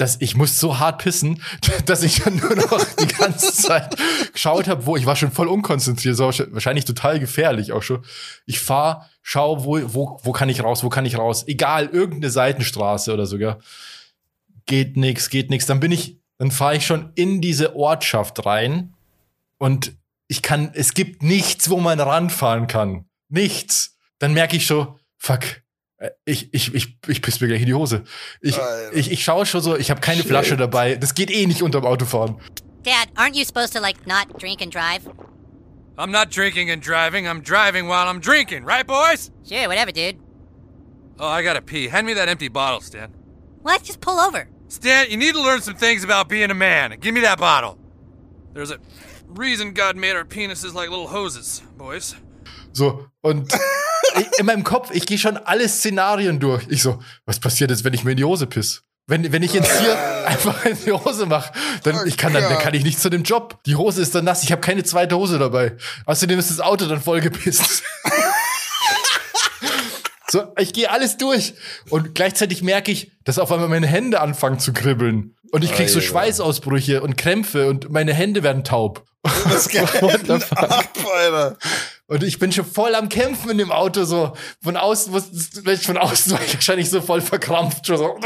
dass 0.00 0.16
ich 0.20 0.34
muss 0.34 0.58
so 0.58 0.78
hart 0.78 1.02
pissen, 1.02 1.42
dass 1.86 2.02
ich 2.02 2.22
dann 2.22 2.36
nur 2.36 2.56
noch 2.56 2.84
die 2.94 3.06
ganze 3.06 3.52
Zeit 3.52 3.96
geschaut 4.32 4.66
habe, 4.66 4.86
wo 4.86 4.96
ich 4.96 5.06
war 5.06 5.16
schon 5.16 5.30
voll 5.30 5.48
unkonzentriert, 5.48 6.16
so 6.16 6.24
wahrscheinlich 6.24 6.86
total 6.86 7.20
gefährlich 7.20 7.72
auch 7.72 7.82
schon. 7.82 8.04
Ich 8.46 8.60
fahr, 8.60 9.10
schau, 9.22 9.64
wo, 9.64 9.78
wo, 9.94 10.20
wo 10.22 10.32
kann 10.32 10.48
ich 10.48 10.62
raus, 10.62 10.82
wo 10.82 10.88
kann 10.88 11.04
ich 11.04 11.18
raus? 11.18 11.46
Egal, 11.46 11.86
irgendeine 11.86 12.30
Seitenstraße 12.30 13.12
oder 13.12 13.26
sogar. 13.26 13.58
Geht 14.66 14.96
nix, 14.96 15.28
geht 15.28 15.50
nix. 15.50 15.66
Dann 15.66 15.80
bin 15.80 15.92
ich, 15.92 16.18
dann 16.38 16.50
fahre 16.50 16.76
ich 16.76 16.86
schon 16.86 17.12
in 17.14 17.40
diese 17.40 17.76
Ortschaft 17.76 18.46
rein 18.46 18.94
und 19.58 19.92
ich 20.28 20.42
kann, 20.42 20.70
es 20.74 20.94
gibt 20.94 21.22
nichts, 21.22 21.68
wo 21.68 21.78
man 21.78 22.00
ranfahren 22.00 22.68
kann. 22.68 23.04
Nichts. 23.28 23.98
Dann 24.18 24.32
merke 24.32 24.56
ich 24.56 24.64
schon, 24.64 24.98
fuck, 25.18 25.59
ich, 26.24 26.52
ich, 26.54 26.74
ich, 26.74 26.96
ich 27.06 27.22
piss 27.22 27.40
mir 27.40 27.48
gleich 27.48 27.60
in 27.60 27.66
die 27.66 27.74
Hose. 27.74 28.04
Ich, 28.40 28.58
Alter. 28.58 28.96
ich, 28.96 29.10
ich 29.12 29.22
schaue 29.22 29.44
schon 29.46 29.60
so, 29.60 29.76
ich 29.76 29.90
habe 29.90 30.00
keine 30.00 30.22
Shit. 30.22 30.28
Flasche 30.28 30.56
dabei. 30.56 30.96
Das 30.96 31.14
geht 31.14 31.30
eh 31.30 31.46
nicht 31.46 31.62
unterm 31.62 31.84
Autofahren. 31.84 32.36
Dad, 32.82 33.08
aren't 33.14 33.36
you 33.36 33.44
supposed 33.44 33.74
to, 33.74 33.80
like, 33.80 34.06
not 34.06 34.38
drink 34.40 34.62
and 34.62 34.72
drive? 34.72 35.06
I'm 35.98 36.10
not 36.10 36.30
drinking 36.30 36.70
and 36.70 36.82
driving. 36.82 37.26
I'm 37.26 37.42
driving 37.42 37.86
while 37.88 38.08
I'm 38.08 38.20
drinking, 38.20 38.64
right, 38.64 38.86
boys? 38.86 39.30
Sure, 39.46 39.68
whatever, 39.68 39.92
dude. 39.92 40.16
Oh, 41.18 41.28
I 41.28 41.42
gotta 41.42 41.60
pee. 41.60 41.88
Hand 41.88 42.06
me 42.06 42.14
that 42.14 42.28
empty 42.30 42.48
bottle, 42.48 42.80
Stan. 42.80 43.12
What? 43.62 43.82
Just 43.82 44.00
pull 44.00 44.18
over. 44.18 44.48
Stan, 44.68 45.10
you 45.10 45.18
need 45.18 45.34
to 45.34 45.42
learn 45.42 45.60
some 45.60 45.74
things 45.74 46.02
about 46.02 46.30
being 46.30 46.50
a 46.50 46.54
man. 46.54 46.96
Give 47.00 47.12
me 47.12 47.20
that 47.20 47.38
bottle. 47.38 47.76
There's 48.54 48.70
a 48.70 48.78
reason 49.26 49.74
God 49.74 49.96
made 49.96 50.16
our 50.16 50.24
penises 50.24 50.72
like 50.72 50.88
little 50.88 51.08
hoses, 51.08 51.60
boys. 51.76 52.14
So, 52.72 53.06
und 53.20 53.52
in 54.38 54.46
meinem 54.46 54.64
Kopf, 54.64 54.90
ich 54.92 55.06
gehe 55.06 55.18
schon 55.18 55.36
alle 55.36 55.68
Szenarien 55.68 56.40
durch. 56.40 56.64
Ich 56.68 56.82
so, 56.82 56.98
was 57.26 57.40
passiert 57.40 57.70
jetzt, 57.70 57.84
wenn 57.84 57.94
ich 57.94 58.04
mir 58.04 58.12
in 58.12 58.16
die 58.16 58.24
Hose 58.24 58.46
piss? 58.46 58.82
Wenn, 59.06 59.32
wenn 59.32 59.42
ich 59.42 59.52
jetzt 59.52 59.80
hier 59.80 59.98
einfach 60.26 60.64
in 60.64 60.76
die 60.84 60.92
Hose 60.92 61.26
mache, 61.26 61.52
dann, 61.82 62.06
ich 62.06 62.16
kann 62.16 62.32
dann, 62.32 62.44
dann 62.44 62.58
kann 62.58 62.74
ich 62.74 62.84
nicht 62.84 63.00
zu 63.00 63.10
dem 63.10 63.24
Job. 63.24 63.62
Die 63.64 63.76
Hose 63.76 64.00
ist 64.02 64.14
dann 64.14 64.24
nass, 64.24 64.44
ich 64.44 64.52
habe 64.52 64.60
keine 64.60 64.84
zweite 64.84 65.16
Hose 65.16 65.38
dabei. 65.38 65.76
Außerdem 66.06 66.38
ist 66.38 66.50
das 66.50 66.60
Auto 66.60 66.86
dann 66.86 67.00
voll 67.00 67.20
gepisst. 67.20 67.82
So, 70.30 70.52
ich 70.58 70.72
gehe 70.72 70.90
alles 70.90 71.16
durch. 71.16 71.54
Und 71.88 72.14
gleichzeitig 72.14 72.62
merke 72.62 72.92
ich, 72.92 73.12
dass 73.24 73.38
auf 73.38 73.50
einmal 73.50 73.68
meine 73.68 73.86
Hände 73.86 74.20
anfangen 74.20 74.58
zu 74.58 74.72
kribbeln. 74.72 75.36
Und 75.50 75.64
ich 75.64 75.72
krieg 75.72 75.88
so. 75.88 76.00
Schweißausbrüche 76.00 77.02
und 77.02 77.16
Krämpfe 77.16 77.68
und 77.68 77.90
meine 77.90 78.14
Hände 78.14 78.42
werden 78.42 78.62
taub. 78.62 79.04
Das 79.22 79.68
geht 79.70 79.82
ab, 79.82 80.88
Alter. 81.12 81.58
Und 82.06 82.22
ich 82.22 82.38
bin 82.38 82.52
schon 82.52 82.64
voll 82.64 82.94
am 82.94 83.08
Kämpfen 83.08 83.50
in 83.50 83.58
dem 83.58 83.70
Auto, 83.70 84.04
so 84.04 84.32
von 84.62 84.76
außen, 84.76 85.12
was, 85.12 85.84
von 85.84 85.98
außen 85.98 86.32
war 86.32 86.42
ich 86.42 86.54
wahrscheinlich 86.54 86.88
so 86.90 87.00
voll 87.00 87.20
verkrampft, 87.20 87.86
schon 87.86 87.98
so. 87.98 88.18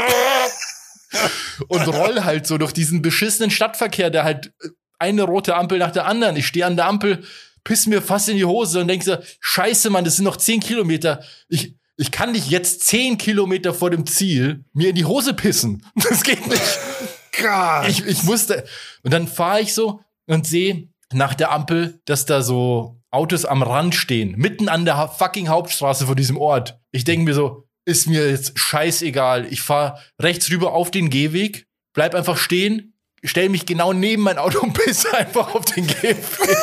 Und 1.67 1.87
roll 1.87 2.23
halt 2.23 2.45
so 2.47 2.57
durch 2.57 2.73
diesen 2.73 3.01
beschissenen 3.01 3.51
Stadtverkehr, 3.51 4.09
der 4.09 4.23
halt 4.23 4.53
eine 4.99 5.23
rote 5.23 5.55
Ampel 5.55 5.77
nach 5.77 5.91
der 5.91 6.05
anderen. 6.05 6.35
Ich 6.35 6.47
stehe 6.47 6.65
an 6.65 6.75
der 6.75 6.87
Ampel, 6.87 7.23
piss 7.63 7.87
mir 7.87 8.01
fast 8.01 8.29
in 8.29 8.37
die 8.37 8.45
Hose 8.45 8.79
und 8.79 8.87
denk 8.87 9.03
so, 9.03 9.17
scheiße, 9.39 9.89
Mann, 9.89 10.05
das 10.05 10.15
sind 10.15 10.25
noch 10.25 10.37
zehn 10.37 10.59
Kilometer. 10.59 11.23
Ich, 11.49 11.75
ich 11.97 12.11
kann 12.11 12.33
nicht 12.33 12.49
jetzt 12.49 12.85
zehn 12.85 13.17
Kilometer 13.17 13.73
vor 13.73 13.89
dem 13.89 14.05
Ziel 14.05 14.65
mir 14.73 14.89
in 14.89 14.95
die 14.95 15.05
Hose 15.05 15.33
pissen. 15.33 15.85
Das 16.09 16.23
geht 16.23 16.45
nicht. 16.47 16.79
God. 17.41 17.87
Ich, 17.87 18.05
ich 18.05 18.23
musste. 18.23 18.65
Und 19.03 19.11
dann 19.11 19.27
fahre 19.27 19.61
ich 19.61 19.73
so 19.73 20.01
und 20.27 20.47
sehe 20.47 20.89
nach 21.13 21.33
der 21.33 21.51
Ampel, 21.51 22.01
dass 22.05 22.25
da 22.25 22.41
so 22.41 23.01
Autos 23.11 23.45
am 23.45 23.63
Rand 23.63 23.95
stehen, 23.95 24.35
mitten 24.37 24.69
an 24.69 24.85
der 24.85 25.07
fucking 25.07 25.47
Hauptstraße 25.47 26.05
von 26.05 26.15
diesem 26.15 26.37
Ort. 26.37 26.79
Ich 26.91 27.05
denke 27.05 27.25
mir 27.25 27.33
so, 27.33 27.67
ist 27.85 28.07
mir 28.07 28.29
jetzt 28.29 28.57
scheißegal. 28.57 29.51
Ich 29.51 29.61
fahre 29.61 29.99
rechts 30.21 30.49
rüber 30.49 30.73
auf 30.73 30.91
den 30.91 31.09
Gehweg, 31.09 31.67
bleib 31.93 32.15
einfach 32.15 32.37
stehen, 32.37 32.93
stell 33.23 33.49
mich 33.49 33.65
genau 33.65 33.93
neben 33.93 34.23
mein 34.23 34.37
Auto 34.37 34.59
und 34.59 34.73
pisse 34.73 35.15
einfach 35.15 35.55
auf 35.55 35.65
den 35.65 35.87
Gehweg. 35.87 36.57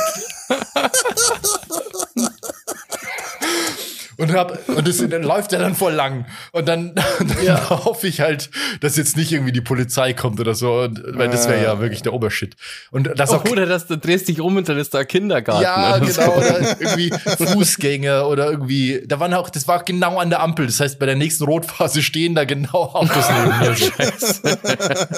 Und, 4.16 4.32
hab, 4.32 4.68
und 4.68 4.86
das 4.86 4.98
dann 4.98 5.22
läuft 5.22 5.52
er 5.52 5.58
dann 5.58 5.74
voll 5.74 5.92
lang. 5.92 6.26
Und 6.52 6.68
dann, 6.68 6.94
dann 7.44 7.70
hoffe 7.70 8.06
ich 8.06 8.20
halt, 8.20 8.50
dass 8.80 8.96
jetzt 8.96 9.16
nicht 9.16 9.32
irgendwie 9.32 9.52
die 9.52 9.60
Polizei 9.60 10.12
kommt 10.12 10.40
oder 10.40 10.54
so, 10.54 10.80
und, 10.80 11.02
weil 11.06 11.28
das 11.28 11.48
wäre 11.48 11.62
ja 11.62 11.80
wirklich 11.80 12.02
der 12.02 12.12
Obershit. 12.12 12.56
Und 12.90 13.10
das 13.16 13.30
auch 13.30 13.44
Oder 13.44 13.66
dass 13.66 13.86
du 13.86 13.96
drehst 13.96 14.28
dich 14.28 14.40
um 14.40 14.56
und 14.56 14.68
dann 14.68 14.78
ist 14.78 14.94
da 14.94 15.04
Kindergarten. 15.04 15.62
ja, 15.62 15.96
oder 15.96 16.06
so. 16.06 16.20
genau, 16.20 16.36
oder 16.36 16.76
irgendwie 16.80 17.10
Fußgänger 17.52 18.28
oder 18.28 18.50
irgendwie, 18.50 19.02
da 19.06 19.20
waren 19.20 19.34
auch, 19.34 19.50
das 19.50 19.68
war 19.68 19.82
genau 19.84 20.18
an 20.18 20.30
der 20.30 20.40
Ampel. 20.40 20.66
Das 20.66 20.80
heißt, 20.80 20.98
bei 20.98 21.06
der 21.06 21.16
nächsten 21.16 21.44
Rotphase 21.44 22.02
stehen 22.02 22.34
da 22.34 22.44
genau 22.44 22.90
Autos 22.94 23.24
neben 23.28 23.58
mir. 23.58 23.76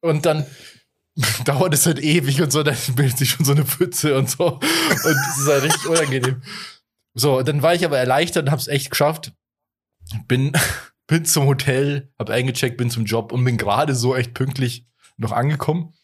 Und 0.00 0.24
dann 0.26 0.46
dauert 1.44 1.74
es 1.74 1.86
halt 1.86 1.98
ewig 1.98 2.42
und 2.42 2.52
so, 2.52 2.62
dann 2.62 2.76
bildet 2.94 3.18
sich 3.18 3.30
schon 3.30 3.44
so 3.44 3.52
eine 3.52 3.64
Pfütze 3.64 4.16
und 4.16 4.30
so. 4.30 4.46
Und 4.46 4.60
es 4.60 5.38
ist 5.38 5.48
halt 5.48 5.62
richtig 5.64 5.86
unangenehm. 5.86 6.42
So, 7.18 7.42
dann 7.42 7.62
war 7.62 7.74
ich 7.74 7.84
aber 7.84 7.98
erleichtert 7.98 8.44
und 8.44 8.52
hab's 8.52 8.68
echt 8.68 8.90
geschafft. 8.90 9.32
Bin, 10.28 10.52
bin 11.06 11.24
zum 11.24 11.46
Hotel, 11.46 12.12
hab 12.18 12.28
eingecheckt, 12.28 12.76
bin 12.76 12.90
zum 12.90 13.06
Job 13.06 13.32
und 13.32 13.42
bin 13.42 13.56
gerade 13.56 13.94
so 13.94 14.14
echt 14.14 14.34
pünktlich 14.34 14.86
noch 15.16 15.32
angekommen. 15.32 15.94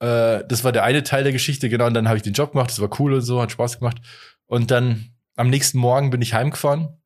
Äh, 0.00 0.44
das 0.46 0.64
war 0.64 0.72
der 0.72 0.84
eine 0.84 1.02
Teil 1.02 1.24
der 1.24 1.32
Geschichte, 1.32 1.70
genau. 1.70 1.86
Und 1.86 1.94
dann 1.94 2.08
habe 2.08 2.18
ich 2.18 2.22
den 2.22 2.34
Job 2.34 2.52
gemacht, 2.52 2.70
das 2.70 2.80
war 2.80 2.90
cool 3.00 3.14
und 3.14 3.22
so, 3.22 3.40
hat 3.40 3.52
Spaß 3.52 3.78
gemacht. 3.78 3.96
Und 4.44 4.70
dann 4.70 5.16
am 5.34 5.48
nächsten 5.48 5.78
Morgen 5.78 6.10
bin 6.10 6.20
ich 6.20 6.34
heimgefahren. 6.34 7.00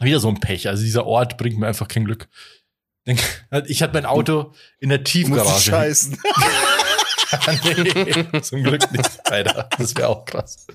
Wieder 0.00 0.20
so 0.20 0.28
ein 0.28 0.38
Pech. 0.38 0.68
Also 0.68 0.84
dieser 0.84 1.06
Ort 1.06 1.36
bringt 1.36 1.58
mir 1.58 1.66
einfach 1.66 1.88
kein 1.88 2.04
Glück. 2.04 2.28
Ich 3.66 3.82
hatte 3.82 3.92
mein 3.92 4.06
Auto 4.06 4.54
in 4.78 4.88
der 4.88 5.04
Tiefgarage. 5.04 5.70
scheißen. 5.70 6.18
nee, 7.74 8.40
zum 8.40 8.62
Glück 8.62 8.90
nicht, 8.92 9.30
Alter. 9.30 9.68
Das 9.78 9.96
wäre 9.96 10.08
auch 10.08 10.24
krass. 10.24 10.66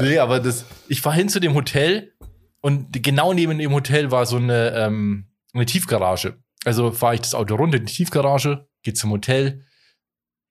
Nee, 0.00 0.18
aber 0.18 0.40
das, 0.40 0.64
ich 0.88 1.00
fahr 1.00 1.12
hin 1.12 1.28
zu 1.28 1.40
dem 1.40 1.54
Hotel 1.54 2.12
und 2.60 3.02
genau 3.02 3.32
neben 3.32 3.58
dem 3.58 3.72
Hotel 3.72 4.10
war 4.10 4.26
so 4.26 4.36
eine, 4.36 4.70
ähm, 4.70 5.28
eine 5.52 5.66
Tiefgarage. 5.66 6.38
Also 6.64 6.90
fahre 6.90 7.14
ich 7.14 7.20
das 7.20 7.34
Auto 7.34 7.54
runter 7.54 7.76
in 7.76 7.86
die 7.86 7.92
Tiefgarage, 7.92 8.66
gehe 8.82 8.94
zum 8.94 9.12
Hotel, 9.12 9.64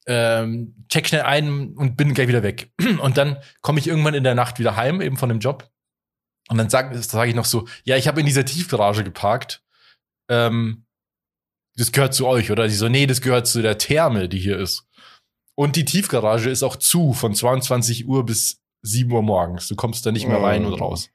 ähm, 0.07 0.85
check 0.87 1.07
schnell 1.07 1.23
ein 1.23 1.73
und 1.75 1.97
bin 1.97 2.13
gleich 2.13 2.27
wieder 2.27 2.43
weg. 2.43 2.71
Und 3.01 3.17
dann 3.17 3.37
komme 3.61 3.79
ich 3.79 3.87
irgendwann 3.87 4.13
in 4.13 4.23
der 4.23 4.35
Nacht 4.35 4.59
wieder 4.59 4.75
heim, 4.75 5.01
eben 5.01 5.17
von 5.17 5.29
dem 5.29 5.39
Job. 5.39 5.69
Und 6.47 6.57
dann 6.57 6.69
sage 6.69 6.95
sag 7.01 7.27
ich 7.27 7.33
noch 7.33 7.45
so, 7.45 7.67
ja, 7.83 7.97
ich 7.97 8.07
habe 8.07 8.19
in 8.19 8.25
dieser 8.25 8.45
Tiefgarage 8.45 9.03
geparkt. 9.03 9.63
Ähm, 10.29 10.84
das 11.77 11.91
gehört 11.91 12.13
zu 12.13 12.27
euch, 12.27 12.51
oder? 12.51 12.67
Die 12.67 12.73
so, 12.73 12.87
nee, 12.89 13.05
das 13.07 13.21
gehört 13.21 13.47
zu 13.47 13.61
der 13.61 13.77
Therme, 13.77 14.29
die 14.29 14.39
hier 14.39 14.57
ist. 14.59 14.85
Und 15.55 15.75
die 15.75 15.85
Tiefgarage 15.85 16.49
ist 16.49 16.63
auch 16.63 16.75
zu 16.75 17.13
von 17.13 17.33
22 17.33 18.07
Uhr 18.07 18.25
bis 18.25 18.61
7 18.81 19.11
Uhr 19.11 19.21
morgens. 19.23 19.67
Du 19.67 19.75
kommst 19.75 20.05
da 20.05 20.11
nicht 20.11 20.27
mehr 20.27 20.41
rein 20.41 20.65
Oh. 20.65 20.67
und 20.67 20.73
raus. 20.81 21.09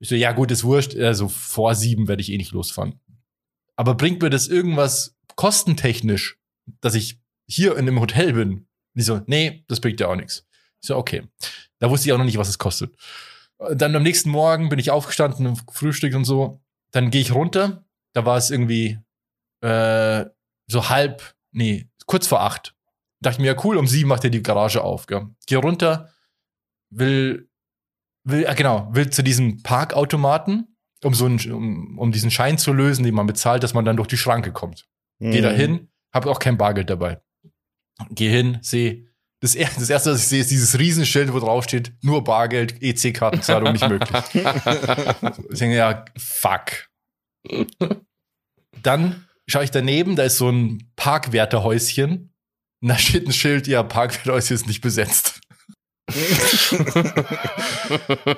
Ich 0.00 0.08
so, 0.08 0.14
ja 0.14 0.32
gut, 0.32 0.50
ist 0.50 0.64
wurscht. 0.64 0.96
Also 0.96 1.28
vor 1.28 1.74
sieben 1.74 2.08
werde 2.08 2.22
ich 2.22 2.30
eh 2.32 2.36
nicht 2.36 2.52
losfahren. 2.52 2.98
Aber 3.76 3.94
bringt 3.94 4.20
mir 4.22 4.30
das 4.30 4.48
irgendwas 4.48 5.16
kostentechnisch, 5.36 6.38
dass 6.80 6.94
ich 6.94 7.18
hier 7.48 7.72
in 7.72 7.86
einem 7.88 8.00
Hotel 8.00 8.32
bin? 8.32 8.50
Und 8.52 8.66
ich 9.00 9.04
so, 9.06 9.20
nee, 9.26 9.64
das 9.68 9.80
bringt 9.80 10.00
ja 10.00 10.08
auch 10.08 10.16
nichts. 10.16 10.46
Ich 10.82 10.88
so, 10.88 10.96
okay. 10.96 11.22
Da 11.78 11.90
wusste 11.90 12.08
ich 12.08 12.12
auch 12.12 12.18
noch 12.18 12.24
nicht, 12.24 12.38
was 12.38 12.48
es 12.48 12.58
kostet. 12.58 12.94
Dann 13.74 13.94
am 13.94 14.02
nächsten 14.02 14.30
Morgen 14.30 14.68
bin 14.70 14.78
ich 14.78 14.90
aufgestanden, 14.90 15.56
Frühstück 15.70 16.14
und 16.14 16.24
so. 16.24 16.60
Dann 16.92 17.10
gehe 17.10 17.20
ich 17.20 17.32
runter. 17.34 17.84
Da 18.14 18.24
war 18.26 18.36
es 18.36 18.50
irgendwie 18.50 18.98
äh, 19.60 20.26
so 20.66 20.88
halb, 20.88 21.34
nee, 21.52 21.88
kurz 22.06 22.26
vor 22.26 22.40
acht. 22.40 22.74
Dachte 23.20 23.40
mir, 23.40 23.48
ja 23.48 23.64
cool, 23.64 23.76
um 23.76 23.86
sieben 23.86 24.08
macht 24.08 24.24
er 24.24 24.30
die 24.30 24.42
Garage 24.42 24.82
auf. 24.82 25.06
Gell? 25.06 25.28
Geh 25.46 25.56
runter, 25.56 26.10
will, 26.90 27.48
will, 28.24 28.46
ah, 28.46 28.54
genau, 28.54 28.88
will 28.92 29.10
zu 29.10 29.22
diesem 29.22 29.62
Parkautomaten, 29.62 30.76
um 31.04 31.14
so 31.14 31.26
einen, 31.26 31.52
um, 31.52 31.98
um 31.98 32.12
diesen 32.12 32.30
Schein 32.30 32.58
zu 32.58 32.72
lösen, 32.72 33.04
den 33.04 33.14
man 33.14 33.26
bezahlt, 33.26 33.62
dass 33.62 33.74
man 33.74 33.84
dann 33.84 33.96
durch 33.96 34.08
die 34.08 34.16
Schranke 34.16 34.52
kommt. 34.52 34.86
Geh 35.18 35.42
da 35.42 35.50
hin, 35.50 35.90
hab 36.12 36.24
auch 36.26 36.38
kein 36.38 36.56
Bargeld 36.56 36.88
dabei. 36.88 37.20
Geh 38.10 38.30
hin, 38.30 38.58
seh. 38.62 39.06
Das, 39.40 39.54
das 39.54 39.90
erste, 39.90 40.12
was 40.12 40.22
ich 40.22 40.28
sehe, 40.28 40.40
ist 40.40 40.50
dieses 40.50 40.78
Riesenschild, 40.78 41.32
wo 41.32 41.40
drauf 41.40 41.64
steht, 41.64 41.92
nur 42.02 42.24
Bargeld, 42.24 42.82
EC-Kartenzahlung 42.82 43.72
nicht 43.72 43.88
möglich. 43.88 44.10
ich 45.50 45.58
denke, 45.58 45.76
ja, 45.76 46.04
fuck. 46.16 46.88
Dann 48.82 49.26
schaue 49.50 49.64
ich 49.64 49.70
daneben, 49.70 50.16
da 50.16 50.22
ist 50.24 50.38
so 50.38 50.48
ein 50.50 50.90
Parkwärterhäuschen. 50.96 52.32
Und 52.82 52.88
da 52.88 52.96
steht 52.96 53.26
ein 53.26 53.32
Schild, 53.32 53.66
ja, 53.66 53.82
Parkwärterhäuschen 53.82 54.54
ist 54.54 54.66
nicht 54.66 54.80
besetzt. 54.80 55.40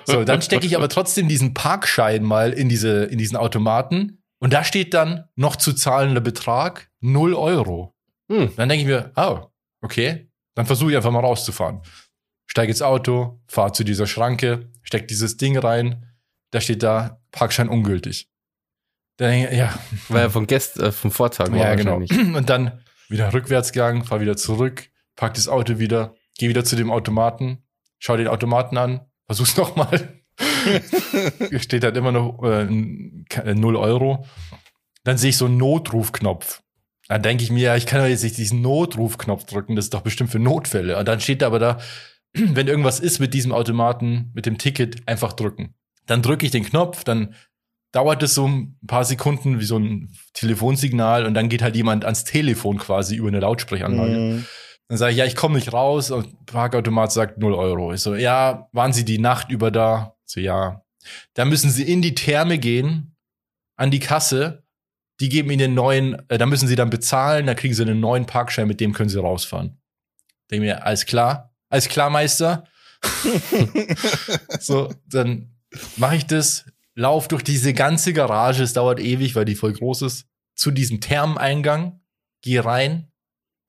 so, 0.05 0.25
dann 0.25 0.43
stecke 0.43 0.67
ich 0.67 0.77
aber 0.77 0.89
trotzdem 0.89 1.29
diesen 1.29 1.55
Parkschein 1.55 2.23
mal 2.23 2.53
in, 2.53 2.69
diese, 2.69 3.05
in 3.05 3.19
diesen 3.19 3.37
Automaten. 3.37 4.23
Und 4.41 4.53
da 4.53 4.65
steht 4.65 4.93
dann 4.95 5.29
noch 5.37 5.57
zu 5.57 5.73
zahlender 5.73 6.21
Betrag 6.21 6.91
0 7.01 7.35
Euro. 7.35 7.95
Hm. 8.31 8.53
Dann 8.57 8.69
denke 8.69 8.83
ich 8.83 8.89
mir, 8.89 9.13
oh, 9.17 9.47
okay, 9.83 10.29
dann 10.55 10.67
versuche 10.67 10.91
ich 10.91 10.97
einfach 10.97 11.11
mal 11.11 11.21
rauszufahren. 11.21 11.81
Steige 12.47 12.73
ins 12.73 12.83
Auto, 12.83 13.41
fahre 13.47 13.73
zu 13.73 13.85
dieser 13.85 14.07
Schranke, 14.07 14.71
steck 14.83 15.09
dieses 15.09 15.37
Ding 15.37 15.57
rein, 15.57 16.07
da 16.51 16.61
steht 16.61 16.83
da, 16.83 17.23
Parkschein 17.31 17.69
ungültig. 17.69 18.29
Dann 19.19 19.41
ja, 19.55 19.79
War 20.09 20.21
ja 20.23 20.31
von 20.31 20.47
gest, 20.47 20.79
äh, 20.81 20.91
vom 20.93 21.11
Vortag 21.11 21.49
ja, 21.55 21.75
genau. 21.75 21.97
Und 22.37 22.49
dann 22.51 22.81
wieder 23.09 23.33
rückwärts 23.33 23.73
gegangen, 23.73 24.05
fahr 24.05 24.21
wieder 24.21 24.37
zurück, 24.37 24.89
pack 25.17 25.35
das 25.35 25.49
Auto 25.49 25.79
wieder, 25.79 26.15
geh 26.39 26.49
wieder 26.49 26.65
zu 26.65 26.77
dem 26.77 26.91
Automaten, 26.91 27.63
schau 27.99 28.17
den 28.17 28.29
Automaten 28.29 28.79
an, 28.79 29.01
versuch's 29.27 29.57
nochmal. 29.59 30.19
Steht 31.59 31.85
halt 31.85 31.97
immer 31.97 32.13
noch 32.13 32.43
äh, 32.43 32.63
n- 32.63 33.25
ke- 33.29 33.55
0 33.55 33.77
Euro. 33.77 34.27
Dann 35.05 35.19
sehe 35.19 35.31
ich 35.31 35.37
so 35.37 35.47
einen 35.47 35.57
Notrufknopf. 35.57 36.63
Dann 37.09 37.23
denke 37.23 37.43
ich 37.45 37.51
mir, 37.51 37.61
ja, 37.63 37.77
ich 37.77 37.87
kann 37.87 38.01
doch 38.01 38.07
jetzt 38.09 38.23
nicht 38.23 38.39
diesen 38.39 38.63
Notrufknopf 38.63 39.45
drücken, 39.45 39.77
das 39.77 39.87
ist 39.87 39.95
doch 39.95 40.01
bestimmt 40.03 40.31
für 40.31 40.39
Notfälle. 40.39 40.97
Und 40.97 41.07
dann 41.07 41.21
steht 41.21 41.43
da 41.43 41.47
aber 41.49 41.59
da, 41.59 41.79
wenn 42.33 42.69
irgendwas 42.69 43.01
ist 43.01 43.19
mit 43.19 43.35
diesem 43.35 43.53
Automaten, 43.53 44.31
mit 44.35 44.47
dem 44.47 44.59
Ticket, 44.59 45.07
einfach 45.07 45.33
drücken. 45.35 45.75
Dann 46.07 46.23
drücke 46.23 46.47
ich 46.47 46.53
den 46.53 46.65
Knopf, 46.65 47.05
dann 47.05 47.35
dauert 47.93 48.23
es 48.23 48.35
so 48.35 48.49
ein 48.49 48.79
paar 48.87 49.05
Sekunden 49.05 49.61
wie 49.61 49.65
so 49.65 49.79
ein 49.79 50.13
Telefonsignal 50.33 51.27
und 51.27 51.35
dann 51.35 51.49
geht 51.49 51.63
halt 51.63 51.77
jemand 51.77 52.05
ans 52.05 52.25
Telefon 52.25 52.79
quasi 52.79 53.17
über 53.17 53.29
eine 53.29 53.41
Lautsprecheranlage. 53.41 54.17
Mhm. 54.17 54.47
Dann 54.89 54.99
sage 54.99 55.13
ich, 55.13 55.19
ja, 55.19 55.25
ich 55.27 55.37
komme 55.37 55.55
nicht 55.57 55.73
raus 55.73 56.11
und 56.11 56.47
Parkautomat 56.47 57.13
sagt 57.13 57.39
0 57.39 57.55
Euro. 57.55 57.93
Ich 57.93 58.01
so, 58.01 58.15
ja, 58.15 58.69
waren 58.73 58.93
Sie 58.93 59.05
die 59.05 59.19
Nacht 59.19 59.51
über 59.51 59.71
da? 59.71 60.17
So, 60.25 60.41
ja. 60.41 60.83
Dann 61.35 61.49
müssen 61.49 61.71
Sie 61.71 61.85
in 61.85 62.03
die 62.03 62.15
Therme 62.15 62.59
gehen, 62.59 63.17
an 63.77 63.91
die 63.91 64.01
Kasse. 64.01 64.65
Die 65.21 65.29
geben 65.29 65.51
Ihnen 65.51 65.65
einen 65.65 65.75
neuen, 65.75 66.29
äh, 66.29 66.39
da 66.39 66.47
müssen 66.47 66.69
Sie 66.69 66.77
dann 66.77 66.91
bezahlen, 66.91 67.47
dann 67.47 67.57
kriegen 67.57 67.75
Sie 67.75 67.83
einen 67.83 68.01
neuen 68.01 68.27
Parkschein, 68.27 68.67
mit 68.67 68.81
dem 68.81 68.93
können 68.93 69.09
Sie 69.09 69.21
rausfahren. 69.21 69.81
Denke 70.51 70.67
mir, 70.67 70.85
alles 70.85 71.07
klar, 71.07 71.55
alles 71.69 71.89
klar, 71.89 72.11
Meister. 72.11 72.65
so, 74.61 74.93
dann 75.07 75.55
mache 75.97 76.17
ich 76.17 76.27
das, 76.27 76.65
lauf 76.95 77.29
durch 77.29 77.43
diese 77.43 77.75
ganze 77.75 78.13
Garage, 78.13 78.63
es 78.63 78.73
dauert 78.73 79.01
ewig, 79.01 79.35
weil 79.35 79.45
die 79.45 79.55
voll 79.55 79.73
groß 79.73 80.03
ist, 80.03 80.27
zu 80.55 80.71
diesem 80.71 81.01
Thermeneingang, 81.01 82.01
geh 82.43 82.59
rein, 82.59 83.11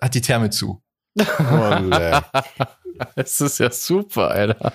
hat 0.02 0.16
die 0.16 0.22
Therme 0.22 0.50
zu. 0.50 0.84
Das 3.16 3.42
ist 3.42 3.60
ja 3.60 3.72
super, 3.72 4.32
Alter. 4.32 4.74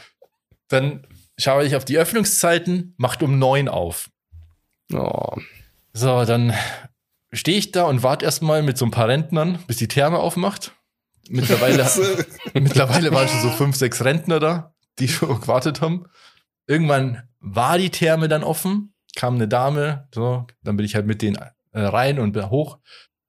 Dann 0.69 1.07
schaue 1.39 1.65
ich 1.65 1.77
auf 1.77 1.85
die 1.85 1.99
Öffnungszeiten, 1.99 2.95
macht 2.97 3.23
um 3.23 3.39
neun 3.39 3.69
auf. 3.69 4.11
Oh. 4.93 5.37
So, 5.93 6.25
dann 6.25 6.55
stehe 7.33 7.59
ich 7.59 7.73
da 7.73 7.85
und 7.85 8.03
warte 8.03 8.25
erstmal 8.25 8.63
mit 8.63 8.79
so 8.79 8.85
ein 8.85 8.91
paar 8.91 9.09
Rentnern, 9.09 9.59
bis 9.67 9.77
die 9.77 9.89
Therme 9.89 10.19
aufmacht. 10.19 10.73
Mittlerweile, 11.29 11.87
mittlerweile 12.55 13.13
waren 13.13 13.29
schon 13.29 13.43
so 13.43 13.51
fünf, 13.51 13.77
sechs 13.77 14.05
Rentner 14.05 14.41
da, 14.41 14.75
die 14.99 15.09
schon 15.09 15.41
gewartet 15.41 15.81
haben. 15.81 16.07
Irgendwann 16.69 17.23
war 17.41 17.79
die 17.79 17.91
Therme 17.91 18.29
dann 18.29 18.45
offen, 18.45 18.93
kam 19.17 19.35
eine 19.35 19.49
Dame, 19.49 20.07
so, 20.15 20.47
dann 20.63 20.77
bin 20.77 20.87
ich 20.87 20.95
halt 20.95 21.07
mit 21.07 21.23
denen 21.23 21.37
äh, 21.73 21.81
rein 21.81 22.19
und 22.21 22.33
bin 22.33 22.51
hoch 22.51 22.79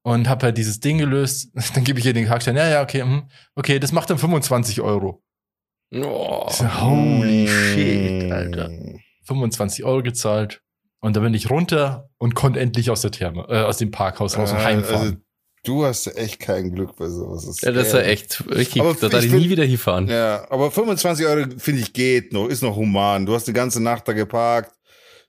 und 0.03 0.29
habe 0.29 0.45
halt 0.47 0.57
dieses 0.57 0.79
Ding 0.79 0.97
gelöst. 0.97 1.51
Dann 1.75 1.83
gebe 1.83 1.99
ich 1.99 2.05
ihr 2.05 2.13
den 2.13 2.29
Hackstein, 2.29 2.55
ja, 2.55 2.67
ja, 2.69 2.81
okay, 2.81 3.01
hm, 3.01 3.23
okay, 3.55 3.79
das 3.79 3.91
macht 3.91 4.09
dann 4.09 4.17
25 4.17 4.81
Euro. 4.81 5.21
Oh. 5.93 6.47
So, 6.49 6.65
holy 6.81 7.47
shit, 7.47 8.31
Alter. 8.31 8.69
25 9.23 9.83
Euro 9.83 10.01
gezahlt. 10.03 10.61
Und 11.01 11.15
da 11.15 11.21
bin 11.21 11.33
ich 11.33 11.49
runter 11.49 12.09
und 12.17 12.33
konnte 12.35 12.59
endlich 12.59 12.89
aus 12.91 13.01
der 13.01 13.11
Therme, 13.11 13.45
äh, 13.49 13.61
aus 13.63 13.77
dem 13.77 13.91
Parkhaus 13.91 14.37
raus 14.37 14.51
und 14.51 14.57
Äh, 14.59 14.63
heimfahren. 14.63 15.01
also, 15.01 15.15
du 15.63 15.85
hast 15.85 16.07
echt 16.17 16.39
kein 16.39 16.73
Glück 16.73 16.95
bei 16.95 17.07
sowas. 17.09 17.45
Das 17.45 17.61
Ja, 17.61 17.71
das 17.71 17.87
ist 17.87 17.93
ja 17.93 18.01
echt 18.01 18.47
richtig. 18.49 18.81
Aber 18.81 18.93
Da 18.93 19.09
darf 19.09 19.23
ich 19.23 19.31
nie 19.31 19.49
wieder 19.49 19.65
hinfahren. 19.65 20.07
Ja, 20.07 20.45
aber 20.49 20.71
25 20.71 21.25
Euro 21.25 21.49
finde 21.57 21.81
ich 21.81 21.93
geht 21.93 22.33
noch, 22.33 22.47
ist 22.47 22.63
noch 22.63 22.75
human. 22.75 23.25
Du 23.25 23.33
hast 23.33 23.47
die 23.47 23.53
ganze 23.53 23.81
Nacht 23.81 24.07
da 24.07 24.13
geparkt, 24.13 24.73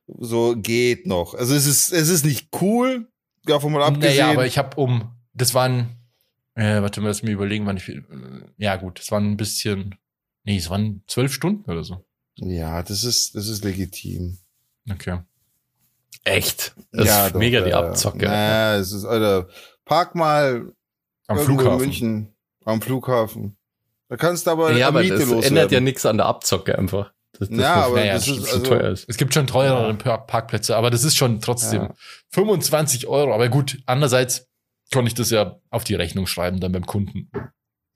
so 0.07 0.55
geht 0.57 1.07
noch. 1.07 1.35
Also 1.35 1.55
es 1.55 1.67
ist, 1.67 1.93
es 1.93 2.09
ist 2.09 2.25
nicht 2.25 2.49
cool, 2.61 3.09
davon 3.45 3.73
mal 3.73 3.83
abgesehen. 3.83 4.27
Naja, 4.27 4.31
aber 4.33 4.47
ich 4.47 4.59
habe 4.59 4.77
um, 4.77 5.11
das 5.35 5.55
waren, 5.55 5.97
äh, 6.55 6.83
warte 6.83 7.01
mal, 7.01 7.09
lass 7.09 7.23
mir 7.23 7.33
überlegen, 7.33 7.67
wann 7.67 7.77
ich, 7.77 7.89
äh, 7.89 8.03
ja 8.57 8.77
gut, 8.77 8.99
das 8.99 9.11
waren 9.11 9.33
ein 9.33 9.37
bisschen, 9.37 9.97
nee, 10.45 10.57
es 10.57 10.71
waren 10.71 11.03
zwölf 11.07 11.33
Stunden 11.33 11.71
oder 11.71 11.85
so. 11.85 12.05
ja, 12.37 12.83
das 12.83 13.05
ist, 13.05 13.35
das 13.35 13.49
ist 13.49 13.65
legitim. 13.65 14.39
Okay. 14.91 15.21
Echt. 16.25 16.75
Das 16.93 17.07
ja, 17.07 17.27
ist 17.29 17.35
mega 17.35 17.59
doch, 17.61 17.65
die 17.67 17.71
ja. 17.71 17.79
Abzocke. 17.81 18.27
Naja, 18.27 18.77
es 18.77 18.93
ist, 18.93 19.05
Alter, 19.05 19.49
park 19.91 20.15
mal 20.15 20.73
Am 21.27 21.39
Flughafen. 21.39 21.73
in 21.73 21.79
München 21.79 22.35
am 22.65 22.81
Flughafen. 22.81 23.57
Da 24.09 24.17
kannst 24.17 24.47
du 24.47 24.53
aber 24.53 24.73
ja, 24.73 24.87
am 24.89 24.95
aber 24.95 25.03
Miete 25.03 25.15
das 25.15 25.23
ändert 25.25 25.43
loswerden. 25.45 25.73
ja 25.73 25.81
nichts 25.81 26.07
an 26.07 26.17
der 26.17 26.27
Abzocke 26.27 26.79
einfach. 26.79 27.13
Das, 27.39 27.49
das 27.49 27.59
Ja, 27.59 27.75
aber 27.87 27.97
Naja, 27.97 28.15
das 28.15 28.29
ist 28.29 28.37
so 28.37 28.43
also, 28.57 28.63
teuer 28.63 28.91
ist. 28.91 29.09
Es 29.09 29.17
gibt 29.17 29.35
schon 29.35 29.47
teurere 29.49 29.93
Par- 29.95 30.27
Parkplätze, 30.27 30.77
aber 30.77 30.91
das 30.91 31.03
ist 31.05 31.17
schon 31.17 31.41
trotzdem 31.41 31.83
Ja. 31.83 31.95
25 32.31 33.07
Euro. 33.09 33.35
Aber 33.35 33.49
gut, 33.49 33.79
andererseits 33.87 34.47
konnte 34.93 35.09
ich 35.09 35.15
das 35.15 35.31
ja 35.31 35.57
auf 35.71 35.85
die 35.85 35.95
Rechnung 35.95 36.27
schreiben 36.27 36.61
dann 36.61 36.73
beim 36.73 36.87
Kunden. 36.87 37.31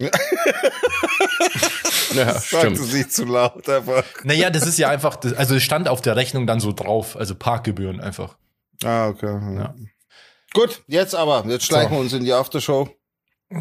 Ja, 0.01 0.11
Sag 2.40 2.61
stimmt. 2.61 2.92
nicht 2.92 3.12
zu 3.12 3.24
laut 3.24 3.68
einfach. 3.68 4.05
Naja, 4.24 4.51
das 4.51 4.66
ist 4.66 4.78
ja 4.78 4.88
einfach, 4.88 5.16
das, 5.16 5.32
also 5.34 5.55
es 5.57 5.62
stand 5.62 5.88
auf 5.88 6.01
der 6.01 6.16
Rechnung 6.16 6.47
dann 6.47 6.61
so 6.61 6.72
drauf, 6.72 7.16
also 7.16 7.34
Parkgebühren 7.34 8.01
einfach. 8.01 8.36
Ah, 8.84 9.09
okay. 9.09 9.26
Ja. 9.57 9.74
Gut, 10.55 10.80
jetzt 10.86 11.14
aber, 11.14 11.44
jetzt 11.48 11.66
schleichen 11.66 11.90
So. 11.90 11.96
wir 11.96 12.00
uns 12.00 12.12
in 12.14 12.24
die 12.24 12.32
Aftershow. 12.32 12.88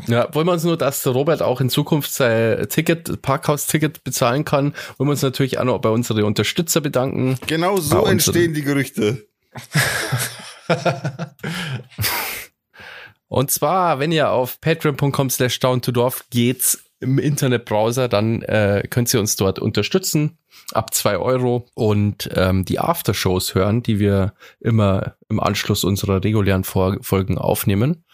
Ja, 0.08 0.34
wollen 0.34 0.48
wir 0.48 0.54
uns 0.54 0.64
nur, 0.64 0.78
dass 0.78 1.06
Robert 1.06 1.42
auch 1.42 1.60
in 1.60 1.70
Zukunft 1.70 2.12
sein 2.14 2.68
Ticket, 2.70 3.22
Parkhaus-Ticket 3.22 4.04
bezahlen 4.06 4.46
kann, 4.46 4.74
wollen 4.98 5.10
wir 5.10 5.12
uns 5.12 5.22
natürlich 5.22 5.60
auch 5.60 5.66
noch 5.66 5.80
bei 5.80 5.90
unsere 5.90 6.26
Unterstützer 6.26 6.80
bedanken. 6.82 7.38
Genau 7.48 7.76
so 7.78 7.98
unseren- 7.98 8.12
entstehen 8.14 8.54
die 8.54 8.62
Gerüchte. 8.64 9.28
Und 13.28 13.50
zwar, 13.52 14.00
wenn 14.00 14.12
ihr 14.12 14.30
auf 14.30 14.62
patreon.com 14.62 15.30
slash 15.30 15.60
down 15.60 15.82
to 15.82 15.92
dorf 15.92 16.24
geht's 16.30 16.83
im 17.04 17.20
Internetbrowser, 17.20 18.08
dann 18.08 18.42
äh, 18.42 18.84
könnt 18.90 19.14
ihr 19.14 19.20
uns 19.20 19.36
dort 19.36 19.60
unterstützen 19.60 20.38
ab 20.72 20.94
zwei 20.94 21.18
Euro 21.18 21.68
und 21.76 22.30
ähm, 22.36 22.66
die 22.66 22.80
Aftershows 22.80 23.54
hören, 23.56 23.84
die 23.84 24.00
wir 24.00 24.34
immer 24.60 25.16
im 25.30 25.40
Anschluss 25.40 25.84
unserer 25.84 26.24
regulären 26.24 26.64
Vor 26.64 26.98
Folgen 27.02 27.38
aufnehmen. 27.38 28.06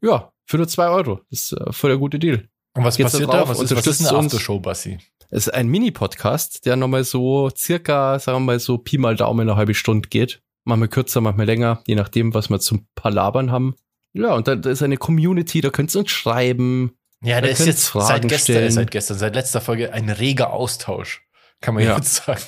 Ja, 0.00 0.32
für 0.46 0.56
nur 0.56 0.68
zwei 0.68 0.88
Euro. 0.88 1.20
Das 1.30 1.40
ist 1.40 1.52
äh, 1.52 1.72
voll 1.72 1.90
der 1.90 1.98
gute 1.98 2.18
Deal. 2.18 2.48
Und 2.74 2.84
was 2.84 2.96
Geht's 2.96 3.12
passiert 3.12 3.32
da? 3.32 3.48
Was 3.48 3.60
ist, 3.60 3.74
was 3.74 3.86
ist 3.86 4.06
eine. 4.06 4.18
Aftershow, 4.18 4.58
Bassi? 4.60 4.98
Es 5.30 5.46
ist 5.46 5.54
ein 5.54 5.68
Mini-Podcast, 5.68 6.66
der 6.66 6.76
nochmal 6.76 7.04
so 7.04 7.50
circa, 7.56 8.18
sagen 8.18 8.38
wir 8.38 8.46
mal 8.46 8.60
so 8.60 8.78
Pi 8.78 8.98
mal 8.98 9.16
Daumen 9.16 9.48
eine 9.48 9.56
halbe 9.56 9.74
Stunde 9.74 10.08
geht. 10.08 10.42
Manchmal 10.64 10.88
kürzer, 10.88 11.20
manchmal 11.20 11.46
länger, 11.46 11.82
je 11.86 11.94
nachdem, 11.94 12.34
was 12.34 12.50
wir 12.50 12.58
zum 12.58 12.86
Palabern 12.94 13.50
haben. 13.52 13.74
Ja, 14.12 14.34
und 14.34 14.48
da, 14.48 14.56
da 14.56 14.70
ist 14.70 14.82
eine 14.82 14.96
Community, 14.96 15.60
da 15.60 15.70
könnt 15.70 15.94
ihr 15.94 16.00
uns 16.00 16.10
schreiben. 16.10 16.96
Ja, 17.22 17.36
Da 17.36 17.42
der 17.42 17.50
ist 17.50 17.66
jetzt 17.66 17.86
Fragen 17.88 18.06
seit 18.06 18.22
gestern, 18.28 18.54
stellen. 18.56 18.70
seit 18.72 18.90
gestern, 18.90 19.18
seit 19.18 19.34
letzter 19.34 19.60
Folge 19.60 19.92
ein 19.92 20.08
reger 20.08 20.52
Austausch, 20.52 21.22
kann 21.60 21.74
man 21.74 21.84
Ja. 21.84 21.96
jetzt 21.96 22.14
sagen. 22.24 22.40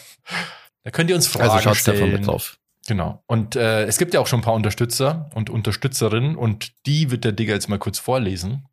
Da 0.84 0.90
könnt 0.90 1.10
ihr 1.10 1.16
uns 1.16 1.26
Fragen 1.26 1.50
also 1.50 1.62
schaut 1.62 1.72
da 1.72 1.80
stellen. 1.80 2.00
mal 2.00 2.18
mit 2.18 2.26
drauf. 2.26 2.58
Genau. 2.88 3.22
Und 3.26 3.54
äh, 3.54 3.84
es 3.84 3.98
gibt 3.98 4.14
ja 4.14 4.20
auch 4.20 4.26
schon 4.26 4.40
ein 4.40 4.44
paar 4.44 4.54
Unterstützer 4.54 5.30
und 5.34 5.50
Unterstützerinnen 5.50 6.36
und 6.36 6.72
die 6.86 7.10
wird 7.10 7.24
der 7.24 7.32
Digger 7.32 7.54
jetzt 7.54 7.68
mal 7.68 7.78
kurz 7.78 7.98
vorlesen. 7.98 8.66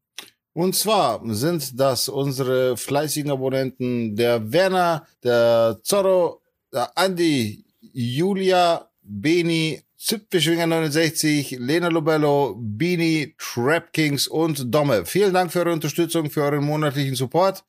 Und 0.53 0.75
zwar 0.75 1.21
sind 1.25 1.79
das 1.79 2.09
unsere 2.09 2.75
fleißigen 2.75 3.29
Abonnenten, 3.31 4.15
der 4.15 4.51
Werner, 4.51 5.05
der 5.23 5.79
Zorro, 5.83 6.41
der 6.73 6.97
Andi, 6.97 7.63
Julia, 7.93 8.89
Beni, 9.01 9.81
Zipfischwinger 9.99 10.65
69, 10.65 11.57
Lena 11.59 11.89
Lobello, 11.89 12.55
Bini, 12.57 13.35
Trap 13.37 13.91
Kings 13.91 14.27
und 14.27 14.73
Domme. 14.73 15.05
Vielen 15.05 15.33
Dank 15.33 15.51
für 15.51 15.59
eure 15.59 15.73
Unterstützung, 15.73 16.29
für 16.29 16.43
euren 16.43 16.63
monatlichen 16.63 17.15
Support. 17.15 17.65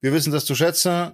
Wir 0.00 0.12
wissen 0.12 0.32
das 0.32 0.44
zu 0.44 0.54
schätzen 0.54 1.12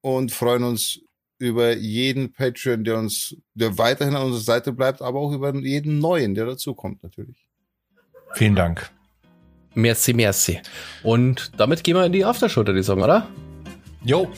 und 0.00 0.32
freuen 0.32 0.64
uns 0.64 1.00
über 1.38 1.76
jeden 1.76 2.32
Patreon, 2.32 2.82
der 2.82 2.96
uns, 2.96 3.36
der 3.52 3.76
weiterhin 3.76 4.16
an 4.16 4.22
unserer 4.22 4.42
Seite 4.42 4.72
bleibt, 4.72 5.02
aber 5.02 5.20
auch 5.20 5.32
über 5.32 5.54
jeden 5.54 5.98
neuen, 5.98 6.34
der 6.34 6.46
dazukommt, 6.46 7.02
natürlich. 7.02 7.46
Vielen 8.32 8.54
Dank. 8.54 8.90
Merci, 9.74 10.14
merci. 10.14 10.60
Und 11.02 11.52
damit 11.58 11.84
gehen 11.84 11.96
wir 11.96 12.06
in 12.06 12.12
die 12.12 12.24
Aftershow, 12.24 12.62
ich 12.62 12.86
sagen, 12.86 13.02
oder? 13.02 13.28
Jo. 14.02 14.30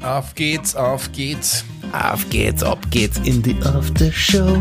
Auf 0.00 0.34
geht's, 0.36 0.76
auf 0.76 1.10
geht's. 1.10 1.64
Auf 1.94 2.28
geht's, 2.28 2.62
ab 2.64 2.78
geht's 2.90 3.20
in 3.24 3.40
die 3.40 3.56
After 3.62 4.10
Show. 4.10 4.60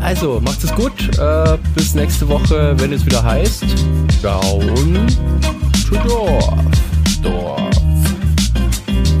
Also, 0.00 0.40
macht 0.40 0.64
es 0.64 0.74
gut. 0.74 1.18
Äh, 1.18 1.58
bis 1.74 1.94
nächste 1.94 2.26
Woche, 2.26 2.74
wenn 2.78 2.92
es 2.92 3.04
wieder 3.04 3.22
heißt. 3.22 3.64
Down 4.22 5.06
to 5.88 5.96
Dorf. 5.96 6.54
Dorf. 7.22 7.60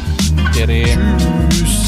Tschüss. 0.54 1.81